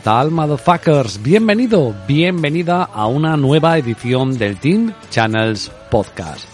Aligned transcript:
¿Qué 0.00 0.04
tal, 0.04 0.30
motherfuckers? 0.30 1.22
Bienvenido, 1.22 1.94
bienvenida 2.08 2.84
a 2.84 3.06
una 3.06 3.36
nueva 3.36 3.76
edición 3.76 4.38
del 4.38 4.56
Team 4.56 4.94
Channels 5.10 5.70
Podcast. 5.90 6.46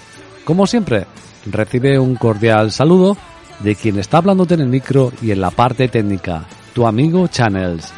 Como 0.45 0.67
siempre, 0.67 1.07
recibe 1.49 1.97
un 1.97 2.17
cordial 2.17 2.73
saludo 2.73 3.17
de 3.61 3.77
quien 3.77 4.01
está 4.01 4.19
hablándote 4.19 4.55
en 4.55 4.63
el 4.63 4.69
micro 4.69 5.13
y 5.23 5.31
en 5.31 5.41
la 5.41 5.53
parte 5.53 5.87
técnica, 5.87 6.45
tu 6.75 6.89
amigo 6.89 7.29
Channels. 7.29 7.93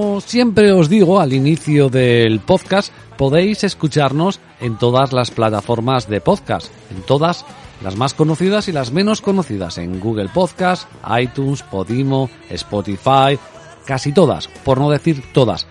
Como 0.00 0.22
siempre 0.22 0.72
os 0.72 0.88
digo 0.88 1.20
al 1.20 1.34
inicio 1.34 1.90
del 1.90 2.40
podcast, 2.40 2.90
podéis 3.18 3.64
escucharnos 3.64 4.40
en 4.58 4.78
todas 4.78 5.12
las 5.12 5.30
plataformas 5.30 6.08
de 6.08 6.22
podcast, 6.22 6.72
en 6.90 7.02
todas 7.02 7.44
las 7.84 7.96
más 7.96 8.14
conocidas 8.14 8.66
y 8.68 8.72
las 8.72 8.92
menos 8.92 9.20
conocidas, 9.20 9.76
en 9.76 10.00
Google 10.00 10.30
Podcast, 10.32 10.88
iTunes, 11.20 11.62
Podimo, 11.64 12.30
Spotify, 12.48 13.38
casi 13.84 14.12
todas, 14.12 14.48
por 14.64 14.78
no 14.78 14.88
decir 14.88 15.22
todas. 15.34 15.66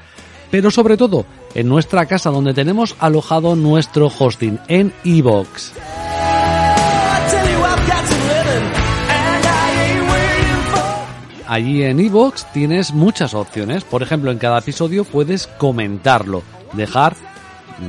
Pero 0.52 0.69
sobre 0.69 0.95
todo 0.95 1.25
en 1.55 1.67
nuestra 1.67 2.05
casa 2.05 2.30
donde 2.30 2.53
tenemos 2.53 2.95
alojado 3.00 3.55
nuestro 3.55 4.11
hosting 4.16 4.59
en 4.67 4.94
iVoox. 5.05 5.72
I 5.75 6.19
Allí 11.50 11.81
en 11.81 12.00
iVoox 12.00 12.45
tienes 12.53 12.94
muchas 12.94 13.33
opciones. 13.33 13.83
Por 13.83 14.03
ejemplo, 14.03 14.30
en 14.30 14.38
cada 14.38 14.59
episodio 14.59 15.03
puedes 15.03 15.47
comentarlo, 15.47 16.44
dejar, 16.73 17.16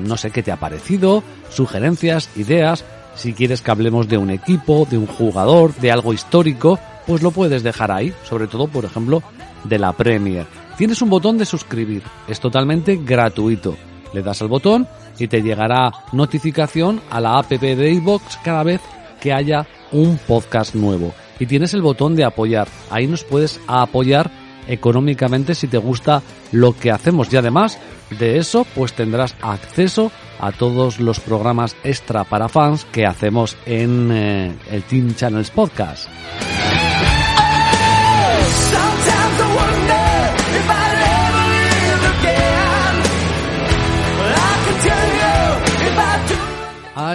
no 0.02 0.16
sé 0.16 0.30
qué 0.30 0.42
te 0.42 0.50
ha 0.50 0.56
parecido, 0.56 1.22
sugerencias, 1.50 2.30
ideas. 2.36 2.86
Si 3.16 3.34
quieres 3.34 3.60
que 3.60 3.70
hablemos 3.70 4.08
de 4.08 4.16
un 4.16 4.30
equipo, 4.30 4.86
de 4.90 4.96
un 4.96 5.06
jugador, 5.06 5.74
de 5.74 5.92
algo 5.92 6.14
histórico, 6.14 6.78
pues 7.06 7.20
lo 7.22 7.32
puedes 7.32 7.62
dejar 7.62 7.92
ahí. 7.92 8.14
Sobre 8.26 8.46
todo, 8.46 8.66
por 8.66 8.86
ejemplo, 8.86 9.22
de 9.64 9.78
la 9.78 9.92
Premier. 9.92 10.46
Tienes 10.78 11.02
un 11.02 11.10
botón 11.10 11.36
de 11.36 11.44
suscribir. 11.44 12.02
Es 12.28 12.40
totalmente 12.40 12.96
gratuito. 12.96 13.76
Le 14.14 14.22
das 14.22 14.40
al 14.40 14.48
botón 14.48 14.88
y 15.18 15.28
te 15.28 15.42
llegará 15.42 15.92
notificación 16.12 17.02
a 17.10 17.20
la 17.20 17.38
app 17.38 17.50
de 17.50 17.92
iVoox 17.92 18.38
cada 18.42 18.62
vez 18.62 18.80
que 19.20 19.34
haya 19.34 19.66
un 19.92 20.16
podcast 20.16 20.74
nuevo. 20.74 21.12
Y 21.40 21.46
tienes 21.46 21.74
el 21.74 21.82
botón 21.82 22.14
de 22.14 22.24
apoyar. 22.24 22.68
Ahí 22.90 23.08
nos 23.08 23.24
puedes 23.24 23.60
apoyar 23.66 24.30
económicamente 24.68 25.54
si 25.56 25.66
te 25.66 25.78
gusta 25.78 26.22
lo 26.52 26.76
que 26.76 26.92
hacemos. 26.92 27.32
Y 27.32 27.36
además 27.36 27.78
de 28.18 28.38
eso, 28.38 28.66
pues 28.74 28.92
tendrás 28.92 29.34
acceso 29.42 30.12
a 30.38 30.52
todos 30.52 31.00
los 31.00 31.18
programas 31.18 31.76
extra 31.82 32.24
para 32.24 32.48
fans 32.48 32.86
que 32.92 33.06
hacemos 33.06 33.56
en 33.66 34.10
eh, 34.12 34.54
el 34.70 34.82
Team 34.84 35.14
Channels 35.14 35.50
Podcast. 35.50 36.08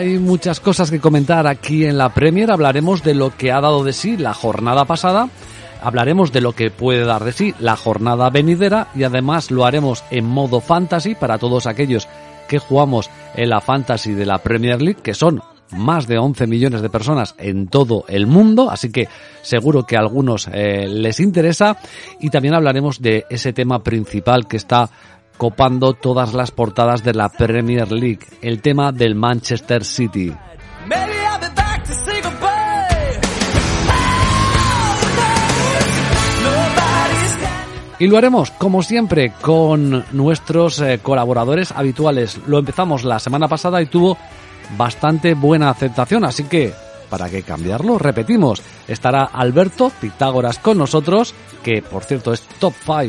Hay 0.05 0.19
muchas 0.19 0.59
cosas 0.59 0.91
que 0.91 0.99
comentar 0.99 1.47
aquí 1.47 1.83
en 1.83 1.97
la 1.97 2.13
Premier. 2.13 2.51
Hablaremos 2.51 3.01
de 3.01 3.15
lo 3.15 3.35
que 3.35 3.51
ha 3.51 3.59
dado 3.59 3.83
de 3.83 3.91
sí 3.91 4.17
la 4.17 4.35
jornada 4.35 4.85
pasada. 4.85 5.29
Hablaremos 5.81 6.31
de 6.31 6.41
lo 6.41 6.51
que 6.51 6.69
puede 6.69 7.03
dar 7.05 7.23
de 7.23 7.31
sí 7.31 7.55
la 7.59 7.75
jornada 7.75 8.29
venidera 8.29 8.89
y 8.93 9.01
además 9.01 9.49
lo 9.49 9.65
haremos 9.65 10.03
en 10.11 10.25
modo 10.25 10.61
fantasy 10.61 11.15
para 11.15 11.39
todos 11.39 11.65
aquellos 11.65 12.07
que 12.47 12.59
jugamos 12.59 13.09
en 13.33 13.49
la 13.49 13.61
fantasy 13.61 14.13
de 14.13 14.27
la 14.27 14.37
Premier 14.37 14.79
League, 14.79 15.01
que 15.01 15.15
son 15.15 15.41
más 15.71 16.05
de 16.05 16.19
11 16.19 16.45
millones 16.45 16.83
de 16.83 16.89
personas 16.91 17.33
en 17.39 17.67
todo 17.67 18.05
el 18.07 18.27
mundo, 18.27 18.69
así 18.69 18.91
que 18.91 19.07
seguro 19.41 19.87
que 19.87 19.97
a 19.97 20.01
algunos 20.01 20.47
eh, 20.53 20.87
les 20.87 21.19
interesa 21.19 21.77
y 22.19 22.29
también 22.29 22.53
hablaremos 22.53 23.01
de 23.01 23.25
ese 23.31 23.53
tema 23.53 23.81
principal 23.81 24.47
que 24.47 24.57
está 24.57 24.87
copando 25.37 25.93
todas 25.93 26.33
las 26.33 26.51
portadas 26.51 27.03
de 27.03 27.13
la 27.13 27.29
Premier 27.29 27.91
League, 27.91 28.25
el 28.41 28.61
tema 28.61 28.91
del 28.91 29.15
Manchester 29.15 29.83
City. 29.83 30.33
Y 37.97 38.07
lo 38.07 38.17
haremos, 38.17 38.51
como 38.51 38.83
siempre, 38.83 39.31
con 39.41 40.03
nuestros 40.11 40.81
eh, 40.81 40.99
colaboradores 41.01 41.71
habituales. 41.71 42.39
Lo 42.45 42.59
empezamos 42.59 43.05
la 43.05 43.19
semana 43.19 43.47
pasada 43.47 43.81
y 43.81 43.85
tuvo 43.85 44.17
bastante 44.77 45.33
buena 45.33 45.69
aceptación, 45.69 46.25
así 46.25 46.43
que, 46.43 46.73
¿para 47.09 47.29
qué 47.29 47.43
cambiarlo? 47.43 47.97
Repetimos, 47.97 48.61
estará 48.89 49.23
Alberto 49.23 49.93
Pitágoras 50.01 50.59
con 50.59 50.77
nosotros, 50.77 51.33
que 51.63 51.81
por 51.81 52.03
cierto 52.03 52.33
es 52.33 52.41
top 52.59 52.73
5 52.85 53.03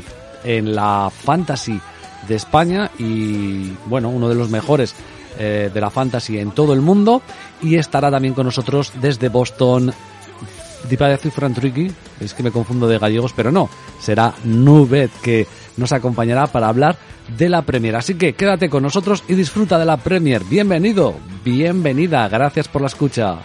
en 0.44 0.76
la 0.76 1.10
fantasy 1.10 1.81
de 2.28 2.34
España 2.34 2.91
y, 2.98 3.72
bueno, 3.87 4.09
uno 4.09 4.28
de 4.28 4.34
los 4.34 4.50
mejores 4.50 4.94
eh, 5.38 5.70
de 5.72 5.81
la 5.81 5.91
fantasy 5.91 6.38
en 6.38 6.53
todo 6.53 6.72
el 6.72 6.81
mundo. 6.81 7.22
Y 7.62 7.76
estará 7.76 8.10
también 8.10 8.34
con 8.34 8.47
nosotros 8.47 8.92
desde 9.00 9.28
Boston 9.28 9.92
es 12.20 12.34
que 12.34 12.42
me 12.42 12.50
confundo 12.50 12.87
de 12.87 12.98
gallegos, 12.98 13.32
pero 13.34 13.50
no, 13.50 13.69
será 14.00 14.34
Nubet 14.44 15.10
que 15.22 15.47
nos 15.76 15.92
acompañará 15.92 16.47
para 16.47 16.69
hablar 16.69 16.97
de 17.37 17.48
la 17.48 17.62
Premier. 17.62 17.97
Así 17.97 18.14
que 18.14 18.34
quédate 18.34 18.70
con 18.70 18.82
nosotros 18.82 19.25
y 19.28 19.34
disfruta 19.34 19.78
de 19.78 19.84
la 19.84 19.97
Premier. 19.97 20.44
Bienvenido, 20.44 21.14
bienvenida, 21.44 22.28
gracias 22.28 22.69
por 22.69 22.82
la 22.82 22.88
escucha. 22.88 23.38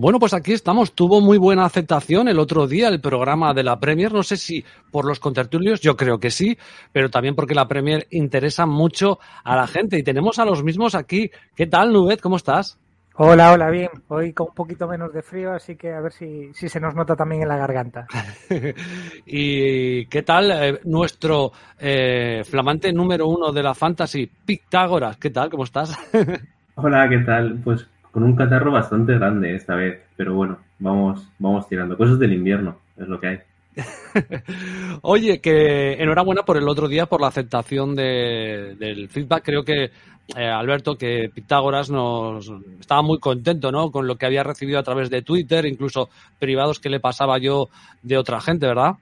Bueno, 0.00 0.18
pues 0.18 0.32
aquí 0.32 0.54
estamos. 0.54 0.94
Tuvo 0.94 1.20
muy 1.20 1.36
buena 1.36 1.66
aceptación 1.66 2.26
el 2.28 2.38
otro 2.38 2.66
día 2.66 2.88
el 2.88 3.02
programa 3.02 3.52
de 3.52 3.62
la 3.62 3.78
Premier. 3.78 4.10
No 4.14 4.22
sé 4.22 4.38
si 4.38 4.64
por 4.90 5.04
los 5.04 5.20
contertulios, 5.20 5.82
yo 5.82 5.94
creo 5.94 6.18
que 6.18 6.30
sí, 6.30 6.56
pero 6.90 7.10
también 7.10 7.34
porque 7.34 7.54
la 7.54 7.68
Premier 7.68 8.06
interesa 8.08 8.64
mucho 8.64 9.18
a 9.44 9.56
la 9.56 9.66
gente. 9.66 9.98
Y 9.98 10.02
tenemos 10.02 10.38
a 10.38 10.46
los 10.46 10.64
mismos 10.64 10.94
aquí. 10.94 11.30
¿Qué 11.54 11.66
tal, 11.66 11.92
Nubet? 11.92 12.22
¿Cómo 12.22 12.36
estás? 12.36 12.78
Hola, 13.16 13.52
hola, 13.52 13.68
bien. 13.68 13.90
Hoy 14.08 14.32
con 14.32 14.46
un 14.48 14.54
poquito 14.54 14.88
menos 14.88 15.12
de 15.12 15.20
frío, 15.20 15.52
así 15.52 15.76
que 15.76 15.92
a 15.92 16.00
ver 16.00 16.12
si, 16.12 16.50
si 16.54 16.70
se 16.70 16.80
nos 16.80 16.94
nota 16.94 17.14
también 17.14 17.42
en 17.42 17.48
la 17.48 17.58
garganta. 17.58 18.06
¿Y 19.26 20.06
qué 20.06 20.22
tal 20.22 20.50
eh, 20.50 20.80
nuestro 20.84 21.52
eh, 21.78 22.42
flamante 22.48 22.90
número 22.90 23.28
uno 23.28 23.52
de 23.52 23.62
la 23.62 23.74
Fantasy, 23.74 24.26
Pitágoras? 24.46 25.18
¿Qué 25.18 25.28
tal? 25.28 25.50
¿Cómo 25.50 25.64
estás? 25.64 25.94
Hola, 26.76 27.06
¿qué 27.06 27.18
tal? 27.18 27.60
Pues 27.62 27.86
con 28.10 28.22
un 28.22 28.36
catarro 28.36 28.72
bastante 28.72 29.14
grande 29.14 29.54
esta 29.54 29.74
vez, 29.74 30.00
pero 30.16 30.34
bueno, 30.34 30.58
vamos, 30.78 31.28
vamos 31.38 31.68
tirando. 31.68 31.96
Cosas 31.96 32.18
del 32.18 32.32
invierno, 32.32 32.78
es 32.96 33.08
lo 33.08 33.20
que 33.20 33.26
hay. 33.26 33.38
Oye, 35.02 35.40
que 35.40 35.94
enhorabuena 35.94 36.42
por 36.42 36.56
el 36.56 36.68
otro 36.68 36.88
día, 36.88 37.06
por 37.06 37.20
la 37.20 37.28
aceptación 37.28 37.94
de, 37.94 38.76
del 38.78 39.08
feedback. 39.08 39.44
Creo 39.44 39.64
que, 39.64 39.90
eh, 40.36 40.46
Alberto, 40.46 40.96
que 40.96 41.30
Pitágoras 41.32 41.90
nos 41.90 42.52
estaba 42.80 43.02
muy 43.02 43.18
contento 43.18 43.70
¿no? 43.70 43.90
con 43.90 44.06
lo 44.06 44.16
que 44.16 44.26
había 44.26 44.42
recibido 44.42 44.78
a 44.78 44.82
través 44.82 45.10
de 45.10 45.22
Twitter, 45.22 45.64
incluso 45.66 46.08
privados 46.38 46.80
que 46.80 46.90
le 46.90 47.00
pasaba 47.00 47.38
yo 47.38 47.68
de 48.02 48.18
otra 48.18 48.40
gente, 48.40 48.66
¿verdad? 48.66 48.94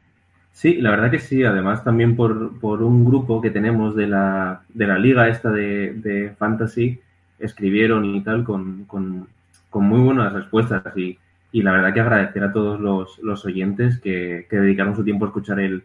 Sí, 0.53 0.75
la 0.75 0.91
verdad 0.91 1.11
que 1.11 1.21
sí. 1.21 1.45
Además, 1.45 1.85
también 1.85 2.17
por, 2.17 2.59
por 2.61 2.83
un 2.83 3.05
grupo 3.05 3.41
que 3.41 3.51
tenemos 3.51 3.95
de 3.95 4.07
la, 4.09 4.63
de 4.69 4.87
la 4.87 4.99
liga 4.99 5.29
esta 5.29 5.51
de, 5.51 5.95
de 5.95 6.31
Fantasy, 6.37 7.01
escribieron 7.39 8.05
y 8.05 8.23
tal 8.23 8.45
con, 8.45 8.85
con, 8.85 9.29
con 9.71 9.85
muy 9.85 10.01
buenas 10.01 10.33
respuestas. 10.33 10.83
Y 10.97 11.19
y 11.51 11.63
la 11.63 11.73
verdad 11.73 11.95
que 11.95 12.01
agradecer 12.01 12.45
a 12.45 12.53
todos 12.53 12.79
los, 12.81 13.19
los 13.21 13.45
oyentes 13.45 13.99
que, 14.01 14.47
que, 14.51 14.57
dedicaron 14.57 14.95
su 14.95 15.05
tiempo 15.05 15.25
a 15.25 15.29
escuchar 15.29 15.61
el, 15.61 15.83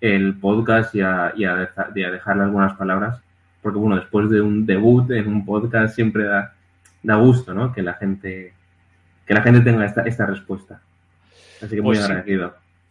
el 0.00 0.34
podcast 0.38 0.94
y 0.94 1.02
a, 1.02 1.32
y, 1.36 1.44
a 1.44 1.54
dejar, 1.54 1.92
y 1.94 2.02
a, 2.02 2.10
dejarle 2.10 2.42
algunas 2.44 2.74
palabras, 2.76 3.20
porque 3.62 3.78
bueno, 3.78 3.96
después 3.96 4.28
de 4.30 4.40
un 4.40 4.66
debut 4.66 5.10
en 5.12 5.28
un 5.28 5.44
podcast 5.44 5.94
siempre 5.94 6.24
da, 6.24 6.54
da 7.02 7.16
gusto, 7.16 7.54
¿no? 7.54 7.72
Que 7.72 7.82
la 7.82 7.94
gente, 7.94 8.52
que 9.26 9.34
la 9.34 9.42
gente 9.42 9.60
tenga 9.60 9.86
esta, 9.86 10.02
esta 10.02 10.26
respuesta. 10.26 10.80
Así 11.62 11.76
que 11.76 11.82
muy 11.82 11.96
Pues 11.96 12.06
sí. 12.06 12.12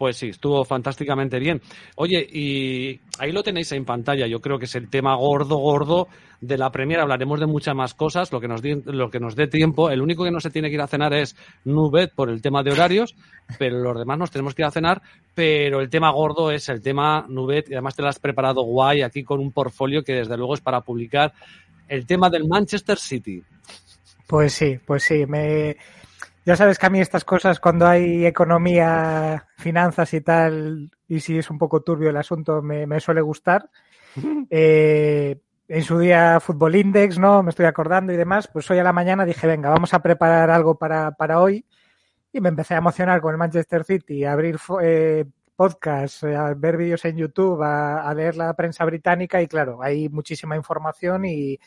Pues 0.03 0.17
sí, 0.17 0.27
estuvo 0.27 0.65
fantásticamente 0.65 1.39
bien. 1.39 1.61
Oye, 1.95 2.19
y 2.29 2.99
ahí 3.19 3.31
lo 3.31 3.41
tenéis 3.41 3.71
en 3.71 3.85
pantalla. 3.85 4.27
Yo 4.27 4.41
creo 4.41 4.59
que 4.59 4.65
es 4.65 4.75
el 4.75 4.89
tema 4.89 5.15
gordo, 5.15 5.55
gordo 5.55 6.09
de 6.41 6.57
la 6.57 6.73
Premier. 6.73 6.99
Hablaremos 6.99 7.39
de 7.39 7.45
muchas 7.45 7.73
más 7.73 7.93
cosas, 7.93 8.33
lo 8.33 8.41
que 8.41 8.49
nos, 8.49 8.61
di- 8.61 8.81
lo 8.83 9.09
que 9.09 9.21
nos 9.21 9.37
dé 9.37 9.47
tiempo. 9.47 9.89
El 9.89 10.01
único 10.01 10.25
que 10.25 10.31
no 10.31 10.41
se 10.41 10.49
tiene 10.49 10.67
que 10.67 10.73
ir 10.73 10.81
a 10.81 10.87
cenar 10.87 11.13
es 11.13 11.37
Nubet 11.63 12.13
por 12.13 12.29
el 12.29 12.41
tema 12.41 12.63
de 12.63 12.73
horarios, 12.73 13.15
pero 13.57 13.79
los 13.79 13.97
demás 13.97 14.17
nos 14.17 14.29
tenemos 14.29 14.53
que 14.53 14.63
ir 14.63 14.65
a 14.65 14.71
cenar. 14.71 15.01
Pero 15.33 15.79
el 15.79 15.89
tema 15.89 16.11
gordo 16.11 16.51
es 16.51 16.67
el 16.67 16.81
tema 16.81 17.25
Nubet, 17.29 17.69
y 17.69 17.75
además 17.75 17.95
te 17.95 18.01
lo 18.01 18.09
has 18.09 18.19
preparado 18.19 18.63
guay 18.63 19.03
aquí 19.03 19.23
con 19.23 19.39
un 19.39 19.53
portfolio 19.53 20.03
que 20.03 20.15
desde 20.15 20.35
luego 20.35 20.53
es 20.55 20.59
para 20.59 20.81
publicar 20.81 21.31
el 21.87 22.05
tema 22.05 22.29
del 22.29 22.45
Manchester 22.45 22.97
City. 22.97 23.41
Pues 24.27 24.51
sí, 24.51 24.77
pues 24.85 25.03
sí. 25.03 25.25
Me... 25.25 25.77
Ya 26.45 26.57
sabes 26.57 26.77
que 26.77 26.85
a 26.85 26.89
mí 26.89 26.99
estas 26.99 27.23
cosas, 27.23 27.59
cuando 27.59 27.87
hay 27.87 28.25
economía, 28.25 29.47
finanzas 29.57 30.13
y 30.13 30.21
tal, 30.21 30.91
y 31.07 31.21
si 31.21 31.37
es 31.37 31.49
un 31.49 31.57
poco 31.57 31.81
turbio 31.81 32.09
el 32.09 32.17
asunto, 32.17 32.61
me, 32.61 32.85
me 32.85 32.99
suele 32.99 33.21
gustar. 33.21 33.69
Eh, 34.51 35.39
en 35.67 35.81
su 35.81 35.97
día 35.97 36.39
Fútbol 36.39 36.75
Index, 36.75 37.17
¿no? 37.17 37.41
Me 37.41 37.49
estoy 37.49 37.65
acordando 37.65 38.13
y 38.13 38.17
demás. 38.17 38.47
Pues 38.47 38.69
hoy 38.69 38.77
a 38.77 38.83
la 38.83 38.93
mañana 38.93 39.25
dije, 39.25 39.47
venga, 39.47 39.69
vamos 39.69 39.91
a 39.95 40.03
preparar 40.03 40.51
algo 40.51 40.77
para, 40.77 41.11
para 41.11 41.41
hoy. 41.41 41.65
Y 42.31 42.39
me 42.39 42.49
empecé 42.49 42.75
a 42.75 42.77
emocionar 42.77 43.21
con 43.21 43.31
el 43.31 43.39
Manchester 43.39 43.83
City, 43.83 44.23
a 44.23 44.33
abrir 44.33 44.59
eh, 44.83 45.25
podcasts, 45.55 46.23
eh, 46.23 46.35
a 46.35 46.53
ver 46.53 46.77
vídeos 46.77 47.03
en 47.05 47.17
YouTube, 47.17 47.63
a, 47.63 48.07
a 48.07 48.13
leer 48.13 48.35
la 48.35 48.53
prensa 48.53 48.85
británica 48.85 49.41
y 49.41 49.47
claro, 49.47 49.81
hay 49.81 50.09
muchísima 50.09 50.55
información 50.55 51.25
y, 51.25 51.59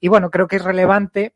y 0.00 0.08
bueno, 0.08 0.30
creo 0.30 0.48
que 0.48 0.56
es 0.56 0.64
relevante 0.64 1.34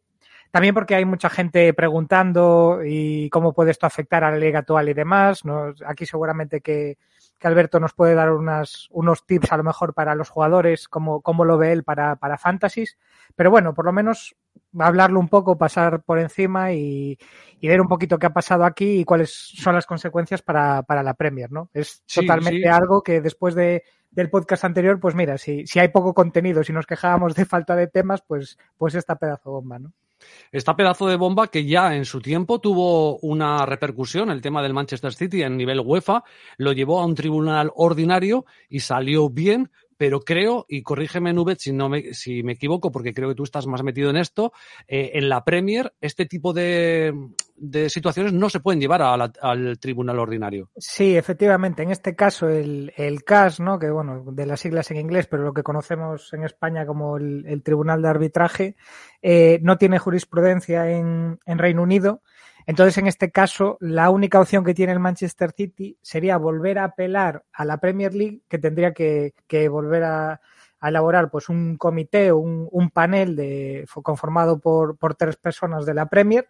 también 0.51 0.75
porque 0.75 0.95
hay 0.95 1.05
mucha 1.05 1.29
gente 1.31 1.73
preguntando 1.75 2.81
y 2.85 3.29
cómo 3.31 3.53
puede 3.53 3.71
esto 3.71 3.87
afectar 3.87 4.25
a 4.25 4.31
la 4.31 4.39
liga 4.39 4.61
actual 4.61 4.89
y 4.89 4.95
demás. 4.95 5.45
¿no? 5.45 5.75
Aquí 5.87 6.07
seguramente 6.07 6.61
que, 6.61 6.99
que 7.39 7.47
Alberto 7.49 7.81
nos 7.81 7.93
puede 7.95 8.15
dar 8.15 8.33
unas, 8.33 8.89
unos 8.91 9.27
tips 9.27 9.53
a 9.53 9.57
lo 9.57 9.65
mejor 9.65 9.95
para 9.95 10.15
los 10.15 10.31
jugadores, 10.31 10.89
cómo, 10.89 11.21
cómo 11.21 11.45
lo 11.45 11.59
ve 11.59 11.73
él 11.73 11.85
para, 11.85 12.17
para 12.17 12.39
Fantasies. 12.39 12.97
Pero 13.35 13.51
bueno, 13.51 13.75
por 13.75 13.85
lo 13.85 13.93
menos 13.93 14.35
hablarlo 14.79 15.21
un 15.21 15.29
poco, 15.29 15.59
pasar 15.59 16.03
por 16.03 16.19
encima 16.19 16.73
y, 16.73 17.19
y 17.61 17.69
ver 17.69 17.81
un 17.81 17.89
poquito 17.89 18.19
qué 18.19 18.27
ha 18.27 18.33
pasado 18.33 18.65
aquí 18.65 19.01
y 19.01 19.05
cuáles 19.05 19.31
son 19.33 19.75
las 19.75 19.87
consecuencias 19.87 20.43
para, 20.43 20.83
para 20.83 21.03
la 21.03 21.15
Premier, 21.15 21.51
¿no? 21.53 21.71
Es 21.75 22.03
Sí, 22.07 22.21
totalmente 22.21 22.63
sí. 22.63 22.69
algo 22.69 23.03
que 23.03 23.21
después 23.21 23.55
de, 23.55 23.85
del 24.11 24.31
podcast 24.31 24.65
anterior, 24.65 24.99
pues 24.99 25.15
mira, 25.15 25.37
si, 25.37 25.67
si 25.67 25.79
hay 25.79 25.89
poco 25.89 26.15
contenido, 26.15 26.65
si 26.65 26.73
nos 26.73 26.87
quejábamos 26.87 27.35
de 27.35 27.45
falta 27.45 27.77
de 27.77 27.87
temas, 27.87 28.23
pues, 28.27 28.59
pues 28.79 28.95
esta 28.95 29.17
pedazo 29.17 29.51
bomba, 29.51 29.79
¿no? 29.79 29.93
Esta 30.53 30.77
pedazo 30.77 31.07
de 31.07 31.17
bomba 31.17 31.49
que 31.49 31.65
ya 31.65 31.95
en 31.95 32.05
su 32.05 32.21
tiempo 32.21 32.61
tuvo 32.61 33.19
una 33.19 33.67
repercusión, 33.67 34.31
el 34.31 34.41
tema 34.41 34.63
del 34.63 34.75
Manchester 34.75 35.13
City 35.13 35.43
en 35.43 35.57
nivel 35.57 35.81
UEFA, 35.81 36.25
lo 36.57 36.73
llevó 36.73 37.01
a 37.01 37.07
un 37.07 37.15
tribunal 37.15 37.71
ordinario 37.75 38.47
y 38.69 38.81
salió 38.81 39.29
bien, 39.29 39.71
pero 39.97 40.21
creo, 40.21 40.67
y 40.69 40.83
corrígeme 40.83 41.33
Nubet 41.33 41.59
si, 41.59 41.73
no 41.73 41.89
me, 41.89 42.15
si 42.15 42.43
me 42.43 42.53
equivoco, 42.53 42.91
porque 42.91 43.15
creo 43.15 43.29
que 43.29 43.35
tú 43.35 43.45
estás 43.45 43.67
más 43.67 43.83
metido 43.83 44.11
en 44.11 44.17
esto, 44.17 44.53
eh, 44.87 45.13
en 45.15 45.29
la 45.29 45.45
Premier 45.45 45.93
este 46.01 46.27
tipo 46.27 46.53
de, 46.53 47.15
de 47.57 47.89
situaciones 47.91 48.33
no 48.33 48.51
se 48.51 48.61
pueden 48.61 48.81
llevar 48.81 49.03
al 49.03 49.79
tribunal 49.79 50.19
ordinario. 50.19 50.71
Sí, 50.77 51.17
efectivamente. 51.17 51.83
En 51.83 51.91
este 51.91 52.15
caso, 52.15 52.49
el, 52.49 52.93
el 52.97 53.25
CAS, 53.25 53.61
¿no? 53.61 53.79
que 53.79 53.91
bueno, 53.91 54.25
de 54.33 54.47
las 54.47 54.61
siglas 54.61 54.91
en 54.91 54.99
inglés, 54.99 55.27
pero 55.27 55.43
lo 55.43 55.55
que 55.55 55.63
conocemos 55.63 56.33
en 56.33 56.45
España 56.45 56.87
como 56.87 57.17
el, 57.17 57.45
el 57.47 57.63
Tribunal 57.63 58.03
de 58.03 58.09
Arbitraje, 58.09 58.77
eh, 59.23 59.59
no 59.63 59.79
tiene 59.79 59.99
jurisprudencia 59.99 60.91
en, 60.91 61.39
en 61.47 61.59
Reino 61.59 61.83
Unido. 61.83 62.23
Entonces, 62.67 62.99
en 62.99 63.07
este 63.07 63.31
caso, 63.31 63.79
la 63.81 64.11
única 64.11 64.41
opción 64.41 64.65
que 64.65 64.75
tiene 64.75 64.93
el 64.93 64.99
Manchester 64.99 65.53
City 65.53 65.97
sería 66.03 66.37
volver 66.37 66.79
a 66.79 66.85
apelar 66.85 67.45
a 67.53 67.65
la 67.65 67.79
Premier 67.79 68.13
League, 68.13 68.43
que 68.49 68.59
tendría 68.59 68.93
que, 68.93 69.35
que 69.47 69.69
volver 69.69 70.03
a, 70.03 70.41
a 70.81 70.89
elaborar 70.89 71.31
pues 71.31 71.49
un 71.49 71.77
comité 71.77 72.33
o 72.33 72.39
un, 72.39 72.69
un 72.71 72.91
panel 72.91 73.37
de, 73.37 73.87
conformado 74.03 74.59
por, 74.59 74.97
por 74.97 75.15
tres 75.15 75.37
personas 75.37 75.87
de 75.87 75.95
la 75.95 76.07
Premier 76.07 76.49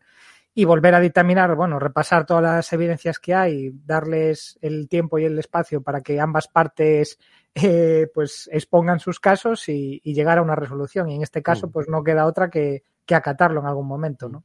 y 0.55 0.65
volver 0.65 0.95
a 0.95 1.01
dictaminar, 1.01 1.55
bueno, 1.55 1.79
repasar 1.79 2.25
todas 2.25 2.43
las 2.43 2.73
evidencias 2.73 3.19
que 3.19 3.35
hay, 3.35 3.73
darles 3.85 4.59
el 4.63 4.89
tiempo 4.89 5.19
y 5.19 5.27
el 5.27 5.39
espacio 5.39 5.83
para 5.83 6.01
que 6.01 6.19
ambas 6.19 6.49
partes 6.49 7.19
eh, 7.55 8.09
pues 8.15 8.49
expongan 8.51 8.99
sus 8.99 9.21
casos 9.21 9.69
y, 9.69 10.01
y, 10.03 10.15
llegar 10.15 10.39
a 10.39 10.43
una 10.43 10.55
resolución. 10.55 11.11
Y 11.11 11.17
en 11.17 11.23
este 11.23 11.43
caso, 11.43 11.71
pues 11.71 11.89
no 11.89 12.03
queda 12.03 12.25
otra 12.25 12.49
que, 12.49 12.85
que 13.05 13.15
acatarlo 13.15 13.61
en 13.61 13.67
algún 13.67 13.87
momento, 13.87 14.31
¿no? 14.31 14.45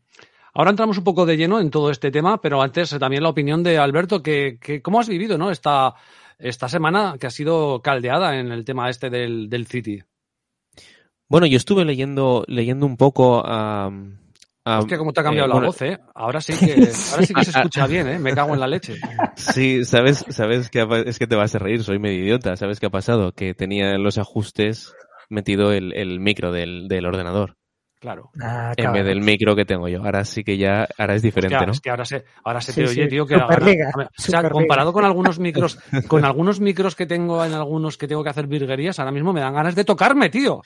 Ahora 0.53 0.71
entramos 0.71 0.97
un 0.97 1.03
poco 1.03 1.25
de 1.25 1.37
lleno 1.37 1.59
en 1.59 1.71
todo 1.71 1.91
este 1.91 2.11
tema, 2.11 2.41
pero 2.41 2.61
antes 2.61 2.91
eh, 2.91 2.99
también 2.99 3.23
la 3.23 3.29
opinión 3.29 3.63
de 3.63 3.77
Alberto, 3.77 4.21
que, 4.21 4.57
que 4.59 4.81
cómo 4.81 4.99
has 4.99 5.07
vivido, 5.07 5.37
¿no? 5.37 5.49
Esta, 5.49 5.95
esta 6.37 6.67
semana 6.67 7.15
que 7.19 7.27
ha 7.27 7.31
sido 7.31 7.81
caldeada 7.81 8.37
en 8.37 8.51
el 8.51 8.65
tema 8.65 8.89
este 8.89 9.09
del, 9.09 9.49
del 9.49 9.67
City. 9.67 10.03
Bueno, 11.29 11.47
yo 11.47 11.55
estuve 11.55 11.85
leyendo, 11.85 12.43
leyendo 12.47 12.85
un 12.85 12.97
poco 12.97 13.45
a. 13.45 13.87
Um, 13.87 14.17
Hostia, 14.63 14.97
cómo 14.97 15.13
te 15.13 15.21
ha 15.21 15.23
cambiado 15.23 15.45
eh, 15.45 15.49
la 15.49 15.55
bueno, 15.55 15.67
voz, 15.67 15.81
¿eh? 15.81 15.97
Ahora 16.13 16.41
sí 16.41 16.53
que, 16.59 16.73
ahora 17.11 17.25
sí 17.25 17.33
que 17.33 17.45
se 17.45 17.51
escucha 17.51 17.87
bien, 17.87 18.07
¿eh? 18.09 18.19
Me 18.19 18.33
cago 18.33 18.53
en 18.53 18.59
la 18.59 18.67
leche. 18.67 18.95
Sí, 19.35 19.85
sabes, 19.85 20.25
sabes 20.29 20.69
que 20.69 20.85
es 21.05 21.17
que 21.17 21.27
te 21.27 21.35
vas 21.35 21.55
a 21.55 21.59
reír, 21.59 21.83
soy 21.83 21.97
medio 21.97 22.23
idiota. 22.23 22.57
¿Sabes 22.57 22.79
qué 22.79 22.87
ha 22.87 22.91
pasado? 22.91 23.31
Que 23.31 23.53
tenía 23.53 23.95
en 23.95 24.03
los 24.03 24.17
ajustes 24.17 24.93
metido 25.29 25.71
el, 25.71 25.93
el 25.93 26.19
micro 26.19 26.51
del, 26.51 26.89
del 26.89 27.05
ordenador. 27.05 27.55
Claro. 28.01 28.31
Ah, 28.41 28.73
en 28.75 28.93
vez 28.93 29.05
del 29.05 29.21
micro 29.21 29.55
que 29.55 29.63
tengo 29.63 29.87
yo. 29.87 30.03
Ahora 30.03 30.25
sí 30.25 30.43
que 30.43 30.57
ya, 30.57 30.87
ahora 30.97 31.13
es 31.13 31.21
diferente, 31.21 31.53
es 31.53 31.59
que, 31.59 31.65
¿no? 31.67 31.71
Es 31.71 31.81
que 31.81 31.89
ahora 31.91 32.03
se, 32.03 32.25
ahora 32.43 32.59
se 32.59 32.73
te 32.73 32.87
sí, 32.87 32.93
oye, 32.93 33.03
sí. 33.03 33.09
tío, 33.09 33.27
que 33.27 33.37
Superliga, 33.37 33.91
ahora, 33.93 34.09
o 34.17 34.21
sea, 34.21 34.49
comparado 34.49 34.91
con 34.91 35.05
algunos 35.05 35.37
micros, 35.37 35.77
con 36.07 36.25
algunos 36.25 36.59
micros 36.59 36.95
que 36.95 37.05
tengo 37.05 37.45
en 37.45 37.53
algunos 37.53 37.99
que 37.99 38.07
tengo 38.07 38.23
que 38.23 38.31
hacer 38.31 38.47
virguerías, 38.47 38.97
ahora 38.97 39.11
mismo 39.11 39.33
me 39.33 39.39
dan 39.39 39.53
ganas 39.53 39.75
de 39.75 39.85
tocarme, 39.85 40.31
tío. 40.31 40.55
O 40.55 40.63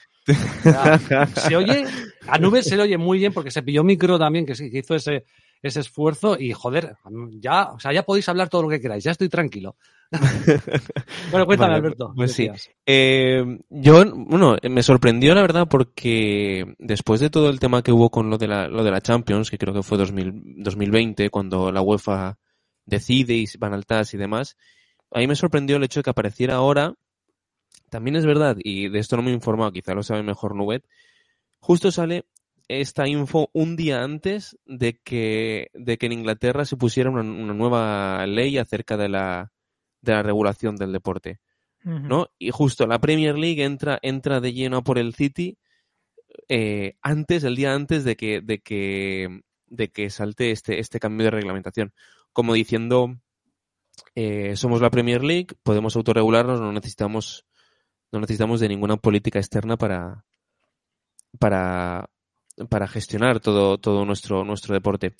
sea, 0.62 1.26
se 1.26 1.54
oye, 1.54 1.84
a 2.26 2.38
Nubes 2.38 2.64
se 2.64 2.74
le 2.74 2.84
oye 2.84 2.96
muy 2.96 3.18
bien 3.18 3.34
porque 3.34 3.50
se 3.50 3.62
pilló 3.62 3.84
micro 3.84 4.18
también, 4.18 4.46
que 4.46 4.54
sí, 4.54 4.70
que 4.70 4.78
hizo 4.78 4.94
ese, 4.94 5.26
ese 5.66 5.80
esfuerzo 5.80 6.36
y 6.38 6.52
joder, 6.52 6.96
ya, 7.40 7.70
o 7.72 7.80
sea, 7.80 7.92
ya 7.92 8.04
podéis 8.04 8.28
hablar 8.28 8.48
todo 8.48 8.62
lo 8.62 8.68
que 8.68 8.80
queráis, 8.80 9.04
ya 9.04 9.10
estoy 9.10 9.28
tranquilo. 9.28 9.76
bueno, 11.30 11.46
cuéntame, 11.46 11.72
vale, 11.72 11.74
Alberto. 11.74 12.12
Pues 12.14 12.32
sí. 12.32 12.48
Eh, 12.84 13.44
yo, 13.68 14.04
bueno, 14.14 14.56
me 14.62 14.82
sorprendió 14.82 15.34
la 15.34 15.42
verdad 15.42 15.66
porque 15.68 16.74
después 16.78 17.20
de 17.20 17.30
todo 17.30 17.50
el 17.50 17.60
tema 17.60 17.82
que 17.82 17.92
hubo 17.92 18.10
con 18.10 18.30
lo 18.30 18.38
de 18.38 18.48
la, 18.48 18.68
lo 18.68 18.84
de 18.84 18.90
la 18.90 19.00
Champions, 19.00 19.50
que 19.50 19.58
creo 19.58 19.74
que 19.74 19.82
fue 19.82 19.98
2000, 19.98 20.62
2020, 20.62 21.30
cuando 21.30 21.72
la 21.72 21.82
UEFA 21.82 22.38
decide 22.84 23.34
y 23.34 23.46
van 23.58 23.74
al 23.74 23.86
TAS 23.86 24.14
y 24.14 24.16
demás, 24.16 24.56
a 25.10 25.18
mí 25.18 25.26
me 25.26 25.36
sorprendió 25.36 25.76
el 25.76 25.84
hecho 25.84 26.00
de 26.00 26.04
que 26.04 26.10
apareciera 26.10 26.54
ahora. 26.54 26.94
También 27.90 28.16
es 28.16 28.26
verdad, 28.26 28.56
y 28.58 28.88
de 28.88 28.98
esto 28.98 29.16
no 29.16 29.22
me 29.22 29.30
he 29.30 29.34
informado, 29.34 29.72
quizá 29.72 29.94
lo 29.94 30.02
sabe 30.02 30.22
mejor 30.22 30.56
Nubet, 30.56 30.84
justo 31.60 31.92
sale 31.92 32.24
esta 32.68 33.06
info 33.08 33.50
un 33.52 33.76
día 33.76 34.02
antes 34.02 34.58
de 34.66 34.98
que, 34.98 35.70
de 35.74 35.98
que 35.98 36.06
en 36.06 36.12
Inglaterra 36.12 36.64
se 36.64 36.76
pusiera 36.76 37.10
una, 37.10 37.22
una 37.22 37.54
nueva 37.54 38.26
ley 38.26 38.58
acerca 38.58 38.96
de 38.96 39.08
la, 39.08 39.52
de 40.00 40.12
la 40.12 40.22
regulación 40.22 40.76
del 40.76 40.92
deporte. 40.92 41.40
Uh 41.84 41.90
-huh. 41.90 42.08
¿no? 42.08 42.28
Y 42.38 42.50
justo 42.50 42.86
la 42.86 42.98
Premier 42.98 43.38
League 43.38 43.62
entra, 43.62 43.98
entra 44.02 44.40
de 44.40 44.52
lleno 44.52 44.82
por 44.82 44.98
el 44.98 45.14
City 45.14 45.58
eh, 46.48 46.96
antes, 47.02 47.44
el 47.44 47.56
día 47.56 47.72
antes 47.72 48.04
de 48.04 48.16
que, 48.16 48.40
de 48.40 48.58
que 48.60 49.40
de 49.66 49.90
que 49.90 50.10
salte 50.10 50.50
este, 50.50 50.78
este 50.80 51.00
cambio 51.00 51.24
de 51.24 51.30
reglamentación. 51.32 51.92
Como 52.32 52.54
diciendo, 52.54 53.18
eh, 54.14 54.56
somos 54.56 54.80
la 54.80 54.90
Premier 54.90 55.22
League, 55.22 55.48
podemos 55.62 55.96
autorregularnos, 55.96 56.60
no 56.60 56.72
necesitamos, 56.72 57.46
no 58.12 58.20
necesitamos 58.20 58.60
de 58.60 58.68
ninguna 58.68 58.96
política 58.96 59.38
externa 59.38 59.76
para, 59.76 60.24
para, 61.38 62.10
para 62.68 62.88
gestionar 62.88 63.40
todo, 63.40 63.78
todo 63.78 64.04
nuestro, 64.04 64.44
nuestro 64.44 64.74
deporte. 64.74 65.14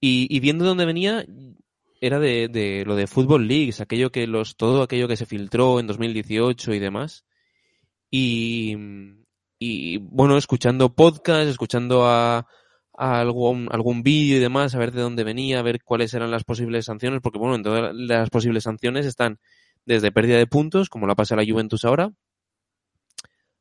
Y, 0.00 0.26
y 0.34 0.40
viendo 0.40 0.64
dónde 0.64 0.86
venía, 0.86 1.24
era 2.00 2.18
de, 2.18 2.48
de, 2.48 2.84
lo 2.86 2.96
de 2.96 3.06
Football 3.06 3.46
Leagues, 3.46 3.80
aquello 3.80 4.10
que 4.10 4.26
los, 4.26 4.56
todo 4.56 4.82
aquello 4.82 5.08
que 5.08 5.16
se 5.16 5.26
filtró 5.26 5.80
en 5.80 5.86
2018 5.86 6.74
y 6.74 6.78
demás. 6.78 7.24
Y, 8.10 8.76
y 9.58 9.98
bueno, 9.98 10.36
escuchando 10.36 10.94
podcast, 10.94 11.48
escuchando 11.48 12.06
a, 12.06 12.46
a 12.96 13.20
algún, 13.20 13.68
algún 13.70 14.02
vídeo 14.02 14.36
y 14.36 14.40
demás, 14.40 14.74
a 14.74 14.78
ver 14.78 14.92
de 14.92 15.02
dónde 15.02 15.24
venía, 15.24 15.58
a 15.58 15.62
ver 15.62 15.82
cuáles 15.82 16.14
eran 16.14 16.30
las 16.30 16.44
posibles 16.44 16.86
sanciones, 16.86 17.20
porque 17.22 17.38
bueno, 17.38 17.54
en 17.54 17.62
todas 17.62 17.94
las 17.94 18.30
posibles 18.30 18.64
sanciones 18.64 19.06
están 19.06 19.38
desde 19.84 20.12
pérdida 20.12 20.38
de 20.38 20.46
puntos, 20.46 20.88
como 20.88 21.06
la 21.06 21.14
pasa 21.14 21.36
la 21.36 21.44
Juventus 21.44 21.84
ahora, 21.84 22.12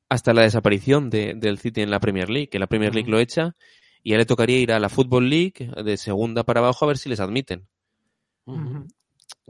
hasta 0.10 0.34
la 0.34 0.42
desaparición 0.42 1.10
de, 1.10 1.36
del 1.36 1.60
City 1.60 1.82
en 1.82 1.92
la 1.92 2.00
Premier 2.00 2.30
League, 2.30 2.50
que 2.50 2.60
la 2.60 2.68
Premier 2.68 2.94
League 2.94 3.10
lo 3.10 3.20
echa 3.20 3.56
y 4.04 4.12
ya 4.12 4.18
le 4.18 4.26
tocaría 4.26 4.60
ir 4.60 4.72
a 4.72 4.80
la 4.80 4.90
Football 4.90 5.30
League 5.30 5.72
de 5.84 5.98
segunda 5.98 6.44
para 6.44 6.60
abajo 6.60 6.86
a 6.86 6.88
ver 6.88 6.98
si 6.98 7.10
les 7.10 7.20
admiten. 7.20 7.68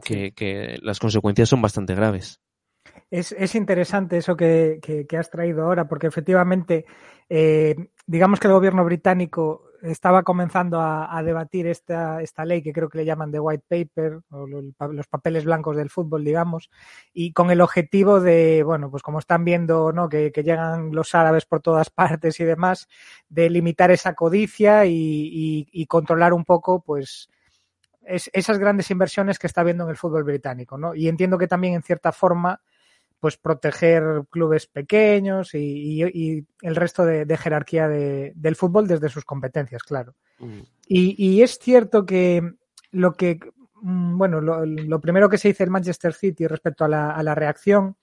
Que, 0.04 0.32
que 0.32 0.78
las 0.82 0.98
consecuencias 0.98 1.48
son 1.48 1.62
bastante 1.62 1.94
graves. 1.94 2.40
Es, 3.10 3.32
es 3.32 3.54
interesante 3.54 4.18
eso 4.18 4.36
que, 4.36 4.78
que, 4.82 5.06
que, 5.06 5.16
has 5.16 5.30
traído 5.30 5.62
ahora, 5.62 5.88
porque 5.88 6.06
efectivamente, 6.06 6.84
eh, 7.28 7.74
digamos 8.06 8.38
que 8.38 8.46
el 8.46 8.52
gobierno 8.52 8.84
británico 8.84 9.69
estaba 9.82 10.22
comenzando 10.22 10.80
a, 10.80 11.16
a, 11.16 11.22
debatir 11.22 11.66
esta, 11.66 12.22
esta 12.22 12.44
ley 12.44 12.62
que 12.62 12.72
creo 12.72 12.88
que 12.88 12.98
le 12.98 13.04
llaman 13.04 13.30
de 13.30 13.40
white 13.40 13.64
paper 13.68 14.20
o 14.30 14.46
los 14.46 15.06
papeles 15.06 15.44
blancos 15.44 15.76
del 15.76 15.90
fútbol, 15.90 16.24
digamos, 16.24 16.70
y 17.12 17.32
con 17.32 17.50
el 17.50 17.60
objetivo 17.60 18.20
de, 18.20 18.62
bueno, 18.62 18.90
pues 18.90 19.02
como 19.02 19.18
están 19.18 19.44
viendo, 19.44 19.92
¿no? 19.92 20.08
Que, 20.08 20.32
llegan 20.40 20.92
los 20.92 21.14
árabes 21.14 21.44
por 21.44 21.60
todas 21.60 21.90
partes 21.90 22.40
y 22.40 22.44
demás, 22.44 22.88
de 23.28 23.50
limitar 23.50 23.90
esa 23.90 24.14
codicia 24.14 24.86
y, 24.86 24.92
y, 24.92 25.68
y 25.72 25.86
controlar 25.86 26.32
un 26.32 26.44
poco, 26.44 26.80
pues, 26.80 27.28
es, 28.02 28.30
esas 28.32 28.58
grandes 28.58 28.90
inversiones 28.90 29.38
que 29.38 29.46
está 29.46 29.62
viendo 29.62 29.84
en 29.84 29.90
el 29.90 29.96
fútbol 29.96 30.24
británico, 30.24 30.78
¿no? 30.78 30.94
Y 30.94 31.08
entiendo 31.08 31.38
que 31.38 31.46
también 31.46 31.74
en 31.74 31.82
cierta 31.82 32.12
forma 32.12 32.60
pues 33.20 33.36
proteger 33.36 34.24
clubes 34.30 34.66
pequeños 34.66 35.54
y, 35.54 35.58
y, 35.58 36.04
y 36.04 36.46
el 36.62 36.74
resto 36.74 37.04
de, 37.04 37.26
de 37.26 37.36
jerarquía 37.36 37.86
de, 37.86 38.32
del 38.34 38.56
fútbol 38.56 38.88
desde 38.88 39.10
sus 39.10 39.26
competencias, 39.26 39.82
claro. 39.82 40.14
Mm. 40.38 40.60
Y, 40.88 41.14
y, 41.18 41.42
es 41.42 41.58
cierto 41.58 42.06
que 42.06 42.54
lo 42.90 43.12
que, 43.12 43.38
mm, 43.82 44.16
bueno, 44.16 44.40
lo, 44.40 44.64
lo, 44.64 45.00
primero 45.00 45.28
que 45.28 45.36
se 45.36 45.48
dice 45.48 45.64
el 45.64 45.70
Manchester 45.70 46.14
City 46.14 46.46
respecto 46.46 46.86
a 46.86 46.88
la, 46.88 47.10
a 47.10 47.22
la, 47.22 47.34
reacción 47.34 47.96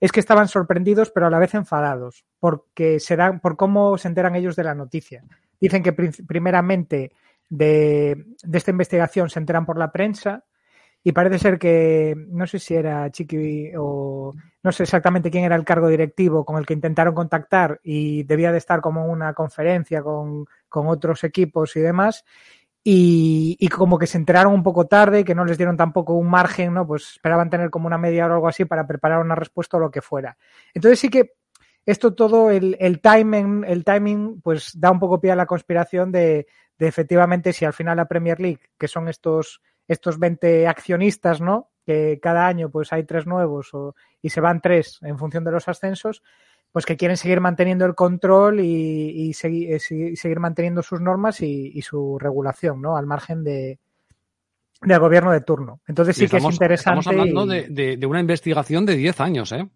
es 0.00 0.12
que 0.12 0.20
estaban 0.20 0.46
sorprendidos 0.46 1.10
pero 1.10 1.26
a 1.26 1.30
la 1.30 1.38
vez 1.38 1.54
enfadados 1.54 2.24
porque 2.38 3.00
se 3.00 3.16
dan, 3.16 3.40
por 3.40 3.56
cómo 3.56 3.96
se 3.96 4.08
enteran 4.08 4.36
ellos 4.36 4.54
de 4.54 4.64
la 4.64 4.74
noticia. 4.74 5.24
Dicen 5.58 5.82
que 5.82 5.92
primeramente 5.92 7.10
de, 7.48 8.26
de 8.42 8.58
esta 8.58 8.70
investigación 8.70 9.30
se 9.30 9.40
enteran 9.40 9.64
por 9.64 9.78
la 9.78 9.90
prensa 9.90 10.44
y 11.02 11.12
parece 11.12 11.38
ser 11.38 11.58
que 11.58 12.14
no 12.28 12.46
sé 12.46 12.58
si 12.58 12.74
era 12.74 13.10
Chiqui 13.10 13.72
o 13.78 14.34
no 14.62 14.72
sé 14.72 14.82
exactamente 14.82 15.30
quién 15.30 15.44
era 15.44 15.56
el 15.56 15.64
cargo 15.64 15.88
directivo 15.88 16.44
con 16.44 16.58
el 16.58 16.66
que 16.66 16.74
intentaron 16.74 17.14
contactar 17.14 17.80
y 17.82 18.24
debía 18.24 18.52
de 18.52 18.58
estar 18.58 18.80
como 18.80 19.06
una 19.06 19.32
conferencia 19.32 20.02
con, 20.02 20.46
con 20.68 20.88
otros 20.88 21.24
equipos 21.24 21.76
y 21.76 21.80
demás 21.80 22.24
y, 22.82 23.56
y, 23.60 23.68
como 23.68 23.98
que 23.98 24.06
se 24.06 24.16
enteraron 24.16 24.54
un 24.54 24.62
poco 24.62 24.86
tarde, 24.86 25.24
que 25.24 25.34
no 25.34 25.44
les 25.44 25.58
dieron 25.58 25.76
tampoco 25.76 26.14
un 26.14 26.30
margen, 26.30 26.72
¿no? 26.72 26.86
Pues 26.86 27.10
esperaban 27.12 27.50
tener 27.50 27.68
como 27.68 27.86
una 27.86 27.98
media 27.98 28.24
hora 28.24 28.34
o 28.34 28.36
algo 28.36 28.48
así 28.48 28.64
para 28.64 28.86
preparar 28.86 29.20
una 29.20 29.34
respuesta 29.34 29.76
o 29.76 29.80
lo 29.80 29.90
que 29.90 30.00
fuera. 30.00 30.38
Entonces 30.72 30.98
sí 30.98 31.10
que 31.10 31.34
esto 31.84 32.14
todo, 32.14 32.50
el, 32.50 32.76
el 32.80 33.00
timing, 33.00 33.64
el 33.66 33.84
timing, 33.84 34.40
pues 34.40 34.78
da 34.78 34.90
un 34.90 35.00
poco 35.00 35.20
pie 35.20 35.32
a 35.32 35.36
la 35.36 35.46
conspiración 35.46 36.12
de, 36.12 36.46
de 36.78 36.86
efectivamente 36.86 37.52
si 37.52 37.64
al 37.64 37.72
final 37.72 37.96
la 37.96 38.08
Premier 38.08 38.40
League, 38.40 38.60
que 38.78 38.88
son 38.88 39.08
estos 39.08 39.60
estos 39.88 40.18
20 40.18 40.68
accionistas, 40.68 41.40
¿no? 41.40 41.70
Que 41.84 42.20
cada 42.22 42.46
año 42.46 42.70
pues 42.70 42.92
hay 42.92 43.04
tres 43.04 43.26
nuevos 43.26 43.72
o, 43.72 43.94
y 44.22 44.30
se 44.30 44.40
van 44.40 44.60
tres 44.60 44.98
en 45.02 45.18
función 45.18 45.44
de 45.44 45.50
los 45.50 45.66
ascensos, 45.68 46.22
pues 46.70 46.84
que 46.84 46.96
quieren 46.96 47.16
seguir 47.16 47.40
manteniendo 47.40 47.86
el 47.86 47.94
control 47.94 48.60
y, 48.60 49.28
y, 49.28 49.32
segui, 49.32 49.74
y 49.74 50.16
seguir 50.16 50.38
manteniendo 50.38 50.82
sus 50.82 51.00
normas 51.00 51.40
y, 51.40 51.72
y, 51.74 51.82
su 51.82 52.18
regulación, 52.18 52.82
¿no? 52.82 52.96
Al 52.96 53.06
margen 53.06 53.42
de 53.42 53.78
del 54.80 55.00
gobierno 55.00 55.32
de 55.32 55.40
turno. 55.40 55.80
Entonces 55.88 56.16
sí 56.16 56.26
estamos, 56.26 56.44
que 56.44 56.48
es 56.50 56.54
interesante. 56.54 57.00
Estamos 57.00 57.20
hablando 57.20 57.46
de, 57.46 57.66
de, 57.68 57.96
de, 57.96 58.06
una 58.06 58.20
investigación 58.20 58.86
de 58.86 58.94
10 58.94 59.20
años, 59.20 59.50
¿eh? 59.50 59.68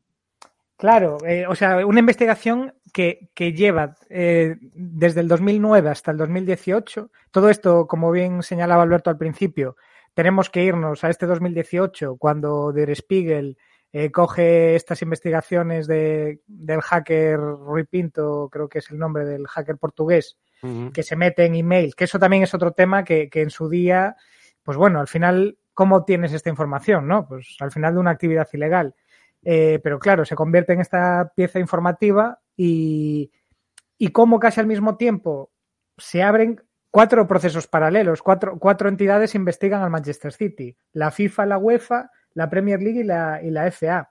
Claro, 0.77 1.19
eh, 1.27 1.47
o 1.49 1.55
sea, 1.55 1.87
una 1.87 2.01
investigación 2.01 2.75
que, 2.93 3.31
que 3.35 3.53
lleva 3.53 3.95
eh, 4.11 4.57
desde 4.75 5.21
el 5.21 5.29
2009 5.29 5.89
hasta 5.89 6.11
el 6.11 6.17
2018. 6.17 7.11
Todo 7.31 7.51
esto, 7.51 7.87
como 7.87 8.11
bien 8.11 8.43
señalaba 8.43 8.83
Alberto 8.83 9.09
al 9.09 9.17
principio, 9.17 9.77
tenemos 10.15 10.51
que 10.51 10.65
irnos 10.65 11.05
a 11.05 11.11
este 11.11 11.27
2018 11.27 12.17
cuando 12.17 12.73
Der 12.73 12.95
Spiegel 12.95 13.57
eh, 13.93 14.11
coge 14.11 14.75
estas 14.75 15.03
investigaciones 15.03 15.87
de, 15.87 16.41
del 16.47 16.81
hacker 16.81 17.39
Rui 17.39 17.85
Pinto, 17.85 18.49
creo 18.51 18.69
que 18.69 18.79
es 18.79 18.91
el 18.91 18.99
nombre 18.99 19.25
del 19.25 19.47
hacker 19.47 19.77
portugués, 19.77 20.39
uh 20.63 20.67
-huh. 20.67 20.93
que 20.93 21.03
se 21.03 21.17
mete 21.17 21.45
en 21.45 21.55
email, 21.55 21.95
que 21.95 22.05
eso 22.05 22.19
también 22.19 22.43
es 22.43 22.55
otro 22.55 22.73
tema 22.73 23.05
que, 23.05 23.29
que 23.29 23.43
en 23.43 23.51
su 23.51 23.69
día, 23.69 24.17
pues 24.63 24.79
bueno, 24.79 25.01
al 25.01 25.09
final, 25.09 25.59
¿cómo 25.75 26.05
tienes 26.05 26.33
esta 26.33 26.49
información? 26.49 27.07
no 27.07 27.29
Pues 27.29 27.57
al 27.61 27.71
final 27.71 27.95
de 27.95 28.01
una 28.01 28.13
actividad 28.13 28.49
ilegal. 28.53 28.95
Eh, 29.45 29.81
pero 29.83 29.99
claro, 29.99 30.25
se 30.25 30.37
convierte 30.37 30.73
en 30.73 30.81
esta 30.81 31.33
pieza 31.35 31.59
informativa 31.59 32.39
y, 32.57 33.31
y 33.99 34.09
cómo 34.09 34.39
casi 34.39 34.61
al 34.61 34.67
mismo 34.67 34.97
tiempo 34.97 35.51
se 35.99 36.23
abren 36.23 36.63
cuatro 36.93 37.27
procesos 37.27 37.67
paralelos, 37.67 38.23
cuatro, 38.23 38.59
cuatro 38.59 38.89
entidades 38.89 39.35
investigan 39.35 39.83
al 39.83 39.91
Manchester 39.91 40.33
City, 40.33 40.77
la 40.93 41.11
FIFA, 41.11 41.47
la 41.47 41.59
UEFA, 41.59 42.11
la 42.35 42.51
Premier 42.51 42.81
League 42.81 43.01
y 43.01 43.03
la, 43.03 43.41
y 43.43 43.51
la 43.51 43.69
FA. 43.73 44.11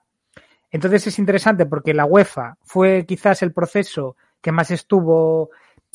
Entonces 0.70 1.06
es 1.06 1.18
interesante 1.18 1.64
porque 1.64 1.94
la 1.94 2.06
UEFA 2.06 2.58
fue 2.62 3.06
quizás 3.06 3.42
el 3.42 3.52
proceso 3.52 4.16
que 4.40 4.50
más 4.50 4.72
estuvo, 4.72 5.50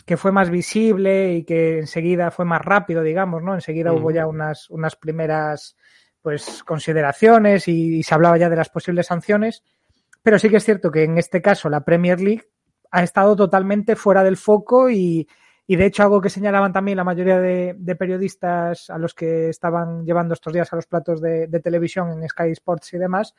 que 0.06 0.16
fue 0.16 0.32
más 0.32 0.50
visible 0.50 1.34
y 1.34 1.44
que 1.44 1.80
enseguida 1.80 2.32
fue 2.32 2.46
más 2.46 2.62
rápido, 2.62 3.04
digamos, 3.04 3.44
¿no? 3.44 3.54
Enseguida 3.54 3.92
mm. 3.92 3.96
hubo 3.98 4.12
ya 4.12 4.26
unas, 4.26 4.70
unas 4.70 4.96
primeras 4.96 5.76
pues 6.22 6.64
consideraciones 6.64 7.68
y, 7.68 7.98
y 7.98 8.04
se 8.04 8.16
hablaba 8.16 8.38
ya 8.38 8.50
de 8.50 8.56
las 8.56 8.70
posibles 8.70 9.08
sanciones. 9.08 9.62
Pero 10.24 10.40
sí 10.40 10.50
que 10.50 10.58
es 10.58 10.64
cierto 10.64 10.90
que 10.90 11.04
en 11.04 11.18
este 11.18 11.42
caso 11.42 11.70
la 11.70 11.84
Premier 11.84 12.22
League 12.22 12.48
ha 12.92 13.04
estado 13.04 13.36
totalmente 13.36 13.98
fuera 13.98 14.24
del 14.24 14.38
foco 14.38 14.90
y, 14.90 15.28
y 15.70 15.76
de 15.76 15.86
hecho, 15.86 16.04
algo 16.04 16.22
que 16.22 16.30
señalaban 16.30 16.72
también 16.72 16.96
la 16.96 17.04
mayoría 17.04 17.42
de, 17.42 17.76
de, 17.78 17.96
periodistas 17.98 18.90
a 18.90 18.98
los 18.98 19.14
que 19.14 19.50
estaban 19.50 20.06
llevando 20.06 20.34
estos 20.34 20.54
días 20.54 20.72
a 20.72 20.78
los 20.78 20.88
platos 20.88 21.20
de, 21.20 21.48
de, 21.48 21.60
televisión 21.60 22.10
en 22.10 22.28
Sky 22.30 22.52
Sports 22.52 22.94
y 22.94 22.98
demás, 22.98 23.36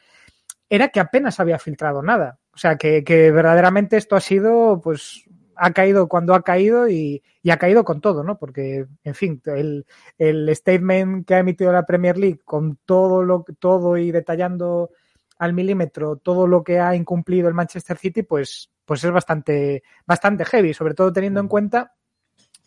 era 0.69 0.89
que 0.89 1.01
apenas 1.01 1.41
había 1.41 1.59
filtrado 1.59 2.03
nada. 2.03 2.39
O 2.53 2.59
sea, 2.59 2.77
que, 2.77 3.03
que 3.03 3.31
verdaderamente 3.31 3.97
esto 3.97 4.15
ha 4.15 4.21
sido, 4.21 4.79
pues, 4.83 5.25
ha 5.57 5.73
caído 5.73 6.07
cuando 6.07 6.35
ha 6.35 6.43
caído 6.43 6.87
y, 6.87 7.23
y, 7.43 7.51
ha 7.51 7.57
caído 7.57 7.83
con 7.83 8.03
todo, 8.03 8.23
¿no? 8.23 8.39
Porque, 8.39 8.87
en 9.05 9.15
fin, 9.15 9.41
el, 9.47 9.87
el 10.19 10.55
statement 10.55 11.27
que 11.27 11.35
ha 11.35 11.39
emitido 11.39 11.73
la 11.73 11.87
Premier 11.87 12.19
League 12.19 12.41
con 12.45 12.79
todo 12.85 13.23
lo 13.23 13.47
todo 13.59 13.97
y 13.97 14.13
detallando 14.13 14.91
al 15.39 15.55
milímetro 15.55 16.17
todo 16.17 16.47
lo 16.47 16.63
que 16.63 16.79
ha 16.79 16.95
incumplido 16.95 17.49
el 17.49 17.55
Manchester 17.55 17.97
City, 17.97 18.23
pues, 18.23 18.71
pues 18.85 19.03
es 19.03 19.11
bastante, 19.11 19.83
bastante 20.07 20.45
heavy, 20.45 20.75
sobre 20.75 20.93
todo 20.93 21.11
teniendo 21.11 21.41
en 21.41 21.49
cuenta 21.49 21.95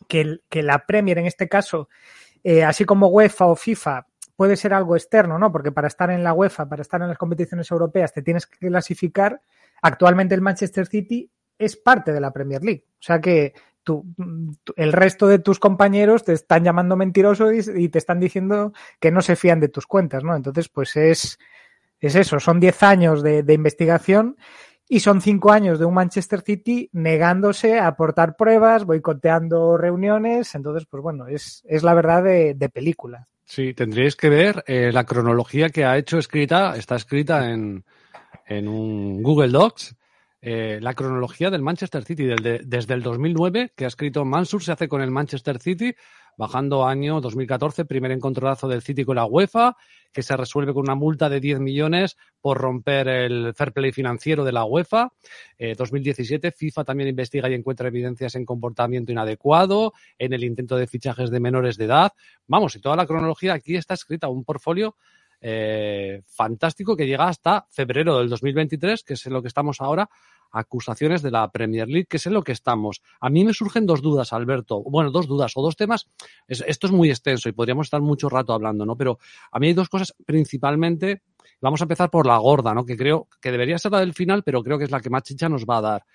que, 0.08 0.40
la 0.62 0.86
Premier 0.86 1.18
en 1.18 1.26
este 1.26 1.48
caso, 1.48 1.90
eh, 2.44 2.64
así 2.64 2.86
como 2.86 3.08
UEFA 3.08 3.46
o 3.46 3.56
FIFA, 3.56 4.08
puede 4.36 4.58
ser 4.58 4.74
algo 4.74 4.96
externo, 4.96 5.38
¿no? 5.38 5.52
Porque 5.52 5.72
para 5.72 5.88
estar 5.88 6.10
en 6.10 6.24
la 6.24 6.34
UEFA, 6.34 6.68
para 6.68 6.82
estar 6.82 7.02
en 7.02 7.10
las 7.10 7.18
competiciones 7.18 7.70
europeas, 7.70 8.14
te 8.14 8.22
tienes 8.22 8.48
que 8.48 8.68
clasificar. 8.68 9.42
Actualmente 9.82 10.36
el 10.36 10.42
Manchester 10.42 10.88
City 10.88 11.30
es 11.58 11.78
parte 11.78 12.12
de 12.12 12.22
la 12.22 12.32
Premier 12.32 12.64
League. 12.64 12.86
O 12.94 13.04
sea 13.04 13.22
que 13.22 13.54
tú, 13.84 14.06
el 14.76 14.94
resto 14.94 15.28
de 15.28 15.40
tus 15.40 15.60
compañeros 15.60 16.24
te 16.24 16.34
están 16.34 16.64
llamando 16.64 16.96
mentiroso 16.96 17.52
y, 17.52 17.90
te 17.90 18.00
están 18.00 18.20
diciendo 18.20 18.74
que 19.00 19.12
no 19.12 19.22
se 19.22 19.36
fían 19.36 19.60
de 19.60 19.70
tus 19.70 19.86
cuentas, 19.86 20.24
¿no? 20.24 20.36
Entonces, 20.36 20.70
pues 20.70 20.96
es, 20.96 21.38
es 22.00 22.16
eso, 22.16 22.40
son 22.40 22.60
10 22.60 22.84
años 22.84 23.24
de 23.24 23.54
investigación 23.54 24.38
y 24.94 25.00
son 25.00 25.22
cinco 25.22 25.54
años 25.54 25.80
de 25.80 25.86
un 25.86 25.94
Manchester 25.94 26.42
City 26.42 26.90
negándose 26.92 27.80
a 27.80 27.88
aportar 27.88 28.36
pruebas, 28.36 28.84
boicoteando 28.84 29.78
reuniones. 29.78 30.54
Entonces, 30.54 30.86
pues 30.90 31.02
bueno, 31.02 31.28
es, 31.28 31.64
es 31.66 31.82
la 31.84 31.94
verdad 31.94 32.22
de, 32.26 32.56
de 32.56 32.68
película. 32.68 33.30
Sí, 33.46 33.74
tendríais 33.74 34.18
que 34.18 34.28
ver 34.28 34.66
eh, 34.68 34.92
la 34.92 35.06
cronología 35.06 35.70
que 35.70 35.86
ha 35.86 35.98
hecho 35.98 36.18
escrita, 36.18 36.76
está 36.76 36.98
escrita 36.98 37.50
en, 37.52 37.86
en 38.46 38.68
un 38.68 39.24
Google 39.24 39.52
Docs, 39.54 39.96
eh, 40.42 40.80
la 40.82 40.94
cronología 40.94 41.50
del 41.50 41.62
Manchester 41.62 42.04
City 42.04 42.26
del 42.26 42.44
de- 42.44 42.62
desde 42.66 42.94
el 42.94 43.02
2009 43.02 43.72
que 43.74 43.86
ha 43.86 43.88
escrito 43.88 44.26
Mansur 44.26 44.62
se 44.62 44.74
hace 44.74 44.90
con 44.90 45.02
el 45.02 45.10
Manchester 45.12 45.58
City 45.60 45.96
bajando 46.38 46.86
año 46.86 47.22
2014 47.22 47.86
primer 47.86 48.12
encontronazo 48.12 48.68
del 48.68 48.82
City 48.82 49.06
con 49.06 49.16
la 49.16 49.26
UEFA 49.26 49.76
que 50.12 50.24
se 50.24 50.36
resuelve 50.36 50.74
con 50.74 50.84
una 50.84 50.96
multa 50.96 51.30
de 51.30 51.40
10 51.40 51.60
millones 51.60 52.18
por 52.42 52.58
romper 52.58 53.08
el 53.08 53.54
fair 53.56 53.72
play 53.72 53.92
financiero 53.92 54.44
de 54.44 54.52
la 54.52 54.66
UEFA. 54.66 55.14
Eh, 55.58 55.76
2017 55.76 56.52
FIFA 56.52 56.84
también 56.84 57.10
investiga 57.10 57.50
y 57.50 57.54
encuentra 57.54 57.88
evidencias 57.88 58.36
en 58.36 58.46
comportamiento 58.46 59.12
inadecuado 59.12 59.94
en 60.18 60.34
el 60.34 60.44
intento 60.44 60.76
de 60.76 60.88
fichajes 60.88 61.32
de 61.32 61.40
menores 61.40 61.78
de 61.78 61.86
edad. 61.86 62.12
Vamos 62.48 62.76
y 62.76 62.82
toda 62.82 62.96
la 62.96 63.06
cronología 63.06 63.54
aquí 63.54 63.76
está 63.76 63.94
escrita 63.94 64.28
un 64.28 64.44
portfolio 64.44 64.96
eh, 65.42 66.22
fantástico 66.28 66.96
que 66.96 67.08
llega 67.08 67.28
hasta 67.28 67.66
febrero 67.72 68.20
del 68.20 68.30
2023, 68.30 69.04
que 69.04 69.16
es 69.16 69.26
en 69.26 69.34
lo 69.34 69.42
que 69.42 69.48
estamos 69.48 69.82
ahora, 69.82 70.10
acusaciones 70.52 71.22
de 71.22 71.32
la 71.32 71.50
Premier 71.50 71.88
League, 71.88 72.06
que 72.08 72.18
es 72.18 72.26
en 72.28 72.34
lo 72.34 72.44
que 72.44 72.52
estamos. 72.52 73.02
A 73.20 73.30
mí 73.30 73.44
me 73.46 73.54
surgen 73.54 73.86
dos 73.86 74.02
dudas, 74.02 74.34
Alberto. 74.34 74.82
Bueno, 74.84 75.10
dos 75.10 75.26
dudas 75.28 75.54
o 75.56 75.62
dos 75.62 75.76
temas. 75.76 76.08
Es- 76.48 76.64
esto 76.68 76.88
es 76.88 76.94
muy 76.94 77.10
extenso 77.10 77.50
y 77.50 77.54
podríamos 77.54 77.88
estar 77.88 78.02
mucho 78.02 78.30
rato 78.30 78.54
hablando, 78.54 78.86
¿no? 78.86 78.96
Pero 78.96 79.18
a 79.52 79.60
mí 79.60 79.68
hay 79.68 79.74
dos 79.74 79.90
cosas 79.90 80.14
principalmente. 80.26 81.22
Vamos 81.62 81.82
a 81.82 81.86
empezar 81.86 82.10
por 82.10 82.28
la 82.28 82.38
gorda, 82.38 82.74
¿no? 82.74 82.86
Que 82.86 82.98
creo 82.98 83.28
que 83.42 83.52
debería 83.52 83.78
ser 83.78 83.92
la 83.94 84.00
del 84.02 84.14
final, 84.14 84.44
pero 84.44 84.62
creo 84.62 84.78
que 84.78 84.84
es 84.86 84.92
la 84.92 85.00
que 85.00 85.10
más 85.10 85.24
chicha 85.24 85.48
nos 85.48 85.66
va 85.66 85.78
a 85.78 85.82
dar. 85.82 86.06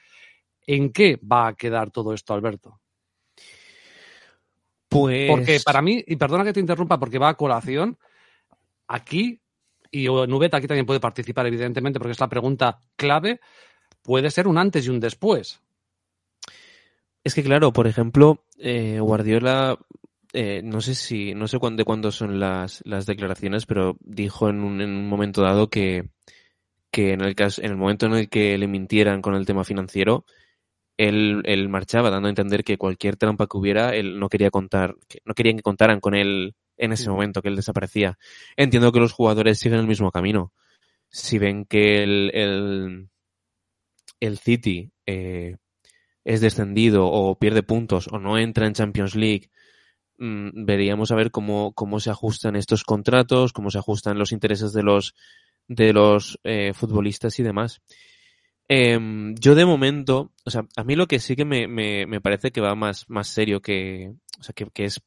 ¿En 0.66 0.92
qué 0.92 1.18
va 1.20 1.48
a 1.48 1.54
quedar 1.54 1.90
todo 1.90 2.12
esto, 2.12 2.34
Alberto? 2.34 2.80
Pues. 4.88 5.30
Porque 5.30 5.60
para 5.64 5.82
mí, 5.82 6.02
y 6.06 6.16
perdona 6.16 6.44
que 6.44 6.52
te 6.52 6.60
interrumpa 6.60 6.98
porque 6.98 7.18
va 7.18 7.30
a 7.30 7.34
colación, 7.36 7.98
aquí, 8.88 9.40
y 9.90 10.06
Nubet 10.06 10.54
aquí 10.54 10.66
también 10.66 10.86
puede 10.86 11.00
participar, 11.00 11.46
evidentemente, 11.46 11.98
porque 11.98 12.12
es 12.12 12.20
la 12.20 12.28
pregunta 12.28 12.80
clave, 12.96 13.40
puede 14.02 14.30
ser 14.30 14.48
un 14.48 14.58
antes 14.58 14.86
y 14.86 14.90
un 14.90 15.00
después. 15.00 15.60
Es 17.24 17.34
que 17.34 17.42
claro, 17.42 17.72
por 17.72 17.86
ejemplo, 17.86 18.44
eh, 18.58 19.00
Guardiola, 19.00 19.78
eh, 20.32 20.60
no 20.62 20.80
sé 20.80 20.94
si, 20.94 21.34
no 21.34 21.48
sé 21.48 21.58
cuándo, 21.58 21.80
de 21.80 21.84
cuándo 21.84 22.12
son 22.12 22.38
las, 22.38 22.82
las 22.84 23.06
declaraciones, 23.06 23.66
pero 23.66 23.96
dijo 24.00 24.48
en 24.48 24.60
un, 24.60 24.80
en 24.80 24.90
un 24.90 25.08
momento 25.08 25.42
dado 25.42 25.68
que, 25.68 26.08
que 26.90 27.12
en 27.12 27.22
el 27.22 27.34
caso, 27.34 27.62
en 27.62 27.72
el 27.72 27.76
momento 27.76 28.06
en 28.06 28.14
el 28.14 28.28
que 28.28 28.56
le 28.58 28.68
mintieran 28.68 29.22
con 29.22 29.34
el 29.34 29.44
tema 29.44 29.64
financiero, 29.64 30.24
él, 30.96 31.42
él 31.44 31.68
marchaba, 31.68 32.10
dando 32.10 32.28
a 32.28 32.30
entender 32.30 32.64
que 32.64 32.78
cualquier 32.78 33.16
trampa 33.16 33.46
que 33.46 33.56
hubiera, 33.58 33.94
él 33.94 34.18
no 34.18 34.28
quería 34.28 34.50
contar, 34.50 34.96
que 35.08 35.20
no 35.24 35.34
querían 35.34 35.56
que 35.56 35.62
contaran 35.62 36.00
con 36.00 36.14
él 36.14 36.54
en 36.76 36.92
ese 36.92 37.10
momento, 37.10 37.42
que 37.42 37.48
él 37.48 37.56
desaparecía. 37.56 38.18
Entiendo 38.56 38.92
que 38.92 39.00
los 39.00 39.12
jugadores 39.12 39.58
siguen 39.58 39.80
el 39.80 39.86
mismo 39.86 40.10
camino. 40.10 40.52
Si 41.08 41.38
ven 41.38 41.64
que 41.64 42.02
el, 42.02 42.30
el, 42.34 43.08
el 44.20 44.38
City 44.38 44.90
eh, 45.06 45.56
es 46.24 46.40
descendido 46.40 47.06
o 47.06 47.38
pierde 47.38 47.62
puntos 47.62 48.08
o 48.10 48.18
no 48.18 48.38
entra 48.38 48.66
en 48.66 48.74
Champions 48.74 49.14
League, 49.14 49.50
mm, 50.18 50.64
veríamos 50.64 51.12
a 51.12 51.16
ver 51.16 51.30
cómo, 51.30 51.72
cómo 51.72 52.00
se 52.00 52.10
ajustan 52.10 52.56
estos 52.56 52.84
contratos, 52.84 53.52
cómo 53.52 53.70
se 53.70 53.78
ajustan 53.78 54.18
los 54.18 54.32
intereses 54.32 54.72
de 54.72 54.82
los, 54.82 55.14
de 55.68 55.92
los 55.92 56.38
eh, 56.44 56.72
futbolistas 56.74 57.38
y 57.38 57.42
demás. 57.42 57.80
Em, 58.68 59.34
yo 59.36 59.54
de 59.54 59.64
momento, 59.64 60.32
o 60.44 60.50
sea, 60.50 60.66
a 60.76 60.82
mí 60.82 60.96
lo 60.96 61.06
que 61.06 61.20
sí 61.20 61.36
que 61.36 61.44
me, 61.44 61.68
me, 61.68 62.06
me 62.06 62.20
parece 62.20 62.50
que 62.50 62.60
va 62.60 62.74
más, 62.74 63.08
más 63.08 63.28
serio 63.28 63.62
que, 63.62 64.12
o 64.40 64.42
sea, 64.42 64.52
que, 64.54 64.66
que 64.72 64.86
es 64.86 65.00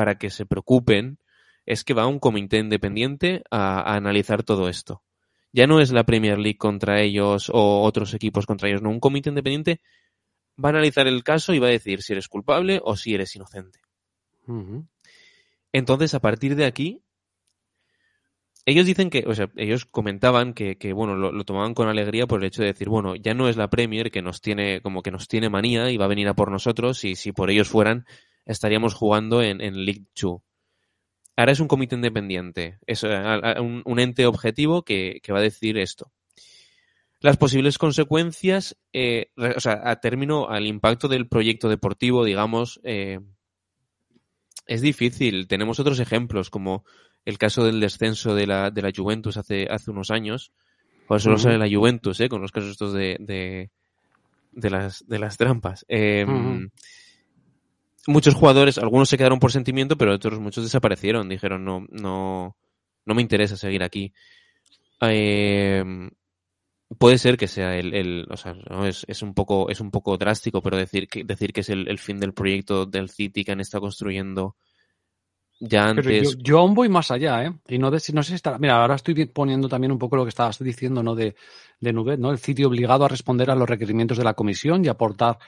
para 0.00 0.16
que 0.16 0.30
se 0.30 0.46
preocupen, 0.46 1.18
es 1.66 1.84
que 1.84 1.92
va 1.92 2.06
un 2.06 2.20
comité 2.20 2.56
independiente 2.56 3.42
a, 3.50 3.80
a 3.80 3.96
analizar 3.96 4.42
todo 4.42 4.70
esto. 4.70 5.02
Ya 5.52 5.66
no 5.66 5.78
es 5.78 5.92
la 5.92 6.04
Premier 6.04 6.38
League 6.38 6.56
contra 6.56 7.02
ellos 7.02 7.50
o 7.52 7.82
otros 7.82 8.14
equipos 8.14 8.46
contra 8.46 8.70
ellos, 8.70 8.80
no, 8.80 8.88
un 8.88 8.98
comité 8.98 9.28
independiente 9.28 9.82
va 10.56 10.70
a 10.70 10.72
analizar 10.72 11.06
el 11.06 11.22
caso 11.22 11.52
y 11.52 11.58
va 11.58 11.66
a 11.66 11.76
decir 11.76 12.00
si 12.00 12.14
eres 12.14 12.28
culpable 12.28 12.80
o 12.82 12.96
si 12.96 13.14
eres 13.14 13.36
inocente. 13.36 13.80
Entonces, 15.70 16.14
a 16.14 16.20
partir 16.20 16.56
de 16.56 16.64
aquí, 16.64 17.02
ellos 18.64 18.86
dicen 18.86 19.10
que, 19.10 19.24
o 19.26 19.34
sea, 19.34 19.50
ellos 19.54 19.84
comentaban 19.84 20.54
que, 20.54 20.78
que 20.78 20.94
bueno, 20.94 21.14
lo, 21.14 21.30
lo 21.30 21.44
tomaban 21.44 21.74
con 21.74 21.88
alegría 21.88 22.26
por 22.26 22.40
el 22.40 22.46
hecho 22.46 22.62
de 22.62 22.68
decir, 22.68 22.88
bueno, 22.88 23.16
ya 23.16 23.34
no 23.34 23.50
es 23.50 23.58
la 23.58 23.68
Premier 23.68 24.10
que 24.10 24.22
nos 24.22 24.40
tiene, 24.40 24.80
como 24.80 25.02
que 25.02 25.10
nos 25.10 25.28
tiene 25.28 25.50
manía 25.50 25.90
y 25.90 25.98
va 25.98 26.06
a 26.06 26.08
venir 26.08 26.26
a 26.28 26.34
por 26.34 26.50
nosotros 26.50 27.04
y 27.04 27.16
si 27.16 27.32
por 27.32 27.50
ellos 27.50 27.68
fueran, 27.68 28.06
estaríamos 28.50 28.94
jugando 28.94 29.42
en, 29.42 29.60
en 29.60 29.84
League 29.84 30.04
2. 30.20 30.40
Ahora 31.36 31.52
es 31.52 31.60
un 31.60 31.68
comité 31.68 31.94
independiente, 31.94 32.78
es 32.86 33.02
eh, 33.04 33.54
un, 33.60 33.82
un 33.84 33.98
ente 33.98 34.26
objetivo 34.26 34.82
que, 34.82 35.20
que 35.22 35.32
va 35.32 35.38
a 35.38 35.42
decir 35.42 35.78
esto. 35.78 36.12
Las 37.20 37.36
posibles 37.36 37.78
consecuencias, 37.78 38.76
eh, 38.92 39.30
o 39.36 39.60
sea, 39.60 39.80
a 39.84 40.00
término, 40.00 40.48
al 40.48 40.66
impacto 40.66 41.06
del 41.06 41.28
proyecto 41.28 41.68
deportivo, 41.68 42.24
digamos, 42.24 42.80
eh, 42.82 43.20
es 44.66 44.80
difícil. 44.80 45.46
Tenemos 45.46 45.80
otros 45.80 46.00
ejemplos, 46.00 46.48
como 46.48 46.84
el 47.24 47.38
caso 47.38 47.64
del 47.64 47.80
descenso 47.80 48.34
de 48.34 48.46
la, 48.46 48.70
de 48.70 48.82
la 48.82 48.92
Juventus 48.94 49.36
hace, 49.36 49.66
hace 49.70 49.90
unos 49.90 50.10
años. 50.10 50.52
Por 51.06 51.20
solo 51.20 51.36
Ujú. 51.36 51.44
sale 51.44 51.58
la 51.58 51.68
Juventus, 51.68 52.20
¿eh? 52.20 52.28
con 52.28 52.40
los 52.40 52.52
casos 52.52 52.70
estos 52.70 52.92
de, 52.92 53.16
de, 53.20 53.70
de 54.52 54.70
las, 54.70 55.06
de 55.06 55.18
las 55.18 55.36
trampas. 55.36 55.84
Eh, 55.88 56.24
Ujú. 56.26 56.70
Muchos 58.06 58.34
jugadores, 58.34 58.78
algunos 58.78 59.08
se 59.08 59.18
quedaron 59.18 59.38
por 59.40 59.52
sentimiento, 59.52 59.96
pero 59.96 60.14
otros 60.14 60.40
muchos 60.40 60.64
desaparecieron. 60.64 61.28
Dijeron, 61.28 61.64
no, 61.64 61.86
no, 61.90 62.56
no 63.04 63.14
me 63.14 63.22
interesa 63.22 63.56
seguir 63.56 63.82
aquí. 63.82 64.12
Eh, 65.02 65.84
puede 66.98 67.18
ser 67.18 67.36
que 67.36 67.46
sea 67.48 67.76
el, 67.76 67.94
el 67.94 68.26
o 68.30 68.36
sea, 68.36 68.54
¿no? 68.68 68.86
es, 68.86 69.04
es 69.08 69.22
un 69.22 69.34
poco, 69.34 69.70
es 69.70 69.80
un 69.80 69.90
poco 69.90 70.16
drástico, 70.16 70.62
pero 70.62 70.76
decir 70.76 71.08
que, 71.08 71.24
decir 71.24 71.52
que 71.52 71.60
es 71.60 71.68
el, 71.68 71.88
el 71.88 71.98
fin 71.98 72.18
del 72.18 72.34
proyecto 72.34 72.86
del 72.86 73.08
City 73.10 73.44
que 73.44 73.52
han 73.52 73.60
estado 73.60 73.82
construyendo 73.82 74.56
ya 75.60 75.88
Pero 75.94 76.08
antes. 76.08 76.36
yo, 76.36 76.42
yo 76.42 76.58
aún 76.58 76.74
voy 76.74 76.88
más 76.88 77.10
allá, 77.10 77.44
¿eh? 77.44 77.52
Y 77.68 77.78
no, 77.78 77.90
ves- 77.90 78.12
no 78.14 78.22
sé 78.22 78.30
si 78.30 78.34
estará. 78.36 78.58
Mira, 78.58 78.80
ahora 78.80 78.94
estoy 78.94 79.26
poniendo 79.26 79.68
también 79.68 79.92
un 79.92 79.98
poco 79.98 80.16
lo 80.16 80.24
que 80.24 80.30
estabas 80.30 80.58
diciendo, 80.58 81.02
¿no? 81.02 81.14
De, 81.14 81.36
de 81.80 81.92
Nubet, 81.92 82.18
¿no? 82.18 82.30
El 82.30 82.38
sitio 82.38 82.68
obligado 82.68 83.04
a 83.04 83.08
responder 83.08 83.50
a 83.50 83.54
los 83.54 83.68
requerimientos 83.68 84.16
de 84.16 84.24
la 84.24 84.34
comisión 84.34 84.84
y 84.84 84.88
aportar 84.88 85.38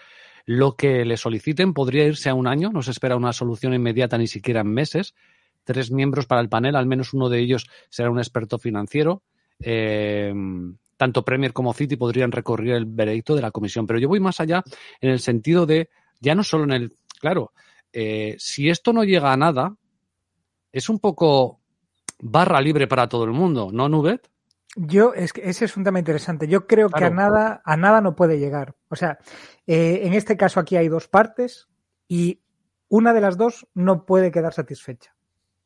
lo 0.45 0.77
que 0.77 1.05
le 1.05 1.17
soliciten. 1.17 1.75
Podría 1.75 2.05
irse 2.05 2.29
a 2.29 2.35
un 2.35 2.47
año, 2.47 2.71
no 2.71 2.83
se 2.83 2.91
espera 2.91 3.17
una 3.17 3.33
solución 3.33 3.75
inmediata 3.75 4.19
ni 4.19 4.27
siquiera 4.27 4.61
en 4.61 4.73
meses. 4.73 5.15
Tres 5.65 5.91
miembros 5.91 6.27
para 6.27 6.41
el 6.41 6.49
panel, 6.49 6.77
al 6.77 6.87
menos 6.87 7.15
uno 7.15 7.29
de 7.29 7.39
ellos 7.39 7.69
será 7.89 8.11
un 8.11 8.19
experto 8.19 8.59
financiero. 8.59 9.23
Eh, 9.61 10.33
tanto 10.97 11.25
Premier 11.25 11.53
como 11.53 11.73
City 11.73 11.97
podrían 11.97 12.31
recorrer 12.31 12.77
el 12.77 12.87
veredicto 12.87 13.35
de 13.35 13.43
la 13.43 13.51
comisión. 13.51 13.87
Pero 13.87 13.99
yo 13.99 14.09
voy 14.09 14.21
más 14.21 14.39
allá 14.41 14.63
en 15.01 15.11
el 15.11 15.21
sentido 15.21 15.67
de, 15.67 15.91
ya 16.21 16.35
no 16.35 16.45
solo 16.45 16.65
en 16.65 16.73
el. 16.73 16.93
Claro, 17.21 17.53
eh, 17.93 18.37
si 18.39 18.69
esto 18.71 18.93
no 18.93 19.03
llega 19.03 19.33
a 19.33 19.37
nada, 19.37 19.77
es 20.71 20.89
un 20.89 20.99
poco 20.99 21.61
barra 22.21 22.61
libre 22.61 22.87
para 22.87 23.09
todo 23.09 23.25
el 23.25 23.33
mundo, 23.33 23.71
¿no, 23.73 23.89
Nubet? 23.89 24.31
Yo, 24.77 25.13
es 25.13 25.33
que 25.33 25.43
ese 25.49 25.67
es 25.67 25.77
un 25.77 25.85
tema 25.85 25.99
interesante. 25.99 26.49
Yo 26.49 26.67
creo 26.67 26.89
que 26.89 27.05
a 27.05 27.11
nada, 27.11 27.61
a 27.65 27.77
nada 27.77 28.01
no 28.01 28.15
puede 28.15 28.39
llegar. 28.39 28.75
O 28.93 28.97
sea, 28.97 29.19
eh, 29.67 30.01
en 30.03 30.13
este 30.13 30.37
caso 30.37 30.61
aquí 30.61 30.77
hay 30.77 30.89
dos 30.89 31.09
partes 31.09 31.69
y 32.09 32.43
una 32.89 33.15
de 33.15 33.23
las 33.23 33.39
dos 33.39 33.67
no 33.73 34.05
puede 34.05 34.31
quedar 34.31 34.53
satisfecha. 34.53 35.17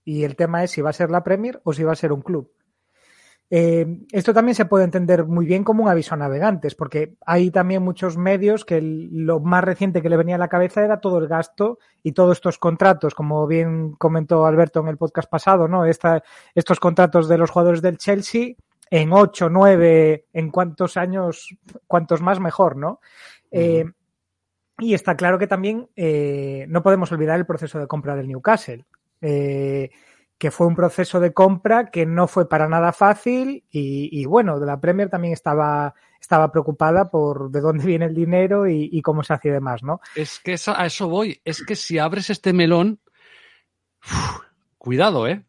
Y 0.05 0.23
el 0.23 0.37
tema 0.37 0.63
es 0.63 0.71
si 0.71 0.81
va 0.81 0.91
a 0.91 0.93
ser 0.93 1.11
la 1.11 1.25
Premier 1.25 1.61
o 1.65 1.73
si 1.73 1.83
va 1.83 1.91
a 1.91 1.97
ser 1.97 2.13
un 2.13 2.23
club. 2.23 2.53
Eh, 3.51 3.99
esto 4.13 4.33
también 4.33 4.55
se 4.55 4.65
puede 4.65 4.85
entender 4.85 5.25
muy 5.25 5.45
bien 5.45 5.65
como 5.65 5.83
un 5.83 5.89
aviso 5.89 6.15
a 6.15 6.19
navegantes, 6.19 6.77
porque 6.77 7.17
hay 7.27 7.51
también 7.51 7.83
muchos 7.83 8.17
medios 8.17 8.65
que 8.65 8.81
lo 8.81 9.41
más 9.41 9.65
reciente 9.65 10.03
que 10.03 10.09
le 10.09 10.17
venía 10.17 10.37
a 10.37 10.39
la 10.39 10.49
cabeza 10.49 10.85
era 10.85 11.01
todo 11.01 11.19
el 11.19 11.27
gasto 11.27 11.79
y 12.05 12.13
todos 12.13 12.37
estos 12.37 12.59
contratos, 12.59 13.17
como 13.17 13.45
bien 13.49 13.93
comentó 13.95 14.47
Alberto 14.47 14.79
en 14.81 14.89
el 14.89 14.99
podcast 14.99 15.29
pasado, 15.29 15.67
¿no? 15.67 15.85
Esta, 15.85 16.23
estos 16.55 16.79
contratos 16.79 17.29
de 17.29 17.39
los 17.39 17.51
jugadores 17.51 17.83
del 17.83 17.99
Chelsea 17.99 18.55
en 18.91 19.13
8, 19.13 19.49
9, 19.51 20.27
en 20.33 20.51
cuántos 20.51 20.97
años, 20.97 21.57
cuantos 21.87 22.21
más 22.23 22.41
mejor, 22.41 22.77
¿no? 22.77 23.01
Eh, 23.51 23.85
y 24.79 24.95
está 24.95 25.17
claro 25.17 25.39
que 25.39 25.47
también 25.47 25.89
eh, 25.97 26.67
no 26.69 26.83
podemos 26.83 27.11
olvidar 27.13 27.39
el 27.39 27.47
proceso 27.47 27.79
de 27.79 27.87
compra 27.87 28.15
del 28.15 28.29
Newcastle, 28.29 28.85
eh, 29.23 29.91
que 30.39 30.51
fue 30.51 30.67
un 30.67 30.77
proceso 30.77 31.19
de 31.19 31.33
compra 31.33 31.91
que 31.91 32.05
no 32.05 32.29
fue 32.29 32.47
para 32.49 32.69
nada 32.69 32.93
fácil 32.93 33.65
y, 33.71 34.11
y 34.21 34.27
bueno, 34.27 34.61
de 34.61 34.67
la 34.67 34.79
Premier 34.79 35.09
también 35.09 35.33
estaba, 35.33 35.95
estaba 36.21 36.53
preocupada 36.53 37.11
por 37.11 37.51
de 37.51 37.61
dónde 37.63 37.87
viene 37.87 38.05
el 38.05 38.15
dinero 38.15 38.69
y, 38.69 38.91
y 38.93 39.01
cómo 39.01 39.23
se 39.23 39.33
hace 39.33 39.49
y 39.49 39.53
demás, 39.53 39.83
¿no? 39.83 40.01
Es 40.15 40.39
que 40.41 40.53
esa- 40.53 40.79
a 40.81 40.85
eso 40.87 41.09
voy. 41.09 41.41
Es 41.45 41.65
que 41.65 41.75
si 41.75 41.99
abres 41.99 42.29
este 42.29 42.53
melón, 42.53 43.01
cuidado, 44.79 45.27
¿eh? 45.27 45.43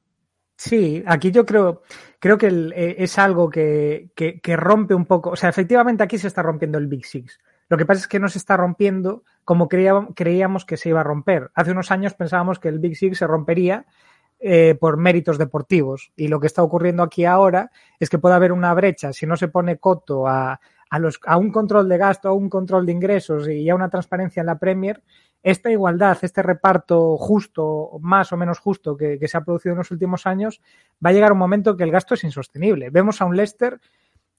Sí, 0.57 1.03
aquí 1.05 1.31
yo 1.31 1.45
creo, 1.45 1.83
creo 2.19 2.37
que 2.37 2.47
eh, 2.47 2.95
es 2.99 3.19
algo 3.19 3.49
que, 3.49 4.09
que- 4.15 4.39
que 4.41 4.55
rompe 4.57 4.95
un 4.95 5.05
poco. 5.05 5.29
O 5.31 5.35
sea, 5.35 5.49
efectivamente 5.49 6.03
aquí 6.03 6.17
se 6.17 6.27
está 6.27 6.41
rompiendo 6.41 6.77
el 6.79 6.87
Big 6.87 7.05
Six. 7.05 7.39
Lo 7.69 7.77
que 7.77 7.85
pasa 7.85 8.01
es 8.01 8.07
que 8.07 8.19
no 8.19 8.27
se 8.29 8.37
está 8.39 8.57
rompiendo 8.57 9.23
como 9.43 9.67
creíamos, 9.69 10.13
creíamos 10.15 10.65
que 10.65 10.77
se 10.77 10.89
iba 10.89 11.01
a 11.01 11.03
romper. 11.03 11.51
Hace 11.53 11.71
unos 11.71 11.91
años 11.91 12.13
pensábamos 12.15 12.59
que 12.59 12.69
el 12.69 12.79
Big 12.79 12.95
Six 12.95 13.17
se 13.19 13.27
rompería 13.27 13.85
eh, 14.39 14.75
por 14.79 14.97
méritos 14.97 15.37
deportivos. 15.37 16.11
Y 16.15 16.27
lo 16.27 16.39
que 16.39 16.47
está 16.47 16.63
ocurriendo 16.63 17.03
aquí 17.03 17.25
ahora 17.25 17.69
es 17.99 18.09
que 18.09 18.17
puede 18.19 18.35
haber 18.35 18.51
una 18.51 18.73
brecha. 18.73 19.13
Si 19.13 19.25
no 19.27 19.35
se 19.37 19.47
pone 19.49 19.77
coto 19.77 20.27
a, 20.27 20.59
a, 20.89 20.99
los, 20.99 21.19
a 21.25 21.37
un 21.37 21.51
control 21.51 21.89
de 21.89 21.97
gasto, 21.97 22.29
a 22.29 22.33
un 22.33 22.49
control 22.49 22.85
de 22.85 22.91
ingresos 22.91 23.47
y 23.47 23.69
a 23.69 23.75
una 23.75 23.89
transparencia 23.89 24.41
en 24.41 24.47
la 24.47 24.57
Premier, 24.57 25.03
esta 25.43 25.71
igualdad, 25.71 26.17
este 26.21 26.41
reparto 26.41 27.15
justo, 27.17 27.91
más 28.01 28.31
o 28.33 28.37
menos 28.37 28.59
justo 28.59 28.97
que, 28.97 29.19
se 29.27 29.37
ha 29.37 29.41
producido 29.41 29.73
en 29.73 29.77
los 29.77 29.91
últimos 29.91 30.25
años, 30.25 30.61
va 31.03 31.11
a 31.11 31.13
llegar 31.13 31.31
un 31.31 31.37
momento 31.37 31.77
que 31.77 31.83
el 31.83 31.91
gasto 31.91 32.15
es 32.15 32.23
insostenible. 32.23 32.89
Vemos 32.89 33.21
a 33.21 33.25
un 33.25 33.35
Leicester 33.37 33.79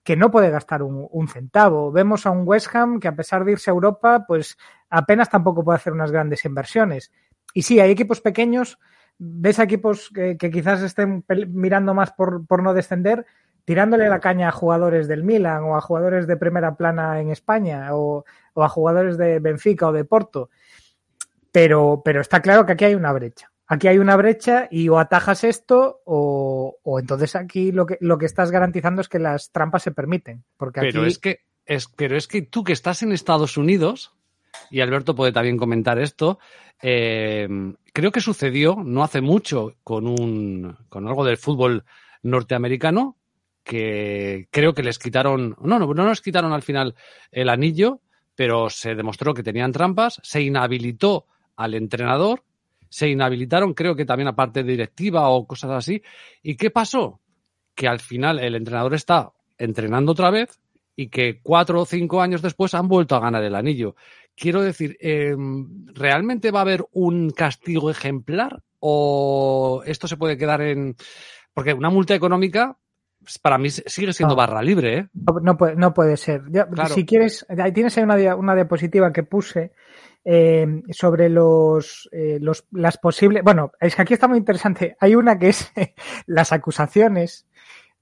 que 0.03 0.17
no 0.17 0.31
puede 0.31 0.51
gastar 0.51 0.83
un, 0.83 1.29
centavo. 1.29 1.93
Vemos 1.93 2.27
a 2.27 2.31
un 2.31 2.43
West 2.47 2.75
Ham 2.75 2.99
que 2.99 3.09
a 3.09 3.17
pesar 3.17 3.45
de 3.45 3.53
irse 3.53 3.71
a 3.71 3.75
Europa, 3.75 4.25
pues 4.27 4.57
apenas 4.91 5.31
tampoco 5.31 5.65
puede 5.65 5.77
hacer 5.77 5.93
unas 5.93 6.11
grandes 6.11 6.45
inversiones. 6.45 7.13
Y 7.55 7.63
sí, 7.63 7.81
hay 7.81 7.91
equipos 7.91 8.21
pequeños, 8.21 8.79
ves 9.19 9.59
equipos 9.59 10.11
que, 10.11 10.37
quizás 10.37 10.83
estén 10.83 11.25
mirando 11.49 11.95
más 11.95 12.13
por, 12.13 12.63
no 12.63 12.75
descender, 12.75 13.27
tirándole 13.69 14.09
la 14.09 14.19
caña 14.19 14.49
a 14.49 14.53
jugadores 14.53 15.09
del 15.09 15.25
Milan 15.25 15.63
o 15.65 15.77
a 15.77 15.83
jugadores 15.83 16.27
de 16.27 16.39
primera 16.39 16.75
plana 16.75 17.21
en 17.21 17.29
España 17.29 17.95
o, 17.95 18.25
o 18.55 18.65
a 18.65 18.69
jugadores 18.71 19.19
de 19.19 19.41
Benfica 19.41 19.89
o 19.89 19.93
de 19.93 20.07
Porto. 20.07 20.49
Pero, 21.53 22.01
pero 22.03 22.23
está 22.23 22.41
claro 22.41 22.65
que 22.65 22.73
aquí 22.73 22.87
hay 22.87 22.95
una 22.95 23.13
brecha. 23.13 23.53
Aquí 23.67 23.87
hay 23.87 23.99
una 23.99 24.17
brecha 24.17 24.69
y 24.71 24.89
o 24.89 24.99
atajas 24.99 25.45
esto 25.45 26.01
o, 26.07 26.79
o 26.83 26.99
entonces 26.99 27.37
aquí 27.37 27.71
lo 27.71 27.85
que, 27.85 27.99
lo 28.01 28.17
que 28.17 28.25
estás 28.25 28.51
garantizando 28.51 29.03
es 29.03 29.09
que 29.11 29.19
las 29.19 29.53
trampas 29.53 29.83
se 29.83 29.91
permiten. 29.91 30.45
Porque 30.57 30.81
pero 30.81 31.03
aquí... 31.03 31.11
es 31.11 31.19
que 31.19 31.41
es, 31.67 31.89
pero 31.89 32.17
es 32.17 32.27
que 32.27 32.41
tú 32.41 32.65
que 32.65 32.73
estás 32.73 33.03
en 33.03 33.13
Estados 33.13 33.59
Unidos, 33.59 34.15
y 34.71 34.81
Alberto 34.81 35.15
puede 35.15 35.33
también 35.33 35.59
comentar 35.59 35.99
esto, 35.99 36.39
eh, 36.81 37.47
creo 37.93 38.13
que 38.13 38.23
sucedió 38.23 38.77
no 38.83 39.05
hace 39.05 39.21
mucho 39.21 39.75
con 39.85 40.07
un 40.07 40.75
con 40.89 41.07
algo 41.07 41.27
del 41.27 41.37
fútbol 41.37 41.85
norteamericano 42.23 43.18
que 43.69 44.49
creo 44.51 44.73
que 44.73 44.83
les 44.83 44.99
quitaron, 44.99 45.55
no, 45.61 45.79
no, 45.79 45.93
no 45.93 46.05
nos 46.05 46.23
quitaron 46.23 46.55
al 46.55 46.63
final 46.63 46.95
el 47.31 47.51
anillo, 47.51 48.01
pero 48.35 48.71
se 48.71 48.95
demostró 48.95 49.35
que 49.35 49.43
tenían 49.43 49.73
trampas, 49.73 50.21
se 50.23 50.41
inhabilitó 50.41 51.27
al 51.55 51.75
entrenador 51.75 52.43
se 52.89 53.09
inhabilitaron, 53.09 53.75
creo 53.75 53.95
que 53.95 54.05
también 54.05 54.29
a 54.29 54.37
parte 54.37 54.63
directiva 54.63 55.29
o 55.29 55.47
cosas 55.47 55.71
así. 55.71 56.03
¿Y 56.43 56.57
qué 56.57 56.71
pasó? 56.71 57.21
Que 57.75 57.89
al 57.89 58.01
final 58.01 58.39
el 58.39 58.55
entrenador 58.55 58.95
está 58.95 59.33
entrenando 59.59 60.13
otra 60.13 60.31
vez 60.31 60.61
y 60.97 61.09
que 61.09 61.41
cuatro 61.43 61.83
o 61.83 61.87
cinco 61.87 62.23
años 62.23 62.43
después 62.43 62.75
han 62.75 62.89
vuelto 62.89 63.15
a 63.15 63.21
ganar 63.21 63.45
el 63.45 63.55
anillo. 63.55 63.95
Quiero 64.35 64.63
decir, 64.63 64.97
eh, 65.01 65.37
¿realmente 65.95 66.51
va 66.51 66.61
a 66.61 66.63
haber 66.63 66.87
un 66.93 67.31
castigo 67.31 67.91
ejemplar 67.91 68.63
o 68.81 69.83
esto 69.85 70.09
se 70.09 70.17
puede 70.17 70.39
quedar 70.39 70.63
en... 70.63 70.97
Porque 71.53 71.75
una 71.75 71.91
multa 71.91 72.15
económica 72.15 72.79
para 73.43 73.59
mí 73.59 73.69
sigue 73.69 74.13
siendo 74.15 74.35
No. 74.35 74.39
barra 74.39 74.63
libre, 74.63 74.99
¿eh? 74.99 75.09
No, 75.13 75.41
no 75.43 75.57
puede, 75.59 75.77
no 75.77 75.93
puede 75.93 76.17
ser. 76.17 76.43
Claro. 76.51 76.87
Si 76.95 77.05
quieres, 77.05 77.45
ahí 77.59 77.73
tienes 77.73 77.99
ahí 77.99 78.05
una, 78.05 78.35
una 78.37 78.55
diapositiva 78.55 79.13
que 79.13 79.25
puse 79.25 79.73
eh, 80.25 80.67
sobre 80.91 81.29
los, 81.29 82.09
eh, 82.13 82.39
los 82.41 82.67
las 82.73 82.97
posibles. 82.99 83.43
Bueno, 83.43 83.73
es 83.81 83.95
que 83.95 84.03
aquí 84.03 84.15
está 84.15 84.29
muy 84.29 84.39
interesante. 84.39 84.97
Hay 85.01 85.15
una 85.15 85.39
que 85.39 85.49
es 85.51 85.71
las 86.27 86.53
acusaciones 86.53 87.47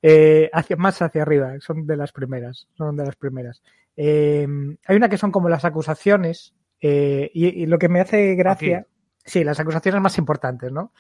eh, 0.03 0.49
hacia, 0.53 0.77
más 0.77 1.03
hacia 1.03 1.23
arriba, 1.23 1.55
son 1.59 1.87
de 1.87 1.97
las 1.97 2.13
primeras, 2.13 2.69
son 2.77 2.97
de 2.97 3.05
las 3.05 3.17
primeras. 3.17 3.63
Hay 3.97 4.97
una 4.97 5.09
que 5.09 5.19
son 5.19 5.33
como 5.33 5.49
las 5.49 5.65
acusaciones 5.65 6.55
y, 6.81 7.63
y 7.63 7.67
lo 7.67 7.79
que 7.79 7.89
me 7.89 8.01
hace 8.01 8.35
gracia, 8.35 8.79
Aquí. 8.81 8.89
sí, 9.25 9.43
las 9.45 9.59
acusaciones 9.59 10.01
más 10.01 10.19
importantes, 10.19 10.71
¿no? 10.71 10.93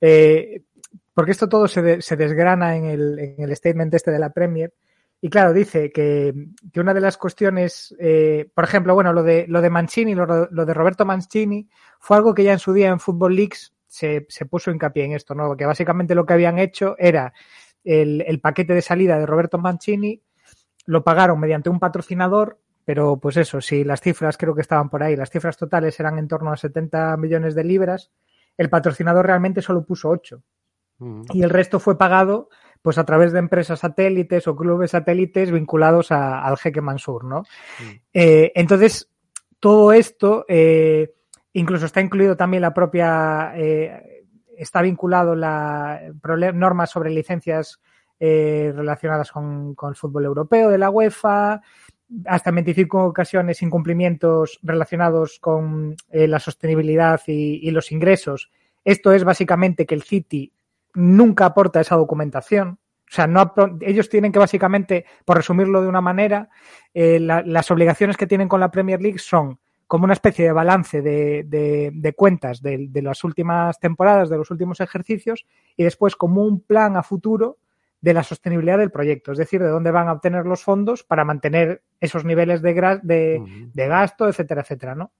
Eh, 0.00 0.62
porque 1.18 1.32
esto 1.32 1.48
todo 1.48 1.66
se, 1.66 1.82
de- 1.82 2.00
se 2.00 2.14
desgrana 2.14 2.76
en 2.76 2.84
el, 2.84 3.18
en 3.18 3.42
el 3.42 3.56
statement 3.56 3.92
este 3.92 4.12
de 4.12 4.20
la 4.20 4.30
Premier. 4.32 4.72
Y 5.20 5.28
claro, 5.30 5.52
dice 5.52 5.90
que, 5.90 6.32
una 6.76 6.94
de 6.94 7.00
las 7.00 7.16
cuestiones, 7.16 7.92
eh, 7.98 8.48
por 8.54 8.62
ejemplo, 8.62 8.94
bueno, 8.94 9.12
lo 9.12 9.24
de, 9.24 9.44
lo 9.48 9.60
de 9.60 9.68
Mancini, 9.68 10.14
lo, 10.14 10.46
de 10.46 10.74
Roberto 10.74 11.04
Mancini, 11.04 11.68
fue 11.98 12.18
algo 12.18 12.32
que 12.34 12.44
ya 12.44 12.52
en 12.52 12.60
su 12.60 12.72
día 12.72 12.90
en 12.90 13.00
Football 13.00 13.36
se, 13.88 14.26
se 14.28 14.46
puso 14.46 14.70
hincapié 14.70 15.06
en 15.06 15.12
esto, 15.14 15.34
¿no? 15.34 15.56
Que 15.56 15.66
básicamente 15.66 16.14
lo 16.14 16.24
que 16.24 16.34
habían 16.34 16.60
hecho 16.60 16.94
era 17.00 17.32
el, 17.82 18.22
el 18.24 18.40
paquete 18.40 18.72
de 18.74 18.82
salida 18.82 19.18
de 19.18 19.26
Roberto 19.26 19.58
Mancini, 19.58 20.22
lo 20.86 21.02
pagaron 21.02 21.40
mediante 21.40 21.68
un 21.68 21.80
patrocinador, 21.80 22.60
pero 22.84 23.16
pues 23.18 23.36
eso, 23.38 23.60
si 23.60 23.82
las 23.82 24.00
cifras 24.02 24.36
creo 24.36 24.54
que 24.54 24.60
estaban 24.60 24.88
por 24.88 25.02
ahí, 25.02 25.16
las 25.16 25.30
cifras 25.30 25.56
totales 25.56 25.98
eran 25.98 26.16
en 26.16 26.28
torno 26.28 26.52
a 26.52 26.56
70 26.56 27.16
millones 27.16 27.56
de 27.56 27.64
libras, 27.64 28.12
el 28.56 28.70
patrocinador 28.70 29.26
realmente 29.26 29.62
solo 29.62 29.84
puso 29.84 30.10
8 30.10 30.44
y 31.32 31.42
el 31.42 31.50
resto 31.50 31.78
fue 31.80 31.96
pagado 31.98 32.48
pues 32.82 32.96
a 32.98 33.04
través 33.04 33.32
de 33.32 33.38
empresas 33.40 33.80
satélites 33.80 34.46
o 34.46 34.54
clubes 34.56 34.92
satélites 34.92 35.50
vinculados 35.50 36.12
a- 36.12 36.42
al 36.44 36.56
jeque 36.56 36.80
Mansur, 36.80 37.24
¿no? 37.24 37.42
Eh, 38.12 38.52
entonces, 38.54 39.10
todo 39.60 39.92
esto, 39.92 40.44
eh, 40.48 41.12
incluso 41.52 41.86
está 41.86 42.00
incluido 42.00 42.36
también 42.36 42.60
la 42.62 42.72
propia, 42.74 43.52
eh, 43.56 44.24
está 44.56 44.80
vinculado 44.82 45.34
la 45.34 46.00
normas 46.54 46.90
sobre 46.90 47.10
licencias 47.10 47.80
eh, 48.20 48.72
relacionadas 48.74 49.30
con, 49.32 49.74
con 49.74 49.90
el 49.90 49.96
fútbol 49.96 50.24
europeo 50.24 50.70
de 50.70 50.78
la 50.78 50.90
UEFA, 50.90 51.60
hasta 52.26 52.48
en 52.50 52.54
25 52.56 53.04
ocasiones 53.04 53.60
incumplimientos 53.62 54.58
relacionados 54.62 55.38
con 55.40 55.94
eh, 56.10 56.26
la 56.26 56.38
sostenibilidad 56.40 57.20
y, 57.26 57.60
y 57.62 57.70
los 57.70 57.92
ingresos. 57.92 58.50
Esto 58.84 59.12
es 59.12 59.22
básicamente 59.24 59.84
que 59.86 59.94
el 59.94 60.02
City 60.02 60.52
nunca 60.98 61.46
aporta 61.46 61.80
esa 61.80 61.96
documentación. 61.96 62.78
O 63.10 63.10
sea, 63.10 63.26
no 63.26 63.54
ellos 63.80 64.08
tienen 64.10 64.32
que 64.32 64.38
básicamente, 64.38 65.06
por 65.24 65.36
resumirlo 65.38 65.80
de 65.80 65.88
una 65.88 66.00
manera, 66.02 66.50
eh, 66.92 67.18
la- 67.18 67.42
las 67.42 67.70
obligaciones 67.70 68.16
que 68.18 68.26
tienen 68.26 68.48
con 68.48 68.60
la 68.60 68.70
Premier 68.70 69.00
League 69.00 69.18
son 69.18 69.58
como 69.86 70.04
una 70.04 70.12
especie 70.12 70.44
de 70.44 70.52
balance 70.52 71.00
de, 71.00 71.44
de- 71.44 71.90
de 71.94 72.12
cuentas 72.12 72.60
de, 72.60 72.86
de 72.90 73.00
las 73.02 73.24
últimas 73.24 73.80
temporadas, 73.80 74.28
de 74.28 74.36
los 74.36 74.50
últimos 74.50 74.80
ejercicios, 74.80 75.46
y 75.76 75.84
después 75.84 76.16
como 76.16 76.44
un 76.44 76.60
plan 76.60 76.96
a 76.98 77.02
futuro 77.02 77.56
de 78.02 78.12
la 78.12 78.22
sostenibilidad 78.22 78.76
del 78.78 78.90
proyecto, 78.90 79.32
es 79.32 79.38
decir, 79.38 79.62
de 79.62 79.68
dónde 79.70 79.90
van 79.90 80.08
a 80.08 80.12
obtener 80.12 80.44
los 80.44 80.62
fondos 80.62 81.02
para 81.02 81.24
mantener 81.24 81.82
esos 82.00 82.24
niveles 82.26 82.60
de, 82.60 82.76
gra- 82.76 83.00
de 83.02 83.86
gasto, 83.88 84.28
etcétera, 84.28 84.60
etcétera, 84.60 84.94
¿no? 84.94 85.10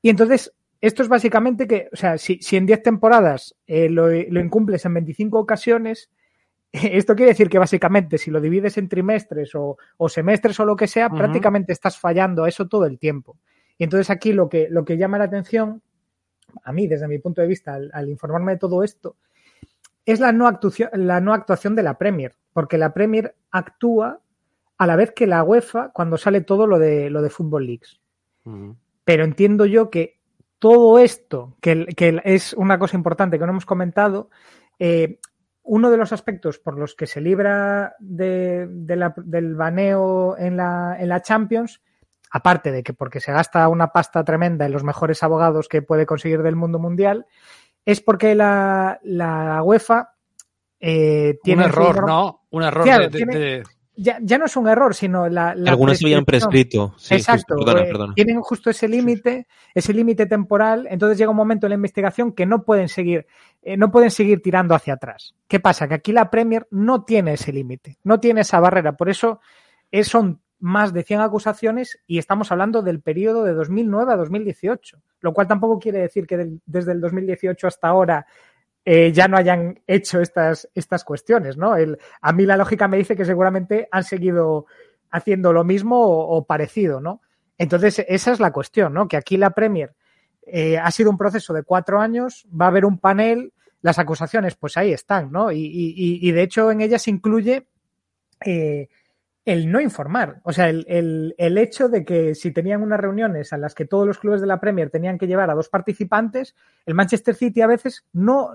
Y 0.00 0.10
entonces, 0.10 0.54
esto 0.80 1.02
es 1.02 1.08
básicamente 1.08 1.66
que, 1.66 1.88
o 1.92 1.96
sea, 1.96 2.18
si, 2.18 2.38
si 2.40 2.56
en 2.56 2.66
10 2.66 2.82
temporadas 2.82 3.56
eh, 3.66 3.88
lo, 3.88 4.08
lo 4.08 4.40
incumples 4.40 4.84
en 4.84 4.94
25 4.94 5.38
ocasiones, 5.38 6.10
esto 6.72 7.16
quiere 7.16 7.32
decir 7.32 7.48
que 7.48 7.58
básicamente 7.58 8.18
si 8.18 8.30
lo 8.30 8.40
divides 8.40 8.78
en 8.78 8.88
trimestres 8.88 9.54
o, 9.54 9.76
o 9.96 10.08
semestres 10.08 10.58
o 10.60 10.64
lo 10.64 10.76
que 10.76 10.86
sea, 10.86 11.10
prácticamente 11.10 11.72
estás 11.72 11.98
fallando 11.98 12.44
a 12.44 12.48
eso 12.48 12.68
todo 12.68 12.86
el 12.86 12.98
tiempo. 12.98 13.38
Y 13.76 13.84
entonces 13.84 14.10
aquí 14.10 14.32
lo 14.32 14.48
que, 14.48 14.68
lo 14.70 14.84
que 14.84 14.96
llama 14.96 15.18
la 15.18 15.24
atención, 15.24 15.82
a 16.64 16.72
mí 16.72 16.86
desde 16.86 17.08
mi 17.08 17.18
punto 17.18 17.40
de 17.40 17.46
vista, 17.46 17.74
al, 17.74 17.90
al 17.92 18.08
informarme 18.08 18.52
de 18.52 18.58
todo 18.58 18.82
esto, 18.82 19.16
es 20.04 20.20
la 20.20 20.32
no, 20.32 20.46
actuación, 20.46 20.90
la 20.94 21.20
no 21.20 21.34
actuación 21.34 21.74
de 21.74 21.82
la 21.82 21.98
Premier, 21.98 22.34
porque 22.52 22.78
la 22.78 22.94
Premier 22.94 23.34
actúa 23.50 24.20
a 24.78 24.86
la 24.86 24.96
vez 24.96 25.12
que 25.12 25.26
la 25.26 25.42
UEFA 25.42 25.90
cuando 25.92 26.16
sale 26.16 26.40
todo 26.40 26.66
lo 26.66 26.78
de, 26.78 27.10
lo 27.10 27.20
de 27.20 27.30
Football 27.30 27.66
Leagues. 27.66 28.00
Pero 29.04 29.24
entiendo 29.24 29.66
yo 29.66 29.90
que 29.90 30.17
todo 30.58 30.98
esto, 30.98 31.56
que, 31.60 31.86
que 31.86 32.20
es 32.24 32.52
una 32.54 32.78
cosa 32.78 32.96
importante 32.96 33.38
que 33.38 33.44
no 33.44 33.52
hemos 33.52 33.66
comentado, 33.66 34.30
eh, 34.78 35.18
uno 35.62 35.90
de 35.90 35.96
los 35.98 36.12
aspectos 36.12 36.58
por 36.58 36.78
los 36.78 36.94
que 36.94 37.06
se 37.06 37.20
libra 37.20 37.94
de, 37.98 38.66
de 38.68 38.96
la, 38.96 39.12
del 39.16 39.54
baneo 39.54 40.36
en 40.38 40.56
la, 40.56 40.96
en 40.98 41.08
la 41.10 41.20
Champions, 41.22 41.82
aparte 42.30 42.72
de 42.72 42.82
que 42.82 42.94
porque 42.94 43.20
se 43.20 43.32
gasta 43.32 43.68
una 43.68 43.88
pasta 43.92 44.24
tremenda 44.24 44.66
en 44.66 44.72
los 44.72 44.84
mejores 44.84 45.22
abogados 45.22 45.68
que 45.68 45.82
puede 45.82 46.06
conseguir 46.06 46.42
del 46.42 46.56
mundo 46.56 46.78
mundial, 46.78 47.26
es 47.84 48.00
porque 48.00 48.34
la, 48.34 48.98
la 49.02 49.62
UEFA 49.62 50.14
eh, 50.80 51.38
tiene 51.42 51.64
un 51.64 51.68
error, 51.68 52.06
¿no? 52.06 52.42
Un 52.50 52.62
error 52.62 52.84
Claro, 52.84 53.02
de, 53.04 53.08
de- 53.10 53.16
tiene- 53.16 53.38
de- 53.38 53.62
Ya, 54.00 54.18
ya 54.22 54.38
no 54.38 54.44
es 54.46 54.56
un 54.56 54.68
error, 54.68 54.94
sino 54.94 55.28
la. 55.28 55.56
la 55.56 55.72
Algunas 55.72 55.98
se 55.98 56.04
habían 56.06 56.24
prescrito. 56.24 56.94
Sí, 56.98 57.16
Exacto. 57.16 57.56
justo, 57.56 57.64
perdona, 57.66 57.84
eh, 57.84 57.90
perdona. 57.90 58.14
Tienen 58.14 58.40
justo 58.40 58.70
ese 58.70 58.86
límite, 58.86 59.48
ese 59.74 59.92
límite 59.92 60.26
temporal. 60.26 60.86
Entonces 60.88 61.18
llega 61.18 61.30
un 61.32 61.36
momento 61.36 61.66
en 61.66 61.70
la 61.70 61.74
investigación 61.74 62.32
que 62.32 62.46
no 62.46 62.62
pueden 62.62 62.88
seguir, 62.88 63.26
eh, 63.62 63.76
no 63.76 63.90
pueden 63.90 64.12
seguir 64.12 64.40
tirando 64.40 64.76
hacia 64.76 64.94
atrás. 64.94 65.34
¿Qué 65.48 65.58
pasa? 65.58 65.88
Que 65.88 65.94
aquí 65.94 66.12
la 66.12 66.30
Premier 66.30 66.68
no 66.70 67.02
tiene 67.02 67.32
ese 67.32 67.52
límite, 67.52 67.98
no 68.04 68.20
tiene 68.20 68.42
esa 68.42 68.60
barrera. 68.60 68.92
Por 68.96 69.08
eso 69.08 69.40
eh, 69.90 70.04
son 70.04 70.40
más 70.60 70.92
de 70.92 71.02
100 71.02 71.20
acusaciones 71.20 71.98
y 72.06 72.18
estamos 72.18 72.52
hablando 72.52 72.82
del 72.82 73.00
periodo 73.00 73.42
de 73.44 73.52
2009 73.54 74.12
a 74.12 74.16
2018. 74.16 74.98
Lo 75.20 75.32
cual 75.32 75.48
tampoco 75.48 75.80
quiere 75.80 75.98
decir 75.98 76.26
que 76.28 76.36
del- 76.36 76.60
desde 76.66 76.92
el 76.92 77.00
2018 77.00 77.66
hasta 77.66 77.88
ahora 77.88 78.26
eh, 78.90 79.12
ya 79.12 79.28
no 79.28 79.36
hayan 79.36 79.80
hecho 79.86 80.18
estas, 80.22 80.66
estas 80.74 81.04
cuestiones, 81.04 81.58
¿no? 81.58 81.76
El, 81.76 81.98
a 82.22 82.32
mí 82.32 82.46
la 82.46 82.56
lógica 82.56 82.88
me 82.88 82.96
dice 82.96 83.14
que 83.16 83.26
seguramente 83.26 83.86
han 83.90 84.02
seguido 84.02 84.64
haciendo 85.10 85.52
lo 85.52 85.62
mismo 85.62 86.00
o, 86.00 86.46
parecido, 86.46 86.98
¿no? 86.98 87.20
Entonces, 87.58 88.02
esa 88.08 88.32
es 88.32 88.40
la 88.40 88.50
cuestión, 88.50 88.94
¿no? 88.94 89.06
Que 89.06 89.18
aquí 89.18 89.36
la 89.36 89.50
Premier 89.50 89.94
eh, 90.46 90.78
ha 90.78 90.90
sido 90.90 91.10
un 91.10 91.18
proceso 91.18 91.52
de 91.52 91.64
cuatro 91.64 92.00
años, 92.00 92.46
va 92.58 92.64
a 92.64 92.68
haber 92.68 92.86
un 92.86 92.96
panel, 92.98 93.52
las 93.82 93.98
acusaciones, 93.98 94.54
pues 94.56 94.78
ahí 94.78 94.90
están, 94.94 95.30
¿no? 95.32 95.52
Y, 95.52 95.58
y- 95.66 96.26
y- 96.26 96.32
de 96.32 96.42
hecho 96.42 96.70
en 96.70 96.80
ellas 96.80 97.02
se 97.02 97.10
incluye 97.10 97.66
eh, 98.46 98.88
el 99.48 99.72
no 99.72 99.80
informar. 99.80 100.40
O 100.44 100.52
sea, 100.52 100.68
el, 100.68 100.84
el, 100.88 101.34
el, 101.38 101.56
hecho 101.56 101.88
de 101.88 102.04
que 102.04 102.34
si 102.34 102.52
tenían 102.52 102.82
unas 102.82 103.00
reuniones 103.00 103.52
a 103.52 103.56
las 103.56 103.74
que 103.74 103.86
todos 103.86 104.06
los 104.06 104.18
clubes 104.18 104.42
de 104.42 104.46
la 104.46 104.60
Premier 104.60 104.90
tenían 104.90 105.16
que 105.16 105.26
llevar 105.26 105.50
a 105.50 105.54
dos 105.54 105.70
participantes, 105.70 106.54
el 106.84 106.94
Manchester 106.94 107.34
City 107.34 107.62
a 107.62 107.66
veces 107.66 108.06
no 108.12 108.50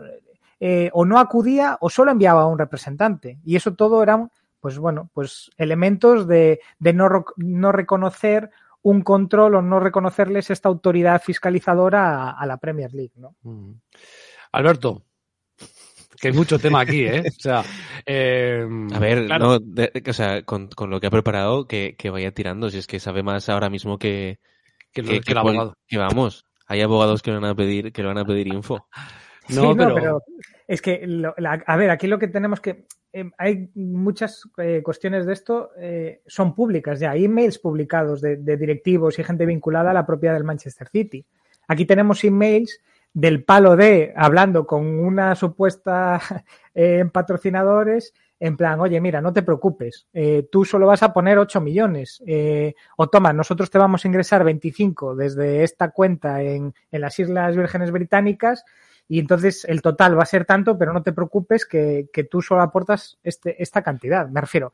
eh, 0.60 0.92
o 0.94 1.04
no 1.04 1.20
acudía 1.20 1.78
o 1.82 1.90
solo 1.90 2.12
enviaba 2.12 2.44
a 2.44 2.48
un 2.48 2.60
representante. 2.60 3.40
Y 3.44 3.56
eso 3.56 3.74
todo 3.74 4.04
eran, 4.04 4.32
pues 4.60 4.78
bueno, 4.78 5.10
pues 5.14 5.50
elementos 5.58 6.28
de, 6.28 6.62
de 6.78 6.94
no, 6.94 7.26
no 7.38 7.72
reconocer 7.72 8.52
un 8.84 9.02
control 9.02 9.56
o 9.56 9.62
no 9.62 9.80
reconocerles 9.80 10.52
esta 10.52 10.70
autoridad 10.70 11.22
fiscalizadora 11.22 12.32
a, 12.32 12.46
la 12.46 12.58
Premier 12.58 12.94
League, 12.94 13.14
¿no? 13.16 13.36
Mm. 13.42 13.72
Alberto, 14.52 15.02
que 16.24 16.30
hay 16.30 16.34
mucho 16.34 16.58
tema 16.58 16.80
aquí, 16.80 17.04
¿eh? 17.04 17.22
O 17.28 17.42
sea, 17.42 17.64
eh, 18.06 18.66
a 18.94 19.00
ver, 19.00 19.26
claro. 19.26 19.46
no, 19.46 19.60
de, 19.60 19.92
o 20.08 20.14
sea, 20.14 20.44
con, 20.44 20.70
con, 20.70 20.90
lo 20.90 21.02
que 21.02 21.08
ha 21.08 21.12
preparado, 21.12 21.68
que, 21.68 21.96
que, 21.98 22.10
vaya 22.10 22.32
tirando, 22.32 22.70
si 22.70 22.78
es 22.78 22.88
que 22.88 23.02
sabe 23.02 23.24
más 23.24 23.50
ahora 23.50 23.70
mismo 23.70 23.98
que, 23.98 24.40
que, 24.94 25.04
que, 25.04 25.20
que 25.20 25.32
el 25.34 25.38
abogado. 25.38 25.76
Que 25.86 25.98
vamos, 25.98 26.46
hay 26.66 26.80
abogados 26.80 27.22
que 27.22 27.32
le 27.32 27.40
van 27.40 27.50
a 27.50 27.56
pedir, 27.56 27.92
que 27.92 28.02
le 28.02 28.08
van 28.08 28.20
a 28.20 28.26
pedir 28.26 28.48
info. 28.48 28.88
No, 29.50 29.56
sí, 29.56 29.68
no 29.68 29.76
pero... 29.76 29.96
pero... 29.96 30.24
es 30.70 30.82
que, 30.82 31.06
lo, 31.06 31.36
la, 31.38 31.62
a 31.68 31.76
ver, 31.76 31.90
aquí 31.90 32.08
lo 32.08 32.18
que 32.18 32.30
tenemos 32.30 32.62
que, 32.62 32.86
eh, 33.12 33.30
hay 33.38 33.70
muchas 33.76 34.50
eh, 34.58 34.80
cuestiones 34.82 35.26
de 35.26 35.34
esto, 35.34 35.72
eh, 35.78 36.22
son 36.26 36.56
públicas 36.56 36.98
ya, 37.02 37.12
hay 37.12 37.26
emails 37.26 37.60
publicados 37.60 38.22
de, 38.22 38.38
de 38.38 38.56
directivos 38.56 39.20
y 39.20 39.24
gente 39.26 39.46
vinculada 39.46 39.92
a 39.92 39.94
la 39.94 40.06
propiedad 40.06 40.36
del 40.36 40.46
Manchester 40.46 40.88
City. 40.88 41.26
Aquí 41.68 41.86
tenemos 41.86 42.24
emails 42.24 42.80
del 43.14 43.44
palo 43.44 43.76
de 43.76 44.14
hablando 44.16 44.66
con 44.66 44.86
una 44.86 45.36
supuesta 45.36 46.20
eh, 46.74 47.06
patrocinadores 47.12 48.14
en 48.40 48.58
plan, 48.58 48.78
oye, 48.82 49.00
mira, 49.00 49.22
no 49.22 49.32
te 49.32 49.42
preocupes, 49.42 50.06
eh, 50.12 50.50
tú 50.52 50.66
solo 50.66 50.88
vas 50.88 51.02
a 51.02 51.14
poner 51.14 51.38
8 51.38 51.62
millones, 51.62 52.22
eh, 52.28 52.76
o 52.98 53.08
toma, 53.08 53.32
nosotros 53.32 53.70
te 53.70 53.78
vamos 53.78 54.04
a 54.04 54.08
ingresar 54.10 54.44
25 54.44 55.16
desde 55.16 55.64
esta 55.64 55.92
cuenta 55.92 56.42
en, 56.42 56.74
en, 56.92 57.02
las 57.02 57.18
Islas 57.20 57.56
Vírgenes 57.56 57.92
Británicas 57.92 58.66
y 59.08 59.20
entonces 59.20 59.64
el 59.64 59.82
total 59.82 60.20
va 60.20 60.24
a 60.24 60.26
ser 60.26 60.44
tanto, 60.44 60.78
pero 60.78 60.92
no 60.92 61.04
te 61.04 61.14
preocupes 61.14 61.66
que, 61.66 62.10
que 62.12 62.26
tú 62.26 62.42
solo 62.42 62.64
aportas 62.64 63.18
este, 63.24 63.64
esta 63.64 63.82
cantidad. 63.82 64.28
Me 64.28 64.42
refiero, 64.42 64.74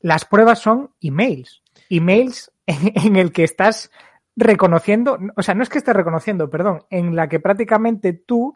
las 0.00 0.24
pruebas 0.24 0.60
son 0.60 0.88
emails, 1.02 1.62
emails 1.90 2.52
en, 2.66 2.90
en 2.94 3.16
el 3.16 3.32
que 3.32 3.44
estás 3.44 3.90
reconociendo, 4.36 5.18
o 5.36 5.42
sea, 5.42 5.54
no 5.54 5.62
es 5.62 5.68
que 5.68 5.78
estés 5.78 5.94
reconociendo, 5.94 6.50
perdón, 6.50 6.84
en 6.90 7.14
la 7.14 7.28
que 7.28 7.40
prácticamente 7.40 8.12
tú 8.12 8.54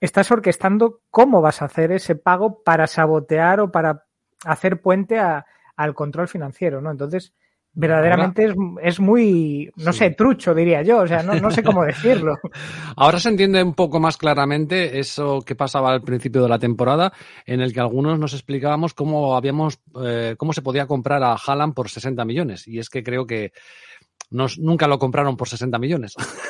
estás 0.00 0.30
orquestando 0.30 1.00
cómo 1.10 1.40
vas 1.40 1.62
a 1.62 1.66
hacer 1.66 1.92
ese 1.92 2.14
pago 2.14 2.62
para 2.62 2.86
sabotear 2.86 3.60
o 3.60 3.72
para 3.72 4.04
hacer 4.44 4.80
puente 4.80 5.18
a, 5.18 5.44
al 5.76 5.94
control 5.94 6.28
financiero, 6.28 6.80
¿no? 6.80 6.90
Entonces, 6.90 7.34
verdaderamente 7.72 8.44
es, 8.44 8.54
es, 8.82 9.00
muy, 9.00 9.70
no 9.76 9.92
sí. 9.92 10.00
sé, 10.00 10.10
trucho, 10.10 10.54
diría 10.54 10.82
yo, 10.82 10.98
o 10.98 11.06
sea, 11.06 11.22
no, 11.22 11.34
no 11.34 11.50
sé 11.50 11.62
cómo 11.62 11.84
decirlo. 11.84 12.36
Ahora 12.96 13.18
se 13.18 13.28
entiende 13.28 13.62
un 13.62 13.74
poco 13.74 14.00
más 14.00 14.16
claramente 14.16 14.98
eso 14.98 15.42
que 15.42 15.54
pasaba 15.54 15.92
al 15.92 16.02
principio 16.02 16.42
de 16.42 16.48
la 16.48 16.58
temporada, 16.58 17.12
en 17.46 17.60
el 17.60 17.72
que 17.72 17.80
algunos 17.80 18.18
nos 18.18 18.34
explicábamos 18.34 18.94
cómo 18.94 19.36
habíamos, 19.36 19.80
eh, 20.04 20.34
cómo 20.36 20.52
se 20.52 20.62
podía 20.62 20.86
comprar 20.86 21.22
a 21.22 21.34
Haaland 21.34 21.74
por 21.74 21.88
60 21.88 22.24
millones, 22.24 22.66
y 22.66 22.78
es 22.78 22.88
que 22.88 23.02
creo 23.02 23.26
que 23.26 23.52
nos, 24.30 24.58
nunca 24.58 24.86
lo 24.86 24.98
compraron 24.98 25.36
por 25.36 25.48
60 25.48 25.78
millones. 25.78 26.14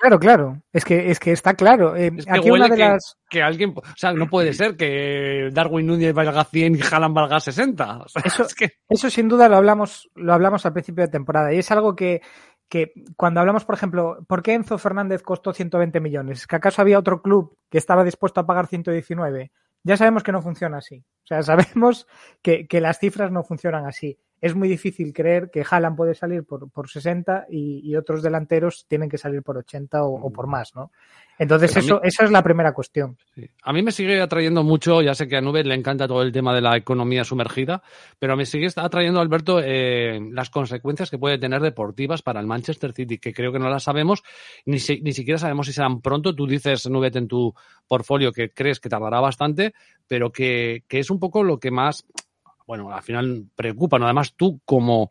Claro, 0.00 0.18
claro. 0.18 0.62
Es 0.72 0.84
que, 0.84 1.10
es 1.10 1.18
que 1.18 1.32
está 1.32 1.54
claro. 1.54 1.96
Eh, 1.96 2.12
es 2.16 2.24
que 2.24 2.32
aquí 2.32 2.50
una 2.50 2.68
de 2.68 2.76
que, 2.76 2.88
las... 2.88 3.16
que, 3.28 3.42
alguien, 3.42 3.74
o 3.76 3.82
sea, 3.96 4.12
no 4.12 4.28
puede 4.28 4.52
ser 4.52 4.76
que 4.76 5.50
Darwin 5.52 5.86
Núñez 5.86 6.14
valga 6.14 6.44
100 6.44 6.76
y 6.76 6.80
Haaland 6.80 7.14
valga 7.14 7.40
60. 7.40 7.98
O 7.98 8.08
sea, 8.08 8.22
eso, 8.24 8.44
es 8.44 8.54
que... 8.54 8.70
eso 8.88 9.10
sin 9.10 9.28
duda 9.28 9.48
lo 9.48 9.56
hablamos, 9.56 10.08
lo 10.14 10.32
hablamos 10.32 10.64
al 10.64 10.72
principio 10.72 11.04
de 11.04 11.10
temporada 11.10 11.52
y 11.52 11.58
es 11.58 11.70
algo 11.70 11.96
que, 11.96 12.22
que 12.68 12.92
cuando 13.16 13.40
hablamos, 13.40 13.64
por 13.64 13.74
ejemplo, 13.74 14.18
¿por 14.28 14.42
qué 14.42 14.54
Enzo 14.54 14.78
Fernández 14.78 15.22
costó 15.22 15.52
120 15.52 16.00
millones? 16.00 16.46
¿Que 16.46 16.56
acaso 16.56 16.80
había 16.80 16.98
otro 16.98 17.20
club 17.20 17.58
que 17.68 17.78
estaba 17.78 18.04
dispuesto 18.04 18.40
a 18.40 18.46
pagar 18.46 18.68
119? 18.68 19.50
Ya 19.82 19.96
sabemos 19.96 20.22
que 20.22 20.32
no 20.32 20.42
funciona 20.42 20.78
así. 20.78 21.04
O 21.24 21.26
sea, 21.26 21.42
sabemos 21.42 22.06
que, 22.40 22.68
que 22.68 22.80
las 22.80 22.98
cifras 23.00 23.32
no 23.32 23.42
funcionan 23.42 23.86
así 23.86 24.18
es 24.40 24.54
muy 24.54 24.68
difícil 24.68 25.12
creer 25.12 25.50
que 25.50 25.64
Haaland 25.68 25.96
puede 25.96 26.14
salir 26.14 26.44
por, 26.44 26.70
por 26.70 26.88
60 26.88 27.46
y, 27.50 27.80
y, 27.88 27.96
otros 27.96 28.22
delanteros 28.22 28.86
tienen 28.88 29.08
que 29.08 29.18
salir 29.18 29.42
por 29.42 29.56
80 29.56 30.04
o, 30.04 30.14
o 30.14 30.30
por 30.30 30.46
más, 30.46 30.74
¿no? 30.74 30.90
Entonces, 31.38 31.76
eso, 31.76 31.96
mí, 31.96 32.00
esa 32.02 32.24
es 32.24 32.32
la 32.32 32.42
primera 32.42 32.72
cuestión. 32.72 33.16
Sí. 33.34 33.48
A 33.62 33.72
mí 33.72 33.80
me 33.82 33.92
sigue 33.92 34.20
atrayendo 34.20 34.64
mucho, 34.64 35.02
ya 35.02 35.14
sé 35.14 35.28
que 35.28 35.36
a 35.36 35.40
Nube 35.40 35.62
le 35.62 35.74
encanta 35.74 36.08
todo 36.08 36.22
el 36.22 36.32
tema 36.32 36.52
de 36.52 36.60
la 36.60 36.76
economía 36.76 37.22
sumergida, 37.22 37.80
pero 38.18 38.36
me 38.36 38.44
sigue 38.44 38.66
atrayendo, 38.74 39.20
Alberto, 39.20 39.60
eh, 39.62 40.18
las 40.32 40.50
consecuencias 40.50 41.10
que 41.10 41.18
puede 41.18 41.38
tener 41.38 41.62
deportivas 41.62 42.22
para 42.22 42.40
el 42.40 42.46
Manchester 42.46 42.92
City, 42.92 43.18
que 43.18 43.32
creo 43.32 43.52
que 43.52 43.60
no 43.60 43.68
las 43.68 43.84
sabemos, 43.84 44.24
ni, 44.66 44.80
si, 44.80 45.00
ni 45.00 45.12
siquiera 45.12 45.38
sabemos 45.38 45.66
si 45.66 45.72
serán 45.72 46.00
pronto. 46.00 46.34
Tú 46.34 46.46
dices, 46.46 46.88
Nube, 46.88 47.10
en 47.14 47.28
tu 47.28 47.54
portfolio 47.86 48.32
que 48.32 48.50
crees 48.50 48.80
que 48.80 48.88
tardará 48.88 49.20
bastante, 49.20 49.74
pero 50.08 50.32
que, 50.32 50.82
que 50.88 50.98
es 50.98 51.10
un 51.10 51.20
poco 51.20 51.44
lo 51.44 51.60
que 51.60 51.70
más 51.70 52.04
bueno, 52.68 52.92
al 52.92 53.02
final 53.02 53.46
preocupan. 53.56 54.02
Además, 54.02 54.34
tú 54.36 54.60
como 54.66 55.10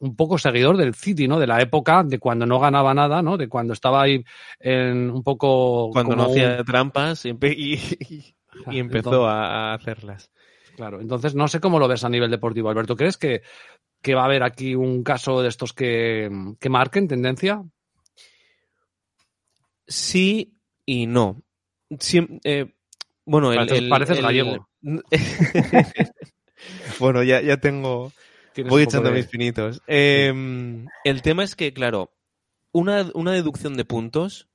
un 0.00 0.16
poco 0.16 0.36
seguidor 0.36 0.76
del 0.76 0.94
City, 0.94 1.26
¿no? 1.26 1.40
De 1.40 1.46
la 1.46 1.60
época 1.62 2.04
de 2.04 2.18
cuando 2.18 2.44
no 2.44 2.60
ganaba 2.60 2.92
nada, 2.92 3.22
¿no? 3.22 3.38
De 3.38 3.48
cuando 3.48 3.72
estaba 3.72 4.02
ahí 4.02 4.22
en 4.58 5.10
un 5.10 5.22
poco... 5.22 5.88
Cuando 5.92 6.14
no 6.14 6.24
hacía 6.24 6.58
un... 6.58 6.64
trampas 6.66 7.24
y, 7.24 7.30
y, 7.30 8.34
y 8.70 8.78
empezó 8.78 9.08
entonces, 9.08 9.28
a 9.30 9.72
hacerlas. 9.72 10.30
Claro, 10.76 11.00
entonces 11.00 11.34
no 11.34 11.48
sé 11.48 11.58
cómo 11.58 11.78
lo 11.78 11.88
ves 11.88 12.04
a 12.04 12.10
nivel 12.10 12.30
deportivo, 12.30 12.68
Alberto. 12.68 12.96
¿Crees 12.96 13.16
que, 13.16 13.40
que 14.02 14.14
va 14.14 14.20
a 14.20 14.26
haber 14.26 14.42
aquí 14.42 14.74
un 14.74 15.02
caso 15.02 15.40
de 15.40 15.48
estos 15.48 15.72
que, 15.72 16.30
que 16.60 16.68
marquen 16.68 17.08
tendencia? 17.08 17.64
Sí 19.86 20.52
y 20.84 21.06
no. 21.06 21.42
Sí, 21.98 22.26
eh, 22.44 22.74
bueno, 23.24 23.54
el, 23.54 23.72
el, 23.72 23.88
pareces 23.88 24.18
el, 24.18 24.22
gallego. 24.22 24.68
Bueno, 26.98 27.22
ya, 27.22 27.40
ya 27.40 27.56
tengo. 27.58 28.12
Voy 28.68 28.82
echando 28.82 29.10
de... 29.10 29.16
mis 29.16 29.26
pinitos. 29.26 29.80
Eh, 29.86 30.32
el 31.04 31.22
tema 31.22 31.44
es 31.44 31.56
que, 31.56 31.72
claro, 31.72 32.12
una, 32.72 33.10
una 33.14 33.32
deducción 33.32 33.76
de 33.76 33.84
puntos, 33.84 34.48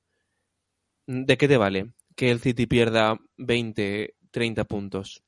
¿de 1.06 1.36
qué 1.36 1.48
te 1.48 1.56
vale? 1.56 1.92
Que 2.14 2.30
el 2.30 2.40
City 2.40 2.66
pierda 2.66 3.18
20, 3.36 4.14
30 4.30 4.64
puntos. 4.64 5.22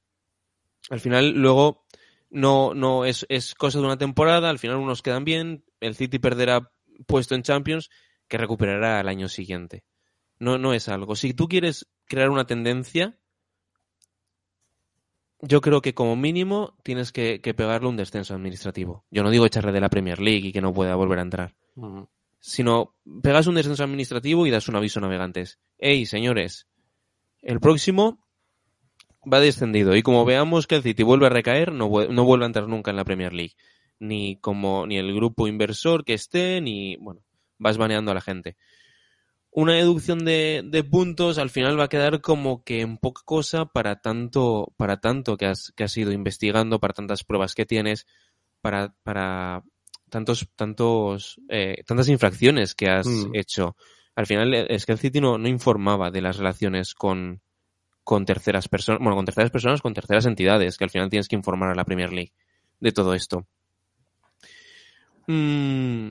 Al 0.91 1.01
final, 1.01 1.31
luego, 1.33 1.87
no, 2.31 2.75
no 2.75 3.05
es, 3.05 3.27
es 3.29 3.55
cosa 3.55 3.79
de 3.79 3.85
una 3.85 3.99
temporada, 3.99 4.51
al 4.51 4.59
final 4.59 4.77
unos 4.77 5.03
quedan 5.03 5.25
bien, 5.25 5.65
el 5.81 5.97
City 5.97 6.19
perderá 6.19 6.71
puesto 7.07 7.35
en 7.35 7.43
Champions, 7.43 7.91
que 8.27 8.39
recuperará 8.39 9.01
al 9.01 9.09
año 9.09 9.29
siguiente. 9.29 9.85
No, 10.39 10.59
no 10.59 10.73
es 10.73 10.89
algo. 10.89 11.17
Si 11.17 11.35
tú 11.35 11.49
quieres 11.49 11.89
crear 12.07 12.31
una 12.31 12.47
tendencia, 12.47 13.19
yo 15.41 15.61
creo 15.61 15.81
que 15.81 15.95
como 15.95 16.17
mínimo 16.17 16.77
tienes 16.83 17.13
que, 17.13 17.41
que, 17.41 17.55
pegarle 17.55 17.89
un 17.89 17.97
descenso 17.97 18.35
administrativo. 18.35 19.05
Yo 19.11 19.23
no 19.23 19.31
digo 19.31 19.47
echarle 19.47 19.73
de 19.73 19.81
la 19.81 19.89
Premier 19.89 20.21
League 20.21 20.49
y 20.49 20.53
que 20.53 20.61
no 20.61 20.73
pueda 20.73 20.95
volver 20.97 21.19
a 21.19 21.23
entrar. 21.23 21.55
Uh 21.77 21.87
-huh. 21.87 22.09
Sino 22.41 22.95
pegas 23.23 23.47
un 23.47 23.55
descenso 23.55 23.85
administrativo 23.85 24.47
y 24.47 24.51
das 24.51 24.69
un 24.69 24.77
aviso 24.77 24.99
a 24.99 25.03
navegantes. 25.03 25.59
Hey, 25.79 26.07
señores, 26.07 26.69
el 27.43 27.61
próximo 27.61 28.25
va 29.31 29.41
descendido. 29.41 29.97
Y 29.97 30.03
como 30.03 30.25
veamos 30.25 30.67
que 30.67 30.77
el 30.77 30.83
City 30.83 31.03
vuelve 31.03 31.27
a 31.27 31.31
recaer, 31.31 31.73
no, 31.73 31.89
no 31.89 32.25
vuelve 32.25 32.45
a 32.45 32.47
entrar 32.47 32.69
nunca 32.69 32.91
en 32.91 32.97
la 32.97 33.05
Premier 33.05 33.33
League. 33.33 33.55
Ni 34.01 34.37
como, 34.41 34.87
ni 34.87 34.97
el 34.97 35.13
grupo 35.15 35.49
inversor 35.49 36.05
que 36.05 36.15
esté, 36.15 36.61
ni, 36.61 36.97
bueno, 36.97 37.23
vas 37.59 37.77
baneando 37.77 38.13
a 38.13 38.15
la 38.15 38.21
gente 38.21 38.57
una 39.51 39.75
deducción 39.75 40.25
de, 40.25 40.63
de, 40.65 40.85
puntos 40.85 41.39
al 41.39 41.51
final 41.51 41.79
va 41.79 41.85
a 41.85 41.89
quedar 41.89 42.21
como 42.21 42.63
que 42.65 42.81
en 42.81 42.99
poca 42.99 43.23
cosa 43.25 43.67
para 43.67 44.01
tanto, 44.01 44.73
para 44.77 45.01
tanto 45.01 45.37
que 45.37 45.47
has, 45.47 45.73
que 45.75 45.85
has 45.85 45.97
ido 45.97 46.13
investigando, 46.13 46.81
para 46.81 46.95
tantas 46.95 47.25
pruebas 47.25 47.55
que 47.55 47.67
tienes, 47.67 48.07
para, 48.61 48.95
para 49.03 49.65
tantos, 50.11 50.49
tantos, 50.55 51.41
eh, 51.49 51.83
tantas 51.87 52.09
infracciones 52.09 52.75
que 52.75 52.89
has 52.89 53.07
mm. 53.07 53.35
hecho. 53.35 53.77
Al 54.15 54.27
final 54.27 54.53
es 54.55 54.85
que 54.85 54.93
el 54.93 54.99
City 54.99 55.21
no, 55.21 55.39
no 55.39 55.49
informaba 55.49 56.11
de 56.11 56.21
las 56.21 56.37
relaciones 56.37 56.95
con, 56.95 57.41
con 58.05 58.27
terceras 58.27 58.69
personas, 58.69 59.01
bueno, 59.01 59.17
con 59.17 59.25
terceras 59.25 59.51
personas, 59.51 59.81
con 59.81 59.95
terceras 59.95 60.27
entidades, 60.27 60.77
que 60.77 60.85
al 60.85 60.91
final 60.91 61.09
tienes 61.09 61.29
que 61.29 61.37
informar 61.37 61.71
a 61.71 61.75
la 61.75 61.85
Premier 61.85 62.13
League 62.13 62.33
de 62.81 62.93
todo 62.93 63.15
esto. 63.15 63.47
Mm, 65.27 66.09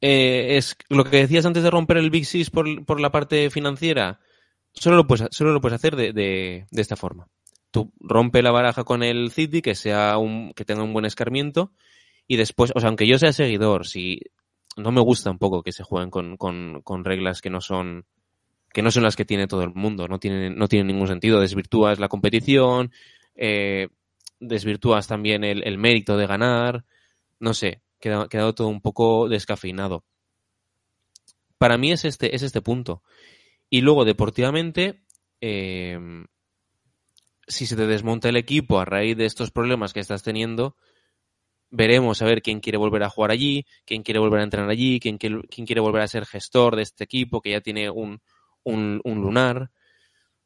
eh, 0.00 0.56
es 0.56 0.76
lo 0.88 1.04
que 1.04 1.18
decías 1.18 1.46
antes 1.46 1.62
de 1.62 1.70
romper 1.70 1.98
el 1.98 2.10
Big 2.10 2.24
Six 2.24 2.50
por, 2.50 2.84
por 2.84 3.00
la 3.00 3.10
parte 3.10 3.50
financiera, 3.50 4.20
solo 4.72 4.96
lo 4.96 5.06
puedes, 5.06 5.28
solo 5.30 5.52
lo 5.52 5.60
puedes 5.60 5.76
hacer 5.76 5.96
de, 5.96 6.12
de, 6.12 6.66
de, 6.70 6.82
esta 6.82 6.96
forma. 6.96 7.28
Tú 7.70 7.92
rompe 8.00 8.42
la 8.42 8.50
baraja 8.50 8.84
con 8.84 9.02
el 9.02 9.30
City, 9.30 9.62
que 9.62 9.74
sea 9.74 10.16
un, 10.18 10.52
que 10.54 10.64
tenga 10.64 10.82
un 10.82 10.92
buen 10.92 11.04
escarmiento, 11.04 11.72
y 12.26 12.36
después, 12.36 12.72
o 12.74 12.80
sea, 12.80 12.88
aunque 12.88 13.06
yo 13.06 13.18
sea 13.18 13.32
seguidor, 13.32 13.86
si 13.86 14.20
no 14.76 14.92
me 14.92 15.00
gusta 15.00 15.30
un 15.30 15.38
poco 15.38 15.62
que 15.62 15.72
se 15.72 15.82
jueguen 15.82 16.10
con, 16.10 16.36
con, 16.36 16.80
con 16.82 17.04
reglas 17.04 17.40
que 17.40 17.50
no 17.50 17.60
son 17.60 18.06
que 18.72 18.82
no 18.82 18.92
son 18.92 19.02
las 19.02 19.16
que 19.16 19.24
tiene 19.24 19.48
todo 19.48 19.64
el 19.64 19.74
mundo, 19.74 20.06
no 20.06 20.20
tienen, 20.20 20.56
no 20.56 20.68
tienen 20.68 20.86
ningún 20.86 21.08
sentido, 21.08 21.40
desvirtúas 21.40 21.98
la 21.98 22.06
competición, 22.08 22.92
eh, 23.34 23.88
desvirtúas 24.38 25.08
también 25.08 25.42
el, 25.42 25.66
el 25.66 25.76
mérito 25.76 26.16
de 26.16 26.28
ganar. 26.28 26.84
No 27.40 27.52
sé, 27.52 27.80
queda, 28.00 28.28
quedado 28.28 28.54
todo 28.54 28.68
un 28.68 28.80
poco 28.80 29.28
descafeinado. 29.28 30.04
Para 31.58 31.78
mí 31.78 31.92
es 31.92 32.04
este, 32.04 32.34
es 32.34 32.42
este 32.42 32.62
punto. 32.62 33.02
Y 33.68 33.82
luego, 33.82 34.04
deportivamente, 34.04 35.02
eh, 35.40 35.98
si 37.46 37.66
se 37.66 37.76
te 37.76 37.86
desmonta 37.86 38.28
el 38.28 38.36
equipo 38.36 38.80
a 38.80 38.84
raíz 38.84 39.16
de 39.16 39.26
estos 39.26 39.50
problemas 39.50 39.92
que 39.92 40.00
estás 40.00 40.22
teniendo, 40.22 40.76
veremos 41.70 42.20
a 42.20 42.24
ver 42.24 42.42
quién 42.42 42.60
quiere 42.60 42.78
volver 42.78 43.02
a 43.02 43.10
jugar 43.10 43.30
allí, 43.30 43.64
quién 43.84 44.02
quiere 44.02 44.20
volver 44.20 44.40
a 44.40 44.44
entrenar 44.44 44.70
allí, 44.70 45.00
quién 45.00 45.18
quién 45.18 45.66
quiere 45.66 45.80
volver 45.80 46.02
a 46.02 46.08
ser 46.08 46.26
gestor 46.26 46.76
de 46.76 46.82
este 46.82 47.04
equipo 47.04 47.40
que 47.40 47.50
ya 47.50 47.60
tiene 47.60 47.90
un, 47.90 48.20
un, 48.64 49.00
un 49.04 49.20
lunar. 49.20 49.70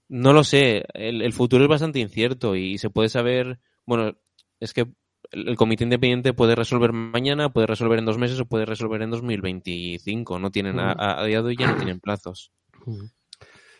No 0.08 0.32
lo 0.32 0.44
sé, 0.44 0.84
el, 0.92 1.32
futuro 1.32 1.64
es 1.64 1.68
bastante 1.68 1.98
incierto 1.98 2.56
y 2.56 2.78
se 2.78 2.90
puede 2.90 3.08
saber, 3.08 3.58
bueno, 3.86 4.16
es 4.60 4.72
que 4.74 4.86
el 5.30 5.56
comité 5.56 5.84
independiente 5.84 6.32
puede 6.32 6.54
resolver 6.54 6.92
mañana, 6.92 7.52
puede 7.52 7.66
resolver 7.66 7.98
en 7.98 8.04
dos 8.04 8.18
meses 8.18 8.38
o 8.40 8.46
puede 8.46 8.66
resolver 8.66 9.02
en 9.02 9.10
2025. 9.10 10.38
No 10.38 10.50
tienen, 10.50 10.78
a, 10.78 11.20
a 11.20 11.24
día 11.24 11.42
de 11.42 11.48
hoy 11.48 11.56
ya 11.56 11.68
no 11.68 11.76
tienen 11.76 12.00
plazos. 12.00 12.52
Bueno, 12.84 13.10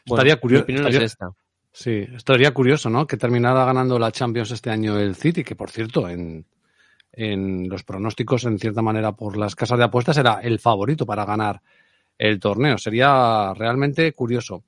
estaría 0.05 0.37
curioso. 0.37 0.65
Estaría, 0.69 0.99
es 0.99 1.05
esta. 1.05 1.31
Sí, 1.73 2.07
estaría 2.15 2.55
curioso, 2.55 2.89
¿no? 2.89 3.07
Que 3.07 3.17
terminara 3.17 3.65
ganando 3.65 3.99
la 3.99 4.13
Champions 4.13 4.51
este 4.51 4.71
año 4.71 4.99
el 4.99 5.17
City, 5.17 5.43
que 5.43 5.57
por 5.57 5.71
cierto, 5.71 6.09
en, 6.09 6.47
en 7.13 7.69
los 7.69 7.83
pronósticos, 7.85 8.45
en 8.45 8.59
cierta 8.59 8.83
manera, 8.83 9.13
por 9.13 9.37
las 9.37 9.55
casas 9.55 9.79
de 9.79 9.85
apuestas, 9.85 10.17
era 10.17 10.41
el 10.41 10.59
favorito 10.59 11.05
para 11.05 11.25
ganar 11.25 11.61
el 12.19 12.39
torneo. 12.39 12.79
Sería 12.79 13.53
realmente 13.55 14.13
curioso. 14.13 14.65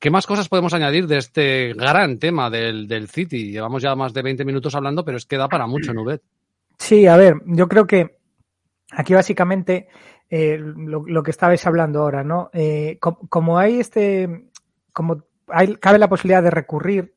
¿Qué 0.00 0.10
más 0.10 0.26
cosas 0.26 0.48
podemos 0.48 0.72
añadir 0.72 1.06
de 1.06 1.18
este 1.18 1.74
gran 1.74 2.18
tema 2.18 2.48
del, 2.48 2.88
del 2.88 3.08
City? 3.08 3.52
Llevamos 3.52 3.82
ya 3.82 3.94
más 3.94 4.14
de 4.14 4.22
20 4.22 4.46
minutos 4.46 4.74
hablando, 4.74 5.04
pero 5.04 5.18
es 5.18 5.26
que 5.26 5.36
da 5.36 5.46
para 5.46 5.66
mucho, 5.66 5.92
Nubet. 5.92 6.22
Sí, 6.78 7.06
a 7.06 7.18
ver, 7.18 7.34
yo 7.44 7.68
creo 7.68 7.86
que 7.86 8.16
aquí 8.92 9.12
básicamente 9.12 9.88
eh, 10.30 10.58
lo, 10.58 11.22
que 11.22 11.30
estabais 11.30 11.66
hablando 11.66 12.00
ahora, 12.00 12.24
¿no? 12.24 12.48
Eh, 12.54 12.98
como, 12.98 13.58
hay 13.58 13.78
este, 13.78 14.46
como 14.94 15.24
hay, 15.48 15.76
cabe 15.76 15.98
la 15.98 16.08
posibilidad 16.08 16.42
de 16.42 16.50
recurrir, 16.50 17.14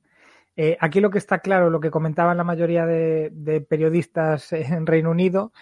eh, 0.57 0.75
aquí 0.81 0.99
lo 0.99 1.09
que 1.09 1.19
está 1.19 1.39
claro, 1.39 1.69
lo 1.69 1.79
que 1.79 1.89
comentaban 1.89 2.35
la 2.35 2.43
mayoría 2.43 2.85
de 2.85 3.65
periodistas 3.69 4.51
en 4.51 4.85
Reino 4.85 5.09
Unido, 5.09 5.53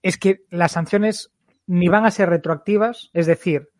es 0.00 0.16
que 0.16 0.44
las 0.48 0.70
sanciones 0.70 1.32
ni 1.66 1.88
van 1.88 2.04
a 2.04 2.12
ser 2.12 2.28
retroactivas, 2.28 3.10
es 3.14 3.26
decir, 3.26 3.71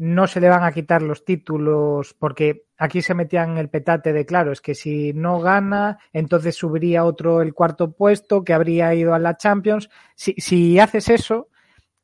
no 0.00 0.26
se 0.26 0.40
le 0.40 0.48
van 0.48 0.64
a 0.64 0.72
quitar 0.72 1.02
los 1.02 1.26
títulos 1.26 2.16
porque 2.18 2.64
aquí 2.78 3.02
se 3.02 3.12
metían 3.12 3.58
el 3.58 3.68
petate 3.68 4.14
de 4.14 4.24
claro, 4.24 4.50
es 4.50 4.62
que 4.62 4.74
si 4.74 5.12
no 5.12 5.40
gana, 5.40 5.98
entonces 6.14 6.56
subiría 6.56 7.04
otro 7.04 7.42
el 7.42 7.52
cuarto 7.52 7.92
puesto 7.92 8.42
que 8.42 8.54
habría 8.54 8.94
ido 8.94 9.12
a 9.12 9.18
la 9.18 9.36
Champions. 9.36 9.90
Si, 10.14 10.32
si 10.38 10.78
haces 10.78 11.10
eso, 11.10 11.48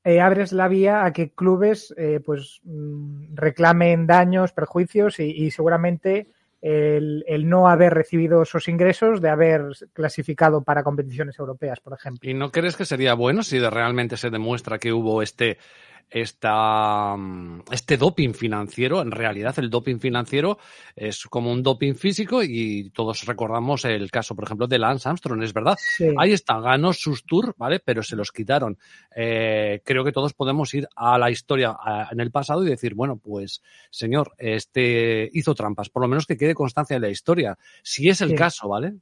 eh, 0.05 0.21
abres 0.21 0.53
la 0.53 0.69
vía 0.69 1.07
a 1.07 1.13
que 1.15 1.31
clubes 1.31 1.95
eh, 1.97 2.21
pues 2.23 2.61
mm, 2.65 3.35
reclamen 3.35 4.07
daños, 4.07 4.53
perjuicios 4.53 5.19
y, 5.19 5.51
seguramente 5.51 6.29
el, 6.61 7.25
el, 7.27 7.49
no 7.49 7.67
haber 7.67 7.95
recibido 7.95 8.43
esos 8.43 8.69
ingresos 8.69 9.23
de 9.23 9.31
haber 9.31 9.69
clasificado 9.95 10.63
para 10.63 10.83
competiciones 10.83 11.39
europeas, 11.39 11.81
por 11.81 11.95
ejemplo. 11.95 12.29
¿Y 12.29 12.35
no 12.35 12.53
crees 12.53 12.77
que 12.77 12.85
sería 12.85 13.15
bueno 13.15 13.43
si 13.43 13.59
realmente 13.59 14.19
se 14.19 14.29
demuestra 14.29 14.79
que 14.79 14.93
hubo 14.93 15.23
este 15.23 15.57
esta, 16.11 17.17
este 17.71 17.97
doping 17.97 18.33
financiero. 18.33 19.01
En 19.03 19.11
realidad, 19.11 19.59
el 19.59 19.71
doping 19.71 19.99
financiero 19.99 20.59
es 20.95 21.25
como 21.25 21.53
un 21.53 21.63
doping 21.63 21.95
físico 21.95 22.43
y 22.43 22.91
todos 22.91 23.25
recordamos 23.27 23.85
el 23.85 24.11
caso, 24.11 24.35
por 24.35 24.45
ejemplo, 24.45 24.67
de 24.67 24.79
Lance 24.79 25.09
Armstrong, 25.09 25.43
es 25.43 25.53
verdad. 25.53 25.77
Sí. 25.79 26.07
Ahí 26.19 26.33
está, 26.33 26.61
ganó 26.61 26.93
sus 26.93 27.25
tours, 27.25 27.53
¿vale? 27.57 27.81
Pero 27.81 28.03
se 28.03 28.17
los 28.17 28.33
quitaron. 28.33 28.79
Eh, 29.15 29.83
creo 29.85 30.05
que 30.05 30.13
todos 30.13 30.33
podemos 30.35 30.73
ir 30.75 30.89
a 30.97 31.19
la 31.19 31.31
historia 31.31 31.77
a, 31.79 32.09
en 32.13 32.21
el 32.21 32.31
pasado 32.31 32.65
y 32.65 32.69
decir, 32.69 32.95
bueno, 32.95 33.17
pues, 33.19 33.63
señor, 33.91 34.33
este 34.39 35.29
hizo 35.33 35.55
trampas, 35.55 35.89
por 35.89 36.03
lo 36.03 36.09
menos 36.09 36.27
que 36.27 36.37
quede 36.37 36.55
constancia 36.55 36.97
de 36.97 37.01
la 37.01 37.11
historia. 37.11 37.59
Si 37.83 38.09
es 38.09 38.21
el 38.21 38.31
Sí. 38.31 38.35
caso, 38.37 38.69
¿vale? 38.69 38.95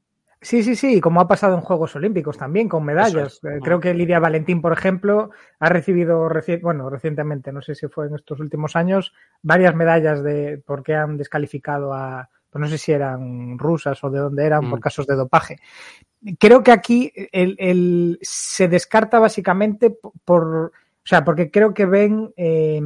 Sí, 0.45 0.63
sí, 0.63 0.77
sí, 0.77 1.01
como 1.01 1.23
ha 1.23 1.27
pasado 1.27 1.55
en 1.55 1.63
Juegos 1.63 1.97
Olímpicos 1.97 2.37
también, 2.37 2.69
con 2.69 2.85
medallas. 2.85 3.41
Es. 3.43 3.45
Eh, 3.45 3.61
Creo 3.63 3.81
que 3.81 3.95
Lidia 3.95 4.19
Valentín, 4.19 4.61
por 4.61 4.73
ejemplo, 4.75 5.31
ha 5.59 5.69
recibido, 5.71 6.29
reci 6.29 6.57
bueno, 6.59 6.91
recientemente, 6.91 7.51
no 7.51 7.63
sé 7.63 7.75
si 7.75 7.89
fue 7.89 8.09
en 8.09 8.15
estos 8.17 8.41
últimos 8.41 8.77
años, 8.77 9.15
varias 9.43 9.75
medallas 9.75 10.23
de 10.23 10.63
porque 10.67 10.95
han 10.95 11.17
descalificado 11.17 11.95
a, 11.95 12.29
pues 12.51 12.61
no 12.61 12.69
sé 12.69 12.77
si 12.77 12.93
eran 12.93 13.59
rusas 13.59 14.05
o 14.05 14.11
de 14.11 14.19
dónde 14.19 14.45
eran, 14.45 14.67
Mm. 14.67 14.71
por 14.71 14.81
casos 14.81 15.07
de 15.07 15.15
dopaje. 15.17 15.57
Creo 16.39 16.63
que 16.63 16.73
aquí 16.73 17.11
el, 17.33 17.57
el- 17.59 18.19
se 18.21 18.69
descarta 18.69 19.19
básicamente 19.19 19.97
por, 20.25 20.45
o 20.67 21.07
sea, 21.07 21.25
porque 21.25 21.51
creo 21.51 21.73
que 21.73 21.87
ven 21.87 22.33
eh, 22.37 22.83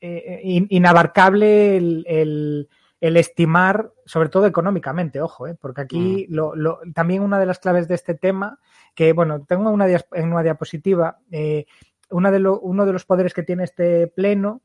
eh, 0.00 0.40
in- 0.44 0.66
inabarcable 0.70 1.76
el, 1.76 2.04
el- 2.08 2.68
el 3.00 3.16
estimar, 3.16 3.92
sobre 4.04 4.28
todo 4.28 4.46
económicamente, 4.46 5.20
ojo, 5.22 5.46
¿eh? 5.46 5.56
porque 5.58 5.80
aquí 5.80 6.26
lo, 6.28 6.54
lo- 6.54 6.80
también 6.94 7.22
una 7.22 7.38
de 7.38 7.46
las 7.46 7.58
claves 7.58 7.88
de 7.88 7.94
este 7.94 8.14
tema, 8.14 8.58
que 8.94 9.12
bueno, 9.14 9.44
tengo 9.46 9.70
una 9.70 9.86
en 9.88 10.32
una 10.32 10.42
diapositiva, 10.42 11.18
eh, 11.30 11.64
una 12.10 12.30
de 12.30 12.40
lo- 12.40 12.60
uno 12.60 12.84
de 12.86 12.92
los 12.92 13.06
poderes 13.06 13.32
que 13.32 13.42
tiene 13.42 13.64
este 13.64 14.06
pleno 14.08 14.60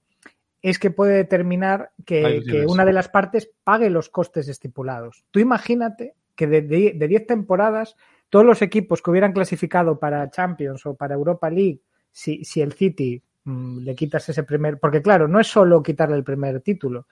es 0.62 0.80
que 0.80 0.90
puede 0.92 1.14
determinar 1.16 1.92
que, 2.06 2.42
una 2.68 2.84
de 2.86 2.94
las 2.94 3.08
partes 3.10 3.52
pague 3.64 3.90
los 3.90 4.10
costes 4.10 4.48
estipulados. 4.50 5.24
Tú 5.32 5.40
imagínate 5.40 6.16
que 6.36 6.48
de 6.48 6.62
10 7.08 7.28
temporadas, 7.28 7.96
todos 8.30 8.46
los 8.46 8.62
equipos 8.62 9.02
que 9.02 9.12
hubieran 9.12 9.32
clasificado 9.32 10.00
para 10.00 10.30
Champions 10.32 10.86
o 10.88 10.96
para 10.96 11.14
Europa 11.16 11.50
League, 11.50 11.82
si, 12.12 12.44
si 12.44 12.62
el 12.62 12.74
City 12.74 13.22
mm, 13.44 13.80
le 13.80 13.96
quitas 13.96 14.28
ese 14.28 14.44
primer, 14.44 14.80
porque 14.80 15.02
claro, 15.02 15.28
no 15.28 15.40
es 15.40 15.48
solo 15.48 15.82
quitarle 15.84 16.16
el 16.18 16.24
primer 16.24 16.60
título. 16.62 17.08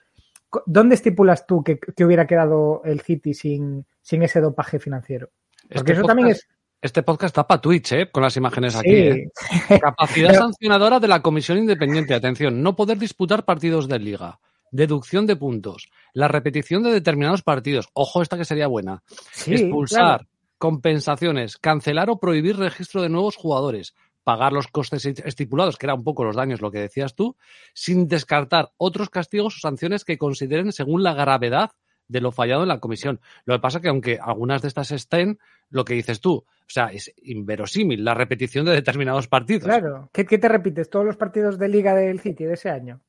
¿Dónde 0.66 0.94
estipulas 0.94 1.46
tú 1.46 1.62
que, 1.62 1.78
que 1.78 2.04
hubiera 2.04 2.26
quedado 2.26 2.82
el 2.84 3.00
City 3.00 3.34
sin, 3.34 3.86
sin 4.02 4.22
ese 4.22 4.40
dopaje 4.40 4.78
financiero? 4.78 5.30
Porque 5.62 5.76
Este 5.78 5.92
eso 5.92 6.00
podcast, 6.02 6.08
también 6.08 6.28
es. 6.30 6.48
este 6.82 7.02
podcast 7.02 7.30
está 7.32 7.46
para 7.46 7.60
Twitch, 7.60 7.92
¿eh? 7.92 8.10
Con 8.10 8.22
las 8.22 8.36
imágenes 8.36 8.76
aquí, 8.76 8.90
¿eh? 8.94 9.30
Capacidad 9.80 10.30
Pero- 10.30 10.42
sancionadora 10.42 11.00
de 11.00 11.08
la 11.08 11.20
Comisión 11.22 11.58
Independiente. 11.58 12.14
Atención, 12.14 12.62
no 12.62 12.76
poder 12.76 12.98
disputar 12.98 13.44
partidos 13.44 13.88
de 13.88 13.98
liga. 13.98 14.40
Deducción 14.70 15.26
de 15.26 15.36
puntos. 15.36 15.88
La 16.14 16.26
repetición 16.28 16.82
de 16.82 16.90
determinados 16.92 17.42
partidos. 17.42 17.88
Ojo, 17.92 18.22
esta 18.22 18.36
que 18.36 18.44
sería 18.44 18.66
buena. 18.66 19.02
sí, 19.32 19.54
Expulsar. 19.54 20.00
claro. 20.18 20.24
Compensaciones. 20.58 21.56
Cancelar 21.58 22.10
o 22.10 22.18
prohibir 22.18 22.56
registro 22.56 23.00
de 23.02 23.08
nuevos 23.08 23.36
jugadores. 23.36 23.94
Pagar 24.24 24.52
los 24.52 24.68
costes 24.68 25.04
estipulados, 25.06 25.76
que 25.76 25.86
era 25.86 25.94
un 25.94 26.02
poco 26.02 26.24
los 26.24 26.36
daños, 26.36 26.60
lo 26.60 26.70
que 26.70 26.80
decías 26.80 27.14
tú, 27.14 27.36
sin 27.74 28.08
descartar 28.08 28.72
otros 28.78 29.10
castigos 29.10 29.56
o 29.56 29.60
sanciones 29.60 30.04
que 30.04 30.18
consideren 30.18 30.72
según 30.72 31.02
la 31.02 31.14
gravedad 31.14 31.70
de 32.08 32.20
lo 32.20 32.32
fallado 32.32 32.62
en 32.62 32.68
la 32.68 32.80
comisión. 32.80 33.20
Lo 33.44 33.54
que 33.54 33.60
pasa 33.60 33.80
que 33.80 33.88
aunque 33.88 34.18
algunas 34.20 34.62
de 34.62 34.68
estas 34.68 34.90
estén, 34.90 35.38
lo 35.70 35.84
que 35.84 35.94
dices 35.94 36.20
tú, 36.20 36.34
o 36.36 36.68
sea, 36.68 36.86
es 36.86 37.12
inverosímil 37.22 38.04
la 38.04 38.14
repetición 38.14 38.66
de 38.66 38.72
determinados 38.72 39.28
partidos. 39.28 39.64
Claro. 39.64 40.08
¿Qué, 40.12 40.24
qué 40.24 40.38
te 40.38 40.48
repites? 40.48 40.90
¿Todos 40.90 41.06
los 41.06 41.16
partidos 41.16 41.58
de 41.58 41.68
Liga 41.68 41.94
del 41.94 42.20
City 42.20 42.44
de 42.44 42.54
ese 42.54 42.70
año? 42.70 43.00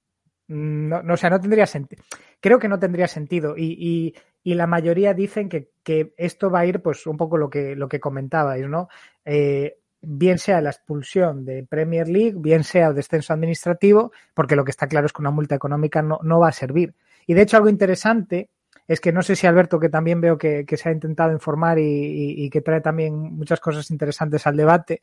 Mm, 0.47 0.87
No, 0.89 1.03
no 1.03 1.13
o 1.13 1.17
sea, 1.17 1.29
no 1.29 1.39
tendría 1.39 1.65
sentido. 1.65 2.03
Creo 2.39 2.59
que 2.59 2.67
no 2.67 2.79
tendría 2.79 3.07
sentido. 3.07 3.55
Y, 3.57 3.75
y, 3.79 4.15
y 4.43 4.55
la 4.55 4.67
mayoría 4.67 5.13
dicen 5.13 5.49
que, 5.49 5.71
que, 5.83 6.13
esto 6.17 6.49
va 6.49 6.59
a 6.59 6.65
ir, 6.65 6.81
pues, 6.81 7.07
un 7.07 7.17
poco 7.17 7.37
lo 7.37 7.49
que, 7.49 7.75
lo 7.75 7.87
que 7.87 7.99
comentabais, 7.99 8.67
¿no? 8.67 8.87
Eh, 9.23 9.77
bien 10.05 10.37
sea 10.37 10.61
la 10.61 10.69
expulsión 10.69 11.45
de 11.45 11.63
Premier 11.63 12.07
League, 12.07 12.35
bien 12.37 12.63
sea 12.63 12.87
el 12.87 12.95
descenso 12.95 13.33
administrativo, 13.33 14.11
porque 14.33 14.55
lo 14.55 14.63
que 14.63 14.71
está 14.71 14.87
claro 14.87 15.05
es 15.05 15.13
que 15.13 15.21
una 15.21 15.31
multa 15.31 15.55
económica 15.55 16.01
no, 16.01 16.19
no 16.23 16.39
va 16.39 16.49
a 16.49 16.53
servir. 16.53 16.93
Y 17.27 17.33
de 17.33 17.41
hecho, 17.41 17.57
algo 17.57 17.69
interesante 17.69 18.49
es 18.87 19.01
que 19.01 19.11
no 19.11 19.21
sé 19.23 19.35
si 19.35 19.47
Alberto, 19.47 19.79
que 19.79 19.89
también 19.89 20.21
veo 20.21 20.37
que, 20.37 20.65
que 20.65 20.77
se 20.77 20.89
ha 20.89 20.91
intentado 20.91 21.31
informar 21.31 21.79
y, 21.79 22.49
que 22.49 22.61
trae 22.61 22.81
también 22.81 23.15
muchas 23.15 23.59
cosas 23.59 23.89
interesantes 23.89 24.45
al 24.45 24.57
debate. 24.57 25.01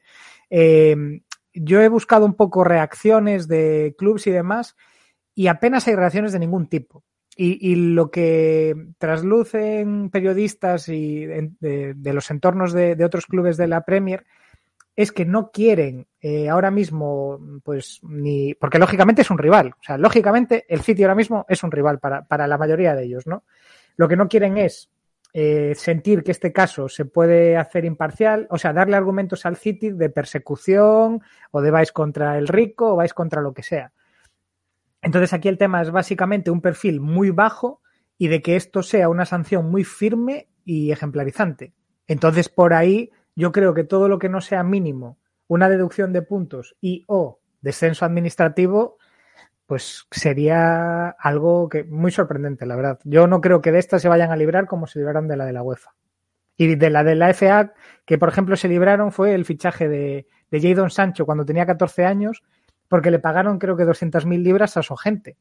Eh, 0.48 0.96
yo 1.54 1.80
he 1.80 1.88
buscado 1.88 2.24
un 2.24 2.34
poco 2.34 2.64
reacciones 2.64 3.48
de 3.48 3.94
clubs 3.98 4.26
y 4.26 4.30
demás, 4.30 4.76
y 5.34 5.48
apenas 5.48 5.86
hay 5.88 5.94
reacciones 5.94 6.32
de 6.32 6.38
ningún 6.38 6.68
tipo. 6.68 7.04
Y, 7.34 7.74
lo 7.76 8.10
que 8.10 8.76
traslucen 8.98 10.10
periodistas 10.10 10.90
y 10.90 11.24
de, 11.24 12.12
los 12.12 12.30
entornos 12.30 12.74
de, 12.74 13.02
otros 13.02 13.26
clubes 13.26 13.56
de 13.56 13.68
la 13.68 13.86
Premier 13.86 14.26
es 14.94 15.12
que 15.12 15.24
no 15.24 15.50
quieren 15.50 16.06
eh, 16.20 16.48
ahora 16.48 16.70
mismo, 16.70 17.40
pues 17.64 18.00
ni. 18.02 18.54
Porque 18.54 18.78
lógicamente 18.78 19.22
es 19.22 19.30
un 19.30 19.38
rival. 19.38 19.74
O 19.80 19.82
sea, 19.82 19.96
lógicamente 19.98 20.64
el 20.68 20.80
City 20.80 21.02
ahora 21.02 21.14
mismo 21.14 21.46
es 21.48 21.62
un 21.62 21.70
rival 21.70 21.98
para, 21.98 22.26
para 22.26 22.46
la 22.46 22.58
mayoría 22.58 22.94
de 22.94 23.04
ellos, 23.04 23.26
¿no? 23.26 23.44
Lo 23.96 24.08
que 24.08 24.16
no 24.16 24.28
quieren 24.28 24.58
es 24.58 24.90
eh, 25.34 25.74
sentir 25.74 26.22
que 26.22 26.30
este 26.30 26.52
caso 26.52 26.88
se 26.88 27.06
puede 27.06 27.56
hacer 27.56 27.86
imparcial, 27.86 28.46
o 28.50 28.58
sea, 28.58 28.74
darle 28.74 28.96
argumentos 28.96 29.46
al 29.46 29.56
City 29.56 29.90
de 29.90 30.10
persecución 30.10 31.22
o 31.50 31.62
de 31.62 31.70
vais 31.70 31.90
contra 31.90 32.36
el 32.36 32.48
rico 32.48 32.92
o 32.92 32.96
vais 32.96 33.14
contra 33.14 33.40
lo 33.40 33.54
que 33.54 33.62
sea. 33.62 33.92
Entonces 35.00 35.32
aquí 35.32 35.48
el 35.48 35.58
tema 35.58 35.80
es 35.82 35.90
básicamente 35.90 36.50
un 36.50 36.60
perfil 36.60 37.00
muy 37.00 37.30
bajo 37.30 37.80
y 38.18 38.28
de 38.28 38.42
que 38.42 38.56
esto 38.56 38.82
sea 38.82 39.08
una 39.08 39.24
sanción 39.24 39.70
muy 39.70 39.84
firme 39.84 40.48
y 40.64 40.92
ejemplarizante. 40.92 41.72
Entonces, 42.06 42.48
por 42.48 42.74
ahí, 42.74 43.10
yo 43.34 43.52
creo 43.52 43.74
que 43.74 43.84
todo 43.84 44.08
lo 44.08 44.18
que 44.18 44.28
no 44.28 44.40
sea 44.40 44.62
mínimo, 44.62 45.18
una 45.48 45.68
deducción 45.68 46.12
de 46.12 46.22
puntos 46.22 46.76
y 46.80 47.04
o 47.06 47.40
descenso 47.60 48.04
administrativo, 48.04 48.98
pues 49.66 50.06
sería 50.10 51.08
algo 51.08 51.68
que 51.68 51.84
muy 51.84 52.10
sorprendente, 52.10 52.66
la 52.66 52.76
verdad. 52.76 52.98
Yo 53.04 53.26
no 53.26 53.40
creo 53.40 53.62
que 53.62 53.72
de 53.72 53.78
esta 53.78 53.98
se 53.98 54.08
vayan 54.08 54.30
a 54.30 54.36
librar 54.36 54.66
como 54.66 54.86
se 54.86 54.98
libraron 54.98 55.28
de 55.28 55.36
la 55.36 55.46
de 55.46 55.52
la 55.52 55.62
UEFA. 55.62 55.94
Y 56.56 56.74
de 56.74 56.90
la 56.90 57.02
de 57.02 57.14
la 57.14 57.32
FA, 57.32 57.72
que 58.04 58.18
por 58.18 58.28
ejemplo 58.28 58.56
se 58.56 58.68
libraron, 58.68 59.12
fue 59.12 59.34
el 59.34 59.44
fichaje 59.44 59.88
de, 59.88 60.26
de 60.50 60.60
Jadon 60.60 60.90
Sancho 60.90 61.24
cuando 61.24 61.46
tenía 61.46 61.64
14 61.64 62.04
años, 62.04 62.42
porque 62.88 63.10
le 63.10 63.18
pagaron 63.18 63.58
creo 63.58 63.76
que 63.76 63.84
200.000 63.84 64.42
libras 64.42 64.76
a 64.76 64.82
su 64.82 64.94
gente. 64.96 65.38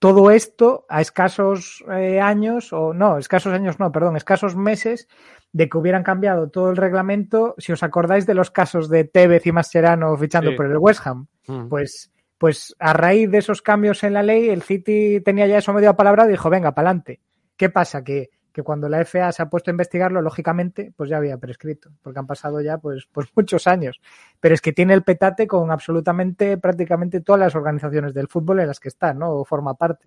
Todo 0.00 0.30
esto 0.32 0.86
a 0.88 1.00
escasos 1.02 1.84
eh, 1.92 2.20
años, 2.20 2.72
o 2.72 2.92
no, 2.92 3.18
escasos 3.18 3.52
años 3.52 3.78
no, 3.78 3.92
perdón, 3.92 4.16
escasos 4.16 4.56
meses 4.56 5.06
de 5.52 5.68
que 5.68 5.78
hubieran 5.78 6.02
cambiado 6.02 6.48
todo 6.48 6.70
el 6.70 6.76
reglamento. 6.76 7.54
Si 7.58 7.70
os 7.70 7.82
acordáis 7.82 8.26
de 8.26 8.34
los 8.34 8.50
casos 8.50 8.88
de 8.88 9.04
Tevez 9.04 9.46
y 9.46 9.52
Mascherano 9.52 10.16
fichando 10.16 10.50
Sí. 10.50 10.56
por 10.56 10.66
el 10.66 10.78
West 10.78 11.06
Ham, 11.06 11.26
Mm. 11.46 11.68
pues, 11.68 12.10
pues 12.38 12.74
a 12.78 12.92
raíz 12.94 13.30
de 13.30 13.38
esos 13.38 13.60
cambios 13.62 14.02
en 14.02 14.14
la 14.14 14.22
ley, 14.22 14.48
el 14.48 14.62
City 14.62 15.20
tenía 15.20 15.46
ya 15.46 15.58
eso 15.58 15.72
medio 15.74 15.90
apalabrado 15.90 16.30
y 16.30 16.32
dijo, 16.32 16.48
venga, 16.48 16.72
para 16.72 16.88
adelante. 16.88 17.20
¿Qué 17.56 17.68
pasa? 17.68 18.02
Que, 18.02 18.30
que 18.52 18.62
cuando 18.62 18.88
la 18.88 19.04
FA 19.04 19.32
se 19.32 19.42
ha 19.42 19.50
puesto 19.50 19.70
a 19.70 19.72
investigarlo, 19.72 20.22
lógicamente, 20.22 20.92
pues 20.96 21.10
ya 21.10 21.16
había 21.16 21.38
prescrito, 21.38 21.90
porque 22.02 22.18
han 22.18 22.26
pasado 22.26 22.60
ya 22.60 22.78
pues, 22.78 23.08
pues 23.12 23.28
muchos 23.36 23.66
años. 23.66 24.00
Pero 24.40 24.54
es 24.54 24.60
que 24.60 24.72
tiene 24.72 24.94
el 24.94 25.02
petate 25.02 25.46
con 25.46 25.70
absolutamente, 25.70 26.58
prácticamente 26.58 27.20
todas 27.20 27.40
las 27.40 27.54
organizaciones 27.54 28.14
del 28.14 28.28
fútbol 28.28 28.60
en 28.60 28.66
las 28.66 28.80
que 28.80 28.88
está, 28.88 29.14
¿no? 29.14 29.30
O 29.32 29.44
forma 29.44 29.74
parte. 29.74 30.06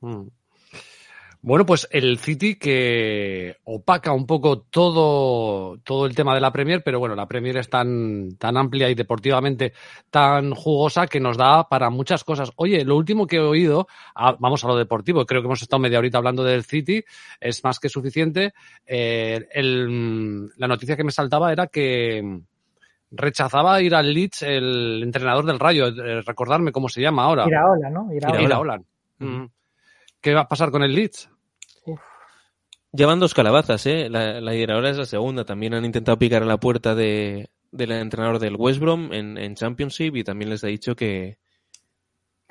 Mm. 0.00 0.26
Bueno, 1.44 1.66
pues 1.66 1.88
el 1.90 2.18
City 2.18 2.54
que 2.54 3.56
opaca 3.64 4.12
un 4.12 4.26
poco 4.28 4.60
todo, 4.60 5.76
todo 5.78 6.06
el 6.06 6.14
tema 6.14 6.36
de 6.36 6.40
la 6.40 6.52
Premier, 6.52 6.84
pero 6.84 7.00
bueno, 7.00 7.16
la 7.16 7.26
Premier 7.26 7.56
es 7.56 7.68
tan, 7.68 8.36
tan 8.38 8.56
amplia 8.56 8.88
y 8.88 8.94
deportivamente 8.94 9.72
tan 10.08 10.54
jugosa 10.54 11.08
que 11.08 11.18
nos 11.18 11.36
da 11.36 11.68
para 11.68 11.90
muchas 11.90 12.22
cosas. 12.22 12.52
Oye, 12.54 12.84
lo 12.84 12.96
último 12.96 13.26
que 13.26 13.36
he 13.36 13.40
oído, 13.40 13.88
ah, 14.14 14.36
vamos 14.38 14.62
a 14.64 14.68
lo 14.68 14.76
deportivo, 14.76 15.26
creo 15.26 15.42
que 15.42 15.46
hemos 15.46 15.62
estado 15.62 15.80
media 15.80 15.98
horita 15.98 16.18
hablando 16.18 16.44
del 16.44 16.62
City, 16.62 17.02
es 17.40 17.64
más 17.64 17.80
que 17.80 17.88
suficiente. 17.88 18.54
Eh, 18.86 19.44
el- 19.52 20.46
la 20.56 20.68
noticia 20.68 20.96
que 20.96 21.02
me 21.04 21.10
saltaba 21.10 21.52
era 21.52 21.66
que 21.66 22.40
rechazaba 23.10 23.82
ir 23.82 23.96
al 23.96 24.14
Leeds 24.14 24.42
el 24.42 25.02
entrenador 25.02 25.44
del 25.44 25.58
Rayo, 25.58 25.88
eh, 25.88 26.22
recordarme 26.22 26.70
cómo 26.70 26.88
se 26.88 27.02
llama 27.02 27.24
ahora. 27.24 27.48
Iraola, 27.48 27.90
¿no? 27.90 28.12
Iraola. 28.14 28.42
Iraola. 28.42 28.82
Mm. 29.18 29.46
¿Qué 30.20 30.34
va 30.34 30.42
a 30.42 30.48
pasar 30.48 30.70
con 30.70 30.84
el 30.84 30.94
Leeds? 30.94 31.28
Llevan 32.92 33.20
dos 33.20 33.34
calabazas, 33.34 33.86
¿eh? 33.86 34.08
La, 34.10 34.40
la 34.40 34.54
Iraola 34.54 34.90
es 34.90 34.98
la 34.98 35.06
segunda. 35.06 35.44
También 35.44 35.74
han 35.74 35.84
intentado 35.84 36.18
picar 36.18 36.42
a 36.42 36.46
la 36.46 36.58
puerta 36.58 36.94
de, 36.94 37.48
del 37.70 37.92
entrenador 37.92 38.38
del 38.38 38.56
West 38.56 38.80
Brom 38.80 39.12
en, 39.12 39.38
en 39.38 39.54
Championship 39.54 40.14
y 40.16 40.24
también 40.24 40.50
les 40.50 40.62
ha 40.64 40.68
dicho 40.68 40.94
que. 40.94 41.38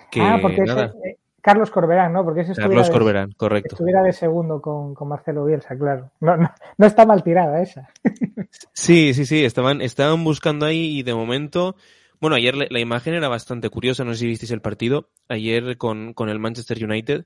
que 0.09 0.19
ah, 0.21 0.39
porque 0.41 0.61
nada. 0.61 0.93
eh, 1.05 1.17
Carlos 1.41 1.69
Corberán, 1.69 2.13
¿no? 2.13 2.23
Porque 2.23 2.41
ese 2.41 2.55
Carlos 2.55 2.87
de, 2.87 2.93
Corberán, 2.93 3.31
correcto. 3.33 3.75
estuviera 3.75 4.01
de 4.03 4.13
segundo 4.13 4.61
con, 4.61 4.93
con 4.95 5.07
Marcelo 5.07 5.45
Bielsa, 5.45 5.77
claro. 5.77 6.11
No, 6.19 6.37
no, 6.37 6.51
no 6.77 6.85
está 6.85 7.05
mal 7.05 7.23
tirada 7.23 7.61
esa. 7.61 7.89
Sí, 8.73 9.13
sí, 9.13 9.25
sí, 9.25 9.45
estaban, 9.45 9.81
estaban 9.81 10.23
buscando 10.23 10.65
ahí 10.65 10.99
y 10.99 11.03
de 11.03 11.13
momento. 11.13 11.75
Bueno, 12.19 12.35
ayer 12.35 12.55
la, 12.55 12.65
la 12.69 12.79
imagen 12.79 13.13
era 13.13 13.27
bastante 13.29 13.69
curiosa, 13.69 14.03
no 14.03 14.13
sé 14.13 14.19
si 14.19 14.27
visteis 14.27 14.51
el 14.51 14.61
partido. 14.61 15.09
Ayer 15.29 15.77
con, 15.77 16.13
con 16.13 16.29
el 16.29 16.39
Manchester 16.39 16.83
United 16.83 17.25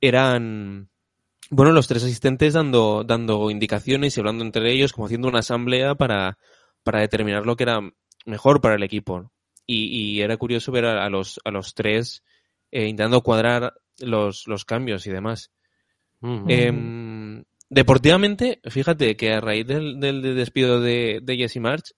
eran. 0.00 0.88
Bueno, 1.50 1.72
los 1.72 1.86
tres 1.86 2.02
asistentes 2.04 2.54
dando, 2.54 3.04
dando 3.04 3.50
indicaciones 3.50 4.16
y 4.16 4.20
hablando 4.20 4.44
entre 4.44 4.72
ellos, 4.72 4.92
como 4.92 5.06
haciendo 5.06 5.28
una 5.28 5.40
asamblea 5.40 5.94
para, 5.94 6.38
para 6.82 7.00
determinar 7.00 7.46
lo 7.46 7.56
que 7.56 7.64
era 7.64 7.80
mejor 8.24 8.60
para 8.60 8.74
el 8.74 8.82
equipo. 8.82 9.30
Y, 9.66 9.86
y 10.16 10.20
era 10.22 10.36
curioso 10.36 10.72
ver 10.72 10.86
a, 10.86 11.04
a 11.04 11.10
los, 11.10 11.40
a 11.44 11.50
los 11.50 11.74
tres 11.74 12.22
eh, 12.70 12.86
intentando 12.86 13.22
cuadrar 13.22 13.74
los, 14.00 14.44
los 14.46 14.64
cambios 14.64 15.06
y 15.06 15.10
demás. 15.10 15.50
Em, 16.48 17.44
deportivamente, 17.70 18.60
fíjate 18.64 19.16
que 19.16 19.32
a 19.32 19.40
raíz 19.40 19.66
del, 19.66 20.00
del- 20.00 20.22
del 20.22 20.36
despido 20.36 20.80
de, 20.80 21.20
de 21.22 21.36
Jesse 21.36 21.58
March, 21.60 21.92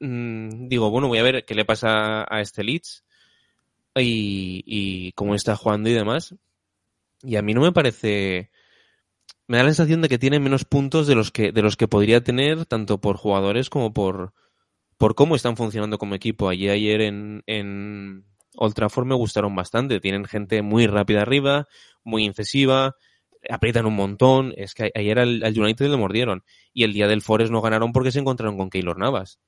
mm, 0.00 0.68
digo, 0.68 0.90
bueno, 0.90 1.08
voy 1.08 1.18
a 1.18 1.22
ver 1.24 1.44
qué 1.44 1.54
le 1.54 1.64
pasa 1.64 2.24
a 2.28 2.40
este 2.40 2.64
Leeds 2.64 3.04
y, 3.96 4.62
y 4.66 5.12
cómo 5.12 5.34
está 5.34 5.56
jugando 5.56 5.88
y 5.90 5.94
demás. 5.94 6.34
Y 7.22 7.36
a 7.36 7.42
mí 7.42 7.54
no 7.54 7.62
me 7.62 7.72
parece. 7.72 8.51
Me 9.52 9.58
da 9.58 9.64
la 9.64 9.68
sensación 9.68 10.00
de 10.00 10.08
que 10.08 10.18
tiene 10.18 10.40
menos 10.40 10.64
puntos 10.64 11.06
de 11.06 11.14
los 11.14 11.30
que, 11.30 11.52
de 11.52 11.60
los 11.60 11.76
que 11.76 11.86
podría 11.86 12.24
tener, 12.24 12.64
tanto 12.64 13.02
por 13.02 13.18
jugadores 13.18 13.68
como 13.68 13.92
por, 13.92 14.32
por 14.96 15.14
cómo 15.14 15.36
están 15.36 15.58
funcionando 15.58 15.98
como 15.98 16.14
equipo. 16.14 16.48
Allí 16.48 16.70
ayer 16.70 17.02
en, 17.02 17.42
en 17.44 18.24
Old 18.56 18.72
Trafford 18.72 19.04
me 19.04 19.14
gustaron 19.14 19.54
bastante. 19.54 20.00
Tienen 20.00 20.24
gente 20.24 20.62
muy 20.62 20.86
rápida 20.86 21.20
arriba, 21.20 21.68
muy 22.02 22.24
incisiva, 22.24 22.96
aprietan 23.50 23.84
un 23.84 23.94
montón. 23.94 24.54
Es 24.56 24.72
que 24.72 24.90
ayer 24.94 25.18
al, 25.18 25.44
al 25.44 25.60
United 25.60 25.86
le 25.86 25.98
mordieron. 25.98 26.44
Y 26.72 26.84
el 26.84 26.94
día 26.94 27.06
del 27.06 27.20
Forest 27.20 27.52
no 27.52 27.60
ganaron 27.60 27.92
porque 27.92 28.10
se 28.10 28.20
encontraron 28.20 28.56
con 28.56 28.70
Keylor 28.70 28.96
Navas. 28.96 29.38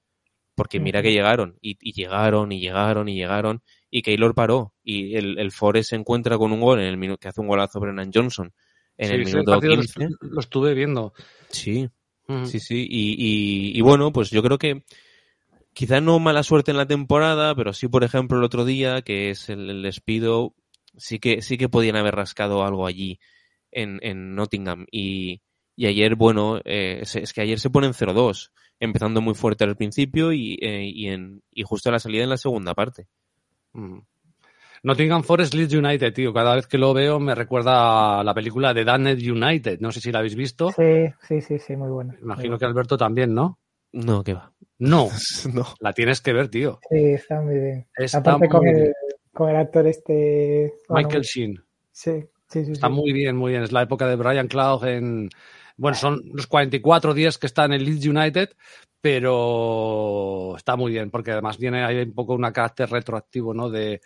Porque 0.54 0.80
mira 0.80 1.00
que 1.00 1.12
llegaron, 1.12 1.56
y, 1.62 1.78
y 1.80 1.94
llegaron, 1.94 2.52
y 2.52 2.60
llegaron, 2.60 3.08
y 3.08 3.14
llegaron, 3.14 3.62
y 3.90 4.02
Keylor 4.02 4.34
paró. 4.34 4.74
Y 4.82 5.16
el, 5.16 5.38
el 5.38 5.50
Forest 5.50 5.88
se 5.88 5.96
encuentra 5.96 6.36
con 6.36 6.52
un 6.52 6.60
gol 6.60 6.80
en 6.80 6.88
el 6.88 6.98
minuto, 6.98 7.20
que 7.20 7.28
hace 7.28 7.40
un 7.40 7.48
golazo 7.48 7.80
Brennan 7.80 8.10
Johnson 8.12 8.52
en 8.98 9.06
Sí, 9.08 9.12
el 9.14 9.24
minuto 9.24 9.50
partido 9.52 9.76
lo 9.76 9.82
15. 9.82 10.00
estu- 10.06 10.18
Lo, 10.20 10.40
estuve 10.40 10.74
viendo. 10.74 11.12
Sí, 11.50 11.88
sí, 12.46 12.60
sí. 12.60 12.86
Y, 12.88 13.12
y, 13.18 13.78
y 13.78 13.80
bueno, 13.80 14.12
pues 14.12 14.30
yo 14.30 14.42
creo 14.42 14.58
que 14.58 14.84
quizá 15.72 16.00
no 16.00 16.18
mala 16.18 16.42
suerte 16.42 16.70
en 16.70 16.76
la 16.76 16.86
temporada, 16.86 17.54
pero 17.54 17.72
sí, 17.72 17.88
por 17.88 18.04
ejemplo, 18.04 18.38
el 18.38 18.44
otro 18.44 18.64
día, 18.64 19.02
que 19.02 19.30
es 19.30 19.48
el, 19.48 19.68
el 19.70 19.82
despido, 19.82 20.54
sí 20.96 21.18
que, 21.18 21.42
sí 21.42 21.58
que 21.58 21.68
podían 21.68 21.96
haber 21.96 22.14
rascado 22.14 22.64
algo 22.64 22.86
allí 22.86 23.18
en, 23.72 23.98
en 24.02 24.34
Nottingham. 24.34 24.86
Y, 24.90 25.40
y 25.76 25.86
ayer, 25.86 26.14
bueno, 26.14 26.58
eh, 26.64 27.00
es, 27.02 27.16
es 27.16 27.32
que 27.32 27.40
ayer 27.42 27.58
se 27.58 27.70
ponen 27.70 27.92
0-2, 27.94 28.52
empezando 28.78 29.20
muy 29.20 29.34
fuerte 29.34 29.64
al 29.64 29.76
principio 29.76 30.32
y, 30.32 30.56
eh, 30.62 30.84
y, 30.92 31.08
en, 31.08 31.42
y 31.52 31.62
justo 31.64 31.88
a 31.88 31.92
la 31.92 31.98
salida 31.98 32.22
en 32.22 32.30
la 32.30 32.36
segunda 32.36 32.74
parte. 32.74 33.08
Nottingham 34.84 35.22
Forest 35.22 35.54
Leeds 35.54 35.72
United, 35.72 36.12
tío. 36.12 36.32
Cada 36.34 36.54
vez 36.54 36.66
que 36.66 36.76
lo 36.76 36.92
veo 36.92 37.18
me 37.18 37.34
recuerda 37.34 38.20
a 38.20 38.22
la 38.22 38.34
película 38.34 38.74
de 38.74 38.84
Damned 38.84 39.18
United. 39.18 39.80
No 39.80 39.90
sé 39.90 40.00
si 40.00 40.12
la 40.12 40.18
habéis 40.18 40.34
visto. 40.34 40.70
Sí, 40.72 41.06
sí, 41.26 41.40
sí, 41.40 41.58
sí, 41.58 41.74
muy 41.74 41.88
buena. 41.88 42.14
Imagino 42.20 42.58
que 42.58 42.66
Alberto 42.66 42.98
también, 42.98 43.32
¿no? 43.34 43.58
No, 43.92 44.22
que 44.22 44.34
va. 44.34 44.52
No, 44.78 45.08
no. 45.54 45.66
la 45.80 45.94
tienes 45.94 46.20
que 46.20 46.34
ver, 46.34 46.48
tío. 46.48 46.80
Sí, 46.90 46.98
está 46.98 47.40
muy 47.40 47.58
bien. 47.58 47.86
Está 47.96 48.18
Aparte 48.18 48.46
con 48.46 48.68
el, 48.68 48.74
bien. 48.74 48.92
con 49.32 49.48
el 49.48 49.56
actor 49.56 49.86
este... 49.86 50.74
bueno, 50.86 51.08
Michael 51.08 51.22
Sheen. 51.22 51.64
Sí, 51.90 52.22
sí, 52.48 52.64
sí. 52.66 52.72
Está 52.72 52.88
sí. 52.88 52.92
muy 52.92 53.12
bien, 53.14 53.36
muy 53.36 53.52
bien. 53.52 53.62
Es 53.62 53.72
la 53.72 53.82
época 53.82 54.06
de 54.06 54.16
Brian 54.16 54.48
Clough 54.48 54.84
en... 54.84 55.30
Bueno, 55.78 55.96
son 55.96 56.20
los 56.34 56.46
44 56.46 57.14
días 57.14 57.38
que 57.38 57.46
está 57.46 57.64
en 57.64 57.72
el 57.72 57.84
Leeds 57.84 58.06
United, 58.06 58.50
pero 59.00 60.54
está 60.56 60.76
muy 60.76 60.92
bien, 60.92 61.10
porque 61.10 61.32
además 61.32 61.58
viene 61.58 61.82
ahí 61.82 62.02
un 62.02 62.14
poco 62.14 62.34
un 62.34 62.42
carácter 62.52 62.90
retroactivo, 62.90 63.54
¿no? 63.54 63.70
De, 63.70 64.00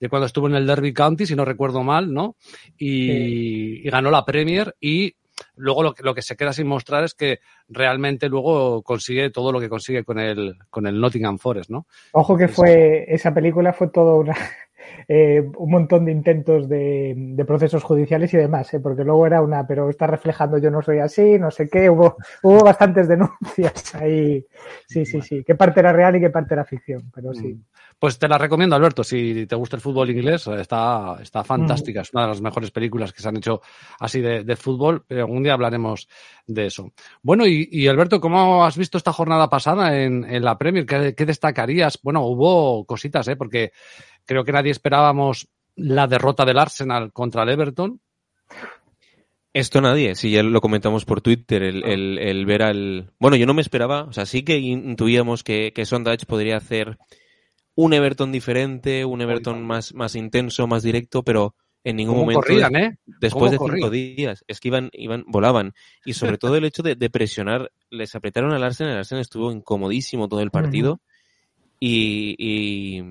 de 0.00 0.08
cuando 0.08 0.26
estuvo 0.26 0.48
en 0.48 0.54
el 0.54 0.66
Derby 0.66 0.92
County, 0.92 1.26
si 1.26 1.34
no 1.36 1.44
recuerdo 1.44 1.82
mal, 1.82 2.12
¿no? 2.12 2.36
Y, 2.78 3.86
y 3.86 3.90
ganó 3.90 4.10
la 4.10 4.24
Premier 4.24 4.74
y 4.80 5.14
luego 5.56 5.82
lo, 5.82 5.94
que- 5.94 6.02
lo 6.02 6.14
que 6.14 6.22
se 6.22 6.36
queda 6.36 6.52
sin 6.52 6.66
mostrar 6.66 7.04
es 7.04 7.14
que 7.14 7.40
realmente 7.68 8.28
luego 8.28 8.82
consigue 8.82 9.30
todo 9.30 9.50
lo 9.52 9.60
que 9.60 9.68
consigue 9.68 10.04
con 10.04 10.18
el, 10.18 10.56
con 10.70 10.86
el 10.86 11.00
Nottingham 11.00 11.38
Forest, 11.38 11.70
¿no? 11.70 11.86
Ojo 12.12 12.36
que 12.36 12.48
fue, 12.48 13.04
esa 13.08 13.34
película 13.34 13.72
fue 13.72 13.88
todo 13.88 14.18
una, 14.18 14.36
eh, 15.08 15.42
un 15.56 15.70
montón 15.70 16.04
de 16.04 16.12
intentos 16.12 16.68
de, 16.68 17.14
de 17.16 17.44
procesos 17.44 17.82
judiciales 17.82 18.32
y 18.34 18.36
demás, 18.36 18.72
¿eh? 18.74 18.80
porque 18.80 19.02
luego 19.04 19.26
era 19.26 19.42
una, 19.42 19.66
pero 19.66 19.90
está 19.90 20.06
reflejando 20.06 20.58
yo 20.58 20.70
no 20.70 20.82
soy 20.82 20.98
así, 20.98 21.38
no 21.38 21.50
sé 21.50 21.68
qué, 21.68 21.90
hubo, 21.90 22.16
hubo 22.42 22.62
bastantes 22.64 23.08
denuncias 23.08 23.94
ahí. 23.96 24.44
Sí, 24.86 25.04
sí, 25.04 25.20
sí, 25.20 25.42
qué 25.44 25.54
parte 25.56 25.80
era 25.80 25.92
real 25.92 26.14
y 26.16 26.20
qué 26.20 26.30
parte 26.30 26.54
era 26.54 26.64
ficción, 26.64 27.10
pero 27.14 27.34
sí. 27.34 27.58
Pues 27.98 28.18
te 28.18 28.28
la 28.28 28.38
recomiendo, 28.38 28.76
Alberto. 28.76 29.04
Si 29.04 29.46
te 29.46 29.56
gusta 29.56 29.76
el 29.76 29.82
fútbol 29.82 30.10
inglés, 30.10 30.46
está, 30.46 31.18
está 31.22 31.44
fantástica. 31.44 32.02
Es 32.02 32.12
una 32.12 32.22
de 32.22 32.28
las 32.28 32.40
mejores 32.40 32.70
películas 32.70 33.12
que 33.12 33.22
se 33.22 33.28
han 33.28 33.36
hecho 33.36 33.60
así 33.98 34.20
de, 34.20 34.44
de 34.44 34.56
fútbol, 34.56 35.04
pero 35.06 35.22
algún 35.22 35.42
día 35.42 35.54
hablaremos 35.54 36.08
de 36.46 36.66
eso. 36.66 36.92
Bueno, 37.22 37.46
y, 37.46 37.68
y, 37.70 37.88
Alberto, 37.88 38.20
¿cómo 38.20 38.64
has 38.64 38.76
visto 38.76 38.98
esta 38.98 39.12
jornada 39.12 39.48
pasada 39.48 39.98
en, 39.98 40.24
en 40.24 40.44
la 40.44 40.58
Premier? 40.58 40.86
¿Qué, 40.86 41.14
¿Qué, 41.14 41.24
destacarías? 41.24 41.98
Bueno, 42.02 42.26
hubo 42.26 42.84
cositas, 42.84 43.26
¿eh? 43.28 43.36
Porque 43.36 43.72
creo 44.26 44.44
que 44.44 44.52
nadie 44.52 44.70
esperábamos 44.70 45.48
la 45.76 46.06
derrota 46.06 46.44
del 46.44 46.58
Arsenal 46.58 47.12
contra 47.12 47.42
el 47.42 47.50
Everton. 47.50 48.00
Esto 49.52 49.80
nadie, 49.80 50.16
si 50.16 50.32
ya 50.32 50.42
lo 50.42 50.60
comentamos 50.60 51.04
por 51.04 51.20
Twitter, 51.20 51.62
el, 51.62 51.84
el, 51.84 52.18
el, 52.18 52.44
ver 52.44 52.64
al... 52.64 53.12
Bueno, 53.20 53.36
yo 53.36 53.46
no 53.46 53.54
me 53.54 53.62
esperaba, 53.62 54.02
o 54.02 54.12
sea, 54.12 54.26
sí 54.26 54.42
que 54.42 54.58
intuíamos 54.58 55.44
que, 55.44 55.72
que 55.72 55.86
Sondage 55.86 56.26
podría 56.26 56.56
hacer 56.56 56.98
un 57.76 57.92
Everton 57.92 58.30
diferente, 58.32 59.04
un 59.04 59.20
Everton 59.20 59.64
más, 59.64 59.94
más 59.94 60.14
intenso, 60.16 60.66
más 60.66 60.82
directo, 60.82 61.22
pero 61.22 61.54
En 61.86 61.96
ningún 61.96 62.14
¿Cómo 62.14 62.24
momento. 62.24 62.40
corrían, 62.40 62.76
eh? 62.76 62.98
Después 63.04 63.50
de 63.52 63.58
¿Cómo 63.58 63.68
cinco 63.74 63.88
corrían? 63.88 64.16
días. 64.16 64.42
Es 64.48 64.58
que 64.58 64.68
iban, 64.68 64.88
iban, 64.94 65.22
volaban. 65.26 65.74
Y 66.06 66.14
sobre 66.14 66.38
todo 66.38 66.56
el 66.56 66.64
hecho 66.64 66.82
de, 66.82 66.94
de 66.96 67.10
presionar. 67.10 67.70
Les 67.90 68.14
apretaron 68.14 68.52
al 68.54 68.62
Arsenal. 68.64 68.92
El 68.94 68.98
Arsenal 69.00 69.20
estuvo 69.20 69.52
incomodísimo 69.52 70.26
todo 70.28 70.40
el 70.40 70.50
partido. 70.50 71.00
y, 71.78 72.34
y, 72.38 73.02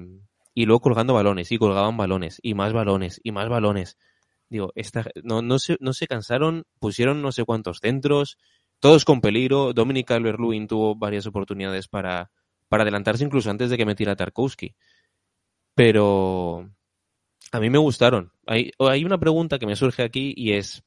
y 0.55 0.65
luego 0.65 0.79
colgando 0.81 1.13
balones. 1.13 1.51
Y 1.51 1.59
colgaban 1.59 1.97
balones. 1.97 2.39
Y 2.41 2.55
más 2.55 2.73
balones. 2.73 3.19
Y 3.23 3.31
más 3.31 3.47
balones. 3.47 3.97
Digo, 4.49 4.71
esta, 4.73 5.05
no, 5.23 5.43
no, 5.43 5.59
se, 5.59 5.77
no 5.79 5.93
se 5.93 6.07
cansaron. 6.07 6.63
Pusieron 6.79 7.21
no 7.21 7.31
sé 7.31 7.43
cuántos 7.45 7.77
centros. 7.79 8.37
Todos 8.79 9.05
con 9.05 9.21
peligro. 9.21 9.73
Dominic 9.73 10.07
Calvert-Lewin 10.07 10.67
tuvo 10.67 10.95
varias 10.95 11.27
oportunidades 11.27 11.87
para, 11.87 12.31
para 12.73 12.81
adelantarse 12.81 13.23
incluso 13.23 13.51
antes 13.51 13.69
de 13.69 13.77
que 13.77 13.85
metiera 13.85 14.15
Tarkowski. 14.15 14.73
Pero 15.75 16.71
a 17.51 17.59
mí 17.59 17.69
me 17.69 17.77
gustaron. 17.77 18.31
Hay, 18.47 18.71
hay 18.79 19.05
una 19.05 19.19
pregunta 19.19 19.59
que 19.59 19.67
me 19.67 19.75
surge 19.75 20.01
aquí 20.01 20.33
y 20.35 20.53
es 20.53 20.83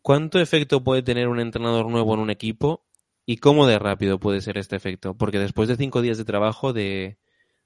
¿cuánto 0.00 0.40
efecto 0.40 0.82
puede 0.82 1.02
tener 1.02 1.28
un 1.28 1.40
entrenador 1.40 1.90
nuevo 1.90 2.14
en 2.14 2.20
un 2.20 2.30
equipo 2.30 2.86
y 3.26 3.36
cómo 3.36 3.66
de 3.66 3.78
rápido 3.78 4.18
puede 4.18 4.40
ser 4.40 4.56
este 4.56 4.76
efecto? 4.76 5.12
Porque 5.14 5.38
después 5.38 5.68
de 5.68 5.76
cinco 5.76 6.00
días 6.00 6.16
de 6.16 6.24
trabajo 6.24 6.72
de, 6.72 7.18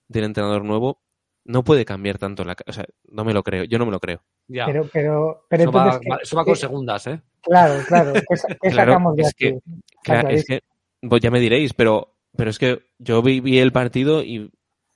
del 0.09 0.25
entrenador 0.25 0.65
nuevo 0.65 1.01
no 1.45 1.63
puede 1.63 1.85
cambiar 1.85 2.19
tanto 2.19 2.43
la... 2.45 2.57
O 2.67 2.73
sea, 2.73 2.87
no 3.09 3.25
me 3.25 3.35
lo 3.35 3.45
creo. 3.45 3.63
Yo 3.63 3.79
no 3.79 3.87
me 3.87 3.93
lo 3.93 4.01
creo. 4.01 4.25
Ya. 4.49 4.67
Pero, 4.67 4.89
pero, 4.93 5.47
pero 5.49 5.63
eso, 5.63 5.71
va, 5.71 5.85
entonces, 5.85 6.01
¿qué- 6.03 6.11
va- 6.11 6.19
eso 6.25 6.37
va 6.37 6.45
con 6.45 6.57
segundas, 6.57 7.07
¿eh? 7.07 7.23
Claro, 7.41 7.85
claro. 7.87 8.13
¿Qué, 8.15 8.23
qué 8.61 8.69
Claro, 8.71 8.93
sacamos 8.95 9.15
de 9.15 9.23
es 9.23 9.29
aquí? 9.29 9.45
que- 9.45 9.59
Claro, 10.03 10.29
es 10.31 10.45
que, 10.45 10.63
pues 11.09 11.21
ya 11.23 11.31
me 11.31 11.39
diréis, 11.39 11.73
pero, 11.73 12.18
pero 12.37 12.51
es 12.51 12.59
que 12.59 12.83
yo 12.99 13.23
vi, 13.23 13.41
vi 13.41 13.59
el 13.59 13.73
partido 13.73 14.23
y 14.23 14.51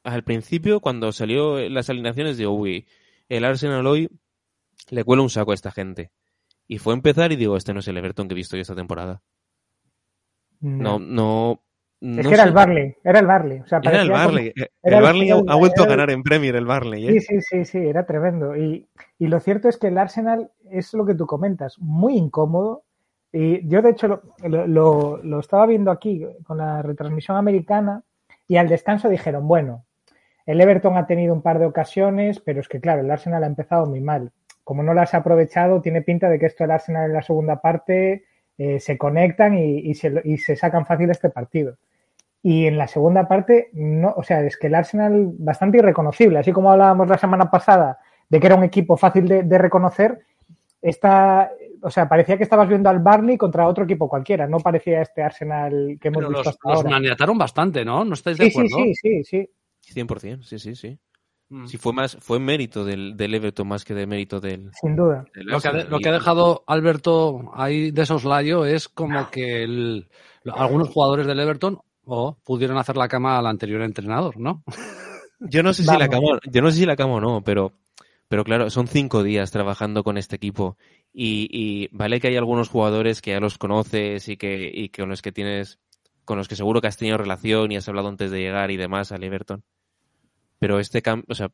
al 0.04 0.24
principio, 0.24 0.80
cuando 0.80 1.12
salió 1.12 1.58
las 1.68 1.88
alineaciones, 1.90 2.36
digo, 2.36 2.52
uy, 2.52 2.86
el 3.28 3.44
Arsenal 3.44 3.86
hoy 3.86 4.08
le 4.90 5.04
cuela 5.04 5.22
un 5.22 5.30
saco 5.30 5.52
a 5.52 5.54
esta 5.54 5.70
gente. 5.70 6.10
Y 6.66 6.78
fue 6.78 6.92
a 6.92 6.96
empezar 6.96 7.32
y 7.32 7.36
digo, 7.36 7.56
este 7.56 7.72
no 7.74 7.80
es 7.80 7.88
el 7.88 7.96
Everton 7.96 8.28
que 8.28 8.34
he 8.34 8.36
visto 8.36 8.56
yo 8.56 8.62
esta 8.62 8.74
temporada. 8.74 9.22
No, 10.60 10.98
no. 10.98 11.62
Es 12.00 12.26
que 12.26 12.34
era 12.34 12.42
sé. 12.44 12.48
el 12.48 12.54
Barley, 12.54 12.94
era 13.04 13.18
el 13.20 13.26
Barley. 13.26 13.60
O 13.60 13.66
sea, 13.66 13.80
Era 13.82 14.02
el 14.02 14.08
como- 14.10 14.18
Barley. 14.18 14.52
era 14.82 14.96
El 14.98 15.02
Barley 15.04 15.30
ha, 15.30 15.54
vuelto 15.54 15.84
a 15.84 15.86
ganar 15.86 16.10
en 16.10 16.22
Premier, 16.24 16.56
el 16.56 16.66
Barley. 16.66 17.06
Sí, 17.06 17.16
¿eh? 17.16 17.20
sí, 17.20 17.40
sí, 17.40 17.64
sí, 17.64 17.78
era 17.78 18.06
tremendo. 18.06 18.56
Y, 18.56 18.88
y 19.18 19.26
lo 19.28 19.38
cierto 19.38 19.68
es 19.68 19.76
que 19.76 19.86
el 19.88 19.98
Arsenal 19.98 20.50
es 20.70 20.94
lo 20.94 21.06
que 21.06 21.14
tú 21.14 21.26
comentas, 21.26 21.78
muy 21.78 22.16
incómodo. 22.16 22.84
Y 23.32 23.66
yo, 23.68 23.80
de 23.82 23.90
hecho, 23.90 24.08
lo, 24.42 24.66
lo- 24.66 25.16
lo- 25.22 25.40
estaba 25.40 25.66
viendo 25.66 25.90
aquí 25.90 26.24
con 26.44 26.58
la 26.58 26.82
retransmisión 26.82 27.36
americana 27.36 28.02
y 28.46 28.56
al 28.58 28.68
descanso 28.68 29.08
dijeron, 29.08 29.48
bueno, 29.48 29.84
el 30.46 30.60
Everton 30.60 30.96
ha 30.96 31.06
tenido 31.06 31.32
un 31.34 31.42
par 31.42 31.58
de 31.58 31.66
ocasiones, 31.66 32.40
pero 32.40 32.60
es 32.60 32.68
que, 32.68 32.80
claro, 32.80 33.00
el 33.00 33.10
Arsenal 33.10 33.44
ha 33.44 33.46
empezado 33.46 33.86
muy 33.86 34.00
mal. 34.00 34.32
Como 34.64 34.82
no 34.82 34.92
las 34.94 35.14
ha 35.14 35.18
aprovechado, 35.18 35.80
tiene 35.80 36.02
pinta 36.02 36.28
de 36.28 36.38
que 36.38 36.46
esto 36.46 36.64
el 36.64 36.70
Arsenal 36.72 37.06
en 37.06 37.12
la 37.14 37.22
segunda 37.22 37.60
parte 37.60 38.24
eh, 38.58 38.78
se 38.80 38.98
conectan 38.98 39.54
y, 39.56 39.78
y 39.78 39.94
se, 39.94 40.20
y 40.24 40.36
se 40.38 40.56
sacan 40.56 40.84
fácil 40.86 41.10
este 41.10 41.30
partido. 41.30 41.78
Y 42.42 42.66
en 42.66 42.76
la 42.76 42.88
segunda 42.88 43.28
parte, 43.28 43.70
no, 43.72 44.12
o 44.16 44.22
sea, 44.22 44.40
es 44.42 44.56
que 44.56 44.66
el 44.66 44.74
Arsenal 44.74 45.30
bastante 45.38 45.78
irreconocible, 45.78 46.38
así 46.40 46.52
como 46.52 46.72
hablábamos 46.72 47.08
la 47.08 47.18
semana 47.18 47.50
pasada 47.50 47.98
de 48.28 48.40
que 48.40 48.46
era 48.46 48.56
un 48.56 48.64
equipo 48.64 48.96
fácil 48.96 49.28
de, 49.28 49.42
de 49.44 49.58
reconocer, 49.58 50.20
esta, 50.82 51.50
o 51.80 51.90
sea, 51.90 52.08
parecía 52.08 52.36
que 52.36 52.42
estabas 52.42 52.68
viendo 52.68 52.90
al 52.90 52.98
Barney 52.98 53.38
contra 53.38 53.66
otro 53.68 53.84
equipo 53.84 54.08
cualquiera, 54.08 54.46
no 54.48 54.58
parecía 54.58 55.00
este 55.00 55.22
Arsenal 55.22 55.96
que 56.00 56.08
hemos 56.08 56.18
Pero 56.18 56.28
visto 56.30 56.38
los, 56.40 56.46
hasta 56.48 56.68
los 56.68 56.76
ahora. 56.78 56.90
maniataron 56.90 57.38
bastante, 57.38 57.84
¿no? 57.84 58.04
¿No 58.04 58.14
estáis 58.14 58.36
de 58.36 58.46
Sí, 58.46 58.50
sí, 58.50 58.58
acuerdo? 58.58 58.76
sí, 58.76 58.94
sí, 58.94 59.24
sí. 59.24 59.48
100%, 60.00 60.42
sí, 60.42 60.58
sí, 60.58 60.74
sí. 60.74 60.98
Mm. 61.48 61.66
Sí, 61.66 61.76
fue 61.76 61.92
más, 61.92 62.16
fue 62.20 62.38
mérito 62.40 62.84
del, 62.84 63.16
del 63.16 63.34
Everton 63.34 63.68
más 63.68 63.84
que 63.84 63.94
de 63.94 64.06
mérito 64.06 64.40
del, 64.40 64.70
sin 64.80 64.96
duda. 64.96 65.24
del 65.34 65.46
Lo 65.46 65.60
que, 65.60 65.68
ha, 65.68 65.70
Arsenal. 65.70 65.90
lo 65.90 65.98
que 66.00 66.08
ha 66.08 66.12
Y- 66.12 66.14
dejado 66.14 66.64
Alberto 66.66 67.52
ahí 67.54 67.90
de 67.90 68.06
soslayo 68.06 68.64
es 68.64 68.88
como 68.88 69.28
que 69.30 69.62
el- 69.62 70.08
algunos 70.52 70.88
jugadores 70.88 71.26
del 71.26 71.38
Everton 71.40 71.78
o 72.06 72.36
pudieron 72.42 72.78
hacer 72.78 72.96
la 72.96 73.06
cama 73.06 73.38
al 73.38 73.46
anterior 73.46 73.82
entrenador, 73.82 74.36
¿no? 74.38 74.64
Yo 75.40 75.62
no 75.62 75.72
sé 75.72 75.82
si 75.82 75.88
Vamos. 75.88 76.02
la 76.02 76.08
cama, 76.08 76.40
yo 76.50 76.62
no 76.62 76.70
sé 76.70 76.78
si 76.78 76.86
la 76.86 76.96
cama 76.96 77.14
o 77.14 77.20
no, 77.20 77.42
pero, 77.44 77.72
pero 78.32 78.44
claro, 78.44 78.70
son 78.70 78.88
cinco 78.88 79.22
días 79.22 79.50
trabajando 79.50 80.02
con 80.02 80.16
este 80.16 80.36
equipo 80.36 80.78
y, 81.12 81.90
vale 81.92 82.18
que 82.18 82.28
hay 82.28 82.36
algunos 82.38 82.70
jugadores 82.70 83.20
que 83.20 83.32
ya 83.32 83.40
los 83.40 83.58
conoces 83.58 84.26
y 84.30 84.38
que, 84.38 84.90
con 84.96 85.10
los 85.10 85.20
que 85.20 85.32
tienes, 85.32 85.78
con 86.24 86.38
los 86.38 86.48
que 86.48 86.56
seguro 86.56 86.80
que 86.80 86.86
has 86.86 86.96
tenido 86.96 87.18
relación 87.18 87.70
y 87.70 87.76
has 87.76 87.86
hablado 87.90 88.08
antes 88.08 88.30
de 88.30 88.40
llegar 88.40 88.70
y 88.70 88.78
demás 88.78 89.12
al 89.12 89.22
Everton. 89.22 89.64
Pero 90.58 90.80
este 90.80 91.02
cambio, 91.02 91.26
o 91.28 91.34
sea, 91.34 91.50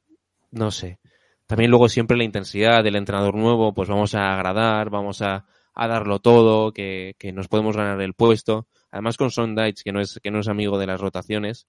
no 0.52 0.70
sé. 0.70 1.00
También 1.48 1.72
luego 1.72 1.88
siempre 1.88 2.16
la 2.16 2.22
intensidad 2.22 2.84
del 2.84 2.94
entrenador 2.94 3.34
nuevo, 3.34 3.74
pues 3.74 3.88
vamos 3.88 4.14
a 4.14 4.34
agradar, 4.34 4.88
vamos 4.88 5.20
a, 5.20 5.46
a 5.74 5.88
darlo 5.88 6.20
todo, 6.20 6.72
que, 6.72 7.16
que 7.18 7.32
nos 7.32 7.48
podemos 7.48 7.76
ganar 7.76 8.00
el 8.02 8.14
puesto. 8.14 8.68
Además 8.92 9.16
con 9.16 9.32
Son 9.32 9.56
Deitch, 9.56 9.82
que 9.82 9.90
no 9.90 10.00
es, 10.00 10.20
que 10.22 10.30
no 10.30 10.38
es 10.38 10.46
amigo 10.46 10.78
de 10.78 10.86
las 10.86 11.00
rotaciones. 11.00 11.66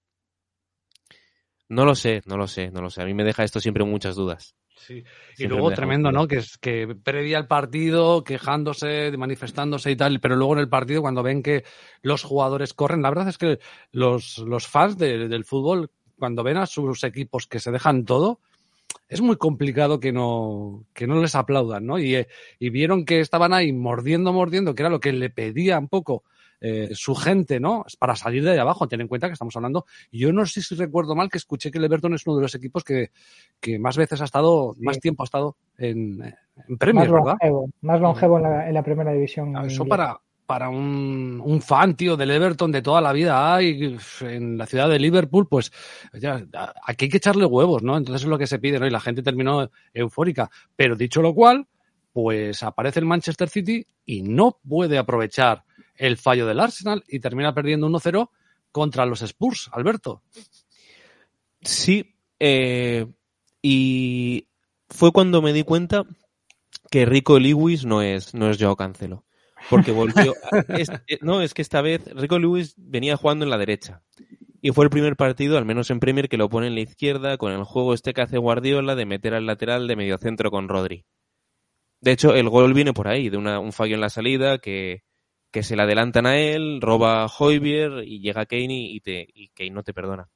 No 1.68 1.84
lo 1.84 1.96
sé, 1.96 2.22
no 2.26 2.36
lo 2.36 2.46
sé, 2.46 2.70
no 2.70 2.80
lo 2.80 2.90
sé. 2.90 3.02
A 3.02 3.06
mí 3.06 3.14
me 3.14 3.24
deja 3.24 3.42
esto 3.42 3.58
siempre 3.58 3.82
muchas 3.82 4.14
dudas. 4.14 4.54
Sí. 4.86 5.04
Y 5.38 5.46
luego 5.46 5.68
tremendo, 5.76 6.10
¿no? 6.12 6.26
Que 6.26 6.36
es 6.36 6.58
que 6.58 6.96
previa 7.02 7.38
al 7.38 7.46
partido, 7.46 8.24
quejándose, 8.24 9.12
manifestándose 9.16 9.90
y 9.90 9.96
tal, 9.96 10.20
pero 10.20 10.36
luego 10.36 10.54
en 10.54 10.60
el 10.60 10.68
partido 10.68 11.02
cuando 11.02 11.22
ven 11.22 11.42
que 11.42 11.64
los 12.02 12.22
jugadores 12.22 12.74
corren, 12.74 13.02
la 13.02 13.10
verdad 13.10 13.28
es 13.28 13.38
que 13.38 13.58
los, 13.92 14.38
los 14.38 14.66
fans 14.66 14.96
de- 14.98 15.28
del 15.28 15.44
fútbol, 15.44 15.90
cuando 16.18 16.42
ven 16.42 16.56
a 16.56 16.66
sus 16.66 17.04
equipos 17.04 17.46
que 17.46 17.60
se 17.60 17.70
dejan 17.70 18.04
todo, 18.04 18.40
es 19.08 19.20
muy 19.20 19.36
complicado 19.36 20.00
que 20.00 20.12
no, 20.12 20.84
que 20.92 21.06
no 21.06 21.20
les 21.20 21.34
aplaudan, 21.34 21.86
¿no? 21.86 21.98
Y, 21.98 22.14
eh, 22.16 22.28
y 22.58 22.70
vieron 22.70 23.04
que 23.04 23.20
estaban 23.20 23.52
ahí 23.52 23.72
mordiendo, 23.72 24.32
mordiendo, 24.32 24.74
que 24.74 24.82
era 24.82 24.90
lo 24.90 25.00
que 25.00 25.12
le 25.12 25.30
pedía 25.30 25.78
un 25.78 25.88
poco 25.88 26.24
eh, 26.60 26.90
su 26.92 27.14
gente, 27.14 27.58
¿no? 27.60 27.84
Para 27.98 28.16
salir 28.16 28.44
de 28.44 28.50
ahí 28.52 28.58
abajo. 28.58 28.86
Ten 28.88 29.00
en 29.00 29.08
cuenta 29.08 29.26
que 29.28 29.32
estamos 29.32 29.56
hablando. 29.56 29.86
Yo 30.12 30.32
no 30.32 30.44
sé 30.46 30.62
si 30.62 30.74
recuerdo 30.74 31.14
mal 31.14 31.28
que 31.30 31.38
escuché 31.38 31.70
que 31.70 31.78
el 31.78 31.84
Everton 31.84 32.14
es 32.14 32.26
uno 32.26 32.36
de 32.36 32.42
los 32.42 32.54
equipos 32.54 32.84
que, 32.84 33.10
que 33.60 33.78
más 33.78 33.96
veces 33.96 34.20
ha 34.20 34.24
estado, 34.24 34.74
Sí. 34.74 34.84
más 34.84 34.98
tiempo 35.00 35.22
ha 35.22 35.24
estado 35.24 35.56
en, 35.78 36.22
en 36.22 36.94
Más 36.94 37.10
¿verdad? 37.10 37.36
longevo, 37.40 37.70
más 37.80 38.00
longevo 38.00 38.36
en 38.38 38.42
la, 38.44 38.68
en 38.68 38.74
la 38.74 38.82
primera 38.82 39.12
división. 39.12 39.56
Eso 39.64 39.86
para, 39.86 40.20
para 40.46 40.68
un, 40.68 41.40
un 41.44 41.62
fan, 41.62 41.94
tío, 41.96 42.16
del 42.16 42.30
Everton 42.32 42.72
de 42.72 42.82
toda 42.82 43.00
la 43.00 43.12
vida 43.12 43.54
hay 43.54 43.96
en 44.22 44.58
la 44.58 44.66
ciudad 44.66 44.88
de 44.88 44.98
Liverpool, 44.98 45.46
pues 45.48 45.72
ya, 46.12 46.44
aquí 46.84 47.04
hay 47.04 47.08
que 47.08 47.16
echarle 47.18 47.46
huevos, 47.46 47.82
¿no? 47.82 47.96
Entonces 47.96 48.22
es 48.24 48.28
lo 48.28 48.36
que 48.36 48.46
se 48.48 48.58
pide, 48.58 48.78
¿no? 48.80 48.86
Y 48.86 48.90
la 48.90 49.00
gente 49.00 49.22
terminó 49.22 49.70
eufórica. 49.94 50.50
Pero 50.76 50.96
dicho 50.96 51.22
lo 51.22 51.34
cual, 51.34 51.66
pues 52.12 52.62
aparece 52.64 52.98
el 52.98 53.06
Manchester 53.06 53.48
City 53.48 53.86
y 54.04 54.22
no 54.22 54.58
puede 54.68 54.98
aprovechar 54.98 55.62
el 56.00 56.16
fallo 56.16 56.46
del 56.46 56.60
Arsenal 56.60 57.04
y 57.08 57.20
termina 57.20 57.54
perdiendo 57.54 57.86
1-0 57.88 58.30
contra 58.72 59.06
los 59.06 59.22
Spurs, 59.22 59.68
Alberto. 59.72 60.22
Sí, 61.62 62.14
eh, 62.38 63.06
y 63.62 64.48
fue 64.88 65.12
cuando 65.12 65.42
me 65.42 65.52
di 65.52 65.62
cuenta 65.62 66.04
que 66.90 67.04
Rico 67.04 67.38
Lewis 67.38 67.84
no 67.84 68.02
es, 68.02 68.34
no 68.34 68.50
es 68.50 68.58
Joao 68.58 68.76
Cancelo. 68.76 69.24
Porque 69.68 69.92
volvió. 69.92 70.34
es- 70.68 70.88
eh, 71.06 71.18
no, 71.20 71.42
es 71.42 71.52
que 71.52 71.62
esta 71.62 71.82
vez 71.82 72.02
Rico 72.14 72.38
Lewis 72.38 72.74
venía 72.78 73.16
jugando 73.16 73.44
en 73.44 73.50
la 73.50 73.58
derecha. 73.58 74.02
Y 74.62 74.70
fue 74.72 74.84
el 74.84 74.90
primer 74.90 75.16
partido, 75.16 75.58
al 75.58 75.64
menos 75.64 75.90
en 75.90 76.00
Premier, 76.00 76.28
que 76.28 76.36
lo 76.36 76.48
pone 76.48 76.66
en 76.66 76.74
la 76.74 76.80
izquierda, 76.80 77.36
con 77.38 77.52
el 77.52 77.64
juego 77.64 77.94
este 77.94 78.12
que 78.14 78.22
hace 78.22 78.38
Guardiola 78.38 78.94
de 78.94 79.06
meter 79.06 79.34
al 79.34 79.46
lateral 79.46 79.86
de 79.86 79.96
mediocentro 79.96 80.50
con 80.50 80.68
Rodri. 80.68 81.04
De 82.00 82.12
hecho, 82.12 82.34
el 82.34 82.48
gol 82.48 82.72
viene 82.72 82.92
por 82.94 83.08
ahí, 83.08 83.28
de 83.28 83.36
una- 83.36 83.58
un 83.60 83.72
fallo 83.72 83.94
en 83.94 84.00
la 84.00 84.08
salida 84.10 84.58
que, 84.58 85.02
que 85.50 85.62
se 85.62 85.76
le 85.76 85.82
adelantan 85.82 86.26
a 86.26 86.38
él, 86.38 86.80
roba 86.80 87.24
a 87.24 87.26
Hoybier 87.26 88.04
y 88.04 88.20
llega 88.20 88.46
Kane 88.46 88.74
y, 88.74 88.96
y 88.96 89.00
te, 89.00 89.26
y 89.32 89.48
Kane 89.48 89.70
no 89.70 89.82
te 89.82 89.94
perdona 89.94 90.28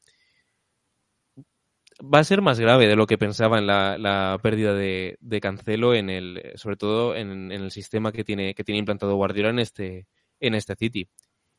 va 2.02 2.18
a 2.18 2.24
ser 2.24 2.42
más 2.42 2.58
grave 2.58 2.86
de 2.86 2.96
lo 2.96 3.06
que 3.06 3.18
pensaba 3.18 3.58
en 3.58 3.66
la, 3.66 3.98
la 3.98 4.38
pérdida 4.42 4.74
de, 4.74 5.16
de 5.20 5.40
Cancelo 5.40 5.94
en 5.94 6.10
el, 6.10 6.52
sobre 6.56 6.76
todo 6.76 7.14
en, 7.14 7.52
en 7.52 7.62
el 7.62 7.70
sistema 7.70 8.12
que 8.12 8.24
tiene, 8.24 8.54
que 8.54 8.64
tiene 8.64 8.78
implantado 8.78 9.14
Guardiola 9.16 9.50
en 9.50 9.58
este, 9.58 10.06
en 10.40 10.54
este 10.54 10.74
City. 10.76 11.08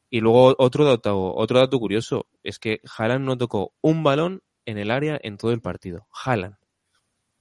Y 0.09 0.19
luego 0.19 0.55
otro 0.57 0.85
dato, 0.85 1.33
otro 1.33 1.59
dato 1.59 1.79
curioso 1.79 2.27
es 2.43 2.59
que 2.59 2.81
Haaland 2.97 3.25
no 3.25 3.37
tocó 3.37 3.73
un 3.81 4.03
balón 4.03 4.43
en 4.65 4.77
el 4.77 4.91
área 4.91 5.19
en 5.21 5.37
todo 5.37 5.51
el 5.51 5.61
partido. 5.61 6.07
Haaland. 6.11 6.55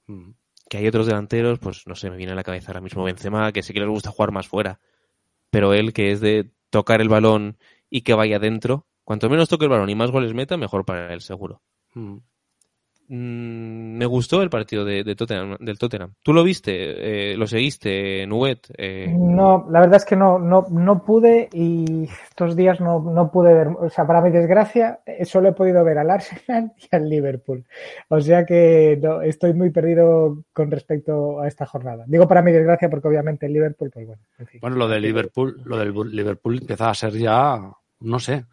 Mm. 0.07 0.31
Que 0.67 0.77
hay 0.77 0.87
otros 0.87 1.05
delanteros, 1.05 1.59
pues 1.59 1.85
no 1.85 1.95
sé, 1.95 2.09
me 2.09 2.17
viene 2.17 2.31
a 2.31 2.35
la 2.35 2.43
cabeza 2.43 2.71
ahora 2.71 2.81
mismo 2.81 3.03
Benzema, 3.03 3.51
que 3.51 3.61
sí 3.61 3.71
que 3.71 3.81
les 3.81 3.89
gusta 3.89 4.09
jugar 4.09 4.31
más 4.31 4.47
fuera. 4.47 4.79
Pero 5.55 5.73
él, 5.73 5.93
que 5.93 6.11
es 6.11 6.19
de 6.19 6.51
tocar 6.69 6.99
el 6.99 7.07
balón 7.07 7.57
y 7.89 8.01
que 8.01 8.13
vaya 8.13 8.39
dentro, 8.39 8.87
cuanto 9.05 9.29
menos 9.29 9.47
toque 9.47 9.63
el 9.63 9.71
balón 9.71 9.89
y 9.89 9.95
más 9.95 10.11
goles 10.11 10.33
meta, 10.33 10.57
mejor 10.57 10.83
para 10.83 11.13
él, 11.13 11.21
seguro. 11.21 11.61
Mm. 11.93 12.17
Mm, 13.07 13.97
me 13.97 14.05
gustó 14.05 14.41
el 14.41 14.49
partido 14.49 14.83
de, 14.83 15.03
de 15.03 15.15
Tottenham, 15.15 15.57
del 15.59 15.77
Tottenham. 15.77 16.13
¿Tú 16.23 16.33
lo 16.33 16.43
viste? 16.43 17.31
Eh, 17.31 17.37
¿Lo 17.37 17.45
seguiste, 17.47 18.25
Nuet? 18.25 18.67
Eh, 18.77 19.13
No, 19.15 19.67
la 19.69 19.81
verdad 19.81 19.97
es 19.97 20.05
que 20.05 20.15
no, 20.15 20.39
no, 20.39 20.65
no 20.71 21.03
pude 21.03 21.49
y 21.53 22.09
estos 22.29 22.55
días 22.55 22.79
no, 22.81 22.99
no 22.99 23.31
pude 23.31 23.53
ver, 23.53 23.67
o 23.67 23.89
sea, 23.89 24.07
para 24.07 24.21
mi 24.21 24.31
desgracia, 24.31 24.99
solo 25.23 25.49
he 25.49 25.53
podido 25.53 25.83
ver 25.83 25.99
al 25.99 26.09
Arsenal 26.09 26.73
y 26.91 26.95
al 26.95 27.09
Liverpool. 27.09 27.63
O 28.09 28.19
sea 28.21 28.45
que 28.45 28.99
no, 29.01 29.21
estoy 29.21 29.53
muy 29.53 29.69
perdido 29.69 30.43
con 30.53 30.71
respecto 30.71 31.39
a 31.39 31.47
esta 31.47 31.65
jornada. 31.65 32.05
Digo 32.07 32.27
para 32.27 32.41
mi 32.41 32.51
desgracia 32.51 32.89
porque 32.89 33.07
obviamente 33.07 33.45
el 33.45 33.53
Liverpool, 33.53 33.91
pues 33.93 34.07
bueno, 34.07 34.21
en 34.39 34.47
fin. 34.47 34.59
Bueno, 34.61 34.77
lo 34.77 34.87
de 34.87 34.99
Liverpool, 34.99 35.61
lo 35.63 35.77
del 35.77 35.93
Liverpool 36.11 36.57
empieza 36.59 36.89
a 36.89 36.95
ser 36.95 37.13
ya, 37.13 37.71
no 37.99 38.19
sé. 38.19 38.45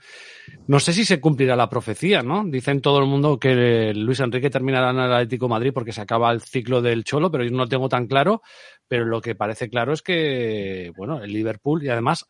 No 0.66 0.80
sé 0.80 0.92
si 0.92 1.04
se 1.04 1.20
cumplirá 1.20 1.56
la 1.56 1.68
profecía, 1.68 2.22
¿no? 2.22 2.44
Dicen 2.44 2.80
todo 2.80 2.98
el 2.98 3.06
mundo 3.06 3.38
que 3.38 3.92
Luis 3.94 4.20
Enrique 4.20 4.50
terminará 4.50 4.90
en 4.90 4.98
el 4.98 5.12
Atlético 5.12 5.46
de 5.46 5.50
Madrid 5.50 5.72
porque 5.74 5.92
se 5.92 6.00
acaba 6.00 6.30
el 6.32 6.40
ciclo 6.40 6.80
del 6.80 7.04
Cholo, 7.04 7.30
pero 7.30 7.44
yo 7.44 7.50
no 7.50 7.58
lo 7.58 7.68
tengo 7.68 7.88
tan 7.88 8.06
claro. 8.06 8.42
Pero 8.88 9.04
lo 9.04 9.20
que 9.20 9.34
parece 9.34 9.68
claro 9.68 9.92
es 9.92 10.02
que, 10.02 10.92
bueno, 10.96 11.22
el 11.22 11.32
Liverpool 11.32 11.82
y 11.82 11.88
además 11.88 12.26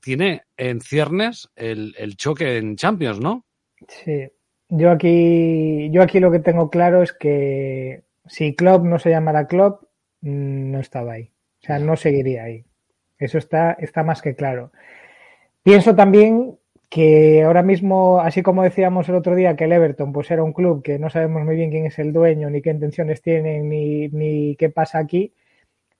tiene 0.00 0.42
en 0.56 0.80
ciernes 0.80 1.48
el, 1.56 1.94
el 1.98 2.16
choque 2.16 2.58
en 2.58 2.76
Champions, 2.76 3.20
¿no? 3.20 3.44
Sí, 3.88 4.28
yo 4.68 4.90
aquí, 4.90 5.90
yo 5.90 6.02
aquí 6.02 6.20
lo 6.20 6.30
que 6.30 6.40
tengo 6.40 6.70
claro 6.70 7.02
es 7.02 7.12
que 7.12 8.04
si 8.26 8.54
Klopp 8.54 8.84
no 8.84 8.98
se 8.98 9.10
llamara 9.10 9.46
Klopp, 9.46 9.84
mm, 10.22 10.70
no 10.70 10.80
estaba 10.80 11.14
ahí. 11.14 11.32
O 11.62 11.66
sea, 11.66 11.78
no 11.78 11.96
seguiría 11.96 12.44
ahí. 12.44 12.64
Eso 13.18 13.38
está, 13.38 13.72
está 13.72 14.02
más 14.02 14.22
que 14.22 14.34
claro. 14.34 14.72
Pienso 15.66 15.96
también 15.96 16.56
que 16.88 17.42
ahora 17.42 17.64
mismo, 17.64 18.20
así 18.20 18.40
como 18.40 18.62
decíamos 18.62 19.08
el 19.08 19.16
otro 19.16 19.34
día 19.34 19.56
que 19.56 19.64
el 19.64 19.72
Everton 19.72 20.12
pues 20.12 20.30
era 20.30 20.44
un 20.44 20.52
club 20.52 20.80
que 20.80 20.96
no 21.00 21.10
sabemos 21.10 21.42
muy 21.44 21.56
bien 21.56 21.72
quién 21.72 21.86
es 21.86 21.98
el 21.98 22.12
dueño, 22.12 22.48
ni 22.50 22.62
qué 22.62 22.70
intenciones 22.70 23.20
tienen, 23.20 23.68
ni, 23.68 24.54
qué 24.60 24.70
pasa 24.70 25.00
aquí, 25.00 25.34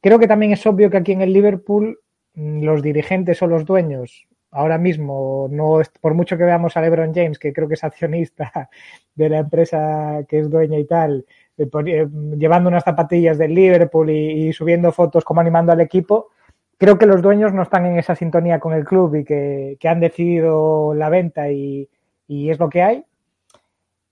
creo 0.00 0.20
que 0.20 0.28
también 0.28 0.52
es 0.52 0.64
obvio 0.68 0.88
que 0.88 0.98
aquí 0.98 1.10
en 1.10 1.22
el 1.22 1.32
Liverpool 1.32 1.98
mm, 2.34 2.62
los 2.62 2.80
dirigentes 2.80 3.42
o 3.42 3.48
los 3.48 3.64
dueños 3.64 4.28
ahora 4.52 4.78
mismo, 4.78 5.48
no 5.50 5.80
por 6.00 6.14
mucho 6.14 6.38
que 6.38 6.44
veamos 6.44 6.76
a 6.76 6.80
LeBron 6.80 7.12
James, 7.12 7.40
que 7.40 7.52
creo 7.52 7.66
que 7.66 7.74
es 7.74 7.82
accionista 7.82 8.70
de 9.16 9.28
la 9.28 9.38
empresa 9.38 10.20
que 10.28 10.38
es 10.38 10.48
dueña 10.48 10.78
y 10.78 10.84
tal, 10.84 11.26
eh, 11.58 11.68
eh, 11.86 12.08
llevando 12.38 12.68
unas 12.68 12.84
zapatillas 12.84 13.36
del 13.36 13.52
Liverpool 13.52 14.10
y 14.10 14.52
subiendo 14.52 14.92
fotos 14.92 15.24
como 15.24 15.40
animando 15.40 15.72
al 15.72 15.80
equipo, 15.80 16.30
creo 16.78 16.98
que 16.98 17.06
los 17.06 17.22
dueños 17.22 17.52
no 17.52 17.62
están 17.62 17.86
en 17.86 17.98
esa 17.98 18.14
sintonía 18.14 18.60
con 18.60 18.72
el 18.74 18.84
club 18.84 19.14
y 19.16 19.24
que, 19.24 19.76
que 19.80 19.88
han 19.88 20.00
decidido 20.00 20.94
la 20.94 21.08
venta 21.08 21.50
y, 21.50 21.88
y 22.28 22.50
es 22.50 22.58
lo 22.58 22.68
que 22.68 22.82
hay. 22.82 23.04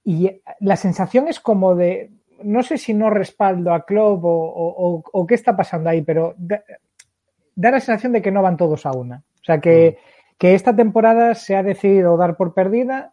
Y 0.04 0.40
la 0.60 0.76
sensación 0.76 1.28
es 1.28 1.40
como 1.40 1.74
de, 1.74 2.10
no 2.42 2.62
sé 2.62 2.76
si 2.78 2.92
no 2.92 3.10
respaldo 3.10 3.72
a 3.72 3.84
Klopp 3.86 4.24
o, 4.24 4.28
o- 4.28 4.94
o- 4.96 5.04
o 5.12 5.26
qué 5.26 5.34
está 5.34 5.56
pasando 5.56 5.88
ahí, 5.88 6.02
pero 6.02 6.34
da, 6.36 6.62
da 7.54 7.70
la 7.70 7.80
sensación 7.80 8.12
de 8.12 8.22
que 8.22 8.30
no 8.30 8.42
van 8.42 8.56
todos 8.56 8.84
a 8.86 8.92
una. 8.92 9.22
O 9.40 9.44
sea, 9.44 9.60
que, 9.60 9.98
que 10.38 10.54
esta 10.54 10.74
temporada 10.76 11.34
se 11.34 11.56
ha 11.56 11.62
decidido 11.62 12.16
dar 12.16 12.36
por 12.36 12.52
perdida, 12.54 13.12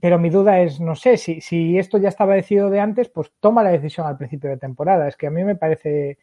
pero 0.00 0.18
mi 0.18 0.30
duda 0.30 0.60
es, 0.60 0.80
no 0.80 0.96
sé, 0.96 1.16
si, 1.16 1.40
si 1.40 1.78
esto 1.78 1.98
ya 1.98 2.08
estaba 2.08 2.34
decidido 2.34 2.70
de 2.70 2.80
antes, 2.80 3.08
pues 3.08 3.30
toma 3.40 3.62
la 3.62 3.70
decisión 3.70 4.06
al 4.06 4.16
principio 4.16 4.50
de 4.50 4.56
temporada. 4.56 5.06
Es 5.06 5.16
que 5.16 5.28
a 5.28 5.30
mí 5.30 5.44
me 5.44 5.54
parece, 5.54 6.18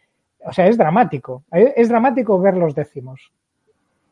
o 0.46 0.54
sea, 0.54 0.68
es 0.68 0.78
dramático. 0.78 1.44
Es, 1.52 1.74
es 1.76 1.90
dramático 1.90 2.40
ver 2.40 2.56
los 2.58 2.74
décimos. 2.76 3.32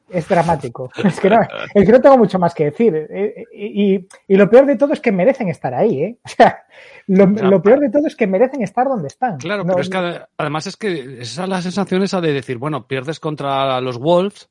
Es 0.09 0.27
dramático. 0.27 0.89
Es 1.05 1.19
que, 1.19 1.29
no, 1.29 1.39
es 1.41 1.85
que 1.85 1.91
no 1.91 2.01
tengo 2.01 2.17
mucho 2.17 2.39
más 2.39 2.53
que 2.55 2.65
decir. 2.65 2.95
Eh, 3.11 3.45
Y, 3.53 4.07
y 4.27 4.35
lo 4.35 4.49
peor 4.49 4.65
de 4.65 4.75
todo 4.75 4.93
es 4.93 4.99
que 4.99 5.11
merecen 5.11 5.49
estar 5.49 5.73
ahí, 5.73 6.01
¿eh? 6.03 6.17
O 6.25 6.29
sea, 6.29 6.63
lo, 7.07 7.61
peor 7.61 7.79
de 7.79 7.89
todo 7.91 8.07
es 8.07 8.15
que 8.15 8.25
merecen 8.25 8.63
estar 8.63 8.87
donde 8.87 9.07
están. 9.07 9.37
Claro, 9.37 9.63
No- 9.63 9.73
pero 9.73 9.81
es 9.81 9.89
que 9.89 9.97
ade- 9.97 10.25
además 10.37 10.65
es 10.67 10.77
que 10.77 11.21
esa 11.21 11.43
es 11.43 11.49
la 11.49 11.61
sensación 11.61 12.01
esa 12.01 12.21
de 12.21 12.33
decir, 12.33 12.57
bueno, 12.57 12.87
pierdes 12.87 13.19
contra 13.19 13.79
los 13.81 13.99
Wolves 13.99 14.49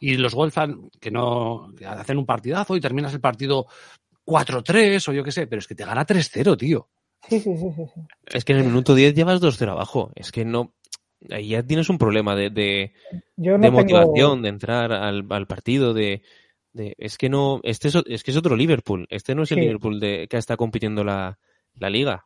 y 0.00 0.16
los 0.16 0.34
Wolves 0.34 0.56
han- 0.56 0.88
que 1.00 1.10
no 1.10 1.70
que 1.76 1.84
hacen 1.86 2.16
un 2.16 2.24
partidazo 2.26 2.74
y 2.76 2.80
terminas 2.80 3.12
el 3.12 3.20
partido 3.20 3.66
4-3 4.24 5.06
o 5.08 5.12
yo 5.12 5.24
qué 5.24 5.32
sé, 5.32 5.46
pero 5.46 5.60
es 5.60 5.66
que 5.66 5.74
te 5.74 5.84
gana 5.84 6.06
3-0, 6.06 6.56
tío. 6.56 6.88
Sí, 7.28 7.40
sí, 7.40 7.56
sí, 7.58 7.70
sí. 7.76 7.82
sí. 7.94 8.00
es 8.26 8.44
que 8.44 8.52
en 8.52 8.60
el 8.60 8.64
minuto 8.66 8.94
10 8.94 9.12
llevas 9.14 9.40
2-0 9.40 9.70
abajo. 9.70 10.12
Es 10.14 10.30
que 10.32 10.44
no... 10.44 10.72
Ahí 11.30 11.48
ya 11.48 11.62
tienes 11.62 11.88
un 11.90 11.98
problema 11.98 12.34
de, 12.36 12.50
de, 12.50 12.92
Yo 13.36 13.52
no 13.52 13.58
de 13.58 13.68
tengo- 13.68 13.80
motivación, 13.80 14.42
de 14.42 14.48
entrar 14.48 14.92
al, 14.92 15.26
al 15.30 15.46
partido, 15.46 15.92
de, 15.94 16.22
de- 16.72 16.94
Es 16.98 17.18
que 17.18 17.28
no... 17.28 17.60
Este 17.64 17.88
es, 17.88 17.96
es 18.06 18.22
que 18.22 18.30
es 18.30 18.36
otro 18.36 18.54
Liverpool. 18.56 19.06
Este 19.10 19.34
no 19.34 19.42
es 19.42 19.52
el. 19.52 19.58
Liverpool 19.60 19.98
de, 20.00 20.28
que 20.28 20.36
está 20.36 20.56
compitiendo 20.56 21.02
la, 21.04 21.38
la 21.74 21.90
liga. 21.90 22.24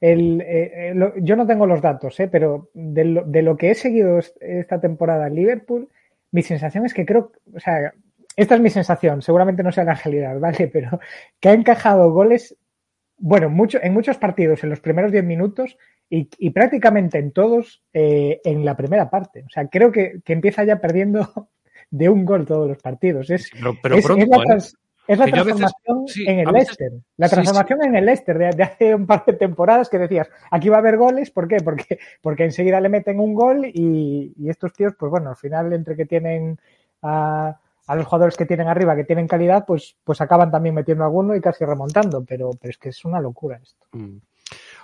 El, 0.00 0.40
eh, 0.42 0.90
eh, 0.92 1.12
yo 1.22 1.34
no 1.36 1.46
tengo 1.46 1.66
los 1.66 1.80
datos, 1.82 2.18
eh, 2.20 2.28
pero 2.30 2.70
de 2.74 3.04
lo, 3.04 3.24
de 3.24 3.42
lo 3.42 3.56
que 3.56 3.70
he 3.70 3.74
seguido 3.74 4.18
est- 4.18 4.36
esta 4.40 4.80
temporada 4.80 5.26
en 5.26 5.34
Liverpool, 5.34 5.88
mi 6.30 6.42
sensación 6.42 6.86
es 6.86 6.94
que 6.94 7.04
creo, 7.04 7.32
o 7.52 7.58
sea, 7.58 7.92
esta 8.36 8.54
es 8.54 8.60
mi 8.60 8.70
sensación, 8.70 9.22
seguramente 9.22 9.62
no 9.62 9.72
sea 9.72 9.84
la 9.84 9.94
realidad, 9.94 10.38
¿vale? 10.38 10.68
Pero 10.72 11.00
que 11.40 11.48
ha 11.48 11.52
encajado 11.54 12.12
goles, 12.12 12.56
bueno, 13.18 13.48
mucho, 13.50 13.78
en 13.82 13.92
muchos 13.92 14.18
partidos 14.18 14.62
en 14.62 14.70
los 14.70 14.80
primeros 14.80 15.10
10 15.10 15.24
minutos 15.24 15.76
y, 16.10 16.28
y 16.38 16.50
prácticamente 16.50 17.18
en 17.18 17.32
todos 17.32 17.82
eh, 17.92 18.40
en 18.44 18.64
la 18.64 18.76
primera 18.76 19.10
parte. 19.10 19.44
O 19.46 19.48
sea, 19.50 19.66
creo 19.68 19.90
que, 19.90 20.20
que 20.24 20.32
empieza 20.32 20.64
ya 20.64 20.80
perdiendo 20.80 21.48
de 21.90 22.08
un 22.08 22.24
gol 22.24 22.44
todos 22.46 22.68
los 22.68 22.78
partidos. 22.82 23.30
Es, 23.30 23.50
Pero, 23.52 23.74
pero 23.82 23.96
es, 23.96 24.04
pronto, 24.06 24.22
es 24.24 24.28
la, 24.30 24.36
¿eh? 24.36 24.46
trans- 24.46 24.76
es 25.06 25.18
la 25.18 25.24
veces- 25.26 25.44
transformación 25.44 26.08
sí, 26.08 26.24
en 26.26 26.38
el 26.38 26.46
veces- 26.46 26.54
Leicester. 26.78 26.92
La 27.16 27.28
sí, 27.28 27.34
transformación 27.34 27.84
en 27.84 27.94
el 27.96 28.06
Leicester 28.06 28.38
de, 28.38 28.50
de 28.50 28.62
hace 28.62 28.94
un 28.94 29.06
par 29.06 29.24
de 29.26 29.32
temporadas 29.34 29.88
que 29.88 29.98
decías, 29.98 30.28
aquí 30.50 30.68
va 30.68 30.76
a 30.76 30.78
haber 30.80 30.96
goles, 30.96 31.30
¿por 31.30 31.46
qué? 31.48 31.56
Porque, 31.64 31.98
porque 32.22 32.44
enseguida 32.44 32.80
le 32.80 32.88
meten 32.88 33.20
un 33.20 33.34
gol 33.34 33.66
y, 33.66 34.32
y 34.38 34.48
estos 34.48 34.72
tíos, 34.72 34.94
pues 34.98 35.10
bueno, 35.10 35.30
al 35.30 35.36
final 35.36 35.72
entre 35.72 35.94
que 35.96 36.06
tienen 36.06 36.58
a, 37.02 37.60
a 37.86 37.96
los 37.96 38.06
jugadores 38.06 38.36
que 38.36 38.46
tienen 38.46 38.66
arriba, 38.68 38.96
que 38.96 39.04
tienen 39.04 39.28
calidad, 39.28 39.66
pues, 39.66 39.94
pues 40.04 40.20
acaban 40.22 40.50
también 40.50 40.74
metiendo 40.74 41.04
alguno 41.04 41.36
y 41.36 41.40
casi 41.42 41.64
remontando, 41.66 42.24
pero, 42.24 42.50
pero 42.58 42.70
es 42.70 42.78
que 42.78 42.88
es 42.88 43.04
una 43.04 43.20
locura 43.20 43.60
esto. 43.62 43.86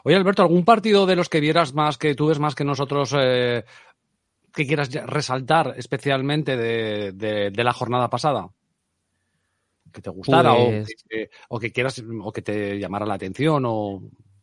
Oye, 0.05 0.17
Alberto, 0.17 0.43
¿algún 0.43 0.65
partido 0.65 1.07
de 1.07 1.17
los 1.17 1.29
que 1.29 1.41
vieras 1.41 1.75
más, 1.75 1.99
que 1.99 2.15
tú 2.15 2.27
ves 2.29 2.39
más 2.39 2.55
que 2.55 2.65
nosotros, 2.65 3.15
eh, 3.19 3.65
que 4.55 4.67
quieras 4.67 4.91
resaltar 5.07 5.75
especialmente 5.77 6.57
de, 6.57 7.13
de- 7.13 7.51
de 7.51 7.65
la 7.65 7.73
jornada 7.73 8.09
pasada? 8.11 8.49
Que 9.93 10.01
te 10.03 10.11
gustara 10.11 10.55
Pues- 10.55 10.89
o, 11.05 11.09
que, 11.09 11.31
o 11.49 11.59
que 11.59 11.73
quieras 11.73 12.03
o 12.23 12.33
que 12.33 12.43
te 12.43 12.79
llamara 12.79 13.07
la 13.07 13.15
atención 13.15 13.65
o 13.67 14.03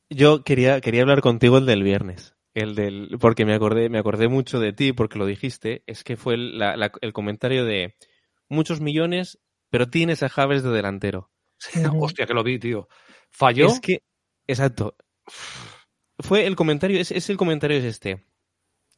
Yo 0.10 0.43
quería, 0.43 0.82
quería 0.82 1.01
hablar 1.01 1.22
contigo 1.22 1.58
el 1.58 1.66
del 1.66 1.84
viernes. 1.84 2.36
El 2.53 2.74
del, 2.76 3.18
porque 3.20 3.45
me 3.45 3.53
acordé, 3.53 3.88
me 3.89 3.99
acordé 3.99 4.28
mucho 4.30 4.60
de 4.60 4.74
ti 4.74 4.91
porque 4.93 5.20
lo 5.20 5.26
dijiste. 5.26 5.84
Es 5.86 6.03
que 6.03 6.18
fue 6.18 6.34
el, 6.36 6.58
la- 6.58 6.76
la- 6.78 6.91
el 7.01 7.14
comentario 7.14 7.66
de 7.66 7.95
muchos 8.49 8.82
millones, 8.82 9.39
pero 9.70 9.89
tienes 9.89 10.24
a 10.24 10.30
Javes 10.30 10.64
de 10.64 10.70
delantero. 10.72 11.30
Hostia 11.99 12.26
que 12.26 12.34
lo 12.34 12.43
vi, 12.43 12.60
tío. 12.60 12.88
Falló. 13.30 13.68
Es 13.68 13.80
que, 13.80 14.01
exacto. 14.47 14.95
Fue 16.19 16.45
el 16.47 16.55
comentario, 16.55 16.99
es, 16.99 17.11
es 17.11 17.30
el 17.30 17.38
comentario 17.38 17.78
es 17.78 17.84
este. 17.84 18.23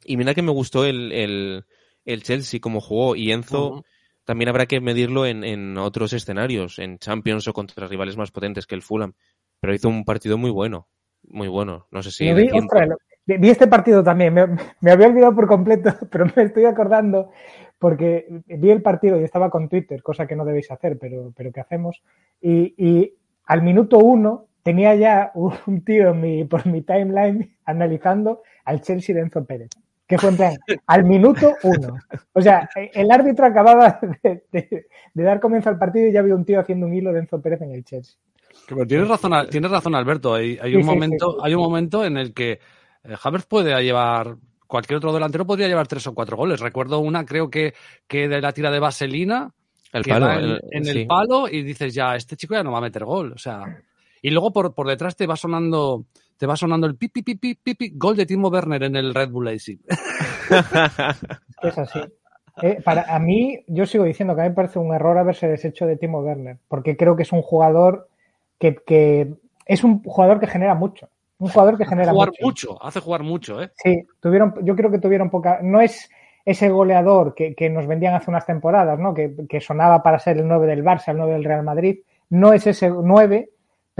Y 0.04 0.16
mira 0.16 0.34
que 0.34 0.42
me 0.42 0.52
gustó 0.52 0.84
el, 0.86 1.12
el, 1.12 1.64
el 2.04 2.22
Chelsea 2.22 2.60
como 2.60 2.80
jugó 2.80 3.14
y 3.16 3.32
Enzo 3.32 3.84
también 4.24 4.48
habrá 4.48 4.66
que 4.66 4.80
medirlo 4.80 5.26
en, 5.26 5.44
en 5.44 5.76
otros 5.76 6.12
escenarios, 6.12 6.78
en 6.78 6.98
Champions 6.98 7.46
o 7.48 7.52
contra 7.52 7.86
rivales 7.86 8.16
más 8.16 8.30
potentes 8.30 8.66
que 8.66 8.74
el 8.74 8.82
Fulham. 8.82 9.12
Pero 9.60 9.74
hizo 9.74 9.88
un 9.88 10.04
partido 10.04 10.38
muy 10.38 10.50
bueno, 10.50 10.88
muy 11.24 11.48
bueno. 11.48 11.86
No 11.90 12.02
sé 12.02 12.10
si 12.10 12.24
vi, 12.32 12.48
tiempo- 12.50 12.66
ostras, 12.74 12.88
lo- 12.88 12.96
vi- 13.26 13.36
vi 13.36 13.50
este 13.50 13.66
partido 13.66 14.02
también, 14.02 14.32
me, 14.32 14.46
me 14.80 14.90
había 14.90 15.08
olvidado 15.08 15.34
por 15.34 15.46
completo, 15.46 15.90
pero 16.10 16.26
me 16.34 16.44
estoy 16.44 16.64
acordando 16.64 17.30
porque 17.78 18.26
vi 18.46 18.70
el 18.70 18.82
partido 18.82 19.20
y 19.20 19.24
estaba 19.24 19.50
con 19.50 19.68
Twitter, 19.68 20.02
cosa 20.02 20.26
que 20.26 20.36
no 20.36 20.44
debéis 20.44 20.70
hacer, 20.70 20.98
pero, 20.98 21.32
pero 21.36 21.52
que 21.52 21.60
hacemos. 21.60 22.02
Y, 22.40 22.74
y 22.82 23.14
al 23.44 23.62
minuto 23.62 23.98
uno 23.98 24.46
tenía 24.62 24.94
ya 24.94 25.30
un, 25.34 25.82
tío 25.84 26.10
en 26.10 26.20
mi, 26.20 26.44
por 26.44 26.66
mi 26.66 26.82
timeline 26.82 27.56
analizando 27.64 28.42
al 28.64 28.80
Chelsea 28.80 29.14
de 29.14 29.22
Enzo 29.22 29.44
Pérez. 29.44 29.70
Que 30.06 30.18
fue 30.18 30.30
en 30.30 30.36
plan, 30.36 30.56
al 30.88 31.04
minuto 31.04 31.54
uno. 31.62 31.96
O 32.32 32.40
sea, 32.42 32.68
el 32.74 33.10
árbitro 33.12 33.46
acababa 33.46 34.00
de, 34.22 34.42
de- 34.50 34.86
de 35.14 35.22
dar 35.22 35.38
comienzo 35.38 35.68
al 35.68 35.78
partido 35.78 36.08
y 36.08 36.12
ya 36.12 36.18
había 36.20 36.34
un 36.34 36.44
tío 36.44 36.58
haciendo 36.58 36.86
un 36.86 36.94
hilo 36.94 37.12
de 37.12 37.20
Enzo 37.20 37.40
Pérez 37.40 37.62
en 37.62 37.70
el 37.70 37.84
Chelsea. 37.84 38.16
Pero 38.68 38.84
tienes 38.84 39.06
razón, 39.08 39.32
tienes 39.48 39.70
razón, 39.70 39.94
Alberto. 39.94 40.34
Hay, 40.34 40.58
un 40.74 40.82
sí, 40.82 40.82
momento, 40.82 41.30
sí, 41.30 41.36
sí. 41.36 41.42
hay 41.44 41.54
un 41.54 41.60
momento 41.62 42.04
en 42.04 42.16
el 42.16 42.34
que 42.34 42.58
eh, 43.04 43.14
Havertz 43.22 43.46
puede 43.46 43.80
llevar 43.84 44.34
cualquier 44.66 44.96
otro 44.96 45.12
delantero 45.12 45.46
podría 45.46 45.68
llevar 45.68 45.86
tres 45.86 46.04
o 46.08 46.14
cuatro 46.14 46.36
goles. 46.36 46.58
Recuerdo 46.60 46.98
una, 46.98 47.24
creo 47.24 47.48
que, 47.48 47.74
que 48.08 48.26
de 48.28 48.40
la 48.40 48.52
tira 48.52 48.72
de 48.72 48.80
Vaselina, 48.80 49.52
el 49.92 50.02
que 50.04 50.10
palo, 50.10 50.26
va 50.26 50.34
en, 50.36 50.44
el- 50.44 50.60
en 50.72 50.84
sí. 50.84 50.90
el 51.02 51.06
palo 51.06 51.48
y 51.48 51.62
dices 51.62 51.94
ya, 51.94 52.16
este 52.16 52.36
chico 52.36 52.54
ya 52.54 52.64
no 52.64 52.72
va 52.72 52.78
a 52.78 52.82
meter 52.82 53.04
gol. 53.04 53.32
O 53.32 53.38
sea, 53.38 53.62
y 54.22 54.30
luego 54.30 54.52
por, 54.52 54.74
por 54.74 54.86
detrás 54.86 55.16
te 55.16 55.26
va 55.26 55.36
sonando, 55.36 56.04
te 56.36 56.46
va 56.46 56.56
sonando 56.56 56.86
el 56.86 56.96
pipi, 56.96 57.22
pipi, 57.22 57.54
pipi, 57.54 57.92
gol 57.94 58.16
de 58.16 58.26
Timo 58.26 58.48
Werner 58.48 58.82
en 58.84 58.96
el 58.96 59.14
Red 59.14 59.30
Bull 59.30 59.46
Leipzig. 59.46 59.80
Es 61.62 61.76
así. 61.76 62.00
Eh, 62.62 62.80
para 62.82 63.02
a 63.02 63.18
mí, 63.18 63.62
yo 63.66 63.86
sigo 63.86 64.04
diciendo 64.04 64.34
que 64.34 64.40
a 64.40 64.44
mí 64.44 64.50
me 64.50 64.54
parece 64.54 64.78
un 64.78 64.94
error 64.94 65.16
haberse 65.18 65.46
deshecho 65.46 65.86
de 65.86 65.96
Timo 65.96 66.20
Werner, 66.20 66.58
porque 66.68 66.96
creo 66.96 67.16
que 67.16 67.22
es 67.22 67.32
un 67.32 67.42
jugador 67.42 68.08
que, 68.58 68.76
que 68.76 69.34
es 69.66 69.84
un 69.84 70.02
jugador 70.02 70.40
que 70.40 70.46
genera 70.46 70.74
mucho. 70.74 71.08
Un 71.38 71.48
jugador 71.48 71.78
que 71.78 71.86
genera 71.86 72.12
jugar 72.12 72.30
mucho. 72.30 72.44
mucho, 72.44 72.84
hace 72.84 73.00
jugar 73.00 73.22
mucho, 73.22 73.62
¿eh? 73.62 73.70
Sí, 73.76 74.06
tuvieron, 74.20 74.54
yo 74.62 74.76
creo 74.76 74.90
que 74.90 74.98
tuvieron 74.98 75.30
poca. 75.30 75.60
No 75.62 75.80
es 75.80 76.10
ese 76.44 76.68
goleador 76.68 77.34
que, 77.34 77.54
que 77.54 77.70
nos 77.70 77.86
vendían 77.86 78.14
hace 78.14 78.30
unas 78.30 78.44
temporadas, 78.44 78.98
¿no? 78.98 79.14
Que, 79.14 79.34
que 79.48 79.60
sonaba 79.60 80.02
para 80.02 80.18
ser 80.18 80.36
el 80.36 80.46
9 80.46 80.66
del 80.66 80.84
Barça, 80.84 81.08
el 81.08 81.16
9 81.16 81.32
del 81.32 81.44
Real 81.44 81.62
Madrid. 81.62 82.00
No 82.28 82.52
es 82.52 82.66
ese 82.66 82.90
9, 82.90 83.50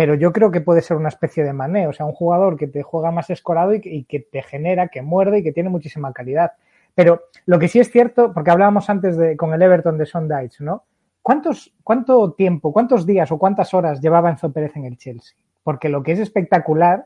pero 0.01 0.15
yo 0.15 0.33
creo 0.33 0.51
que 0.51 0.63
puede 0.63 0.81
ser 0.81 0.97
una 0.97 1.11
especie 1.11 1.45
de 1.45 1.53
mané, 1.53 1.87
o 1.87 1.93
sea, 1.93 2.07
un 2.07 2.15
jugador 2.15 2.57
que 2.57 2.67
te 2.67 2.83
juega 2.83 3.11
más 3.11 3.29
escorado 3.29 3.75
y 3.75 4.05
que, 4.05 4.21
te 4.21 4.41
genera, 4.41 4.89
que 4.89 5.03
muerde 5.03 5.41
y 5.41 5.43
que 5.43 5.53
tiene 5.53 5.69
muchísima 5.69 6.15
calidad. 6.15 6.53
Pero 6.95 7.25
lo 7.45 7.59
que 7.59 7.69
sí 7.69 7.81
es 7.81 7.91
cierto, 7.91 8.33
porque 8.33 8.51
hablábamos 8.51 8.89
antes 8.89 9.19
de, 9.19 9.37
con 9.37 9.53
el 9.53 9.61
Everton 9.61 9.99
de 9.99 10.07
Sondage, 10.07 10.65
¿no? 10.65 10.85
¿Cuántos, 11.21 11.75
¿Cuánto 11.85 12.33
tiempo, 12.33 12.73
cuántos 12.73 13.05
días 13.05 13.31
o 13.31 13.37
cuántas 13.37 13.75
horas 13.75 14.01
llevaba 14.01 14.31
Enzo 14.31 14.51
Pérez 14.51 14.75
en 14.75 14.87
el 14.87 14.97
Chelsea? 14.97 15.37
Porque 15.63 15.91
lo 15.91 16.03
que 16.03 16.13
es 16.13 16.19
espectacular 16.19 17.05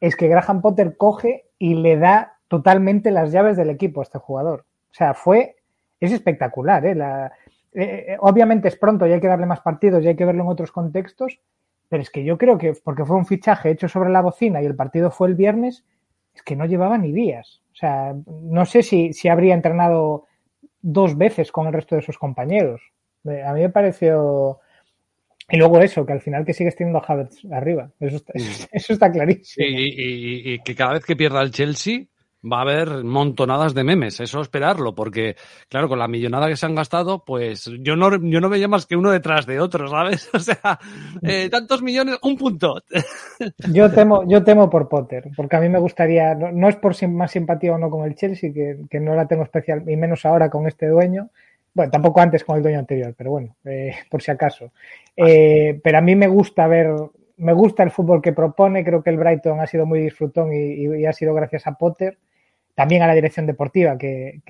es 0.00 0.14
que 0.14 0.28
Graham 0.28 0.60
Potter 0.60 0.96
coge 0.96 1.46
y 1.58 1.74
le 1.74 1.96
da 1.96 2.36
totalmente 2.46 3.10
las 3.10 3.32
llaves 3.32 3.56
del 3.56 3.70
equipo 3.70 4.00
a 4.00 4.04
este 4.04 4.20
jugador. 4.20 4.64
O 4.92 4.94
sea, 4.94 5.12
fue, 5.12 5.56
es 5.98 6.12
espectacular, 6.12 6.86
¿eh? 6.86 6.94
La, 6.94 7.32
eh, 7.72 8.16
obviamente 8.20 8.68
es 8.68 8.76
pronto 8.76 9.08
y 9.08 9.12
hay 9.12 9.20
que 9.20 9.26
darle 9.26 9.46
más 9.46 9.60
partidos 9.60 10.04
y 10.04 10.06
hay 10.06 10.14
que 10.14 10.24
verlo 10.24 10.44
en 10.44 10.50
otros 10.50 10.70
contextos, 10.70 11.40
pero 11.88 12.02
es 12.02 12.10
que 12.10 12.24
yo 12.24 12.36
creo 12.38 12.58
que, 12.58 12.74
porque 12.84 13.04
fue 13.04 13.16
un 13.16 13.26
fichaje 13.26 13.70
hecho 13.70 13.88
sobre 13.88 14.10
la 14.10 14.20
bocina 14.22 14.62
y 14.62 14.66
el 14.66 14.76
partido 14.76 15.10
fue 15.10 15.28
el 15.28 15.34
viernes, 15.34 15.84
es 16.34 16.42
que 16.42 16.56
no 16.56 16.66
llevaba 16.66 16.98
ni 16.98 17.12
días. 17.12 17.62
O 17.72 17.76
sea, 17.76 18.14
no 18.26 18.64
sé 18.64 18.82
si, 18.82 19.12
si 19.12 19.28
habría 19.28 19.54
entrenado 19.54 20.26
dos 20.80 21.16
veces 21.16 21.50
con 21.52 21.66
el 21.66 21.72
resto 21.72 21.96
de 21.96 22.02
sus 22.02 22.18
compañeros. 22.18 22.80
Eh, 23.24 23.42
A 23.42 23.52
mí 23.52 23.60
me 23.60 23.70
pareció. 23.70 24.60
Y 25.50 25.56
luego 25.56 25.80
eso, 25.80 26.04
que 26.04 26.12
al 26.12 26.20
final 26.20 26.44
que 26.44 26.52
sigues 26.52 26.76
teniendo 26.76 26.98
a 26.98 27.04
Havertz 27.06 27.44
arriba. 27.50 27.90
Eso 28.00 28.16
está, 28.16 28.32
eso, 28.72 28.92
está 28.92 29.10
clarísimo. 29.10 29.66
Y, 29.66 29.70
y- 29.88 30.52
y 30.54 30.58
que 30.60 30.74
cada 30.74 30.92
vez 30.94 31.04
que 31.04 31.16
pierda 31.16 31.40
el 31.42 31.50
Chelsea 31.52 32.04
va 32.44 32.58
a 32.58 32.62
haber 32.62 33.04
montonadas 33.04 33.74
de 33.74 33.84
memes, 33.84 34.20
eso 34.20 34.40
esperarlo, 34.40 34.94
porque 34.94 35.36
claro, 35.68 35.88
con 35.88 35.98
la 35.98 36.08
millonada 36.08 36.48
que 36.48 36.56
se 36.56 36.66
han 36.66 36.74
gastado, 36.74 37.24
pues 37.24 37.70
yo 37.80 37.96
no, 37.96 38.10
yo 38.22 38.40
no 38.40 38.48
veía 38.48 38.68
más 38.68 38.86
que 38.86 38.96
uno 38.96 39.10
detrás 39.10 39.46
de 39.46 39.60
otro, 39.60 39.88
¿sabes? 39.88 40.28
O 40.34 40.38
sea, 40.38 40.78
eh, 41.22 41.48
tantos 41.50 41.82
millones, 41.82 42.18
un 42.22 42.36
punto. 42.36 42.80
Yo 43.72 43.90
temo, 43.90 44.24
yo 44.28 44.42
temo 44.44 44.68
por 44.70 44.88
Potter, 44.88 45.28
porque 45.36 45.56
a 45.56 45.60
mí 45.60 45.68
me 45.68 45.78
gustaría, 45.78 46.34
no, 46.34 46.50
no 46.52 46.68
es 46.68 46.76
por 46.76 46.94
más 47.08 47.30
simpatía 47.30 47.72
o 47.74 47.78
no 47.78 47.90
con 47.90 48.04
el 48.06 48.14
Chelsea, 48.14 48.52
que, 48.52 48.78
que 48.90 49.00
no 49.00 49.14
la 49.14 49.26
tengo 49.26 49.42
especial, 49.42 49.88
y 49.88 49.96
menos 49.96 50.24
ahora 50.26 50.48
con 50.50 50.66
este 50.66 50.86
dueño. 50.88 51.30
Bueno, 51.74 51.90
tampoco 51.90 52.20
antes 52.20 52.44
con 52.44 52.56
el 52.56 52.62
dueño 52.62 52.78
anterior, 52.78 53.14
pero 53.16 53.30
bueno, 53.32 53.56
eh, 53.64 53.94
por 54.10 54.22
si 54.22 54.30
acaso. 54.30 54.72
Eh, 55.16 55.80
pero 55.82 55.98
a 55.98 56.00
mí 56.00 56.14
me 56.16 56.28
gusta 56.28 56.66
ver, 56.66 56.88
me 57.36 57.52
gusta 57.52 57.82
el 57.82 57.90
fútbol 57.90 58.22
que 58.22 58.32
propone, 58.32 58.84
creo 58.84 59.02
que 59.02 59.10
el 59.10 59.16
Brighton 59.18 59.60
ha 59.60 59.66
sido 59.66 59.86
muy 59.86 60.00
disfrutón 60.00 60.52
y, 60.52 60.56
y- 60.74 61.00
y 61.02 61.06
ha 61.06 61.12
sido 61.12 61.34
gracias 61.34 61.66
a 61.66 61.72
Potter. 61.74 62.18
También 62.78 63.02
a 63.02 63.08
la 63.08 63.14
dirección 63.16 63.44
deportiva, 63.44 63.98
que, 63.98 64.40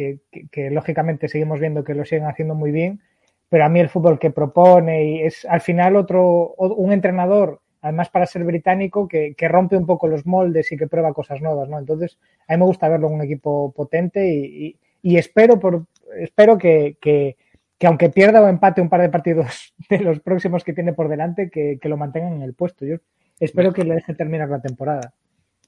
lógicamente 0.70 1.30
seguimos 1.30 1.60
viendo 1.60 1.82
que 1.82 1.94
lo 1.94 2.04
siguen 2.04 2.26
haciendo 2.26 2.54
muy 2.54 2.70
bien, 2.70 3.00
pero 3.48 3.64
a 3.64 3.70
mí 3.70 3.80
el 3.80 3.88
fútbol 3.88 4.18
que 4.18 4.30
propone 4.30 5.02
y 5.02 5.22
es 5.22 5.46
al 5.46 5.62
final 5.62 5.96
otro, 5.96 6.52
un 6.58 6.92
entrenador, 6.92 7.62
además 7.80 8.10
para 8.10 8.26
ser 8.26 8.44
británico, 8.44 9.08
que, 9.08 9.34
rompe 9.48 9.78
un 9.78 9.86
poco 9.86 10.08
los 10.08 10.26
moldes 10.26 10.70
y 10.70 10.76
que 10.76 10.86
prueba 10.86 11.14
cosas 11.14 11.40
nuevas, 11.40 11.70
¿no? 11.70 11.78
Entonces, 11.78 12.18
a 12.46 12.52
mí 12.52 12.58
me 12.58 12.66
gusta 12.66 12.90
verlo 12.90 13.06
en 13.06 13.14
un 13.14 13.22
equipo 13.22 13.72
potente 13.72 14.28
y, 14.28 14.76
espero 15.16 15.58
por 15.58 15.86
espero 16.18 16.58
que, 16.58 16.98
que, 17.00 17.38
que 17.78 17.86
aunque 17.86 18.10
pierda 18.10 18.42
o 18.42 18.48
empate 18.48 18.82
un 18.82 18.90
par 18.90 19.00
de 19.00 19.08
partidos 19.08 19.72
de 19.88 20.00
los 20.00 20.20
próximos 20.20 20.64
que 20.64 20.74
tiene 20.74 20.92
por 20.92 21.08
delante, 21.08 21.48
que 21.48 21.78
lo 21.84 21.96
mantengan 21.96 22.34
en 22.34 22.42
el 22.42 22.52
puesto. 22.52 22.84
Yo 22.84 22.96
espero 23.40 23.72
que 23.72 23.84
le 23.84 23.94
deje 23.94 24.12
terminar 24.12 24.50
la 24.50 24.60
temporada. 24.60 25.14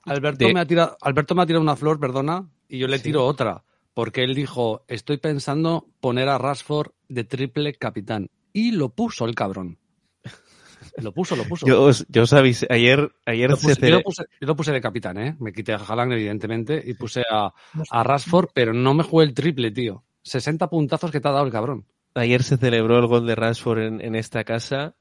Alberto, 0.04 0.46
De- 0.46 0.54
me 0.54 0.60
ha 0.60 0.66
tirado, 0.66 0.96
Alberto 1.00 1.34
me 1.34 1.42
ha 1.42 1.46
tirado 1.46 1.62
una 1.62 1.76
flor, 1.76 2.00
perdona, 2.00 2.48
y 2.68 2.78
yo 2.78 2.88
le 2.88 2.98
Sí. 2.98 3.04
tiro 3.04 3.26
otra, 3.26 3.64
porque 3.94 4.22
él 4.24 4.34
dijo, 4.34 4.84
estoy 4.88 5.18
pensando 5.18 5.88
poner 6.00 6.28
a 6.28 6.38
Rashford 6.38 6.92
de 7.08 7.24
triple 7.24 7.74
capitán. 7.74 8.28
Y 8.52 8.72
lo 8.72 8.88
puso 8.90 9.26
el 9.26 9.34
cabrón. 9.34 9.78
Lo 10.96 11.12
puso, 11.12 11.36
lo 11.36 11.44
puso. 11.44 11.66
Yo 11.66 11.82
os, 11.84 12.04
yo 12.08 12.22
os 12.22 12.32
avisé, 12.32 12.66
ayer, 12.70 13.12
ayer 13.26 13.50
Lo 13.50 13.56
se 13.56 13.74
yo, 13.88 13.96
lo 13.96 14.02
puse, 14.02 14.24
yo 14.40 14.46
lo 14.46 14.56
puse 14.56 14.72
de 14.72 14.80
capitán, 14.80 15.18
¿eh? 15.18 15.36
Me 15.38 15.52
quité 15.52 15.72
a 15.72 15.76
Haaland, 15.76 16.12
evidentemente, 16.14 16.82
y 16.84 16.94
puse 16.94 17.22
a, 17.30 17.52
a 17.90 18.02
Rashford, 18.02 18.48
pero 18.54 18.72
no 18.72 18.94
me 18.94 19.04
jugué 19.04 19.24
el 19.26 19.34
triple, 19.34 19.70
tío. 19.70 20.02
60 20.22 20.68
puntazos 20.68 21.10
que 21.10 21.20
te 21.20 21.28
ha 21.28 21.32
dado 21.32 21.44
el 21.46 21.52
cabrón. 21.52 21.86
ayer 22.14 22.42
se 22.42 22.56
celebró 22.56 22.98
el 22.98 23.06
gol 23.06 23.26
de 23.26 23.34
Rashford 23.34 23.78
en, 23.80 24.00
en 24.00 24.14
esta 24.14 24.42
casa, 24.44 24.96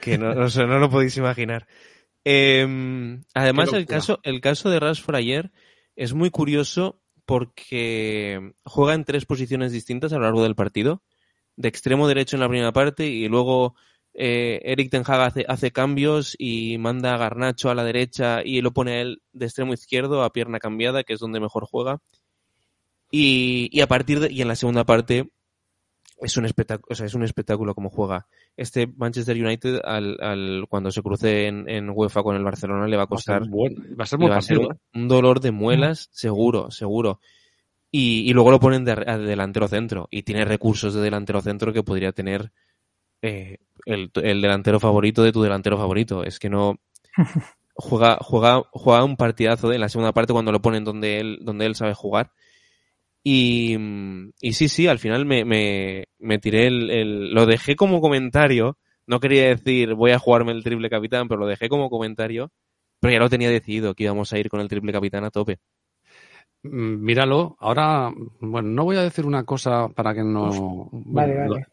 que 0.00 0.16
no, 0.16 0.32
no 0.34 0.78
lo 0.78 0.90
podéis 0.90 1.16
imaginar. 1.16 1.66
Eh, 2.28 3.20
además, 3.34 3.72
el 3.72 3.86
caso, 3.86 4.18
el 4.24 4.40
caso 4.40 4.68
de 4.68 4.80
Rashford 4.80 5.14
ayer 5.14 5.52
es 5.94 6.12
muy 6.12 6.30
curioso 6.30 7.00
porque 7.24 8.52
juega 8.64 8.94
en 8.94 9.04
tres 9.04 9.26
posiciones 9.26 9.70
distintas 9.70 10.12
a 10.12 10.16
lo 10.16 10.22
largo 10.22 10.42
del 10.42 10.56
partido. 10.56 11.04
De 11.54 11.68
extremo 11.68 12.08
derecho 12.08 12.34
en 12.34 12.40
la 12.40 12.48
primera 12.48 12.72
parte 12.72 13.06
y 13.06 13.28
luego 13.28 13.76
eh, 14.12 14.60
Eric 14.64 14.90
Ten 14.90 15.04
Hag 15.06 15.20
hace, 15.20 15.44
hace 15.46 15.70
cambios 15.70 16.34
y 16.36 16.78
manda 16.78 17.14
a 17.14 17.16
Garnacho 17.16 17.70
a 17.70 17.76
la 17.76 17.84
derecha 17.84 18.42
y 18.44 18.60
lo 18.60 18.72
pone 18.72 18.94
a 18.94 19.00
él 19.02 19.22
de 19.32 19.46
extremo 19.46 19.72
izquierdo 19.72 20.24
a 20.24 20.32
pierna 20.32 20.58
cambiada, 20.58 21.04
que 21.04 21.12
es 21.12 21.20
donde 21.20 21.38
mejor 21.38 21.64
juega. 21.64 22.00
Y, 23.08 23.68
y 23.70 23.82
a 23.82 23.86
partir 23.86 24.18
de, 24.18 24.32
y 24.32 24.42
en 24.42 24.48
la 24.48 24.56
segunda 24.56 24.82
parte 24.82 25.30
es 26.20 26.36
un 26.36 26.46
espectáculo, 26.46 26.86
o 26.90 26.94
sea, 26.94 27.06
es 27.06 27.14
un 27.14 27.22
espectáculo 27.22 27.74
como 27.74 27.90
juega. 27.90 28.26
Este 28.56 28.86
Manchester 28.86 29.36
United 29.36 29.80
al, 29.84 30.16
al 30.20 30.66
cuando 30.68 30.90
se 30.90 31.02
cruce 31.02 31.46
en, 31.46 31.68
en 31.68 31.90
UEFA 31.90 32.22
con 32.22 32.36
el 32.36 32.44
Barcelona 32.44 32.86
le 32.86 32.96
va 32.96 33.04
a 33.04 33.06
Va 33.06 33.16
a 33.16 33.18
ser 33.18 33.38
costar 33.38 33.48
buen, 33.48 33.74
va 33.98 34.04
a 34.04 34.06
ser 34.06 34.20
va 34.20 34.36
a 34.36 34.42
ser 34.42 34.56
partido, 34.56 34.78
un, 34.94 35.02
un 35.02 35.08
dolor 35.08 35.40
de 35.40 35.52
muelas 35.52 36.08
seguro, 36.12 36.70
seguro. 36.70 37.20
Y, 37.90 38.28
y 38.28 38.32
luego 38.32 38.50
lo 38.50 38.60
ponen 38.60 38.84
de, 38.84 38.94
de 38.94 39.18
delantero 39.18 39.68
centro 39.68 40.08
y 40.10 40.22
tiene 40.22 40.44
recursos 40.44 40.94
de 40.94 41.00
delantero 41.00 41.40
centro 41.40 41.72
que 41.72 41.82
podría 41.82 42.12
tener 42.12 42.52
eh, 43.22 43.58
el, 43.84 44.10
el 44.14 44.40
delantero 44.40 44.80
favorito 44.80 45.22
de 45.22 45.32
tu 45.32 45.42
delantero 45.42 45.76
favorito. 45.76 46.24
Es 46.24 46.38
que 46.38 46.50
no 46.50 46.80
juega, 47.74 48.18
juega, 48.20 48.62
juega 48.72 49.04
un 49.04 49.16
partidazo 49.16 49.72
en 49.72 49.80
la 49.80 49.88
segunda 49.88 50.12
parte 50.12 50.32
cuando 50.32 50.52
lo 50.52 50.62
ponen 50.62 50.84
donde 50.84 51.20
él, 51.20 51.38
donde 51.42 51.66
él 51.66 51.74
sabe 51.74 51.94
jugar. 51.94 52.32
Y, 53.28 53.76
y 54.40 54.52
sí, 54.52 54.68
sí, 54.68 54.86
al 54.86 55.00
final 55.00 55.26
me, 55.26 55.44
me, 55.44 56.04
me 56.20 56.38
tiré 56.38 56.68
el, 56.68 56.90
el, 56.92 57.34
lo 57.34 57.44
dejé 57.44 57.74
como 57.74 58.00
comentario. 58.00 58.78
No 59.04 59.18
quería 59.18 59.48
decir 59.48 59.94
voy 59.94 60.12
a 60.12 60.20
jugarme 60.20 60.52
el 60.52 60.62
triple 60.62 60.88
capitán, 60.88 61.26
pero 61.26 61.40
lo 61.40 61.48
dejé 61.48 61.68
como 61.68 61.90
comentario. 61.90 62.52
Pero 63.00 63.12
ya 63.14 63.18
lo 63.18 63.28
tenía 63.28 63.50
decidido 63.50 63.94
que 63.96 64.04
íbamos 64.04 64.32
a 64.32 64.38
ir 64.38 64.48
con 64.48 64.60
el 64.60 64.68
triple 64.68 64.92
capitán 64.92 65.24
a 65.24 65.30
tope. 65.32 65.58
Mm, 66.62 67.02
Míralo, 67.04 67.56
ahora, 67.58 68.12
bueno, 68.40 68.68
no 68.68 68.84
voy 68.84 68.96
a 68.96 69.02
decir 69.02 69.26
una 69.26 69.42
cosa 69.42 69.88
para 69.88 70.14
que 70.14 70.22
no... 70.22 70.88
Vale, 70.92 71.34
bueno, 71.34 71.50
vale. 71.50 71.60
lo- 71.60 71.66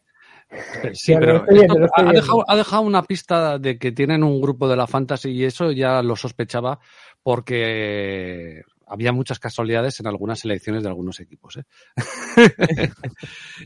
Sí, 0.92 1.14
pero 1.20 1.44
viendo, 1.48 1.84
esto 1.84 1.92
ha, 1.94 2.12
dejado, 2.12 2.44
ha 2.48 2.56
dejado 2.56 2.82
una 2.82 3.02
pista 3.04 3.58
de 3.60 3.78
que 3.78 3.92
tienen 3.92 4.24
un 4.24 4.40
grupo 4.40 4.68
de 4.68 4.76
la 4.76 4.88
Fantasy 4.88 5.30
y 5.30 5.44
eso 5.44 5.70
ya 5.70 6.02
lo 6.02 6.16
sospechaba 6.16 6.80
porque 7.22 8.62
había 8.86 9.12
muchas 9.12 9.38
casualidades 9.38 9.98
en 10.00 10.06
algunas 10.06 10.40
selecciones 10.40 10.82
de 10.82 10.88
algunos 10.88 11.20
equipos. 11.20 11.56
¿eh? 11.58 11.64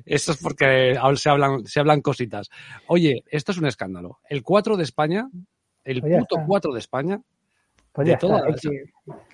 eso 0.06 0.32
es 0.32 0.38
porque 0.42 0.96
ahora 0.98 1.16
se 1.16 1.30
hablan, 1.30 1.66
se 1.66 1.80
hablan 1.80 2.00
cositas. 2.00 2.48
Oye, 2.86 3.24
esto 3.30 3.52
es 3.52 3.58
un 3.58 3.66
escándalo. 3.66 4.18
El 4.28 4.42
4 4.42 4.76
de 4.76 4.84
España, 4.84 5.28
el 5.84 6.00
Pues 6.00 6.12
ya 6.12 6.18
puto 6.20 6.36
está. 6.36 6.46
4 6.46 6.72
de 6.72 6.78
España, 6.78 7.20
Pues 7.92 8.06
De 8.06 8.16
todas 8.16 8.42
hay, 8.44 8.54
que, 8.54 8.84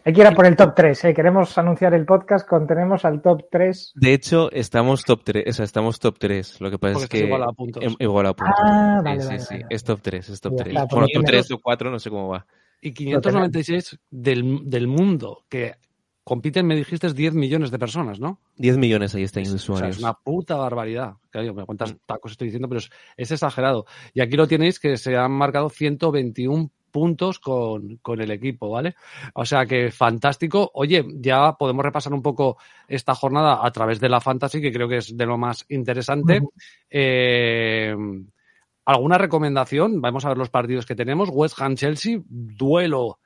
hay 0.05 0.12
que 0.12 0.20
ir 0.20 0.26
a 0.26 0.32
por 0.32 0.47
el 0.47 0.57
top 0.57 0.74
3. 0.74 1.05
¿eh? 1.07 1.14
Queremos 1.14 1.59
anunciar 1.59 1.93
el 1.93 2.07
podcast 2.07 2.49
con 2.49 2.66
tenemos 2.66 3.05
al 3.05 3.20
top 3.20 3.43
3. 3.51 3.93
De 3.97 4.12
hecho, 4.14 4.51
estamos 4.53 5.05
top 5.05 5.22
3, 5.24 5.45
o 5.49 5.53
sea, 5.53 5.64
estamos 5.66 5.99
top 5.99 6.16
3. 6.18 6.61
Lo 6.62 6.70
que 6.70 6.78
pasa 6.78 6.95
porque 6.95 7.05
es 7.05 7.22
que 7.22 7.26
igual 7.26 7.43
a 7.43 7.53
puntos. 7.53 7.82
em- 7.82 7.97
igual 7.99 8.26
a 8.26 8.32
puntos. 8.35 8.55
Ah, 8.59 8.99
Sí, 9.01 9.05
vale, 9.05 9.20
sí, 9.20 9.26
vale, 9.26 9.41
sí. 9.41 9.55
vale. 9.55 9.66
Es 9.68 9.85
top 9.85 10.01
3, 10.01 10.28
es 10.30 10.41
top 10.41 10.53
Ya 10.57 10.64
3. 10.64 10.68
está, 10.76 10.80
Bueno, 10.87 11.01
porque 11.07 11.12
top 11.14 11.22
me- 11.22 11.26
3 11.26 11.51
o 11.51 11.59
4, 11.61 11.91
no 11.91 11.99
sé 11.99 12.09
cómo 12.11 12.28
va. 12.28 12.47
Y 12.81 12.93
596 12.93 13.99
del, 14.11 14.61
del 14.64 14.87
mundo, 14.87 15.45
que 15.49 15.75
compiten, 16.22 16.66
me 16.66 16.75
dijiste, 16.77 17.12
10 17.12 17.35
millones 17.35 17.70
de 17.70 17.79
personas, 17.79 18.18
¿no? 18.18 18.41
10 18.57 18.79
millones 18.79 19.14
ahí 19.14 19.25
están 19.25 19.43
O 19.43 19.47
sea, 19.47 19.55
usuarios. 19.57 19.97
es 19.97 20.03
una 20.03 20.14
puta 20.14 20.57
barbaridad. 20.57 21.14
Claro, 21.31 21.53
me 21.55 21.66
cuentas 21.66 21.93
Mm. 21.93 21.97
tacos 22.07 22.33
estoy 22.33 22.47
diciendo, 22.49 22.68
pero 22.68 22.79
es, 22.79 22.91
es 23.16 23.31
exagerado. 23.31 23.85
Y 24.14 24.20
aquí 24.22 24.37
lo 24.37 24.47
tenéis 24.49 24.81
que 24.81 24.97
se 24.97 25.16
han 25.16 25.33
marcado 25.33 25.68
121 25.68 26.70
puntos 26.91 27.41
con, 27.41 27.97
con 27.97 28.20
el 28.22 28.31
equipo, 28.31 28.70
¿vale? 28.70 28.95
O 29.35 29.45
sea 29.45 29.66
que 29.66 29.91
fantástico. 29.91 30.70
Oye, 30.75 31.05
ya 31.16 31.53
podemos 31.59 31.85
repasar 31.85 32.14
un 32.14 32.22
poco 32.22 32.57
esta 32.87 33.14
jornada 33.16 33.59
a 33.66 33.70
través 33.72 33.99
de 34.01 34.09
la 34.09 34.20
fantasy, 34.20 34.62
que 34.62 34.72
creo 34.72 34.89
que 34.89 34.99
es 34.99 35.14
de 35.16 35.27
lo 35.27 35.37
más 35.37 35.66
interesante. 35.70 36.41
Eh, 36.89 37.95
¿Alguna 38.85 39.18
recomendación? 39.18 40.01
Vamos 40.01 40.24
a 40.24 40.28
ver 40.28 40.39
los 40.39 40.51
partidos 40.51 40.87
que 40.87 40.95
tenemos. 40.95 41.30
West 41.32 41.61
Ham 41.61 41.74
Chelsea, 41.74 42.18
duelo 42.26 43.18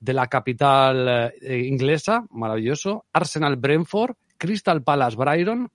de 0.00 0.12
la 0.12 0.26
capital 0.26 1.32
eh, 1.40 1.66
inglesa, 1.66 2.26
maravilloso. 2.30 3.06
Arsenal 3.12 3.56
Brentford, 3.56 4.16
Crystal 4.36 4.82
Palace 4.82 5.16
Brighton, 5.16 5.70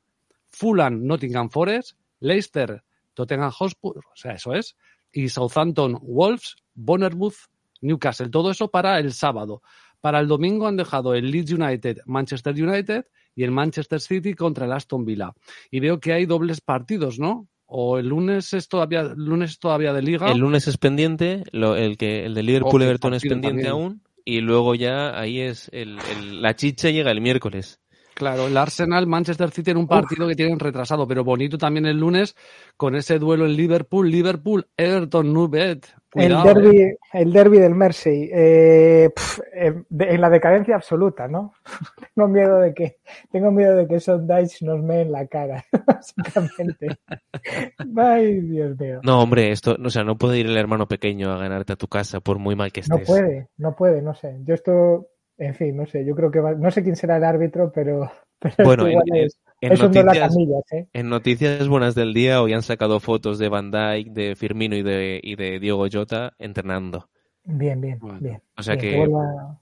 Fulham 0.50 1.06
Nottingham 1.06 1.50
Forest, 1.50 1.98
Leicester 2.20 2.84
Tottenham 3.14 3.52
Hotspur, 3.52 3.98
o 3.98 4.16
sea, 4.16 4.34
eso 4.34 4.54
es, 4.54 4.76
y 5.12 5.30
Southampton 5.30 6.00
Wolves, 6.02 6.56
Bournemouth 6.74 7.36
Newcastle, 7.82 8.30
todo 8.30 8.52
eso 8.52 8.70
para 8.70 9.00
el 9.00 9.14
sábado. 9.14 9.62
Para 10.02 10.20
el 10.20 10.28
domingo 10.28 10.68
han 10.68 10.76
dejado 10.76 11.14
el 11.14 11.32
Leeds 11.32 11.52
United, 11.52 12.00
Manchester 12.06 12.54
United 12.62 13.06
y 13.36 13.44
el 13.44 13.52
Manchester 13.52 14.02
City 14.02 14.34
contra 14.34 14.66
el 14.66 14.74
Aston 14.74 15.06
Villa. 15.06 15.34
Y 15.72 15.80
veo 15.80 16.00
que 16.00 16.14
hay 16.14 16.26
dobles 16.26 16.62
partidos, 16.62 17.20
¿no? 17.20 17.48
O 17.66 17.98
el 17.98 18.08
lunes 18.08 18.54
es 18.54 18.68
todavía, 18.68 19.04
lunes 19.16 19.52
es 19.52 19.60
todavía 19.60 19.94
de 19.94 20.02
liga. 20.02 20.32
El 20.32 20.38
lunes 20.40 20.68
es 20.68 20.78
pendiente, 20.78 21.44
lo- 21.52 21.76
el 21.76 21.98
que 21.98 22.26
el 22.26 22.34
de 22.36 22.44
Liverpool 22.44 22.82
Everton 22.84 23.14
es 23.14 23.24
pendiente 23.24 23.64
también. 23.64 23.68
aún 23.68 24.02
y 24.26 24.42
luego 24.42 24.76
ya 24.76 25.20
ahí 25.20 25.40
es 25.40 25.70
el, 25.74 25.98
el- 26.18 26.42
la 26.42 26.56
chicha 26.56 26.90
llega 26.92 27.12
el 27.12 27.20
miércoles. 27.22 27.80
Claro, 28.16 28.48
el 28.48 28.56
Arsenal, 28.58 29.08
Manchester 29.08 29.50
City 29.52 29.72
en 29.72 29.78
un 29.78 29.88
partido 29.88 30.28
que 30.28 30.36
tienen 30.36 30.60
retrasado, 30.60 31.08
pero 31.08 31.24
bonito 31.24 31.58
también 31.58 31.86
el 31.86 31.98
lunes 32.00 32.36
con 32.78 32.96
ese 32.96 33.18
duelo 33.20 33.46
en 33.46 33.56
Liverpool, 33.56 34.10
Liverpool, 34.10 34.68
Everton, 34.78 35.34
Nubet. 35.34 35.86
El 36.16 36.28
Cuidado, 36.32 36.50
eh. 36.50 36.54
derby, 36.54 36.98
el 37.14 37.34
derby 37.34 37.58
del 37.58 37.74
Mersey, 37.74 38.30
eh, 38.32 39.10
pf, 39.16 39.42
eh, 39.56 39.74
de- 39.90 40.10
en 40.14 40.22
la 40.22 40.30
decadencia 40.30 40.76
absoluta, 40.76 41.28
¿no? 41.28 41.54
tengo 42.16 42.28
miedo 42.28 42.60
de 42.60 42.72
que, 42.76 42.98
tengo 43.32 43.50
miedo 43.52 43.76
de 43.76 43.88
que 43.88 44.00
Son 44.00 44.28
Dice 44.28 44.64
nos 44.64 44.80
mee 44.84 45.02
en 45.02 45.12
la 45.12 45.26
cara, 45.26 45.66
básicamente. 45.88 46.88
Ay, 47.98 48.42
Dios 48.42 48.78
mío. 48.80 49.00
No, 49.04 49.22
hombre, 49.22 49.52
esto, 49.52 49.76
o 49.84 49.90
sea, 49.90 50.04
no 50.04 50.16
puede 50.16 50.38
ir 50.38 50.46
el 50.46 50.58
hermano 50.58 50.88
pequeño 50.88 51.32
a 51.32 51.40
ganarte 51.40 51.74
a 51.74 51.78
tu 51.78 51.88
casa 51.88 52.20
por 52.20 52.38
muy 52.38 52.56
mal 52.56 52.72
que 52.72 52.82
No 52.88 52.98
estés. 52.98 53.08
puede, 53.08 53.48
no 53.58 53.76
puede, 53.76 54.02
no 54.04 54.14
sé. 54.14 54.38
Yo 54.44 54.54
esto, 54.54 55.08
en 55.38 55.56
fin, 55.56 55.76
no 55.76 55.86
sé. 55.86 56.06
Yo 56.06 56.16
creo 56.16 56.32
que 56.32 56.40
va- 56.40 56.54
no 56.56 56.72
sé 56.72 56.84
quién 56.84 56.96
será 56.96 57.18
el 57.18 57.24
árbitro, 57.24 57.72
pero, 57.74 58.12
pero 58.40 58.64
Bueno, 58.66 58.88
en, 58.88 59.16
es, 59.16 59.40
en 59.62 59.74
noticias, 59.80 60.20
camillas, 60.20 60.64
¿eh? 60.72 60.88
en 60.94 61.10
noticias 61.10 61.68
buenas 61.68 61.96
del 61.96 62.14
día 62.14 62.42
hoy 62.42 62.54
han 62.54 62.64
sacado 62.64 63.00
fotos 63.00 63.40
de 63.40 63.50
Van 63.50 63.72
Dijk, 63.72 64.10
de 64.14 64.36
Firmino 64.36 64.76
y 64.76 64.84
de, 64.84 65.20
y 65.24 65.36
de 65.36 65.60
Diego 65.60 65.86
Jota 65.92 66.34
entrenando. 66.40 67.10
Bien, 67.46 67.80
bien, 67.82 68.00
Bueno, 68.00 68.20
bien. 68.22 68.42
o 68.58 68.64
sea 68.64 68.76
bien, 68.76 68.92
que- 68.92 68.98
vuelva, 68.98 69.60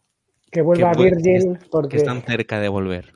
que 0.51 0.61
vuelva 0.61 0.91
que 0.91 0.97
vuel- 0.97 1.15
Virgil, 1.15 1.57
Que 1.59 1.65
porque 1.69 1.97
están 1.97 2.21
cerca 2.23 2.59
de 2.59 2.69
volver. 2.69 3.13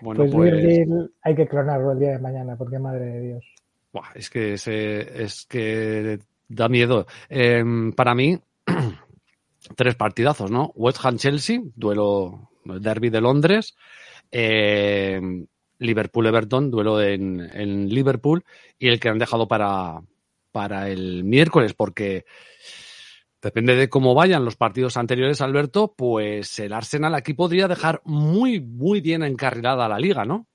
Bueno, 0.00 0.20
pues, 0.22 0.32
pues, 0.32 0.52
Virgil 0.52 1.10
hay 1.22 1.34
que 1.34 1.46
clonarlo 1.46 1.92
el 1.92 1.98
día 1.98 2.12
de 2.12 2.18
mañana, 2.18 2.56
porque 2.56 2.78
madre 2.78 3.04
de 3.06 3.20
Dios. 3.20 3.44
buah, 3.92 4.12
es 4.14 4.30
que 4.30 4.54
es 4.54 5.46
que 5.48 6.18
da 6.48 6.68
miedo. 6.68 7.06
Em, 7.28 7.92
para 7.92 8.14
mí, 8.14 8.38
tres 9.74 9.94
partidazos, 9.94 10.50
¿no? 10.50 10.72
West 10.74 10.98
Ham 11.04 11.16
Chelsea, 11.16 11.60
duelo 11.74 12.50
derby 12.64 13.10
de 13.10 13.20
Londres. 13.20 13.76
Em, 14.30 15.46
Liverpool 15.78 16.26
Everton, 16.26 16.70
duelo 16.70 17.02
en, 17.02 17.40
en 17.40 17.88
Liverpool. 17.88 18.44
Y 18.78 18.88
el 18.88 19.00
que 19.00 19.08
han 19.08 19.18
dejado 19.18 19.48
para, 19.48 20.02
para 20.52 20.88
el 20.88 21.24
miércoles, 21.24 21.74
porque 21.74 22.24
depende 23.42 23.76
de 23.76 23.88
cómo 23.88 24.14
vayan 24.14 24.44
los 24.44 24.56
partidos 24.56 24.96
anteriores, 24.96 25.40
Alberto, 25.40 25.94
pues 25.96 26.58
el 26.58 26.72
Arsenal 26.72 27.14
aquí 27.14 27.34
podría 27.34 27.68
dejar 27.68 28.00
muy, 28.04 28.60
muy 28.60 29.00
bien 29.00 29.22
encarrilada 29.22 29.88
la 29.88 29.98
liga, 29.98 30.24
¿no? 30.24 30.46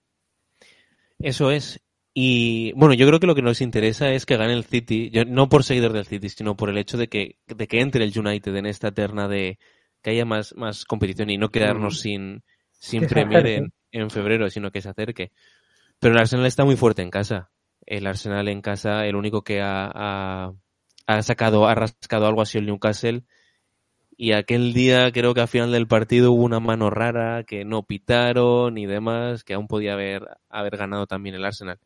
Eso 1.20 1.52
es. 1.52 1.80
Y 2.14 2.74
bueno, 2.74 2.94
yo 2.94 3.08
creo 3.08 3.20
que 3.20 3.28
lo 3.28 3.36
que 3.36 3.42
nos 3.42 3.62
interesa 3.62 4.12
es 4.12 4.26
que 4.26 4.36
gane 4.36 4.54
el 4.54 4.66
City, 4.66 5.10
yo, 5.12 5.24
no 5.24 5.48
por 5.48 5.64
seguidor 5.64 5.94
del 5.94 6.06
City, 6.06 6.30
sino 6.30 6.58
por 6.58 6.70
el 6.70 6.78
hecho 6.78 6.98
de 6.98 7.08
que, 7.08 7.38
de 7.48 7.68
que 7.68 7.80
entre 7.80 8.04
el 8.04 8.18
United 8.18 8.54
en 8.56 8.66
esta 8.66 8.92
terna 8.92 9.28
de 9.30 9.60
que 10.02 10.10
haya 10.12 10.26
más, 10.26 10.54
más 10.56 10.84
competición 10.86 11.30
y 11.30 11.38
no 11.38 11.50
quedarnos 11.50 11.96
Mm. 11.96 11.98
sin, 11.98 12.44
sin 12.72 13.02
Que 13.02 13.08
Premier 13.08 13.48
en, 13.48 13.74
en 13.92 14.10
febrero, 14.10 14.50
sino 14.50 14.72
que 14.72 14.82
se 14.82 14.90
acerque. 14.90 15.32
Pero 16.00 16.14
el 16.16 16.20
Arsenal 16.20 16.46
está 16.48 16.66
muy 16.66 16.76
fuerte 16.76 17.02
en 17.02 17.12
casa. 17.12 17.52
El 17.86 18.08
Arsenal 18.08 18.48
en 18.50 18.62
casa, 18.62 19.06
el 19.06 19.16
único 19.16 19.44
que 19.44 19.62
ha, 19.62 19.90
ha, 19.94 20.54
ha 21.08 21.22
sacado, 21.22 21.68
ha 21.68 21.76
rascado 21.76 22.28
algo 22.28 22.42
ha 22.42 22.46
sido 22.46 22.62
el 22.62 22.68
Newcastle. 22.68 23.24
Y 24.18 24.34
aquel 24.34 24.74
día 24.74 25.12
creo 25.12 25.34
que 25.34 25.42
al 25.42 25.48
final 25.48 25.72
del 25.72 25.88
partido 25.88 26.32
hubo 26.32 26.44
una 26.44 26.60
mano 26.60 26.90
rara 26.90 27.44
que 27.44 27.66
no 27.66 27.84
pitaron 27.84 28.78
y 28.78 28.86
demás, 28.86 29.44
que 29.44 29.54
aún 29.54 29.68
podía 29.68 29.94
haber, 29.94 30.28
haber 30.50 30.78
ganado 30.78 31.08
también 31.08 31.36
el 31.36 31.46
Arsenal. 31.46 31.80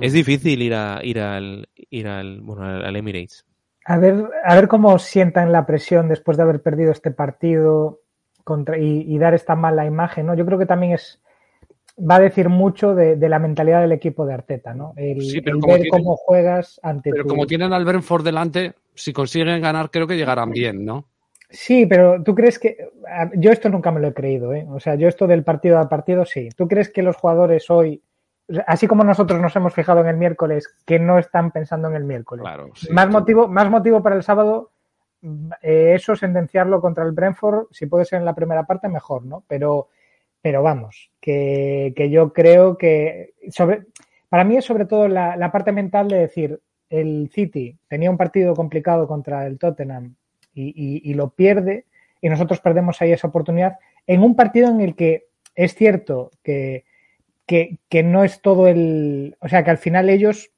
Es 0.00 0.12
difícil 0.12 0.62
ir 0.62 0.74
a 0.74 1.00
ir 1.02 1.18
al 1.20 1.68
ir 1.90 2.06
al 2.08 2.40
bueno 2.40 2.64
al, 2.64 2.96
Emirates. 2.96 3.44
A 3.84 3.98
ver, 3.98 4.24
a 4.44 4.54
ver 4.54 4.68
cómo 4.68 4.98
sientan 4.98 5.50
la 5.52 5.64
presión 5.66 6.08
después 6.08 6.36
de 6.36 6.42
haber 6.42 6.62
perdido 6.62 6.92
este 6.92 7.10
partido 7.10 8.00
contra, 8.44 8.78
y, 8.78 9.04
y 9.06 9.18
dar 9.18 9.34
esta 9.34 9.56
mala 9.56 9.86
imagen, 9.86 10.26
¿no? 10.26 10.34
Yo 10.34 10.44
creo 10.46 10.58
que 10.58 10.66
también 10.66 10.92
es 10.92 11.20
va 11.98 12.16
a 12.16 12.20
decir 12.20 12.48
mucho 12.48 12.94
de, 12.94 13.16
de 13.16 13.28
la 13.28 13.38
mentalidad 13.40 13.80
del 13.80 13.92
equipo 13.92 14.24
de 14.24 14.34
Arteta, 14.34 14.72
¿no? 14.74 14.92
El, 14.96 15.20
Sí, 15.22 15.40
pero 15.40 15.56
el 15.56 15.60
como 15.60 15.72
ver 15.72 15.82
tiene- 15.82 15.96
cómo 15.98 16.16
juegas 16.16 16.78
ante 16.82 17.10
Pero 17.10 17.22
tu- 17.24 17.28
como 17.30 17.46
tienen 17.46 17.72
al 17.72 17.84
Brentford 17.84 18.24
delante, 18.24 18.74
si 18.94 19.12
consiguen 19.12 19.60
ganar, 19.60 19.90
creo 19.90 20.06
que 20.06 20.16
llegarán 20.16 20.50
bien, 20.50 20.84
¿no? 20.84 21.06
Sí, 21.50 21.86
pero 21.86 22.22
tú 22.22 22.34
crees 22.34 22.58
que 22.58 22.76
yo 23.36 23.50
esto 23.50 23.70
nunca 23.70 23.90
me 23.90 24.00
lo 24.00 24.08
he 24.08 24.12
creído, 24.14 24.52
¿eh? 24.52 24.66
O 24.70 24.78
sea, 24.80 24.96
yo 24.96 25.08
esto 25.08 25.26
del 25.26 25.44
partido 25.44 25.78
a 25.78 25.88
partido 25.88 26.24
sí. 26.26 26.50
¿Tú 26.54 26.68
crees 26.68 26.90
que 26.90 27.02
los 27.02 27.16
jugadores 27.16 27.70
hoy, 27.70 28.02
así 28.66 28.86
como 28.86 29.04
nosotros 29.04 29.40
nos 29.40 29.54
hemos 29.56 29.74
fijado 29.74 30.00
en 30.00 30.06
el 30.08 30.16
miércoles, 30.16 30.68
que 30.86 30.98
no 30.98 31.18
están 31.18 31.50
pensando 31.50 31.88
en 31.88 31.94
el 31.96 32.04
miércoles? 32.04 32.42
Claro. 32.42 32.70
sí. 32.74 32.88
Más 32.92 33.08
motivo, 33.10 33.48
más 33.48 33.68
motivo 33.70 34.02
para 34.02 34.16
el 34.16 34.22
sábado, 34.22 34.70
eh, 35.62 35.92
eso 35.94 36.14
sentenciarlo 36.16 36.80
contra 36.80 37.04
el 37.04 37.12
Brentford, 37.12 37.66
si 37.70 37.86
puede 37.86 38.04
ser 38.04 38.20
en 38.20 38.24
la 38.24 38.34
primera 38.34 38.64
parte, 38.64 38.88
mejor, 38.88 39.24
¿no? 39.24 39.44
Pero, 39.48 39.88
pero 40.40 40.62
vamos, 40.62 41.10
que, 41.20 41.92
que 41.96 42.08
yo 42.10 42.32
creo 42.32 42.78
que 42.78 43.34
sobre, 43.50 43.86
para 44.28 44.44
mí 44.44 44.56
es 44.56 44.64
sobre 44.64 44.86
todo 44.86 45.08
la, 45.08 45.36
la 45.36 45.50
parte 45.52 45.72
mental 45.72 46.08
de 46.08 46.18
decir, 46.18 46.60
el 46.88 47.30
City 47.32 47.76
tenía 47.88 48.10
un 48.10 48.16
partido 48.16 48.54
complicado 48.54 49.06
contra 49.06 49.46
el 49.46 49.58
Tottenham 49.58 50.14
y, 50.54 50.68
y- 50.68 51.10
y 51.10 51.14
lo 51.14 51.30
pierde, 51.30 51.84
y 52.20 52.28
nosotros 52.28 52.60
perdemos 52.60 53.00
ahí 53.02 53.12
esa 53.12 53.28
oportunidad, 53.28 53.76
en 54.06 54.22
un 54.22 54.34
partido 54.34 54.70
en 54.70 54.80
el 54.80 54.94
que 54.96 55.26
es 55.54 55.74
cierto 55.74 56.30
que, 56.42 56.84
que, 57.48 57.78
que 57.88 58.04
no 58.04 58.22
es 58.22 58.40
todo 58.40 58.68
el. 58.68 59.36
O 59.40 59.48
sea, 59.48 59.64
que 59.64 59.70
al 59.70 59.78
final 59.78 60.08
ellos 60.08 60.52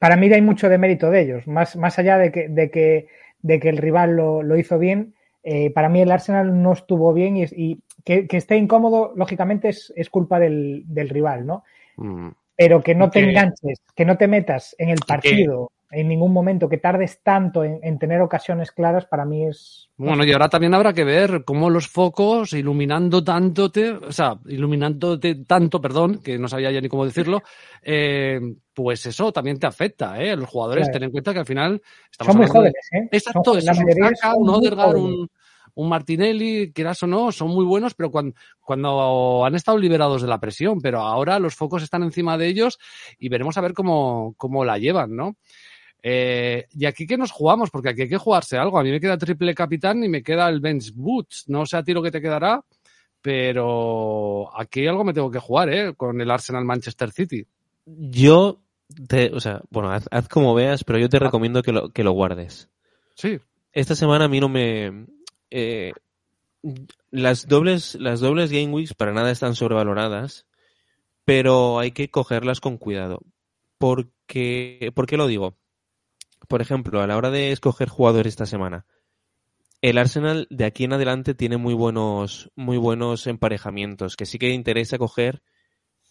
para 0.00 0.16
mí 0.16 0.32
hay 0.32 0.40
mucho 0.40 0.70
de 0.70 0.78
mérito 0.78 1.10
de 1.10 1.20
ellos, 1.20 1.46
más, 1.46 1.76
más 1.76 1.98
allá 1.98 2.16
de 2.16 2.32
que, 2.32 2.48
de 2.48 2.70
que, 2.70 3.08
de 3.42 3.60
que 3.60 3.68
el 3.68 3.76
rival 3.76 4.16
lo, 4.16 4.42
lo 4.42 4.56
hizo 4.56 4.78
bien. 4.78 5.14
eh, 5.42 5.70
para 5.70 5.90
mí 5.90 6.00
el 6.00 6.10
Arsenal 6.10 6.62
no 6.62 6.72
estuvo 6.72 7.12
bien 7.12 7.36
y, 7.36 7.44
y 7.52 7.82
que, 8.02 8.26
que, 8.26 8.38
esté 8.38 8.56
incómodo, 8.56 9.12
lógicamente, 9.14 9.68
es, 9.68 9.92
es 9.94 10.08
culpa 10.08 10.40
del, 10.40 10.84
del, 10.86 11.10
rival, 11.10 11.46
¿no? 11.46 11.64
Mm. 11.96 12.28
Pero 12.56 12.82
que 12.82 12.94
no 12.94 13.10
te 13.10 13.20
que, 13.20 13.28
enganches, 13.28 13.82
que 13.94 14.04
no 14.06 14.16
te 14.16 14.26
metas 14.26 14.74
en 14.78 14.88
el 14.88 15.00
partido 15.06 15.68
que, 15.68 15.79
en 15.92 16.08
ningún 16.08 16.32
momento, 16.32 16.68
que 16.68 16.78
tardes 16.78 17.20
tanto 17.22 17.64
en, 17.64 17.80
en, 17.82 17.98
tener 17.98 18.20
ocasiones 18.20 18.70
claras, 18.70 19.06
para 19.06 19.24
mí 19.24 19.46
es. 19.46 19.88
Bueno, 19.96 20.24
y 20.24 20.32
ahora 20.32 20.48
también 20.48 20.72
habrá 20.72 20.92
que 20.92 21.04
ver 21.04 21.44
cómo 21.44 21.68
los 21.68 21.88
focos, 21.88 22.52
iluminando 22.52 23.24
tanto, 23.24 23.72
te, 23.72 23.90
o 23.90 24.12
sea, 24.12 24.38
iluminándote 24.46 25.44
tanto, 25.44 25.80
perdón, 25.80 26.20
que 26.22 26.38
no 26.38 26.48
sabía 26.48 26.70
ya 26.70 26.80
ni 26.80 26.88
cómo 26.88 27.04
decirlo, 27.04 27.42
eh, 27.82 28.40
pues 28.72 29.04
eso 29.06 29.32
también 29.32 29.58
te 29.58 29.66
afecta, 29.66 30.22
¿eh? 30.22 30.36
Los 30.36 30.48
jugadores, 30.48 30.84
claro. 30.84 30.92
ten 30.92 31.02
en 31.04 31.10
cuenta 31.10 31.32
que 31.32 31.40
al 31.40 31.46
final 31.46 31.82
estamos 32.10 32.32
son 32.32 32.40
muy 32.40 32.48
jóvenes, 32.48 32.88
¿eh? 32.92 33.08
Exacto, 33.10 33.58
eso, 33.58 33.74
Saka, 33.74 34.36
un 34.36 34.48
un, 34.48 35.30
un, 35.74 35.88
Martinelli, 35.88 36.72
quieras 36.72 37.02
o 37.02 37.08
no, 37.08 37.32
son 37.32 37.48
muy 37.48 37.64
buenos, 37.64 37.94
pero 37.94 38.12
cuando, 38.12 38.34
cuando, 38.60 39.44
han 39.44 39.56
estado 39.56 39.76
liberados 39.76 40.22
de 40.22 40.28
la 40.28 40.38
presión, 40.38 40.80
pero 40.80 41.00
ahora 41.00 41.40
los 41.40 41.56
focos 41.56 41.82
están 41.82 42.04
encima 42.04 42.38
de 42.38 42.46
ellos 42.46 42.78
y 43.18 43.28
veremos 43.28 43.58
a 43.58 43.60
ver 43.60 43.74
cómo, 43.74 44.34
cómo 44.36 44.64
la 44.64 44.78
llevan, 44.78 45.16
¿no? 45.16 45.36
Eh, 46.02 46.66
y 46.72 46.86
aquí 46.86 47.06
que 47.06 47.18
nos 47.18 47.30
jugamos, 47.30 47.70
porque 47.70 47.90
aquí 47.90 48.02
hay 48.02 48.08
que 48.08 48.18
jugarse 48.18 48.56
algo. 48.56 48.78
A 48.78 48.82
mí 48.82 48.90
me 48.90 49.00
queda 49.00 49.18
triple 49.18 49.54
capitán 49.54 50.02
y 50.02 50.08
me 50.08 50.22
queda 50.22 50.48
el 50.48 50.60
bench 50.60 50.92
boots. 50.94 51.44
No 51.48 51.66
sé 51.66 51.76
a 51.76 51.82
ti 51.82 51.92
lo 51.92 52.02
que 52.02 52.10
te 52.10 52.20
quedará, 52.20 52.64
pero 53.20 54.50
aquí 54.58 54.86
algo 54.86 55.04
me 55.04 55.12
tengo 55.12 55.30
que 55.30 55.38
jugar, 55.38 55.72
¿eh? 55.72 55.94
Con 55.94 56.20
el 56.20 56.30
Arsenal 56.30 56.64
Manchester 56.64 57.10
City. 57.10 57.46
Yo, 57.84 58.60
te, 59.08 59.30
o 59.34 59.40
sea, 59.40 59.62
bueno, 59.70 59.90
haz, 59.90 60.06
haz, 60.10 60.28
como 60.28 60.54
veas, 60.54 60.84
pero 60.84 60.98
yo 60.98 61.08
te 61.08 61.18
recomiendo 61.18 61.62
que 61.62 61.72
lo, 61.72 61.90
que 61.90 62.04
lo 62.04 62.12
guardes. 62.12 62.68
Sí. 63.14 63.38
Esta 63.72 63.94
semana 63.94 64.24
a 64.24 64.28
mí 64.28 64.40
no 64.40 64.48
me. 64.48 65.06
Eh, 65.50 65.92
las 67.10 67.48
dobles, 67.48 67.94
las 67.96 68.20
dobles 68.20 68.50
game 68.50 68.72
weeks 68.72 68.94
para 68.94 69.12
nada 69.12 69.30
están 69.30 69.54
sobrevaloradas, 69.54 70.46
pero 71.24 71.78
hay 71.78 71.92
que 71.92 72.10
cogerlas 72.10 72.60
con 72.60 72.78
cuidado. 72.78 73.20
Porque, 73.78 74.92
¿Por 74.94 75.06
qué 75.06 75.16
lo 75.16 75.26
digo? 75.26 75.56
Por 76.48 76.62
ejemplo, 76.62 77.00
a 77.00 77.06
la 77.06 77.16
hora 77.16 77.30
de 77.30 77.52
escoger 77.52 77.88
jugadores 77.88 78.32
esta 78.32 78.46
semana, 78.46 78.86
el 79.82 79.98
Arsenal 79.98 80.46
de 80.50 80.64
aquí 80.64 80.84
en 80.84 80.92
adelante 80.92 81.34
tiene 81.34 81.56
muy 81.56 81.74
buenos, 81.74 82.50
muy 82.54 82.76
buenos 82.76 83.26
emparejamientos, 83.26 84.16
que 84.16 84.26
sí 84.26 84.38
que 84.38 84.50
interesa 84.50 84.98
coger 84.98 85.42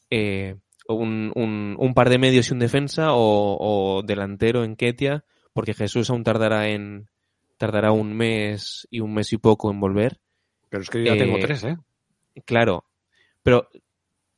eh, 0.09 0.55
un, 0.87 1.31
un, 1.35 1.75
un, 1.77 1.93
par 1.93 2.09
de 2.09 2.17
medios 2.17 2.49
y 2.49 2.53
un 2.53 2.59
defensa 2.59 3.13
o, 3.13 3.57
o, 3.59 4.01
delantero 4.01 4.63
en 4.63 4.75
Ketia, 4.75 5.23
porque 5.53 5.75
Jesús 5.75 6.09
aún 6.09 6.23
tardará 6.23 6.69
en 6.69 7.09
tardará 7.57 7.91
un 7.91 8.15
mes 8.15 8.87
y 8.89 9.01
un 9.01 9.13
mes 9.13 9.31
y 9.33 9.37
poco 9.37 9.69
en 9.69 9.79
volver. 9.79 10.19
Pero 10.69 10.81
es 10.81 10.89
que 10.89 10.99
yo 10.99 11.05
ya 11.05 11.13
eh, 11.13 11.19
tengo 11.19 11.37
tres, 11.39 11.63
¿eh? 11.65 11.77
Claro, 12.45 12.85
pero 13.43 13.69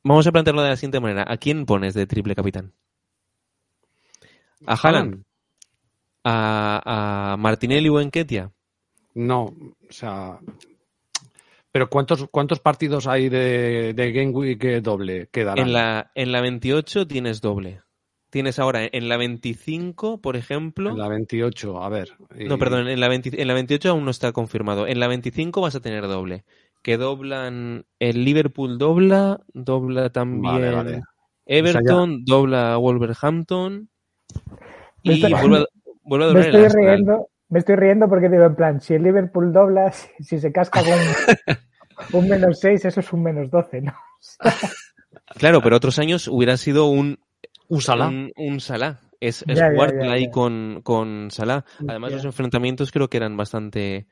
vamos 0.02 0.26
a 0.26 0.32
plantearlo 0.32 0.62
de 0.62 0.70
la 0.70 0.76
siguiente 0.76 1.00
manera. 1.00 1.24
¿A 1.26 1.36
quién 1.38 1.64
pones 1.64 1.94
de 1.94 2.06
triple 2.06 2.34
capitán? 2.34 2.72
¿A 4.66 4.74
Haaland? 4.74 5.24
¿A, 6.24 7.32
a 7.32 7.36
Martinelli 7.36 7.88
o 7.88 8.00
Enquetia? 8.00 8.52
No, 9.14 9.44
o 9.44 9.54
sea. 9.90 10.38
Pero 11.70 11.88
¿cuántos, 11.88 12.26
cuántos 12.30 12.60
partidos 12.60 13.06
hay 13.06 13.28
de, 13.28 13.94
de 13.94 14.12
Game 14.12 14.30
Week 14.30 14.62
doble 14.82 15.28
quedarán? 15.32 15.66
En 15.66 15.72
la, 15.72 16.10
en 16.14 16.32
la 16.32 16.40
28 16.42 17.06
tienes 17.06 17.40
doble. 17.40 17.80
Tienes 18.30 18.58
ahora 18.58 18.88
en 18.90 19.08
la 19.08 19.16
25, 19.18 20.20
por 20.20 20.36
ejemplo. 20.36 20.90
En 20.90 20.98
la 20.98 21.08
28, 21.08 21.82
a 21.82 21.88
ver. 21.88 22.16
y- 22.38 22.44
No, 22.44 22.58
perdón, 22.58 22.88
en 22.88 22.98
la, 23.00 23.08
20 23.08 23.40
en 23.40 23.48
la 23.48 23.54
28 23.54 23.90
aún 23.90 24.04
no 24.04 24.10
está 24.10 24.32
confirmado. 24.32 24.86
En 24.86 25.00
la 25.00 25.08
25 25.08 25.60
vas 25.60 25.74
a 25.74 25.80
tener 25.80 26.06
doble. 26.08 26.44
Que 26.82 26.96
doblan. 26.96 27.84
El 27.98 28.24
Liverpool 28.24 28.78
dobla, 28.78 29.40
dobla 29.52 30.10
también. 30.10 30.42
Vale, 30.54 30.70
vale. 30.70 31.02
Everton, 31.46 32.24
dobla 32.24 32.76
Wolverhampton. 32.76 33.88
Y 35.02 35.20
vuelve 35.30 35.66
vuelve 36.04 36.26
a 36.26 36.32
Me 36.34 36.40
estoy 36.40 36.68
riendo, 36.68 37.28
me 37.48 37.58
estoy 37.58 37.76
riendo 37.76 38.08
porque 38.08 38.28
digo, 38.28 38.44
en 38.44 38.54
plan, 38.54 38.80
si 38.80 38.94
el 38.94 39.02
Liverpool 39.02 39.52
dobla, 39.52 39.92
si, 39.92 40.08
si 40.24 40.38
se 40.38 40.52
casca 40.52 40.80
con 40.82 42.20
un 42.22 42.28
menos 42.28 42.60
6, 42.60 42.84
eso 42.84 43.00
es 43.00 43.12
un 43.12 43.22
menos 43.22 43.50
12, 43.50 43.80
¿no? 43.82 43.92
Claro, 45.38 45.62
pero 45.62 45.76
otros 45.76 45.98
años 45.98 46.28
hubiera 46.28 46.56
sido 46.56 46.86
un, 46.86 47.18
Un 47.68 47.80
Salah. 47.80 48.08
un, 48.08 48.32
un 48.36 48.60
Salah. 48.60 49.00
Es, 49.20 49.42
es 49.48 49.58
Ya, 49.58 49.72
ya, 49.72 49.86
ya, 49.92 50.12
ahí 50.12 50.24
ya. 50.26 50.30
con, 50.30 50.80
con 50.82 51.30
Salah. 51.30 51.64
Además, 51.88 52.10
Ya. 52.10 52.16
los 52.16 52.24
enfrentamientos 52.26 52.90
creo 52.92 53.08
que 53.08 53.16
eran 53.16 53.36
bastante 53.36 54.06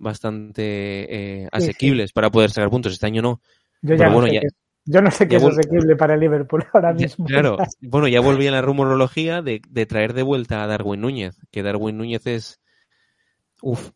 bastante 0.00 1.42
eh, 1.42 1.48
asequibles 1.52 2.12
para 2.12 2.30
poder 2.30 2.50
sacar 2.50 2.70
puntos. 2.70 2.92
Este 2.92 3.06
año 3.06 3.22
no. 3.22 3.40
Yo 3.82 3.94
ya 3.94 3.96
Pero 3.98 4.10
no 4.10 4.14
bueno, 4.16 4.28
sé 4.28 4.34
ya- 4.34 4.40
qué, 4.42 4.48
yo 4.90 5.02
no 5.02 5.10
sé 5.10 5.28
qué 5.28 5.36
es 5.36 5.44
asequible 5.44 5.96
para 5.96 6.14
el 6.14 6.20
Liverpool 6.20 6.64
ahora 6.72 6.92
Ya- 6.96 7.02
mismo. 7.06 7.26
claro, 7.26 7.56
bueno, 7.82 8.08
ya 8.08 8.20
volví 8.20 8.46
a 8.46 8.50
la 8.52 8.62
rumorología 8.62 9.42
de, 9.42 9.60
de 9.68 9.86
traer 9.86 10.14
de 10.14 10.22
vuelta 10.22 10.62
a 10.62 10.66
Darwin 10.66 11.00
Núñez, 11.00 11.36
que 11.50 11.62
Darwin 11.62 11.98
Núñez 11.98 12.26
es, 12.26 12.60
uf, 13.62 13.90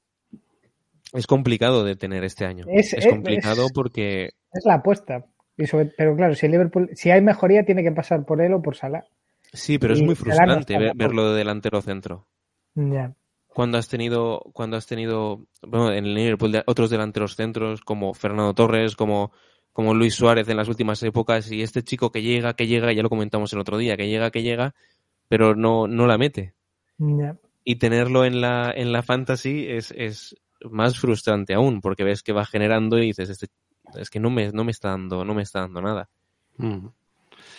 es 1.13 1.27
complicado 1.27 1.85
de 1.85 1.97
tener 1.97 2.25
este 2.25 2.45
año. 2.45 2.65
Es- 2.69 2.93
Es, 2.95 3.07
complicado 3.07 3.67
es- 3.67 3.73
porque, 3.73 4.31
Es 4.53 4.65
la 4.65 4.75
apuesta. 4.75 5.25
Y 5.57 5.67
sobre- 5.67 5.93
pero 5.97 6.17
claro, 6.17 6.35
si 6.35 6.47
el 6.47 6.53
Liverpool, 6.53 6.91
si 6.95 7.11
hay 7.11 7.21
mejoría, 7.21 7.65
tiene 7.65 7.83
que 7.83 7.93
pasar 7.93 8.25
por 8.25 8.41
él 8.41 8.53
o 8.55 8.63
por 8.63 8.77
Salah. 8.77 9.05
sí, 9.53 9.79
pero 9.79 9.93
es 9.95 10.01
muy 10.01 10.11
no 10.11 10.17
frustrante 10.17 10.77
verlo 10.95 11.31
de 11.31 11.39
delantero 11.39 11.81
centro. 11.83 12.27
Ya. 12.75 13.15
Cuando 13.49 13.77
has 13.77 13.87
tenido, 13.89 14.41
cuando 14.55 14.79
has 14.79 14.87
tenido, 14.87 15.45
bueno, 15.61 15.93
en 15.93 16.07
el 16.07 16.15
Liverpool 16.15 16.63
otros 16.67 16.89
delanteros 16.89 17.37
centros 17.37 17.83
como 17.83 18.15
Fernando 18.15 18.55
Torres, 18.55 18.97
como, 18.97 19.31
como 19.73 19.95
Luis 19.95 20.15
Suárez 20.15 20.49
en 20.49 20.57
las 20.57 20.69
últimas 20.69 21.03
épocas, 21.03 21.51
y 21.51 21.63
este 21.63 21.83
chico 21.83 22.11
que 22.13 22.23
llega, 22.23 22.55
que 22.55 22.67
llega, 22.67 22.93
ya 22.93 23.03
lo 23.03 23.09
comentamos 23.09 23.53
el 23.53 23.59
otro 23.61 23.79
día, 23.79 23.97
que 23.97 24.09
llega, 24.09 24.31
que 24.31 24.43
llega, 24.43 24.75
pero 25.29 25.55
no, 25.55 25.87
no 25.87 26.07
la 26.07 26.19
mete. 26.19 26.55
Y 27.65 27.77
tenerlo 27.77 28.25
en 28.25 28.41
la, 28.41 28.73
en 28.75 28.93
la 28.93 29.03
fantasy 29.03 29.67
es, 29.69 29.93
es 29.97 30.37
más 30.71 30.99
frustrante 30.99 31.55
aún, 31.55 31.81
porque 31.81 32.05
ves 32.05 32.23
que 32.23 32.33
va 32.33 32.45
generando 32.45 32.99
y 32.99 33.07
dices, 33.07 33.31
este, 33.31 33.47
es 33.95 34.11
que 34.11 34.21
no 34.21 34.31
me, 34.31 34.51
no 34.53 34.65
me 34.65 34.73
está 34.73 34.91
dando, 34.91 35.25
no 35.25 35.33
me 35.35 35.43
está 35.43 35.61
dando 35.61 35.81
nada. 35.81 36.09
Mm. 36.59 36.87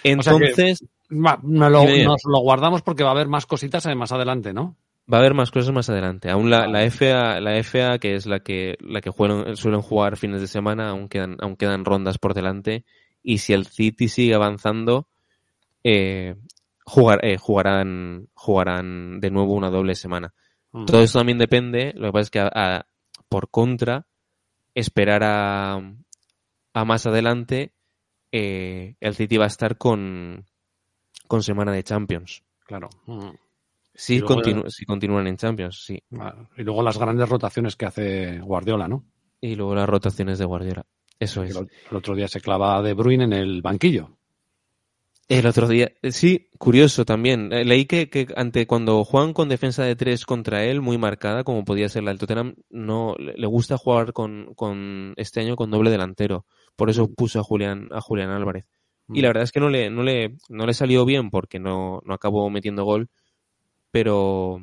Entonces, 0.03 0.83
Va, 1.11 1.39
no 1.43 1.69
lo- 1.69 1.83
nos 2.05 2.21
lo 2.25 2.39
guardamos 2.39 2.81
porque 2.81 3.03
va 3.03 3.09
a 3.09 3.13
haber 3.13 3.27
más 3.27 3.45
cositas 3.45 3.85
eh, 3.85 3.93
más 3.95 4.11
adelante, 4.11 4.51
¿no? 4.53 4.75
Va 5.11 5.17
a 5.17 5.19
haber 5.19 5.33
más 5.33 5.51
cosas 5.51 5.73
más 5.73 5.89
adelante. 5.89 6.29
Aún 6.29 6.49
la, 6.49 6.67
la 6.67 6.83
FA, 6.89 7.39
la 7.39 7.57
FA, 7.63 7.97
que 7.99 8.15
es 8.15 8.25
la 8.25 8.39
que, 8.39 8.77
la 8.79 9.01
que 9.01 9.09
juegan- 9.09 9.55
suelen 9.55 9.81
jugar 9.81 10.17
fines 10.17 10.41
de 10.41 10.47
semana, 10.47 10.89
aún 10.89 11.09
quedan, 11.09 11.37
aún 11.41 11.55
quedan 11.55 11.85
rondas 11.85 12.17
por 12.17 12.33
delante. 12.33 12.85
Y 13.21 13.39
si 13.39 13.53
el 13.53 13.65
City 13.65 14.07
sigue 14.07 14.33
avanzando, 14.35 15.07
eh, 15.83 16.35
jugar, 16.85 17.19
eh, 17.25 17.37
jugarán, 17.37 18.27
jugarán 18.33 19.19
de 19.19 19.31
nuevo 19.31 19.53
una 19.53 19.69
doble 19.69 19.95
semana. 19.95 20.33
Mm. 20.71 20.85
Todo 20.85 21.01
eso 21.01 21.19
también 21.19 21.37
depende, 21.37 21.93
lo 21.95 22.07
que 22.07 22.11
pasa 22.13 22.21
es 22.23 22.31
que 22.31 22.39
a- 22.39 22.51
a- 22.53 22.85
por 23.29 23.49
contra, 23.49 24.05
esperar 24.75 25.23
a, 25.23 25.75
a 26.73 26.85
más 26.85 27.05
adelante, 27.05 27.73
eh, 28.31 28.95
el 28.99 29.13
City 29.15 29.37
va 29.37 29.45
a 29.45 29.47
estar 29.47 29.77
con, 29.77 30.45
con 31.27 31.43
semana 31.43 31.71
de 31.71 31.83
Champions. 31.83 32.43
Claro. 32.65 32.89
Mm. 33.05 33.29
Luego 34.19 34.41
continu- 34.41 34.69
si 34.69 34.85
continúan 34.85 35.27
en 35.27 35.37
Champions, 35.37 35.83
sí. 35.85 36.01
Y 36.57 36.63
luego 36.63 36.81
las 36.83 36.97
grandes 36.97 37.29
rotaciones 37.29 37.75
que 37.75 37.85
hace 37.85 38.39
Guardiola, 38.39 38.87
¿no? 38.87 39.05
Y 39.39 39.55
luego 39.55 39.75
las 39.75 39.87
rotaciones 39.87 40.39
de 40.39 40.45
Guardiola. 40.45 40.85
Eso 41.19 41.43
es. 41.43 41.55
El, 41.55 41.67
otro 41.95 42.15
día 42.15 42.27
se 42.27 42.41
clava 42.41 42.81
De 42.81 42.93
Bruyne 42.93 43.25
en 43.25 43.33
el 43.33 43.61
banquillo. 43.61 44.17
El 45.29 45.47
otro 45.47 45.67
día, 45.67 45.91
eh, 46.01 46.11
sí, 46.11 46.49
curioso 46.57 47.05
también. 47.05 47.53
Eh, 47.53 47.63
Leí 47.63 47.85
que, 47.85 48.09
que 48.09 48.27
ante 48.35 48.67
cuando 48.67 49.03
juegan 49.05 49.33
con 49.33 49.47
defensa 49.47 49.83
de 49.83 49.95
tres 49.95 50.25
contra 50.25 50.65
él, 50.65 50.81
muy 50.81 50.97
marcada, 50.97 51.43
como 51.43 51.63
podía 51.63 51.87
ser 51.87 52.03
la 52.03 52.11
del 52.11 52.19
Tottenham, 52.19 52.55
no 52.69 53.15
le 53.17 53.33
le 53.33 53.47
gusta 53.47 53.77
jugar 53.77 54.11
con, 54.11 54.53
con 54.55 55.13
este 55.15 55.39
año 55.39 55.55
con 55.55 55.71
doble 55.71 55.91
delantero. 55.91 56.45
Por 56.75 56.89
eso 56.89 57.07
puso 57.13 57.39
a 57.39 57.43
Julián, 57.43 57.87
a 57.91 58.01
Julián 58.01 58.31
Álvarez. 58.31 58.65
Y 59.09 59.21
la 59.21 59.29
verdad 59.29 59.43
es 59.43 59.51
que 59.51 59.59
no 59.59 59.69
le, 59.69 59.89
no 59.89 60.01
le, 60.03 60.37
no 60.49 60.65
le 60.65 60.73
salió 60.73 61.05
bien 61.05 61.29
porque 61.29 61.59
no, 61.59 62.01
no 62.05 62.13
acabó 62.13 62.49
metiendo 62.49 62.83
gol, 62.83 63.09
pero, 63.93 64.59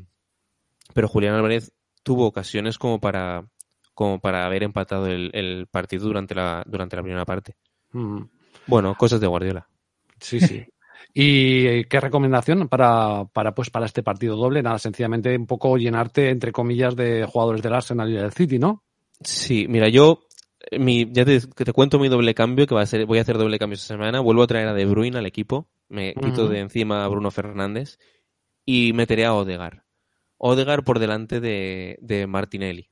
pero 0.93 1.07
Julián 1.07 1.37
Álvarez 1.37 1.72
tuvo 2.03 2.26
ocasiones 2.26 2.78
como 2.78 2.99
para, 2.99 3.47
como 3.95 4.18
para 4.18 4.45
haber 4.45 4.64
empatado 4.64 5.07
el, 5.07 5.31
el 5.35 5.68
partido 5.70 6.05
durante 6.07 6.35
la, 6.35 6.64
durante 6.66 6.97
la 6.97 7.03
primera 7.03 7.24
parte. 7.24 7.55
Mm. 7.93 8.22
Bueno, 8.66 8.97
cosas 8.97 9.20
de 9.20 9.28
Guardiola. 9.28 9.68
Sí, 10.18 10.41
sí. 10.41 10.66
¿Y 11.14 11.66
eh, 11.66 11.87
qué 11.89 12.01
recomendación 12.01 12.68
para, 12.68 13.24
para, 13.26 13.55
pues, 13.55 13.70
para 13.70 13.87
este 13.87 14.03
partido 14.03 14.37
doble? 14.37 14.64
Nada, 14.64 14.81
sencillamente 14.81 15.37
un 15.37 15.47
poco 15.47 15.76
llenarte, 15.76 16.31
entre 16.31 16.51
comillas, 16.51 16.97
de 16.97 17.24
jugadores 17.24 17.62
del 17.62 17.74
Arsenal 17.74 18.11
y 18.11 18.14
del 18.14 18.33
City, 18.33 18.59
¿no? 18.59 18.83
Sí, 19.20 19.66
mira, 19.68 19.89
yo 19.89 20.26
eh, 20.72 20.81
mi, 20.81 21.07
ya 21.09 21.24
te, 21.24 21.41
te 21.41 21.72
cuento 21.72 22.01
mi 22.01 22.09
doble 22.09 22.35
cambio, 22.35 22.66
que 22.66 22.74
va 22.74 22.83
a 22.83 22.87
ser, 22.87 23.07
voy 23.07 23.18
a 23.18 23.22
hacer 23.22 23.39
doble 23.39 23.61
cambio 23.61 23.74
esta 23.74 23.95
semana. 23.95 24.18
Vuelvo 24.18 24.43
a 24.43 24.49
traer 24.49 24.66
a 24.66 24.74
De 24.74 24.87
Bruyne 24.87 25.18
al 25.18 25.26
equipo, 25.26 25.68
me 25.89 26.14
quito 26.14 26.49
de 26.49 26.59
encima 26.59 27.05
a 27.05 27.09
Bruno 27.09 27.31
Fernández 27.31 27.97
y 28.71 28.93
meteré 28.93 29.25
a 29.25 29.35
Odegar. 29.35 29.83
Odegar 30.39 30.85
por 30.85 31.01
delante 31.01 31.41
de, 31.41 31.99
de 32.01 32.29
Martinelli. 32.29 32.89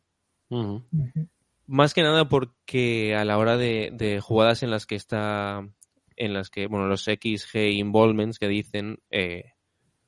Más 1.66 1.94
que 1.94 2.02
nada 2.02 2.28
porque 2.28 3.14
a 3.14 3.24
la 3.24 3.38
hora 3.38 3.56
de, 3.56 3.90
de 3.92 4.20
jugadas 4.20 4.64
en 4.64 4.72
las 4.72 4.86
que 4.86 4.96
está, 4.96 5.68
en 6.16 6.32
las 6.32 6.50
que, 6.50 6.66
bueno, 6.66 6.88
los 6.88 7.04
XG 7.04 7.58
involvements 7.74 8.40
que 8.40 8.48
dicen, 8.48 8.98
eh, 9.10 9.52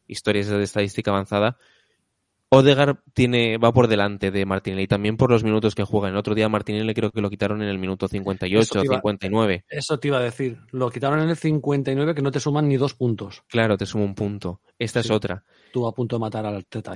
historias 0.09 0.49
de 0.49 0.61
estadística 0.61 1.13
avanzada, 1.13 1.57
Odegar 2.53 3.01
tiene, 3.15 3.59
va 3.59 3.73
por 3.73 3.87
delante 3.87 4.33
de 4.33 4.45
Martinelli, 4.45 4.89
también 4.89 5.17
por 5.17 5.31
los 5.31 5.45
minutos 5.45 5.77
que 5.77 5.85
juega. 5.85 6.09
El 6.09 6.17
otro 6.17 6.35
día 6.35 6.49
Martinelli 6.49 6.93
creo 6.95 7.13
que 7.13 7.21
lo 7.21 7.31
quitaron 7.31 7.63
en 7.63 7.69
el 7.69 7.79
minuto 7.79 8.09
58 8.09 8.61
Eso 8.61 8.81
te 8.81 8.87
iba- 8.87 8.97
59. 8.97 9.65
Eso 9.69 9.99
te 10.01 10.09
iba 10.09 10.19
a 10.19 10.23
decir. 10.23 10.59
Lo 10.73 10.91
quitaron 10.91 11.21
en 11.21 11.29
el 11.31 11.37
59 11.37 12.13
que 12.13 12.23
no 12.23 12.33
te 12.33 12.41
suman 12.41 12.69
ni 12.69 12.77
dos 12.77 12.95
puntos. 12.95 13.45
Claro, 13.49 13.77
te 13.77 13.87
sumo 13.87 14.05
un 14.05 14.17
punto. 14.17 14.61
Esta 14.81 15.01
Sí. 15.01 15.07
es 15.09 15.13
otra. 15.13 15.45
Tú 15.73 15.87
a 15.87 15.95
punto 15.95 16.17
de 16.17 16.21
matar 16.21 16.45
al 16.45 16.67
Teta. 16.67 16.95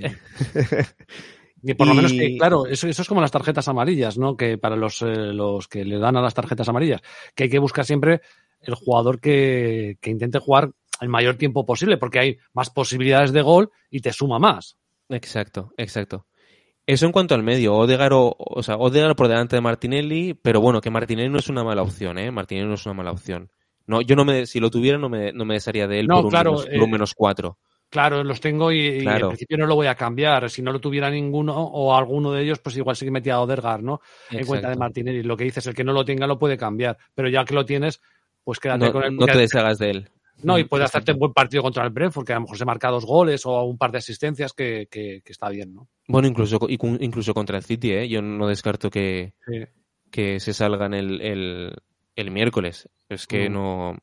Y 1.63 1.75
por 1.75 1.87
lo 1.87 1.95
menos 1.95 2.13
que, 2.13 2.37
claro, 2.37 2.67
eso, 2.67 2.89
eso 2.89 3.03
es 3.03 3.09
como 3.09 3.21
las 3.21 3.31
tarjetas 3.31 3.69
amarillas, 3.69 4.19
¿no? 4.19 4.37
Que 4.37 4.59
para 4.59 4.75
los, 4.75 5.03
eh, 5.03 5.07
los 5.33 5.69
que 5.69 5.85
le 5.85 5.99
dan 5.99 6.17
a 6.17 6.21
las 6.21 6.35
tarjetas 6.35 6.69
amarillas, 6.69 7.01
que 7.37 7.45
hay 7.45 7.49
que 7.51 7.61
buscar 7.61 7.85
siempre 7.85 8.23
el 8.61 8.75
jugador 8.75 9.21
que, 9.21 9.99
que 10.01 10.11
intente 10.11 10.41
jugar 10.41 10.73
el 11.01 11.09
mayor 11.09 11.37
tiempo 11.37 11.65
posible, 11.65 11.97
porque 11.97 12.19
hay 12.19 12.39
más 12.55 12.71
posibilidades 12.71 13.33
de 13.33 13.43
gol 13.43 13.71
y 13.89 14.01
te 14.01 14.13
suma 14.13 14.41
más. 14.41 14.77
Exacto, 15.09 15.73
exacto. 15.77 16.27
Eso 16.87 17.07
en 17.07 17.13
cuanto 17.13 17.35
al 17.35 17.43
medio, 17.43 17.75
Odegar, 17.75 18.13
o, 18.13 18.35
o 18.39 18.63
sea, 18.63 18.77
Odegar 18.77 19.17
por 19.17 19.29
delante 19.29 19.57
de 19.57 19.63
Martinelli, 19.63 20.35
pero 20.35 20.61
bueno, 20.61 20.81
que 20.81 20.91
Martinelli 20.91 21.31
no 21.31 21.39
es 21.39 21.49
una 21.49 21.65
mala 21.65 21.83
opción, 21.83 22.19
¿eh? 22.19 22.31
Martinelli 22.31 22.69
no 22.69 22.75
es 22.75 22.85
una 22.85 22.95
mala 22.95 23.11
opción. 23.11 23.51
No, 23.87 24.01
yo 24.03 24.17
no 24.17 24.25
me, 24.25 24.47
si 24.47 24.61
lo 24.61 24.71
tuviera 24.71 24.99
no 24.99 25.09
me, 25.09 25.33
no 25.33 25.45
me 25.45 25.55
desharía 25.55 25.87
de 25.87 26.01
él 26.01 26.07
No, 26.07 26.17
por, 26.17 26.25
un 26.27 26.31
claro, 26.31 26.51
menos, 26.53 26.67
por 26.67 26.75
un 26.83 26.89
eh, 26.89 26.93
menos 26.93 27.15
cuatro. 27.15 27.59
Claro, 27.91 28.25
los 28.25 28.41
tengo 28.41 28.73
y, 28.73 28.81
y 28.87 29.01
Claro. 29.03 29.27
en 29.27 29.29
principio 29.31 29.57
no 29.59 29.67
lo 29.67 29.77
voy 29.77 29.87
a 29.87 29.95
cambiar. 29.95 30.51
Si 30.51 30.63
no 30.63 30.73
lo 30.73 30.81
tuviera 30.81 31.11
ninguno 31.11 31.55
o 31.55 31.95
alguno 31.95 32.33
de 32.33 32.43
ellos, 32.43 32.59
pues 32.59 32.77
igual 32.77 32.97
sí 32.97 33.05
que 33.05 33.11
metía 33.11 33.35
a 33.35 33.41
Odergar, 33.41 33.83
¿no? 33.83 34.01
En 34.31 34.45
cuenta 34.47 34.71
de. 34.71 34.77
Martinelli. 34.77 35.23
Lo 35.23 35.37
que 35.37 35.45
dices, 35.45 35.67
el 35.67 35.75
que 35.75 35.85
no 35.85 35.93
lo 35.93 36.05
tenga 36.05 36.27
lo 36.27 36.39
puede 36.39 36.57
cambiar, 36.57 36.99
pero 37.15 37.29
ya 37.29 37.45
que 37.45 37.55
lo 37.55 37.65
tienes, 37.65 38.01
pues 38.43 38.59
quédate 38.59 38.87
No, 38.87 38.93
con 38.93 39.05
él. 39.05 39.17
no 39.17 39.27
te 39.27 39.39
deshagas 39.39 39.79
de 39.79 39.91
él. 39.91 40.09
No, 40.45 40.59
y 40.59 40.65
puede 40.65 40.85
Exacto. 40.85 40.99
hacerte 40.99 41.13
un 41.13 41.19
buen 41.19 41.33
partido 41.33 41.63
contra 41.63 41.85
el 41.85 41.91
Brentford, 41.91 42.27
que 42.27 42.33
a 42.33 42.37
lo 42.37 42.43
mejor 42.43 42.59
se 42.59 42.65
marca 42.65 42.89
dos 42.91 43.05
goles 43.07 43.45
o 43.47 43.63
un 43.65 43.79
par 43.79 43.91
de 43.93 43.99
asistencias 43.99 44.53
que, 44.53 44.87
que- 44.91 45.23
que 45.25 45.33
está 45.33 45.49
bien, 45.49 45.75
¿no? 45.75 45.89
Bueno, 46.09 46.29
incluso, 46.29 46.59
incluso 46.69 47.33
contra 47.35 47.57
el 47.57 47.65
City, 47.65 47.93
¿eh? 47.93 48.09
Yo 48.09 48.21
no 48.23 48.47
descarto 48.47 48.91
que, 48.91 49.33
que 50.11 50.39
se 50.41 50.53
salgan 50.53 50.93
el, 50.95 51.21
el, 51.21 51.73
el 52.17 52.31
miércoles. 52.31 52.89
Es 53.09 53.27
que 53.27 53.49
Mm. 53.49 53.53
no, 53.53 53.97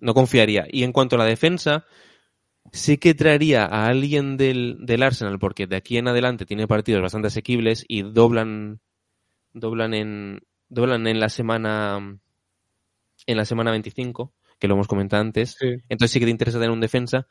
no 0.00 0.14
confiaría. 0.14 0.66
Y 0.70 0.84
en 0.84 0.92
cuanto 0.92 1.16
a 1.16 1.18
la 1.18 1.24
defensa, 1.24 1.84
sí 2.72 2.96
que 2.98 3.14
traería 3.14 3.64
a 3.64 3.86
alguien 3.88 4.36
del, 4.36 4.78
del 4.80 5.02
Arsenal, 5.02 5.38
porque 5.38 5.66
de 5.66 5.76
aquí 5.76 5.96
en 5.98 6.08
adelante 6.08 6.46
tiene 6.46 6.66
partidos 6.68 7.02
bastante 7.02 7.28
asequibles 7.28 7.84
y 7.88 8.02
doblan, 8.02 8.80
doblan 9.52 9.92
en, 9.94 10.40
doblan 10.68 11.06
en 11.06 11.20
la 11.20 11.28
semana, 11.28 12.18
en 13.26 13.36
la 13.36 13.44
semana 13.44 13.70
25, 13.72 14.32
que 14.64 14.68
lo 14.68 14.74
hemos 14.74 14.88
comentado 14.88 15.20
antes. 15.20 15.56
Sí. 15.58 15.66
Entonces 15.90 16.10
sí 16.10 16.18
que 16.18 16.24
te 16.24 16.30
interesa 16.30 16.58
tener 16.58 16.70
un 16.70 16.80
defensa, 16.80 17.26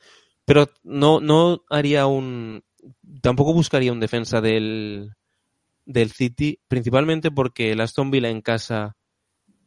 pero 0.46 0.70
no, 0.84 1.20
no 1.20 1.64
haría 1.68 2.06
un, 2.06 2.64
tampoco 3.22 3.54
buscaría 3.54 3.92
un 3.92 4.00
defensa 4.00 4.40
del, 4.40 5.10
del 5.84 6.12
City, 6.12 6.60
principalmente 6.68 7.32
porque 7.32 7.72
el 7.72 7.82
Aston 7.82 8.12
Villa 8.12 8.30
en 8.30 8.42
casa, 8.42 8.96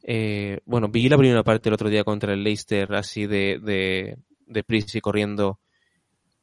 eh, 0.04 0.60
bueno, 0.64 0.86
vi 0.86 1.08
la 1.08 1.18
primera 1.18 1.42
parte 1.42 1.68
el 1.68 1.74
otro 1.74 1.88
día 1.88 2.04
contra 2.04 2.34
el 2.34 2.44
Leicester 2.44 2.94
así 2.94 3.26
de, 3.26 3.58
de, 3.60 4.16
de 4.46 4.62
prisa 4.62 4.98
y 4.98 5.00
corriendo 5.00 5.58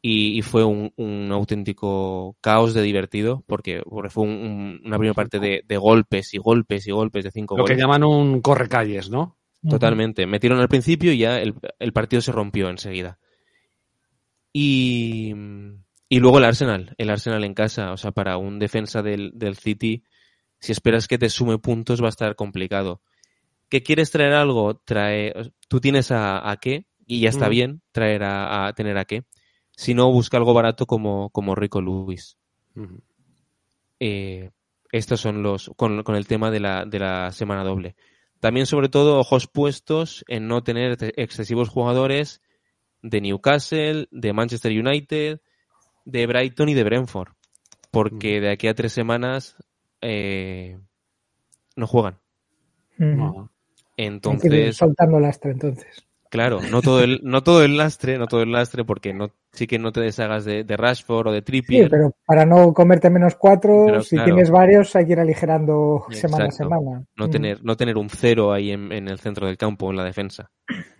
y, 0.01 0.37
y 0.37 0.41
fue 0.41 0.65
un, 0.65 0.91
un, 0.97 1.31
auténtico 1.31 2.35
caos 2.41 2.73
de 2.73 2.81
divertido 2.81 3.45
porque, 3.47 3.81
porque 3.89 4.09
fue 4.09 4.25
un, 4.25 4.81
una 4.83 4.97
primera 4.97 5.13
parte 5.13 5.39
de, 5.39 5.63
de, 5.65 5.77
golpes 5.77 6.33
y 6.33 6.37
golpes 6.39 6.85
y 6.85 6.91
golpes 6.91 7.23
de 7.23 7.31
cinco 7.31 7.55
Lo 7.55 7.63
goles. 7.63 7.77
que 7.77 7.81
llaman 7.81 8.03
un 8.03 8.41
correcalles, 8.41 9.09
¿no? 9.09 9.37
Totalmente. 9.69 10.25
Metieron 10.25 10.59
al 10.59 10.67
principio 10.67 11.13
y 11.13 11.19
ya 11.19 11.39
el, 11.39 11.55
el 11.79 11.93
partido 11.93 12.21
se 12.21 12.31
rompió 12.31 12.69
enseguida. 12.69 13.17
Y, 14.51 15.33
y 16.09 16.19
luego 16.19 16.37
el 16.37 16.45
Arsenal, 16.45 16.93
el 16.97 17.09
Arsenal 17.09 17.43
en 17.43 17.53
casa, 17.53 17.91
o 17.91 17.97
sea, 17.97 18.11
para 18.11 18.37
un 18.37 18.59
defensa 18.59 19.01
del, 19.01 19.31
del 19.33 19.55
City, 19.55 20.03
si 20.59 20.71
esperas 20.71 21.07
que 21.07 21.17
te 21.17 21.29
sume 21.29 21.57
puntos 21.57 22.01
va 22.01 22.07
a 22.07 22.09
estar 22.09 22.35
complicado. 22.35 23.01
¿Qué 23.69 23.81
quieres 23.81 24.11
traer 24.11 24.33
algo? 24.33 24.75
Trae, 24.75 25.33
tú 25.67 25.79
tienes 25.79 26.11
a, 26.11 26.49
a 26.49 26.57
qué 26.57 26.85
y 27.07 27.21
ya 27.21 27.29
está 27.29 27.49
bien 27.49 27.81
traer 27.91 28.23
a, 28.23 28.67
a 28.67 28.73
tener 28.73 28.97
a 28.97 29.05
qué. 29.05 29.23
Si 29.71 29.93
no, 29.95 30.11
busca 30.11 30.37
algo 30.37 30.53
barato 30.53 30.85
como, 30.85 31.31
como 31.31 31.55
Rico. 31.55 31.79
Ujú. 31.79 33.01
Eh, 33.99 34.51
estos 34.91 35.19
son 35.19 35.41
los, 35.41 35.71
con, 35.75 36.03
con 36.03 36.15
el 36.15 36.27
tema 36.27 36.51
de 36.51 36.59
la, 36.59 36.85
de 36.85 36.99
la 36.99 37.31
semana 37.31 37.63
doble. 37.63 37.95
También, 38.43 38.65
sobre 38.65 38.89
todo, 38.89 39.19
ojos 39.19 39.47
puestos 39.47 40.25
en 40.27 40.49
no 40.49 40.63
tener 40.63 40.91
ex- 40.91 41.13
excesivos 41.15 41.69
jugadores 41.69 42.41
de 43.01 43.21
Newcastle, 43.21 44.09
de 44.11 44.33
Manchester 44.33 44.69
United, 44.69 45.39
de 46.03 46.27
Brighton 46.27 46.67
y 46.67 46.73
de 46.73 46.83
Brentford. 46.83 47.29
Porque 47.89 48.41
de 48.41 48.51
aquí 48.51 48.67
a 48.67 48.73
tres 48.73 48.91
semanas 48.91 49.55
eh, 50.01 50.77
no 51.77 51.87
juegan. 51.87 52.19
No. 52.97 53.49
Hay 53.95 54.07
que 54.07 54.07
Entonces, 54.07 54.75
soltando 54.75 55.21
lastre 55.21 55.51
entonces. 55.51 56.05
Claro, 56.33 56.59
no 56.71 56.81
todo 56.81 57.01
el, 57.03 57.19
no 57.23 57.43
todo 57.43 57.63
el 57.63 57.77
lastre, 57.77 58.17
no 58.17 58.25
todo 58.25 58.41
el 58.41 58.51
lastre, 58.51 58.83
porque 58.83 59.13
no, 59.13 59.29
sí 59.51 59.67
que 59.67 59.77
no 59.77 59.91
te 59.91 60.01
deshagas 60.01 60.43
de, 60.45 60.63
de 60.63 60.75
Rashford 60.77 61.27
o 61.27 61.31
de 61.31 61.37
Sí, 61.41 61.45
Trippier. 61.45 61.87
pero 61.91 62.11
para 62.25 62.43
no 62.43 62.73
comerte 62.73 63.11
menos 63.11 63.35
cuatro, 63.35 63.83
Pero, 63.85 64.01
si 64.01 64.15
claro. 64.15 64.25
tienes 64.25 64.49
varios, 64.49 64.95
hay 64.95 65.05
que 65.05 65.11
ir 65.11 65.19
aligerando 65.19 66.05
semana 66.09 66.45
a 66.45 66.51
semana. 66.51 67.03
no 67.15 67.27
Mm. 67.27 67.29
tener, 67.29 67.63
no 67.63 67.77
tener 67.77 67.97
un 67.97 68.09
cero 68.09 68.51
ahí 68.51 68.71
en, 68.71 68.91
en 68.91 69.07
el 69.07 69.19
centro 69.19 69.45
del 69.45 69.57
campo, 69.57 69.91
en 69.91 69.97
la 69.97 70.03
defensa. 70.03 70.49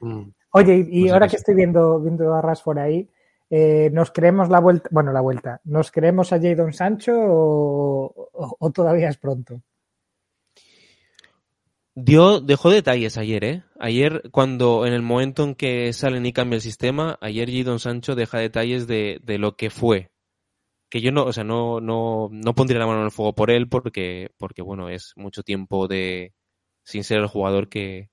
Mm. 0.01 0.29
Oye, 0.51 0.75
y, 0.75 0.99
y 0.99 1.01
Pues 1.01 1.13
ahora 1.13 1.27
que 1.27 1.37
estoy 1.37 1.55
viendo, 1.55 1.99
viendo 1.99 2.31
a 2.31 2.39
Rashford 2.41 2.77
ahí, 2.77 3.09
eh, 3.49 3.89
¿nos 3.91 4.11
creemos 4.11 4.49
la 4.49 4.59
vuelta? 4.59 4.87
Bueno, 4.91 5.11
la 5.11 5.21
vuelta. 5.21 5.59
¿Nos 5.63 5.91
creemos 5.91 6.31
a 6.31 6.39
Jadon 6.39 6.73
Sancho 6.73 7.11
o, 7.15 8.29
o- 8.33 8.55
o 8.59 8.69
todavía 8.71 9.09
es 9.09 9.17
pronto? 9.17 9.61
Dio, 11.95 12.39
dejó 12.39 12.71
detalles 12.71 13.17
ayer, 13.17 13.43
¿eh? 13.43 13.63
Ayer, 13.79 14.23
cuando 14.31 14.85
en 14.87 14.93
el 14.93 15.03
momento 15.03 15.43
en 15.43 15.53
que 15.55 15.93
salen 15.93 16.25
y 16.25 16.33
cambia 16.33 16.55
el 16.55 16.61
sistema, 16.61 17.17
ayer 17.21 17.51
Jadon 17.51 17.79
Sancho 17.79 18.15
deja 18.15 18.39
detalles 18.39 18.87
de, 18.87 19.19
de 19.23 19.37
lo 19.37 19.55
que 19.55 19.69
fue. 19.69 20.09
Que 20.89 21.01
yo 21.01 21.11
no, 21.11 21.25
o 21.25 21.33
sea, 21.33 21.43
no, 21.43 21.81
no, 21.81 22.29
no 22.31 22.55
pondría 22.55 22.79
la 22.79 22.87
mano 22.87 22.99
en 22.99 23.05
el 23.05 23.11
fuego 23.11 23.33
por 23.35 23.51
él 23.51 23.67
porque, 23.69 24.29
porque 24.37 24.61
bueno, 24.61 24.89
es 24.89 25.13
mucho 25.15 25.43
tiempo 25.43 25.87
de, 25.87 26.33
sin 26.83 27.03
ser 27.03 27.19
el 27.19 27.27
jugador 27.27 27.69
que, 27.69 28.09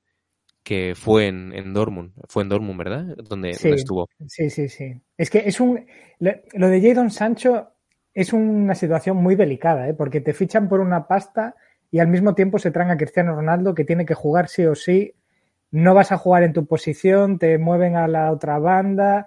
que 0.63 0.95
fue 0.95 1.27
en, 1.29 1.53
en 1.55 1.73
Dortmund. 1.73 2.13
Fue 2.29 2.43
en 2.43 2.51
Dortmund, 2.51 2.79
¿verdad? 2.79 3.05
Donde, 3.29 3.55
Sí. 3.55 3.69
donde 3.69 3.77
estuvo. 3.77 4.09
Sí, 4.27 4.51
sí, 4.51 4.69
sí. 4.69 4.93
Es 5.17 5.31
que 5.31 5.39
es 5.39 5.61
un. 5.61 5.87
Lo, 6.19 6.33
lo 6.53 6.69
de 6.69 6.81
Jadon 6.83 7.11
Sancho 7.11 7.71
es 8.13 8.33
una 8.33 8.75
situación 8.75 9.17
muy 9.17 9.37
delicada, 9.37 9.89
¿eh? 9.89 9.95
porque 9.95 10.21
te 10.21 10.35
fichan 10.35 10.69
por 10.69 10.81
una 10.81 11.07
pasta 11.07 11.55
y 11.91 11.99
al 11.99 12.09
mismo 12.09 12.35
tiempo 12.35 12.59
se 12.59 12.71
traen 12.71 12.91
a 12.91 12.97
Cristiano 12.97 13.35
Ronaldo 13.35 13.75
que 13.75 13.85
tiene 13.85 14.07
que 14.07 14.15
jugar 14.15 14.49
sí 14.49 14.65
o 14.67 14.75
sí. 14.75 15.15
No 15.73 15.95
vas 15.95 16.13
a 16.13 16.19
jugar 16.19 16.43
en 16.43 16.53
tu 16.53 16.67
posición, 16.67 17.39
te 17.39 17.57
mueven 17.59 17.97
a 17.97 18.09
la 18.09 18.33
otra 18.33 18.59
banda. 18.59 19.27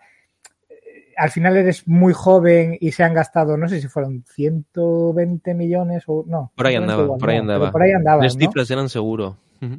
Eh, 0.70 1.14
Al 1.18 1.30
final 1.32 1.56
eres 1.58 1.88
muy 1.88 2.14
joven 2.14 2.78
y 2.80 2.92
se 2.92 3.04
han 3.04 3.14
gastado, 3.14 3.56
no 3.58 3.68
sé 3.70 3.80
si 3.82 3.88
fueron 3.88 4.24
120 4.34 5.54
millones 5.54 6.04
o 6.08 6.24
no. 6.28 6.52
Por 6.56 6.68
ahí 6.68 6.74
120 6.74 6.92
andaba, 6.92 7.04
igual 7.06 7.20
por 7.20 7.30
ahí 7.30 7.36
no, 7.38 7.42
andaba. 7.42 7.72
Por 7.72 7.82
ahí 7.84 7.92
andaba. 7.92 8.24
Las 8.24 8.36
¿no? 8.36 8.40
cifras 8.42 8.72
eran 8.72 8.90
seguro. 8.90 9.38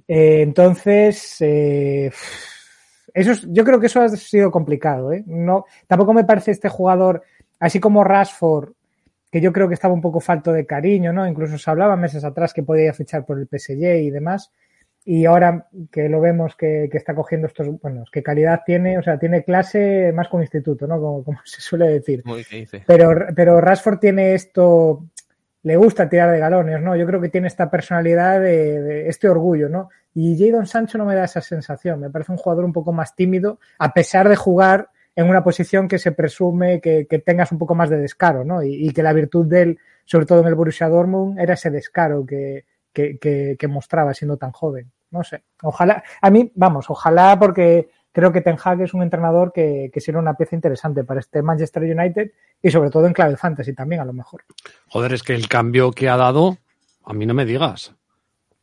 Eh, 0.09 0.41
entonces, 0.43 1.37
eh, 1.41 2.11
eso 3.13 3.33
es- 3.33 3.47
yo 3.53 3.65
creo 3.65 3.79
que 3.81 3.87
eso 3.87 4.01
ha 4.01 4.09
sido 4.09 4.51
complicado. 4.51 5.13
¿eh? 5.13 5.23
No, 5.27 5.67
tampoco 5.87 6.15
me 6.15 6.25
parece 6.25 6.51
este 6.53 6.69
jugador, 6.71 7.23
así 7.61 7.81
como 7.81 8.03
Rashford, 8.05 8.71
que 9.35 9.41
yo 9.41 9.53
creo 9.53 9.67
que 9.67 9.75
estaba 9.75 9.93
un 9.93 10.01
poco 10.01 10.21
falto 10.21 10.53
de 10.53 10.65
cariño, 10.65 11.13
¿no? 11.13 11.27
Incluso 11.27 11.59
se 11.59 11.69
hablaba 11.69 11.97
meses 11.97 12.23
atrás 12.23 12.55
que 12.55 12.63
podía 12.63 12.95
fichar 12.95 13.27
por 13.27 13.41
el 13.41 13.49
PSG 13.49 13.83
y 14.05 14.11
demás. 14.11 14.53
Y 15.05 15.25
ahora 15.25 15.67
que 15.91 16.09
lo 16.09 16.21
vemos 16.21 16.55
que, 16.55 16.89
que 16.89 16.99
está 16.99 17.17
cogiendo 17.17 17.49
estos, 17.49 17.81
bueno, 17.83 18.05
qué 18.13 18.23
calidad 18.23 18.61
tiene, 18.65 18.97
o 18.97 19.03
sea, 19.03 19.19
tiene 19.19 19.43
clase 19.43 20.13
más 20.15 20.33
un 20.33 20.43
instituto, 20.43 20.87
¿no? 20.87 21.01
Como, 21.01 21.25
como 21.25 21.39
se 21.45 21.61
suele 21.61 21.89
decir. 21.89 22.23
Uy, 22.25 22.45
¿qué 22.49 22.59
dice? 22.59 22.85
Pero, 22.87 23.27
pero 23.35 23.61
Rashford 23.61 23.99
tiene 23.99 24.35
esto, 24.35 25.05
le 25.65 25.75
gusta 25.75 26.09
tirar 26.09 26.31
de 26.31 26.39
galones, 26.39 26.81
¿no? 26.81 26.95
Yo 26.95 27.05
creo 27.05 27.21
que 27.21 27.29
tiene 27.29 27.49
esta 27.49 27.69
personalidad 27.69 28.41
de, 28.41 28.83
de 28.83 29.09
este 29.09 29.29
orgullo, 29.29 29.69
¿no? 29.69 29.89
Y 30.15 30.39
Jadon 30.39 30.69
Sancho 30.69 30.97
no 30.97 31.07
me 31.07 31.17
da 31.17 31.25
esa 31.25 31.41
sensación. 31.41 31.99
Me 31.99 32.09
parece 32.09 32.31
un 32.31 32.39
jugador 32.39 32.65
un 32.65 32.73
poco 32.73 32.93
más 32.93 33.17
tímido, 33.17 33.59
a 33.81 33.93
pesar 33.93 34.29
de 34.29 34.37
jugar 34.37 34.91
en 35.17 35.29
una 35.29 35.45
posición 35.45 35.89
que 35.89 35.99
se 35.99 36.13
presume 36.13 36.81
que, 36.81 37.07
que 37.07 37.19
tengas 37.19 37.53
un 37.53 37.59
poco 37.59 37.75
más 37.75 37.91
de 37.91 37.99
descaro, 37.99 38.45
¿no? 38.45 38.63
Y, 38.63 38.91
que 38.93 39.03
la 39.03 39.13
virtud 39.13 39.47
de 39.47 39.63
él, 39.63 39.79
sobre 40.05 40.27
todo 40.27 40.41
en 40.41 40.49
el 40.49 40.55
Borussia 40.55 40.89
Dortmund, 40.89 41.39
era 41.39 41.55
ese 41.55 41.71
descaro 41.71 42.27
que, 42.27 42.65
que, 42.93 43.19
que, 43.19 43.57
que 43.59 43.69
mostraba 43.69 44.13
siendo 44.15 44.37
tan 44.37 44.53
joven. 44.53 44.91
No 45.11 45.23
sé. 45.23 45.45
Ojalá, 45.63 46.03
a 46.21 46.31
mí, 46.31 46.51
vamos, 46.57 46.91
ojalá 46.91 47.39
porque 47.39 47.89
creo 48.11 48.33
que 48.33 48.41
Ten 48.41 48.57
Hag 48.63 48.81
es 48.83 48.95
un 48.95 49.03
entrenador 49.03 49.53
que, 49.53 49.91
que 49.93 50.01
será 50.01 50.19
una 50.19 50.35
pieza 50.35 50.57
interesante 50.57 51.05
para 51.05 51.21
este 51.21 51.43
Manchester 51.43 51.83
United 51.83 52.33
y 52.61 52.71
sobre 52.71 52.91
todo 52.91 53.07
en 53.07 53.13
clave 53.13 53.37
fantasy 53.37 53.73
también, 53.73 54.01
a 54.01 54.05
lo 54.05 54.13
mejor. 54.13 54.45
Joder, 54.89 55.13
es 55.13 55.23
que 55.23 55.35
el 55.35 55.49
cambio 55.49 55.93
que 55.93 56.09
ha 56.09 56.17
dado, 56.17 56.59
a 57.05 57.13
mí 57.13 57.27
no 57.27 57.35
me 57.35 57.45
digas. 57.45 57.95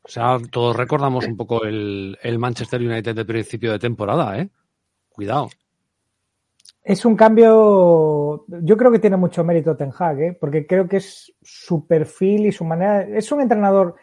O 0.03 0.09
sea, 0.09 0.37
todos 0.49 0.75
recordamos 0.75 1.27
un 1.27 1.37
poco 1.37 1.63
el, 1.63 2.17
el 2.23 2.39
Manchester 2.39 2.81
United 2.81 3.15
de 3.15 3.25
principio 3.25 3.71
de 3.71 3.79
temporada, 3.79 4.39
¿eh? 4.39 4.49
Cuidado. 5.09 5.49
Es 6.83 7.05
un 7.05 7.15
cambio, 7.15 8.45
yo 8.47 8.75
creo 8.77 8.91
que 8.91 8.99
tiene 8.99 9.17
mucho 9.17 9.43
mérito 9.43 9.75
Ten 9.77 9.91
Hag, 9.97 10.19
¿eh? 10.21 10.37
porque 10.39 10.65
creo 10.65 10.87
que 10.87 10.97
es 10.97 11.31
su 11.41 11.85
perfil 11.85 12.47
y 12.47 12.51
su 12.51 12.65
manera. 12.65 13.03
Es 13.03 13.31
un 13.31 13.41
entrenador 13.41 13.95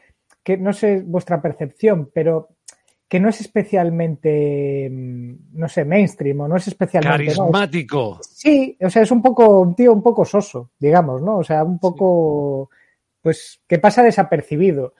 que 0.44 0.56
no 0.56 0.72
sé 0.72 1.02
vuestra 1.04 1.42
percepción, 1.42 2.10
pero 2.14 2.50
que 3.08 3.18
no 3.18 3.30
es 3.30 3.40
especialmente, 3.40 4.88
mm, 4.90 5.34
no 5.58 5.68
sé, 5.68 5.84
mainstream 5.84 6.40
o 6.40 6.48
no 6.48 6.56
es 6.56 6.68
especialmente. 6.68 7.24
¿no? 7.24 7.30
Es- 7.30 7.36
Carismático. 7.38 8.18
Sí, 8.22 8.76
o 8.80 8.90
sea, 8.90 9.02
es 9.02 9.10
un 9.10 9.22
poco, 9.22 9.60
un 9.60 9.74
tío 9.74 9.92
un 9.92 10.02
poco 10.02 10.24
soso, 10.24 10.70
digamos, 10.78 11.20
¿no? 11.22 11.38
O 11.38 11.44
sea, 11.44 11.64
un 11.64 11.78
poco, 11.78 12.70
pues, 13.22 13.60
que 13.66 13.78
pasa 13.78 14.02
desapercibido. 14.02 14.94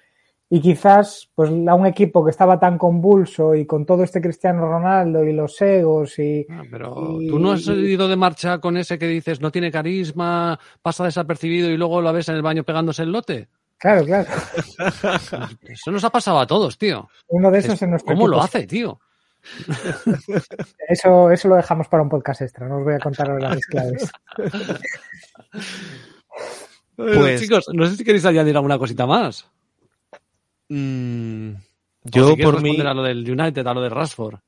Y 0.51 0.63
quizás, 0.63 1.29
pues, 1.35 1.51
a 1.51 1.75
un 1.75 1.87
equipo 1.87 2.25
que 2.25 2.31
estaba 2.31 2.59
tan 2.59 2.79
convulso 2.79 3.55
y 3.55 3.67
con 3.67 3.85
todo 3.85 4.03
este 4.03 4.23
Cristiano 4.23 4.63
Ronaldo 4.67 5.23
y 5.25 5.35
los 5.35 5.61
egos 5.61 6.19
y... 6.19 6.47
Ah, 6.49 6.63
Pero 6.71 7.21
y- 7.21 7.29
tú 7.29 7.39
no 7.39 7.53
has 7.53 7.67
ido 7.67 8.09
de 8.09 8.17
marcha 8.17 8.59
con 8.59 8.79
ese 8.79 8.99
que 8.99 9.07
dices 9.07 9.43
no 9.43 9.53
tiene 9.53 9.71
carisma, 9.71 10.59
pasa 10.81 11.05
desapercibido 11.05 11.69
y 11.69 11.77
luego 11.77 12.01
lo 12.01 12.13
ves 12.15 12.31
en 12.31 12.37
el 12.37 12.43
baño 12.43 12.65
pegándose 12.65 13.03
el 13.03 13.13
lote. 13.13 13.49
Claro, 13.77 14.05
claro. 14.07 14.29
Eso 15.69 15.91
nos 15.93 16.03
ha 16.05 16.11
pasado 16.11 16.39
a 16.41 16.47
todos, 16.47 16.79
tío. 16.79 17.09
Uno 17.29 17.51
de 17.51 17.59
esos 17.59 17.81
en 17.83 17.91
nuestro 17.91 18.15
¿Cómo 18.15 18.27
lo 18.27 18.41
hace, 18.43 18.67
tío? 18.67 18.99
Eso, 20.89 21.31
eso 21.31 21.49
lo 21.49 21.57
dejamos 21.57 21.87
para 21.89 22.03
un 22.03 22.09
podcast 22.09 22.43
extra. 22.43 22.67
No 22.67 22.79
os 22.79 22.85
voy 22.85 22.95
a 22.95 22.99
contar 22.99 23.31
ahora 23.31 23.51
las 23.51 23.67
claves. 23.67 24.11
Pues- 26.97 27.41
chicos, 27.41 27.67
no 27.73 27.87
sé 27.87 27.97
si 27.97 28.05
queréis 28.05 28.25
añadir 28.25 28.57
alguna 28.57 28.79
cosita 28.79 29.07
más. 29.07 29.49
Mm, 30.69 31.53
yo 32.05 32.35
si 32.35 32.43
por 32.43 32.63
mí... 32.63 32.81
a 32.81 32.95
lo 32.95 33.03
del 33.03 33.29
United, 33.31 33.67
a 33.67 33.75
lo 33.75 33.83
de 33.83 33.89
Rashford. 33.89 34.39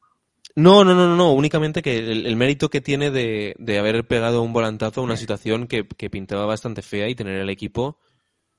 No, 0.56 0.84
no, 0.84 0.94
no, 0.94 1.09
no, 1.09 1.16
no, 1.16 1.32
únicamente 1.32 1.80
que 1.80 1.98
el, 1.98 2.26
el 2.26 2.36
mérito 2.36 2.68
que 2.70 2.80
tiene 2.80 3.10
de, 3.10 3.55
de 3.59 3.78
haber 3.78 4.05
pegado 4.06 4.42
un 4.42 4.52
volantazo 4.52 5.01
a 5.01 5.05
una 5.05 5.16
situación 5.16 5.66
que, 5.66 5.86
que 5.86 6.10
pintaba 6.10 6.44
bastante 6.44 6.82
fea 6.82 7.09
y 7.09 7.14
tener 7.14 7.40
el 7.40 7.51
equipo 7.51 7.98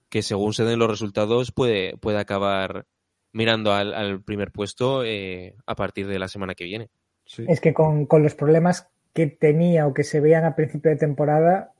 que 0.09 0.21
según 0.21 0.53
se 0.53 0.63
den 0.65 0.79
los 0.79 0.89
resultados 0.89 1.51
puede, 1.51 1.97
puede 1.97 2.19
acabar 2.19 2.85
mirando 3.33 3.73
al, 3.73 3.93
al 3.93 4.21
primer 4.21 4.51
puesto 4.51 5.03
eh, 5.03 5.55
a 5.65 5.75
partir 5.75 6.07
de 6.07 6.19
la 6.19 6.27
semana 6.27 6.53
que 6.53 6.65
viene. 6.65 6.89
Sí. 7.25 7.45
Es 7.47 7.61
que 7.61 7.73
con, 7.73 8.05
con 8.05 8.23
los 8.23 8.35
problemas 8.35 8.89
que 9.13 9.27
tenía 9.27 9.87
o 9.87 9.93
que 9.93 10.03
se 10.03 10.19
veían 10.19 10.43
a 10.43 10.55
principio 10.55 10.91
de 10.91 10.97
temporada, 10.97 11.73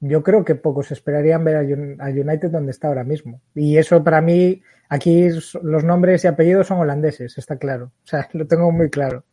yo 0.00 0.22
creo 0.22 0.44
que 0.44 0.54
pocos 0.54 0.90
esperarían 0.92 1.44
ver 1.44 1.56
a, 1.56 1.60
Un- 1.60 1.96
a 2.00 2.08
United 2.08 2.50
donde 2.50 2.72
está 2.72 2.88
ahora 2.88 3.04
mismo. 3.04 3.40
Y 3.54 3.78
eso 3.78 4.04
para 4.04 4.20
mí, 4.20 4.62
aquí 4.88 5.28
los 5.62 5.84
nombres 5.84 6.24
y 6.24 6.26
apellidos 6.26 6.66
son 6.66 6.78
holandeses, 6.80 7.38
está 7.38 7.56
claro. 7.58 7.86
O 8.04 8.06
sea, 8.06 8.28
lo 8.32 8.46
tengo 8.46 8.70
muy 8.72 8.90
claro. 8.90 9.24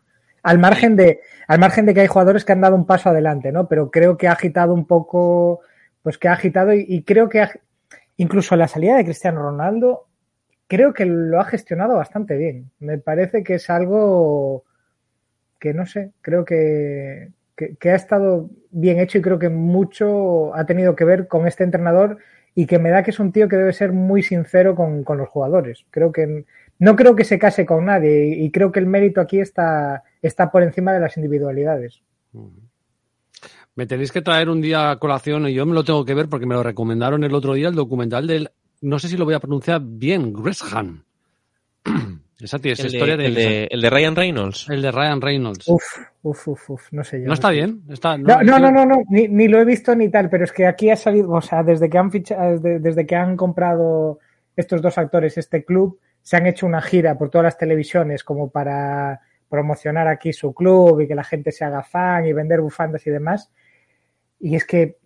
Al 0.43 0.57
margen 0.59 0.95
de, 0.95 1.21
al 1.47 1.59
margen 1.59 1.85
de 1.85 1.93
que 1.93 2.01
hay 2.01 2.07
jugadores 2.07 2.45
que 2.45 2.51
han 2.53 2.61
dado 2.61 2.75
un 2.75 2.87
paso 2.87 3.09
adelante, 3.09 3.51
¿no? 3.51 3.67
Pero 3.67 3.91
creo 3.91 4.17
que 4.17 4.27
ha 4.27 4.31
agitado 4.31 4.73
un 4.73 4.87
poco, 4.87 5.61
pues 6.01 6.17
que 6.17 6.27
ha 6.29 6.33
agitado 6.33 6.73
y, 6.73 7.03
creo 7.03 7.29
que 7.29 7.45
incluso 8.17 8.55
la 8.55 8.67
salida 8.67 8.97
de 8.97 9.03
Cristiano 9.05 9.41
Ronaldo, 9.41 10.07
creo 10.67 10.93
que 10.93 11.05
lo 11.05 11.39
ha 11.39 11.45
gestionado 11.45 11.95
bastante 11.95 12.37
bien. 12.37 12.71
Me 12.79 12.97
parece 12.97 13.43
que 13.43 13.55
es 13.55 13.69
algo 13.69 14.63
que 15.59 15.73
no 15.73 15.85
sé, 15.85 16.11
creo 16.21 16.43
que, 16.43 17.31
que, 17.79 17.89
ha 17.89 17.95
estado 17.95 18.49
bien 18.71 18.99
hecho 18.99 19.17
y 19.17 19.21
creo 19.21 19.39
que 19.39 19.49
mucho 19.49 20.55
ha 20.55 20.65
tenido 20.65 20.95
que 20.95 21.05
ver 21.05 21.27
con 21.27 21.47
este 21.47 21.63
entrenador 21.63 22.17
y 22.55 22.65
que 22.65 22.79
me 22.79 22.89
da 22.89 23.03
que 23.03 23.11
es 23.11 23.19
un 23.19 23.31
tío 23.31 23.47
que 23.47 23.55
debe 23.55 23.73
ser 23.73 23.91
muy 23.91 24.23
sincero 24.23 24.75
con, 24.75 25.03
con 25.03 25.17
los 25.17 25.29
jugadores. 25.29 25.85
Creo 25.89 26.11
que 26.11 26.45
no 26.79 26.95
creo 26.95 27.15
que 27.15 27.23
se 27.23 27.39
case 27.39 27.65
con 27.65 27.85
nadie 27.85 28.27
y, 28.27 28.45
y 28.45 28.51
creo 28.51 28.71
que 28.71 28.79
el 28.79 28.87
mérito 28.87 29.21
aquí 29.21 29.39
está, 29.39 30.03
está 30.21 30.51
por 30.51 30.63
encima 30.63 30.93
de 30.93 30.99
las 30.99 31.15
individualidades. 31.17 32.01
Me 33.75 33.85
tenéis 33.85 34.11
que 34.11 34.21
traer 34.21 34.49
un 34.49 34.61
día 34.61 34.91
a 34.91 34.99
colación 34.99 35.47
y 35.47 35.53
yo 35.53 35.65
me 35.65 35.73
lo 35.73 35.83
tengo 35.83 36.03
que 36.03 36.13
ver 36.13 36.27
porque 36.27 36.45
me 36.45 36.55
lo 36.55 36.63
recomendaron 36.63 37.23
el 37.23 37.33
otro 37.33 37.53
día 37.53 37.69
el 37.69 37.75
documental 37.75 38.27
del, 38.27 38.49
no 38.81 38.99
sé 38.99 39.07
si 39.07 39.17
lo 39.17 39.25
voy 39.25 39.35
a 39.35 39.39
pronunciar 39.39 39.81
bien, 39.83 40.33
Gresham. 40.33 41.03
Esa 42.41 42.59
tía, 42.59 42.73
esa 42.73 42.83
El 42.87 42.93
historia 42.93 43.17
de, 43.17 43.25
el, 43.27 43.35
de, 43.35 43.63
el 43.69 43.81
de 43.81 43.89
Ryan 43.89 44.15
Reynolds. 44.15 44.67
el 44.69 44.81
de 44.81 44.91
Ryan 44.91 45.21
Reynolds. 45.21 45.67
Uf, 45.67 45.83
uf, 46.23 46.47
uf, 46.47 46.69
uf, 46.71 46.87
no 46.91 47.03
sé 47.03 47.21
yo. 47.21 47.27
¿No 47.27 47.33
está 47.33 47.49
sé. 47.49 47.53
bien? 47.55 47.81
Está, 47.89 48.17
No, 48.17 48.41
no, 48.43 48.59
no, 48.59 48.71
no, 48.71 48.85
no, 48.85 49.03
Ni, 49.09 49.27
ni 49.27 49.47
lo 49.47 49.59
he 49.59 49.65
visto 49.65 49.95
ni 49.95 50.09
tal, 50.09 50.29
pero 50.29 50.43
es 50.45 50.51
que 50.51 50.65
aquí 50.65 50.89
ha 50.89 50.95
salido, 50.95 51.29
o 51.31 51.41
sea, 51.41 51.63
desde 51.63 51.89
que 51.89 51.97
han 51.97 52.11
fichado, 52.11 52.51
desde, 52.51 52.79
desde 52.79 53.05
que 53.05 53.15
han 53.15 53.37
comprado 53.37 54.19
estos 54.55 54.81
dos 54.81 54.97
actores 54.97 55.37
este 55.37 55.63
club, 55.63 55.99
se 56.21 56.37
han 56.37 56.45
hecho 56.47 56.65
una 56.65 56.81
gira 56.81 57.17
por 57.17 57.29
todas 57.29 57.45
las 57.45 57.57
televisiones 57.57 58.23
como 58.23 58.49
para 58.49 59.21
promocionar 59.49 60.07
aquí 60.07 60.31
su 60.33 60.53
club 60.53 61.01
y 61.01 61.07
que 61.07 61.15
la 61.15 61.23
gente 61.23 61.51
se 61.51 61.65
haga 61.65 61.83
fan 61.83 62.25
y 62.25 62.33
vender 62.33 62.61
bufandas 62.61 63.05
y 63.07 63.09
demás. 63.09 63.51
Y 64.39 64.55
es 64.55 64.65
que 64.65 64.97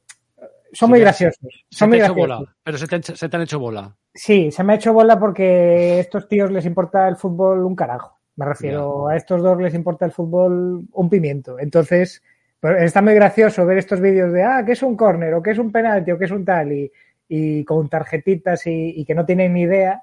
son 0.72 0.90
muy 0.90 1.00
graciosos. 1.00 1.66
Son 1.70 1.90
muy 1.90 2.00
graciosos. 2.00 2.18
bola, 2.18 2.56
pero 2.64 2.78
se 2.78 2.88
te, 2.88 3.02
se 3.02 3.30
te 3.30 3.36
han 3.36 3.44
hecho 3.44 3.60
bola. 3.60 3.96
Sí, 4.14 4.52
se 4.52 4.64
me 4.64 4.74
ha 4.74 4.76
hecho 4.78 4.94
bola 4.94 5.20
porque 5.20 5.96
a 5.98 6.00
estos 6.00 6.28
tíos 6.28 6.52
les 6.52 6.66
importa 6.66 7.08
el 7.08 7.16
fútbol 7.16 7.66
un 7.66 7.76
carajo. 7.76 8.20
Me 8.38 8.46
refiero, 8.46 9.08
a 9.08 9.16
estos 9.16 9.42
dos 9.42 9.58
les 9.62 9.74
importa 9.74 10.06
el 10.06 10.12
fútbol 10.12 10.84
un 10.92 11.10
pimiento. 11.10 11.58
Entonces, 11.58 12.22
pues, 12.60 12.84
está 12.84 13.02
muy 13.02 13.14
gracioso 13.14 13.66
ver 13.66 13.78
estos 13.78 14.02
vídeos 14.02 14.34
de, 14.34 14.44
ah, 14.44 14.64
que 14.66 14.74
es 14.74 14.84
un 14.84 14.98
córner 14.98 15.34
o 15.34 15.42
que 15.42 15.52
es 15.52 15.58
un 15.58 15.72
penalti 15.72 16.12
o 16.12 16.18
que 16.18 16.26
es 16.26 16.32
un 16.32 16.44
tal 16.44 16.74
y, 16.74 16.92
y 17.30 17.64
con 17.64 17.88
tarjetitas 17.88 18.68
y, 18.68 18.94
y 18.98 19.06
que 19.06 19.16
no 19.16 19.26
tienen 19.26 19.54
ni 19.54 19.62
idea. 19.62 20.02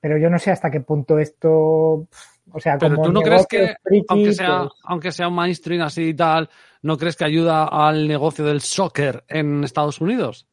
Pero 0.00 0.18
yo 0.18 0.28
no 0.28 0.40
sé 0.40 0.50
hasta 0.50 0.70
qué 0.70 0.80
punto 0.80 1.18
esto, 1.20 1.50
o 2.50 2.60
sea, 2.60 2.76
Pero 2.78 2.96
como 2.96 3.06
tú 3.06 3.12
no 3.12 3.20
crees 3.22 3.46
que, 3.46 3.76
friki, 3.84 4.06
aunque 4.08 4.32
sea, 4.32 4.58
pues, 4.60 4.72
aunque 4.82 5.12
sea 5.12 5.28
un 5.28 5.34
mainstream 5.36 5.82
así 5.82 6.08
y 6.08 6.14
tal, 6.14 6.50
¿no 6.82 6.98
crees 6.98 7.16
que 7.16 7.24
ayuda 7.24 7.64
al 7.64 8.06
negocio 8.06 8.44
del 8.44 8.60
soccer 8.60 9.24
en 9.28 9.64
Estados 9.64 10.00
Unidos? 10.00 10.46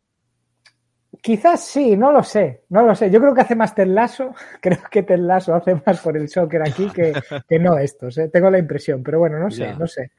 Quizás 1.22 1.66
sí, 1.66 1.98
no 1.98 2.12
lo 2.12 2.24
sé, 2.24 2.64
no 2.70 2.84
lo 2.84 2.96
sé. 2.96 3.10
Yo 3.10 3.20
creo 3.20 3.34
que 3.34 3.42
hace 3.42 3.56
más 3.56 3.74
Ted 3.76 3.88
Lasso, 3.88 4.34
creo 4.62 4.80
que 4.90 5.04
Ted 5.04 5.20
Lasso 5.20 5.54
hace 5.54 5.76
más 5.86 6.00
por 6.00 6.16
el 6.16 6.30
soccer 6.30 6.62
aquí 6.62 6.90
que, 6.90 7.14
que 7.48 7.60
no 7.60 7.78
estos, 7.78 8.18
¿eh? 8.20 8.30
tengo 8.30 8.50
la 8.50 8.60
impresión, 8.60 9.04
pero 9.04 9.20
bueno, 9.20 9.40
no 9.40 9.50
sé, 9.50 9.74
no 9.74 9.88
sé. 9.88 10.12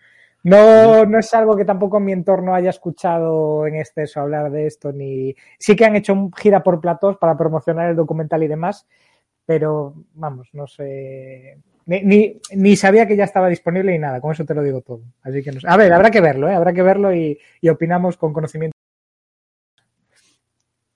No, 0.43 1.05
no 1.05 1.19
es 1.19 1.35
algo 1.35 1.55
que 1.55 1.67
tampoco 1.67 1.99
en 1.99 2.05
mi 2.05 2.13
entorno 2.13 2.55
haya 2.55 2.71
escuchado 2.71 3.67
en 3.67 3.77
exceso 3.77 4.21
hablar 4.21 4.51
de 4.51 4.67
esto, 4.67 4.91
ni 4.91 5.35
sí 5.59 5.77
que 5.77 5.85
han 5.85 5.97
hecho 5.97 6.15
un 6.15 6.33
gira 6.33 6.63
por 6.63 6.81
platós 6.81 7.19
para 7.19 7.37
promocionar 7.37 7.91
el 7.91 7.97
documental 7.97 8.43
y 8.43 8.49
demás, 8.49 8.87
pero 9.45 9.95
vamos, 10.15 10.49
no 10.55 10.67
sé, 10.67 11.59
ni, 11.91 12.03
ni, 12.03 12.41
ni 12.55 12.77
sabía 12.77 13.07
que 13.07 13.17
ya 13.17 13.25
estaba 13.25 13.49
disponible 13.49 13.95
y 13.95 13.99
nada, 13.99 14.21
con 14.21 14.33
eso 14.33 14.45
te 14.45 14.55
lo 14.55 14.63
digo 14.63 14.81
todo. 14.81 15.03
Así 15.23 15.43
que 15.43 15.51
no 15.53 15.61
sé. 15.61 15.67
A 15.69 15.77
ver, 15.77 15.93
habrá 15.93 16.11
que 16.11 16.21
verlo, 16.21 16.49
¿eh? 16.49 16.55
habrá 16.55 16.73
que 16.73 16.83
verlo 16.83 17.13
y, 17.15 17.37
y 17.61 17.69
opinamos 17.69 18.17
con 18.17 18.33
conocimiento. 18.33 18.75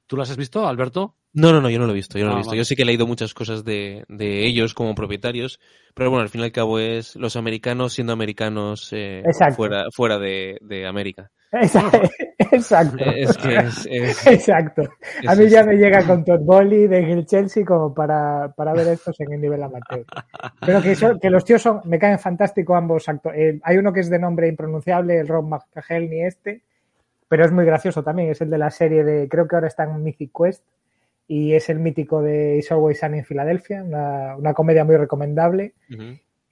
¿Tú 0.06 0.16
lo 0.16 0.22
has 0.22 0.36
visto, 0.36 0.66
Alberto? 0.68 1.16
No, 1.32 1.50
no, 1.52 1.60
no, 1.60 1.68
yo 1.68 1.78
no 1.80 1.86
lo 1.86 1.92
he 1.92 1.96
visto, 1.96 2.18
yo 2.18 2.26
no 2.26 2.30
lo 2.30 2.36
Ah, 2.36 2.38
he 2.38 2.40
visto. 2.42 2.50
vale. 2.50 2.58
Yo 2.58 2.64
sí 2.64 2.76
que 2.76 2.82
he 2.82 2.86
leído 2.86 3.06
muchas 3.08 3.34
cosas 3.34 3.64
de, 3.64 4.04
de 4.08 4.46
ellos 4.46 4.72
como 4.74 4.94
propietarios, 4.94 5.58
pero 5.94 6.10
bueno, 6.10 6.22
al 6.22 6.28
fin 6.28 6.42
y 6.42 6.44
al 6.44 6.52
cabo 6.52 6.78
es 6.78 7.16
los 7.16 7.34
americanos 7.36 7.94
siendo 7.94 8.12
americanos 8.12 8.90
eh, 8.92 9.22
fuera, 9.56 9.86
fuera 9.90 10.18
de, 10.18 10.58
de 10.60 10.86
América. 10.86 11.32
Exacto. 12.38 13.04
Eh, 13.04 13.22
Es 13.22 13.36
que 13.38 13.56
es, 13.56 13.88
es- 13.90 14.26
Exacto. 14.26 14.82
A 15.26 15.34
mí 15.34 15.48
ya 15.48 15.64
me 15.64 15.76
llega 15.76 16.04
con 16.06 16.24
Todd 16.24 16.40
Bowley 16.40 16.86
de 16.86 16.98
el 17.12 17.26
Chelsea 17.26 17.64
como 17.64 17.92
para, 17.94 18.52
para 18.56 18.72
ver 18.72 18.88
estos 18.88 19.18
en 19.20 19.32
el 19.32 19.40
nivel 19.40 19.62
amateur. 19.62 20.04
Pero 20.64 20.82
que, 20.82 20.94
son- 20.94 21.18
que 21.20 21.30
los 21.30 21.44
tíos 21.44 21.62
son, 21.62 21.80
me 21.84 21.98
caen 21.98 22.18
fantástico 22.18 22.74
ambos 22.76 23.08
actores. 23.08 23.60
hay 23.62 23.76
uno 23.76 23.92
que 23.92 24.00
es 24.00 24.10
de 24.10 24.18
nombre 24.18 24.48
impronunciable, 24.48 25.18
el 25.18 25.28
Rob 25.28 25.46
McCahelny 25.48 26.22
este, 26.24 26.62
pero 27.28 27.44
es 27.44 27.52
muy 27.52 27.64
gracioso 27.64 28.02
también. 28.02 28.30
Es 28.30 28.40
el 28.40 28.50
de 28.50 28.58
la 28.58 28.70
serie 28.70 29.04
de, 29.04 29.28
creo 29.28 29.46
que 29.48 29.56
ahora 29.56 29.68
está 29.68 29.84
en 29.84 30.02
Mythic 30.02 30.30
Quest 30.36 30.64
y 31.26 31.54
es 31.54 31.68
el 31.70 31.78
mítico 31.78 32.20
de 32.22 32.58
It's 32.58 32.70
Always 32.70 33.00
Sunny 33.00 33.18
en 33.20 33.24
Filadelfia, 33.24 33.82
una, 33.82 34.36
una 34.36 34.52
comedia 34.52 34.84
muy 34.84 34.96
recomendable. 34.96 35.72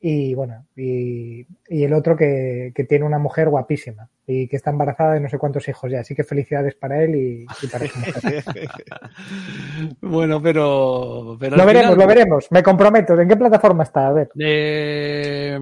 Y 0.04 0.34
bueno, 0.34 0.66
y, 0.74 1.46
y 1.68 1.84
el 1.84 1.92
otro 1.92 2.16
que, 2.16 2.72
que 2.74 2.82
tiene 2.84 3.04
una 3.04 3.18
mujer 3.18 3.48
guapísima 3.50 4.08
y 4.26 4.46
que 4.48 4.56
está 4.56 4.70
embarazada 4.70 5.14
de 5.14 5.20
no 5.20 5.28
sé 5.28 5.38
cuántos 5.38 5.68
hijos 5.68 5.90
ya. 5.90 6.00
Así 6.00 6.14
que 6.14 6.24
felicidades 6.24 6.74
para 6.74 7.02
él 7.02 7.14
y, 7.16 7.46
y 7.62 7.66
para 7.66 7.86
su 7.86 7.98
mujer. 7.98 8.44
Bueno, 10.00 10.40
pero... 10.42 11.36
pero 11.38 11.56
lo 11.56 11.64
veremos, 11.66 11.92
final- 11.92 11.98
lo 11.98 12.06
veremos. 12.06 12.46
Me 12.50 12.62
comprometo. 12.62 13.18
¿En 13.20 13.28
qué 13.28 13.36
plataforma 13.36 13.82
está? 13.82 14.08
A 14.08 14.12
ver. 14.12 14.30
Eh, 14.38 15.58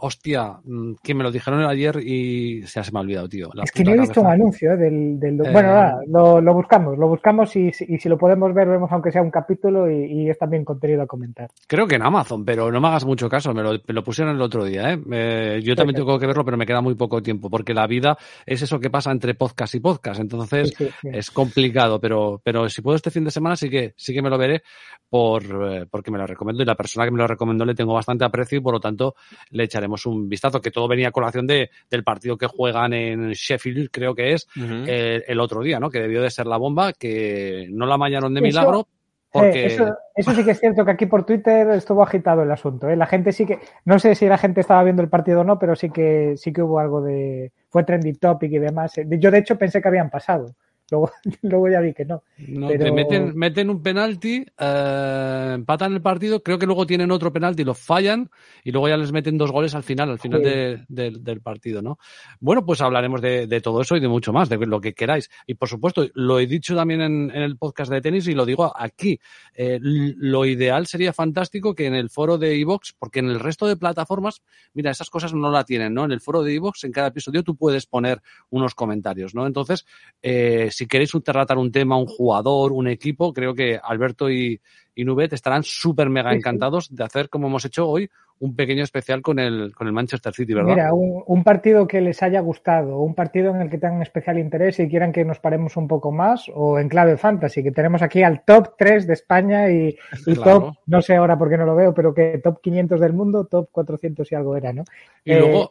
hostia, 0.00 0.56
que 1.02 1.14
me 1.14 1.22
lo 1.22 1.30
dijeron 1.30 1.62
ayer 1.64 1.96
y 2.02 2.62
se 2.66 2.80
me 2.92 2.98
ha 2.98 3.02
olvidado, 3.02 3.28
tío. 3.28 3.50
La 3.54 3.64
es 3.64 3.72
que 3.72 3.84
no 3.84 3.92
he 3.92 3.98
visto 3.98 4.20
un 4.20 4.26
anuncio 4.28 4.72
eh, 4.72 4.76
del... 4.76 5.18
del 5.20 5.34
Eh, 5.46 5.50
Bueno, 5.52 5.68
nada, 5.68 6.00
lo, 6.06 6.40
lo 6.40 6.54
buscamos, 6.54 6.98
lo 6.98 7.08
buscamos 7.08 7.54
y, 7.56 7.72
si- 7.72 7.86
y 7.88 7.98
si 7.98 8.08
lo 8.08 8.18
podemos 8.18 8.52
ver, 8.54 8.68
vemos 8.68 8.90
aunque 8.92 9.12
sea 9.12 9.22
un 9.22 9.30
capítulo 9.30 9.90
y, 9.90 10.04
y 10.24 10.30
es 10.30 10.38
también 10.38 10.64
contenido 10.64 11.02
a 11.02 11.06
comentar. 11.06 11.50
Creo 11.66 11.86
que 11.86 11.96
en 11.96 12.02
Amazon, 12.02 12.44
pero 12.44 12.70
no 12.70 12.80
me 12.80 12.88
hagas 12.88 13.04
mucho 13.04 13.28
caso, 13.28 13.52
me 13.54 13.62
lo, 13.62 13.72
me 13.72 13.94
lo 13.94 14.02
pusieron 14.04 14.34
el 14.34 14.42
otro 14.42 14.64
día, 14.64 14.92
¿eh? 14.92 14.98
Eh, 15.12 15.60
yo 15.62 15.74
también 15.76 15.96
tengo 15.96 16.18
que 16.18 16.26
verlo, 16.26 16.44
pero 16.44 16.56
me 16.56 16.66
queda 16.66 16.80
muy 16.80 16.94
poco 16.94 17.22
tiempo, 17.22 17.48
porque 17.50 17.74
la 17.74 17.86
vida 17.86 18.01
es 18.46 18.62
eso 18.62 18.78
que 18.80 18.90
pasa 18.90 19.10
entre 19.10 19.34
podcast 19.34 19.74
y 19.74 19.80
podcast, 19.80 20.20
entonces 20.20 20.68
Sí, 20.76 20.86
sí, 20.86 20.90
sí. 21.02 21.08
es 21.12 21.30
complicado, 21.30 22.00
pero, 22.00 22.40
pero 22.44 22.68
si 22.68 22.82
puedo 22.82 22.96
este 22.96 23.10
fin 23.10 23.24
de 23.24 23.30
semana 23.30 23.56
sí 23.56 23.68
que, 23.70 23.94
sí 23.96 24.12
que 24.12 24.22
me 24.22 24.30
lo 24.30 24.38
veré 24.38 24.62
por, 25.08 25.42
eh, 25.44 25.86
porque 25.90 26.10
me 26.10 26.18
lo 26.18 26.26
recomiendo 26.26 26.62
y 26.62 26.66
la 26.66 26.74
persona 26.74 27.04
que 27.04 27.10
me 27.12 27.18
lo 27.18 27.26
recomendó 27.26 27.64
le 27.64 27.74
tengo 27.74 27.92
bastante 27.94 28.24
aprecio 28.24 28.58
y 28.58 28.60
por 28.62 28.74
lo 28.74 28.80
tanto 28.80 29.14
le 29.50 29.64
echaremos 29.64 30.06
un 30.06 30.28
vistazo, 30.28 30.60
que 30.60 30.70
todo 30.70 30.88
venía 30.88 31.08
a 31.08 31.12
colación 31.12 31.46
de, 31.46 31.70
del 31.90 32.02
partido 32.04 32.36
que 32.36 32.46
juegan 32.46 32.92
en 32.92 33.32
Sheffield, 33.32 33.90
creo 33.90 34.14
que 34.14 34.32
es, 34.32 34.46
eh, 34.56 35.22
el 35.26 35.40
otro 35.40 35.62
día, 35.62 35.78
¿no? 35.78 35.90
Que 35.90 36.00
debió 36.00 36.22
de 36.22 36.30
ser 36.30 36.46
la 36.46 36.56
bomba, 36.56 36.92
que 36.92 37.66
no 37.70 37.86
la 37.86 37.98
mañaron 37.98 38.32
de 38.34 38.40
Eso- 38.40 38.46
milagro, 38.46 38.88
porque... 39.30 39.62
Eh, 39.62 39.66
eso, 39.66 39.86
eso 40.14 40.32
sí 40.34 40.44
que 40.44 40.50
es 40.50 40.60
cierto 40.60 40.84
que 40.84 40.90
aquí 40.90 41.06
por 41.06 41.24
Twitter 41.24 41.68
estuvo 41.70 42.02
agitado 42.02 42.42
el 42.42 42.50
asunto. 42.50 42.88
¿eh? 42.88 42.96
La 42.96 43.06
gente 43.06 43.32
sí 43.32 43.46
que, 43.46 43.60
no 43.86 43.98
sé 43.98 44.14
si 44.14 44.26
la 44.26 44.36
gente 44.36 44.60
estaba 44.60 44.82
viendo 44.84 45.02
el 45.02 45.08
partido 45.08 45.40
o 45.40 45.44
no, 45.44 45.58
pero 45.58 45.74
sí 45.74 45.90
que 45.90 46.34
sí 46.36 46.52
que 46.52 46.62
hubo 46.62 46.78
algo 46.78 47.00
de, 47.02 47.50
fue 47.72 47.84
trending 47.84 48.16
topic 48.18 48.52
y 48.52 48.58
demás. 48.58 48.96
Eh, 48.98 49.06
Yo 49.18 49.30
de 49.32 49.38
hecho 49.38 49.58
pensé 49.58 49.82
que 49.82 49.88
habían 49.88 50.10
pasado. 50.10 50.54
Luego, 50.92 51.10
luego 51.42 51.68
ya 51.70 51.80
vi 51.80 51.94
que 51.94 52.04
no. 52.04 52.22
No, 52.48 52.68
Pero- 52.68 52.84
te 52.84 52.92
meten, 52.92 53.32
meten 53.34 53.70
un 53.70 53.82
penalti, 53.82 54.44
eh, 54.58 55.52
empatan 55.54 55.94
el 55.94 56.02
partido, 56.02 56.42
creo 56.42 56.58
que 56.58 56.66
luego 56.66 56.86
tienen 56.86 57.10
otro 57.10 57.32
penalti, 57.32 57.64
lo 57.64 57.72
fallan 57.74 58.30
y 58.62 58.72
luego 58.72 58.88
ya 58.88 58.96
les 58.98 59.10
meten 59.10 59.38
dos 59.38 59.50
goles 59.50 59.74
al 59.74 59.82
final, 59.82 60.10
al 60.10 60.18
final 60.18 60.40
Sí. 60.42 60.48
de- 60.50 60.84
del- 60.88 61.24
del 61.24 61.40
partido, 61.40 61.80
¿no? 61.80 61.98
Bueno, 62.40 62.64
pues 62.66 62.80
hablaremos 62.82 63.22
de, 63.22 63.46
de 63.46 63.60
todo 63.62 63.80
eso 63.80 63.96
y 63.96 64.00
de 64.00 64.08
mucho 64.08 64.32
más, 64.34 64.48
de 64.50 64.58
lo 64.66 64.80
que 64.82 64.92
queráis. 64.92 65.30
Y 65.46 65.54
por 65.54 65.68
supuesto, 65.68 66.06
lo 66.14 66.38
he 66.38 66.46
dicho 66.46 66.76
también 66.76 67.00
en, 67.00 67.30
en 67.34 67.42
el 67.42 67.56
podcast 67.56 67.90
de 67.90 68.00
tenis 68.02 68.28
y 68.28 68.34
lo 68.34 68.44
digo 68.44 68.70
aquí. 68.76 69.18
eh, 69.54 69.78
lo 69.80 70.44
ideal 70.44 70.86
sería 70.86 71.12
fantástico 71.14 71.74
que 71.74 71.86
en 71.86 71.94
el 71.94 72.10
foro 72.10 72.36
de 72.36 72.54
iVox, 72.56 72.92
porque 72.98 73.20
en 73.20 73.28
el 73.30 73.40
resto 73.40 73.66
de 73.66 73.76
plataformas, 73.76 74.42
mira, 74.74 74.90
esas 74.90 75.08
cosas 75.10 75.32
no 75.32 75.50
la 75.50 75.64
tienen, 75.64 75.94
¿no? 75.94 76.04
En 76.04 76.12
el 76.12 76.20
foro 76.20 76.42
de 76.42 76.52
iVox, 76.54 76.84
en 76.84 76.92
cada 76.92 77.08
episodio 77.08 77.42
tú 77.42 77.56
puedes 77.56 77.86
poner 77.86 78.20
unos 78.50 78.74
comentarios, 78.74 79.34
¿no? 79.34 79.46
Entonces, 79.46 79.86
eh, 80.22 80.68
si 80.70 80.81
queréis 80.86 81.14
un- 81.14 81.22
tratar 81.22 81.58
un 81.58 81.70
tema, 81.72 81.96
un 81.96 82.06
jugador, 82.06 82.72
un 82.72 82.88
equipo, 82.88 83.32
creo 83.32 83.54
que 83.54 83.78
Alberto 83.82 84.30
y, 84.30 84.60
y 84.94 85.04
Nubet 85.04 85.32
estarán 85.32 85.62
súper 85.62 86.08
mega 86.10 86.34
encantados 86.34 86.94
de 86.94 87.04
hacer, 87.04 87.28
como 87.28 87.46
hemos 87.48 87.64
hecho 87.64 87.88
hoy, 87.88 88.08
un 88.40 88.56
pequeño 88.56 88.82
especial 88.82 89.22
con 89.22 89.38
el, 89.38 89.72
con 89.74 89.86
el 89.86 89.92
Manchester 89.92 90.32
City, 90.34 90.52
¿verdad? 90.52 90.70
Mira, 90.70 90.92
un, 90.92 91.22
un 91.26 91.44
partido 91.44 91.86
que 91.86 92.00
les 92.00 92.22
haya 92.24 92.40
gustado, 92.40 92.98
un 92.98 93.14
partido 93.14 93.54
en 93.54 93.60
el 93.62 93.70
que 93.70 93.78
tengan 93.78 94.02
especial 94.02 94.38
interés 94.38 94.80
y 94.80 94.88
quieran 94.88 95.12
que 95.12 95.24
nos 95.24 95.38
paremos 95.38 95.76
un 95.76 95.86
poco 95.86 96.10
más, 96.10 96.50
o 96.52 96.78
en 96.80 96.88
clave 96.88 97.16
fantasy, 97.16 97.62
que 97.62 97.70
tenemos 97.70 98.02
aquí 98.02 98.22
al 98.24 98.44
top 98.44 98.74
3 98.76 99.06
de 99.06 99.12
España 99.12 99.70
y, 99.70 99.96
y 100.26 100.34
Claro. 100.34 100.60
top, 100.60 100.74
no 100.86 101.00
sé 101.02 101.14
ahora 101.14 101.38
por 101.38 101.50
qué 101.50 101.56
no 101.56 101.66
lo 101.66 101.76
veo, 101.76 101.94
pero 101.94 102.12
que 102.12 102.40
top 102.42 102.60
500 102.60 103.00
del 103.00 103.12
mundo, 103.12 103.44
top 103.46 103.68
400 103.70 104.30
y 104.32 104.34
algo 104.34 104.56
era, 104.56 104.72
¿no? 104.72 104.82
y 105.24 105.32
eh, 105.32 105.38
luego, 105.38 105.70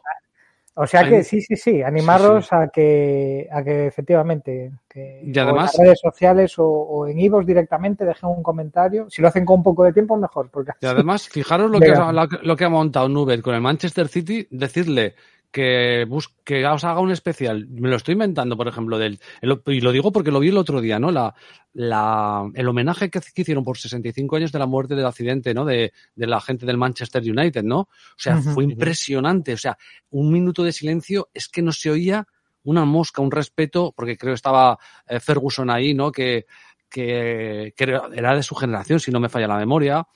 O 0.74 0.86
sea 0.86 1.00
Hay- 1.00 1.10
que 1.10 1.22
sí, 1.24 1.40
sí, 1.42 1.54
sí, 1.56 1.82
animaros 1.82 2.50
a 2.52 2.68
que 2.68 3.46
a 3.52 3.62
que 3.62 3.86
efectivamente 3.88 4.72
que 4.88 5.20
Y 5.22 5.38
o 5.38 5.42
además- 5.42 5.74
en 5.74 5.80
las 5.80 5.86
redes 5.86 6.00
sociales 6.00 6.58
o, 6.58 6.64
o 6.66 7.06
en 7.06 7.18
iVoox 7.18 7.44
directamente 7.46 8.04
dejen 8.06 8.30
un 8.30 8.42
comentario. 8.42 9.06
Si 9.10 9.20
lo 9.20 9.28
hacen 9.28 9.44
con 9.44 9.56
un 9.56 9.62
poco 9.62 9.84
de 9.84 9.92
tiempo, 9.92 10.16
mejor, 10.16 10.48
porque 10.50 10.72
y 10.80 10.86
además, 10.86 11.28
fijaros 11.28 11.70
lo 11.70 11.78
que, 11.78 11.88
lo, 12.42 12.56
que- 12.56 12.64
ha 12.64 12.68
montado 12.70 13.08
Nubet 13.08 13.42
con 13.42 13.54
el 13.54 13.60
Manchester 13.60 14.08
City, 14.08 14.46
decirle 14.50 15.14
que, 15.52 16.04
bus 16.08 16.28
que 16.44 16.66
os 16.66 16.82
haga 16.82 17.00
un 17.00 17.12
especial, 17.12 17.68
me 17.68 17.88
lo 17.90 17.96
estoy 17.96 18.14
inventando, 18.14 18.56
por 18.56 18.66
ejemplo, 18.66 18.98
del, 18.98 19.20
el- 19.40 19.60
y 19.66 19.80
lo 19.80 19.92
digo 19.92 20.10
porque 20.10 20.32
lo 20.32 20.40
vi 20.40 20.48
el 20.48 20.56
otro 20.56 20.80
día, 20.80 20.98
¿no? 20.98 21.12
La, 21.12 21.34
la, 21.74 22.50
el 22.54 22.66
homenaje 22.68 23.10
que, 23.10 23.20
que 23.20 23.42
hicieron 23.42 23.62
por 23.62 23.78
65 23.78 24.36
años 24.36 24.50
de 24.50 24.58
la 24.58 24.66
muerte 24.66 24.94
del 24.96 25.06
accidente, 25.06 25.54
¿no? 25.54 25.64
De, 25.64 25.92
de 26.16 26.26
la 26.26 26.40
gente 26.40 26.66
del 26.66 26.78
Manchester 26.78 27.22
United, 27.22 27.62
¿no? 27.62 27.80
O 27.80 27.88
sea, 28.16 28.38
fue 28.54 28.64
impresionante. 28.64 29.52
O 29.52 29.58
sea, 29.58 29.78
un 30.10 30.32
minuto 30.32 30.64
de 30.64 30.72
silencio 30.72 31.28
es 31.32 31.48
que 31.48 31.62
no 31.62 31.70
se 31.72 31.90
oía 31.90 32.26
una 32.64 32.84
mosca, 32.84 33.22
un 33.22 33.30
respeto, 33.30 33.92
porque 33.94 34.16
creo 34.16 34.32
que 34.32 34.36
estaba 34.36 34.78
eh, 35.06 35.20
Ferguson 35.20 35.68
ahí, 35.70 35.94
¿no? 35.94 36.10
Que, 36.12 36.46
que, 36.92 37.74
era 37.76 38.36
de 38.36 38.42
su 38.42 38.54
generación, 38.54 39.00
si 39.00 39.10
no 39.10 39.18
me 39.18 39.28
falla 39.28 39.48
la 39.48 39.56
memoria. 39.56 40.06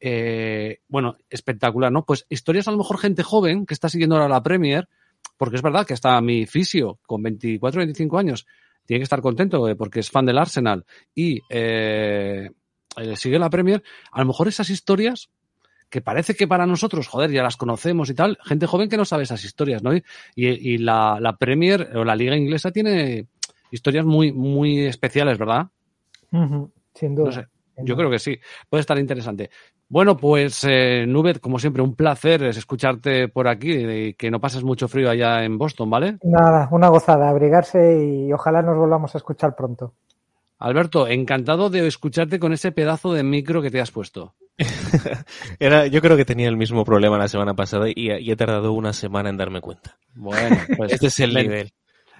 Eh, 0.00 0.80
bueno, 0.88 1.16
espectacular, 1.30 1.92
¿no? 1.92 2.04
Pues 2.04 2.26
historias 2.28 2.68
a 2.68 2.72
lo 2.72 2.78
mejor 2.78 2.98
gente 2.98 3.22
joven 3.22 3.64
que 3.64 3.74
está 3.74 3.88
siguiendo 3.88 4.16
ahora 4.16 4.28
la 4.28 4.42
Premier, 4.42 4.88
porque 5.38 5.56
es 5.56 5.62
verdad 5.62 5.86
que 5.86 5.94
está 5.94 6.20
mi 6.20 6.46
fisio 6.46 6.98
con 7.06 7.22
24, 7.22 7.78
25 7.78 8.18
años, 8.18 8.46
tiene 8.84 9.00
que 9.00 9.04
estar 9.04 9.22
contento 9.22 9.66
eh, 9.68 9.76
porque 9.76 10.00
es 10.00 10.10
fan 10.10 10.26
del 10.26 10.38
Arsenal 10.38 10.84
y 11.14 11.40
eh, 11.48 12.50
sigue 13.14 13.38
la 13.38 13.50
Premier. 13.50 13.82
A 14.10 14.20
lo 14.20 14.26
mejor 14.26 14.48
esas 14.48 14.68
historias 14.70 15.30
que 15.88 16.00
parece 16.00 16.34
que 16.34 16.48
para 16.48 16.66
nosotros, 16.66 17.06
joder, 17.06 17.30
ya 17.30 17.44
las 17.44 17.56
conocemos 17.56 18.10
y 18.10 18.14
tal, 18.14 18.38
gente 18.44 18.66
joven 18.66 18.88
que 18.88 18.96
no 18.96 19.04
sabe 19.04 19.22
esas 19.22 19.44
historias, 19.44 19.82
¿no? 19.82 19.94
Y, 19.94 20.02
y 20.34 20.78
la, 20.78 21.18
la 21.20 21.36
Premier 21.36 21.96
o 21.96 22.04
la 22.04 22.16
Liga 22.16 22.36
Inglesa 22.36 22.72
tiene 22.72 23.28
historias 23.70 24.04
muy, 24.04 24.32
muy 24.32 24.86
especiales, 24.86 25.38
¿verdad? 25.38 25.68
Sin 26.94 27.14
duda. 27.14 27.26
No 27.26 27.32
sé. 27.32 27.46
sin 27.76 27.86
Yo 27.86 27.96
creo 27.96 28.10
que 28.10 28.18
sí, 28.18 28.38
puede 28.68 28.80
estar 28.80 28.98
interesante. 28.98 29.50
Bueno, 29.88 30.16
pues 30.16 30.64
eh, 30.68 31.04
Nubet, 31.06 31.40
como 31.40 31.58
siempre, 31.58 31.82
un 31.82 31.94
placer 31.94 32.42
es 32.44 32.56
escucharte 32.56 33.28
por 33.28 33.46
aquí 33.48 33.72
y 33.72 34.14
que 34.14 34.30
no 34.30 34.40
pases 34.40 34.64
mucho 34.64 34.88
frío 34.88 35.10
allá 35.10 35.44
en 35.44 35.58
Boston, 35.58 35.90
¿vale? 35.90 36.18
Nada, 36.22 36.68
una 36.72 36.88
gozada, 36.88 37.28
abrigarse 37.28 38.04
y 38.04 38.32
ojalá 38.32 38.62
nos 38.62 38.76
volvamos 38.76 39.14
a 39.14 39.18
escuchar 39.18 39.54
pronto. 39.54 39.94
Alberto, 40.58 41.06
encantado 41.06 41.68
de 41.68 41.86
escucharte 41.86 42.38
con 42.38 42.52
ese 42.52 42.72
pedazo 42.72 43.12
de 43.12 43.22
micro 43.22 43.60
que 43.60 43.70
te 43.70 43.80
has 43.80 43.90
puesto. 43.90 44.34
Era, 45.58 45.86
yo 45.86 46.00
creo 46.00 46.16
que 46.16 46.24
tenía 46.24 46.48
el 46.48 46.56
mismo 46.56 46.84
problema 46.84 47.18
la 47.18 47.28
semana 47.28 47.54
pasada 47.54 47.88
y, 47.88 48.10
y 48.10 48.30
he 48.30 48.36
tardado 48.36 48.72
una 48.72 48.92
semana 48.92 49.28
en 49.28 49.36
darme 49.36 49.60
cuenta. 49.60 49.98
Bueno, 50.14 50.56
pues 50.76 50.92
Este 50.92 51.08
es 51.08 51.20
el 51.20 51.34
nivel. 51.34 51.72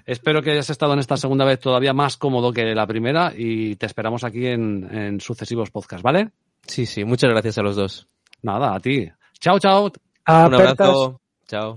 Espero 0.06 0.42
que 0.42 0.50
hayas 0.50 0.70
estado 0.70 0.92
en 0.92 0.98
esta 0.98 1.16
segunda 1.16 1.44
vez 1.44 1.60
todavía 1.60 1.92
más 1.92 2.16
cómodo 2.16 2.52
que 2.52 2.74
la 2.74 2.86
primera 2.86 3.32
y 3.36 3.76
te 3.76 3.86
esperamos 3.86 4.24
aquí 4.24 4.46
en, 4.46 4.88
en 4.94 5.20
sucesivos 5.20 5.70
podcasts, 5.70 6.02
¿vale? 6.02 6.30
Sí, 6.66 6.86
sí, 6.86 7.04
muchas 7.04 7.30
gracias 7.30 7.58
a 7.58 7.62
los 7.62 7.76
dos. 7.76 8.08
Nada, 8.42 8.74
a 8.74 8.80
ti. 8.80 9.10
Chao, 9.40 9.58
chao. 9.58 9.92
Un 10.26 10.54
abrazo. 10.54 11.20
Chao. 11.46 11.76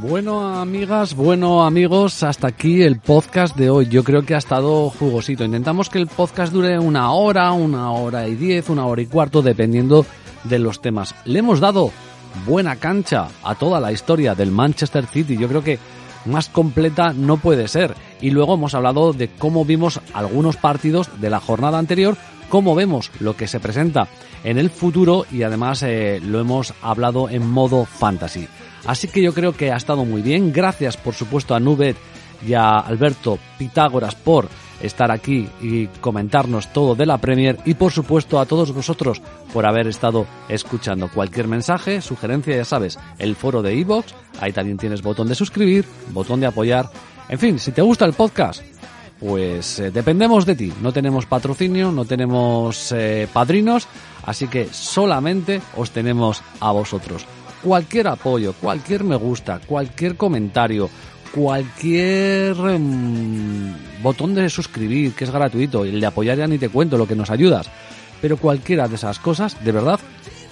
Bueno, 0.00 0.60
amigas, 0.60 1.16
bueno, 1.16 1.66
amigos, 1.66 2.22
hasta 2.22 2.46
aquí 2.46 2.82
el 2.82 3.00
podcast 3.00 3.56
de 3.56 3.68
hoy. 3.68 3.88
Yo 3.88 4.04
creo 4.04 4.22
que 4.24 4.36
ha 4.36 4.38
estado 4.38 4.90
jugosito. 4.90 5.42
Intentamos 5.42 5.90
que 5.90 5.98
el 5.98 6.06
podcast 6.06 6.52
dure 6.52 6.78
una 6.78 7.10
hora, 7.10 7.50
una 7.50 7.90
hora 7.90 8.28
y 8.28 8.36
diez, 8.36 8.70
una 8.70 8.86
hora 8.86 9.02
y 9.02 9.06
cuarto, 9.06 9.42
dependiendo 9.42 10.06
de 10.44 10.60
los 10.60 10.80
temas. 10.80 11.16
Le 11.24 11.40
hemos 11.40 11.58
dado 11.58 11.90
buena 12.46 12.76
cancha 12.76 13.26
a 13.42 13.56
toda 13.56 13.80
la 13.80 13.90
historia 13.90 14.36
del 14.36 14.52
Manchester 14.52 15.04
City. 15.04 15.36
Yo 15.36 15.48
creo 15.48 15.64
que 15.64 15.80
más 16.26 16.48
completa 16.48 17.12
no 17.12 17.38
puede 17.38 17.66
ser. 17.66 17.96
Y 18.20 18.30
luego 18.30 18.54
hemos 18.54 18.74
hablado 18.74 19.12
de 19.12 19.26
cómo 19.26 19.64
vimos 19.64 20.00
algunos 20.14 20.56
partidos 20.56 21.10
de 21.20 21.30
la 21.30 21.40
jornada 21.40 21.76
anterior, 21.76 22.16
cómo 22.48 22.76
vemos 22.76 23.10
lo 23.18 23.36
que 23.36 23.48
se 23.48 23.58
presenta 23.58 24.06
en 24.44 24.58
el 24.58 24.70
futuro 24.70 25.26
y 25.32 25.42
además 25.42 25.82
eh, 25.82 26.20
lo 26.24 26.38
hemos 26.38 26.72
hablado 26.82 27.28
en 27.28 27.50
modo 27.50 27.84
fantasy. 27.84 28.46
Así 28.86 29.08
que 29.08 29.22
yo 29.22 29.34
creo 29.34 29.52
que 29.52 29.72
ha 29.72 29.76
estado 29.76 30.04
muy 30.04 30.22
bien. 30.22 30.52
Gracias 30.52 30.96
por 30.96 31.14
supuesto 31.14 31.54
a 31.54 31.60
Nubet 31.60 31.96
y 32.46 32.54
a 32.54 32.78
Alberto 32.78 33.38
Pitágoras 33.58 34.14
por 34.14 34.48
estar 34.80 35.10
aquí 35.10 35.48
y 35.60 35.86
comentarnos 36.00 36.72
todo 36.72 36.94
de 36.94 37.06
la 37.06 37.18
Premier 37.18 37.58
y 37.64 37.74
por 37.74 37.92
supuesto 37.92 38.38
a 38.38 38.46
todos 38.46 38.72
vosotros 38.72 39.20
por 39.52 39.66
haber 39.66 39.88
estado 39.88 40.26
escuchando. 40.48 41.08
Cualquier 41.08 41.48
mensaje, 41.48 42.00
sugerencia, 42.00 42.56
ya 42.56 42.64
sabes, 42.64 42.98
el 43.18 43.34
foro 43.34 43.62
de 43.62 43.74
iVoox, 43.74 44.12
ahí 44.40 44.52
también 44.52 44.78
tienes 44.78 45.02
botón 45.02 45.28
de 45.28 45.34
suscribir, 45.34 45.84
botón 46.10 46.40
de 46.40 46.46
apoyar. 46.46 46.88
En 47.28 47.38
fin, 47.38 47.58
si 47.58 47.72
te 47.72 47.82
gusta 47.82 48.04
el 48.04 48.12
podcast, 48.12 48.62
pues 49.18 49.80
eh, 49.80 49.90
dependemos 49.90 50.46
de 50.46 50.54
ti. 50.54 50.72
No 50.80 50.92
tenemos 50.92 51.26
patrocinio, 51.26 51.90
no 51.92 52.04
tenemos 52.04 52.92
eh, 52.92 53.28
padrinos, 53.32 53.88
así 54.24 54.46
que 54.48 54.68
solamente 54.70 55.60
os 55.76 55.90
tenemos 55.90 56.42
a 56.60 56.70
vosotros. 56.70 57.26
Cualquier 57.62 58.08
apoyo, 58.08 58.52
cualquier 58.52 59.04
me 59.04 59.16
gusta, 59.16 59.60
cualquier 59.66 60.16
comentario, 60.16 60.88
cualquier 61.34 62.56
mm, 62.56 64.02
botón 64.02 64.34
de 64.34 64.48
suscribir, 64.48 65.14
que 65.14 65.24
es 65.24 65.30
gratuito, 65.30 65.84
y 65.84 65.90
el 65.90 66.00
de 66.00 66.06
apoyar 66.06 66.38
ya 66.38 66.46
ni 66.46 66.58
te 66.58 66.68
cuento 66.68 66.96
lo 66.96 67.06
que 67.06 67.16
nos 67.16 67.30
ayudas. 67.30 67.68
Pero 68.20 68.36
cualquiera 68.36 68.88
de 68.88 68.96
esas 68.96 69.18
cosas, 69.18 69.62
de 69.64 69.72
verdad, 69.72 70.00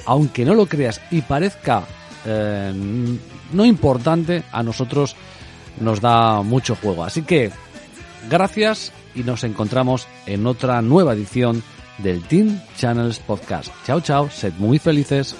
aunque 0.04 0.44
no 0.44 0.54
lo 0.54 0.66
creas 0.66 1.00
y 1.10 1.22
parezca 1.22 1.82
eh, 2.24 2.72
no 3.52 3.64
importante, 3.64 4.42
a 4.52 4.62
nosotros 4.62 5.16
nos 5.80 6.00
da 6.00 6.42
mucho 6.42 6.76
juego. 6.76 7.04
Así 7.04 7.22
que 7.22 7.50
gracias 8.28 8.92
y 9.14 9.22
nos 9.22 9.44
encontramos 9.44 10.06
en 10.26 10.46
otra 10.46 10.82
nueva 10.82 11.14
edición 11.14 11.62
del 11.98 12.22
Team 12.24 12.60
Channels 12.76 13.18
Podcast. 13.20 13.72
Chao, 13.86 14.00
chao, 14.00 14.28
sed 14.30 14.52
muy 14.58 14.78
felices. 14.78 15.34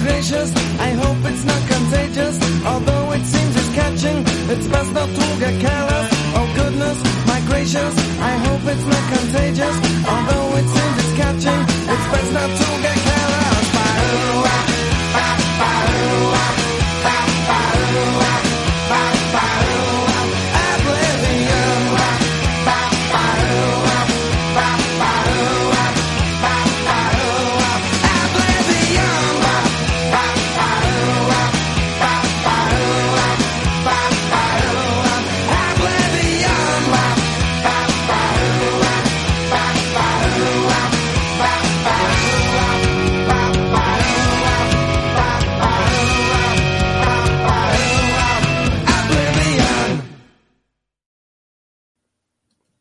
Gracious, 0.00 0.50
I 0.78 0.90
hope 0.90 1.18
it's 1.30 1.44
not 1.44 1.62
contagious. 1.68 2.36
Although 2.64 3.12
it 3.12 3.24
seems 3.24 3.54
it's 3.56 3.72
catching, 3.74 4.18
it's 4.52 4.66
best 4.66 4.92
not 4.92 5.08
to 5.08 5.26
get 5.42 5.60
careless. 5.60 6.08
Oh 6.36 6.46
goodness, 6.56 6.98
my 7.26 7.40
gracious, 7.50 7.94
I 8.20 8.34
hope 8.46 8.64
it's 8.72 8.86
not 8.92 9.04
contagious. 9.14 9.76
Although 10.12 10.56
it 10.60 10.66
seems 10.74 10.96
it's 11.02 11.14
catching, 11.22 11.60
it's 11.92 12.06
best 12.12 12.32
not 12.32 12.50
to 12.50 12.82
get 12.82 12.96
careless. 13.08 13.49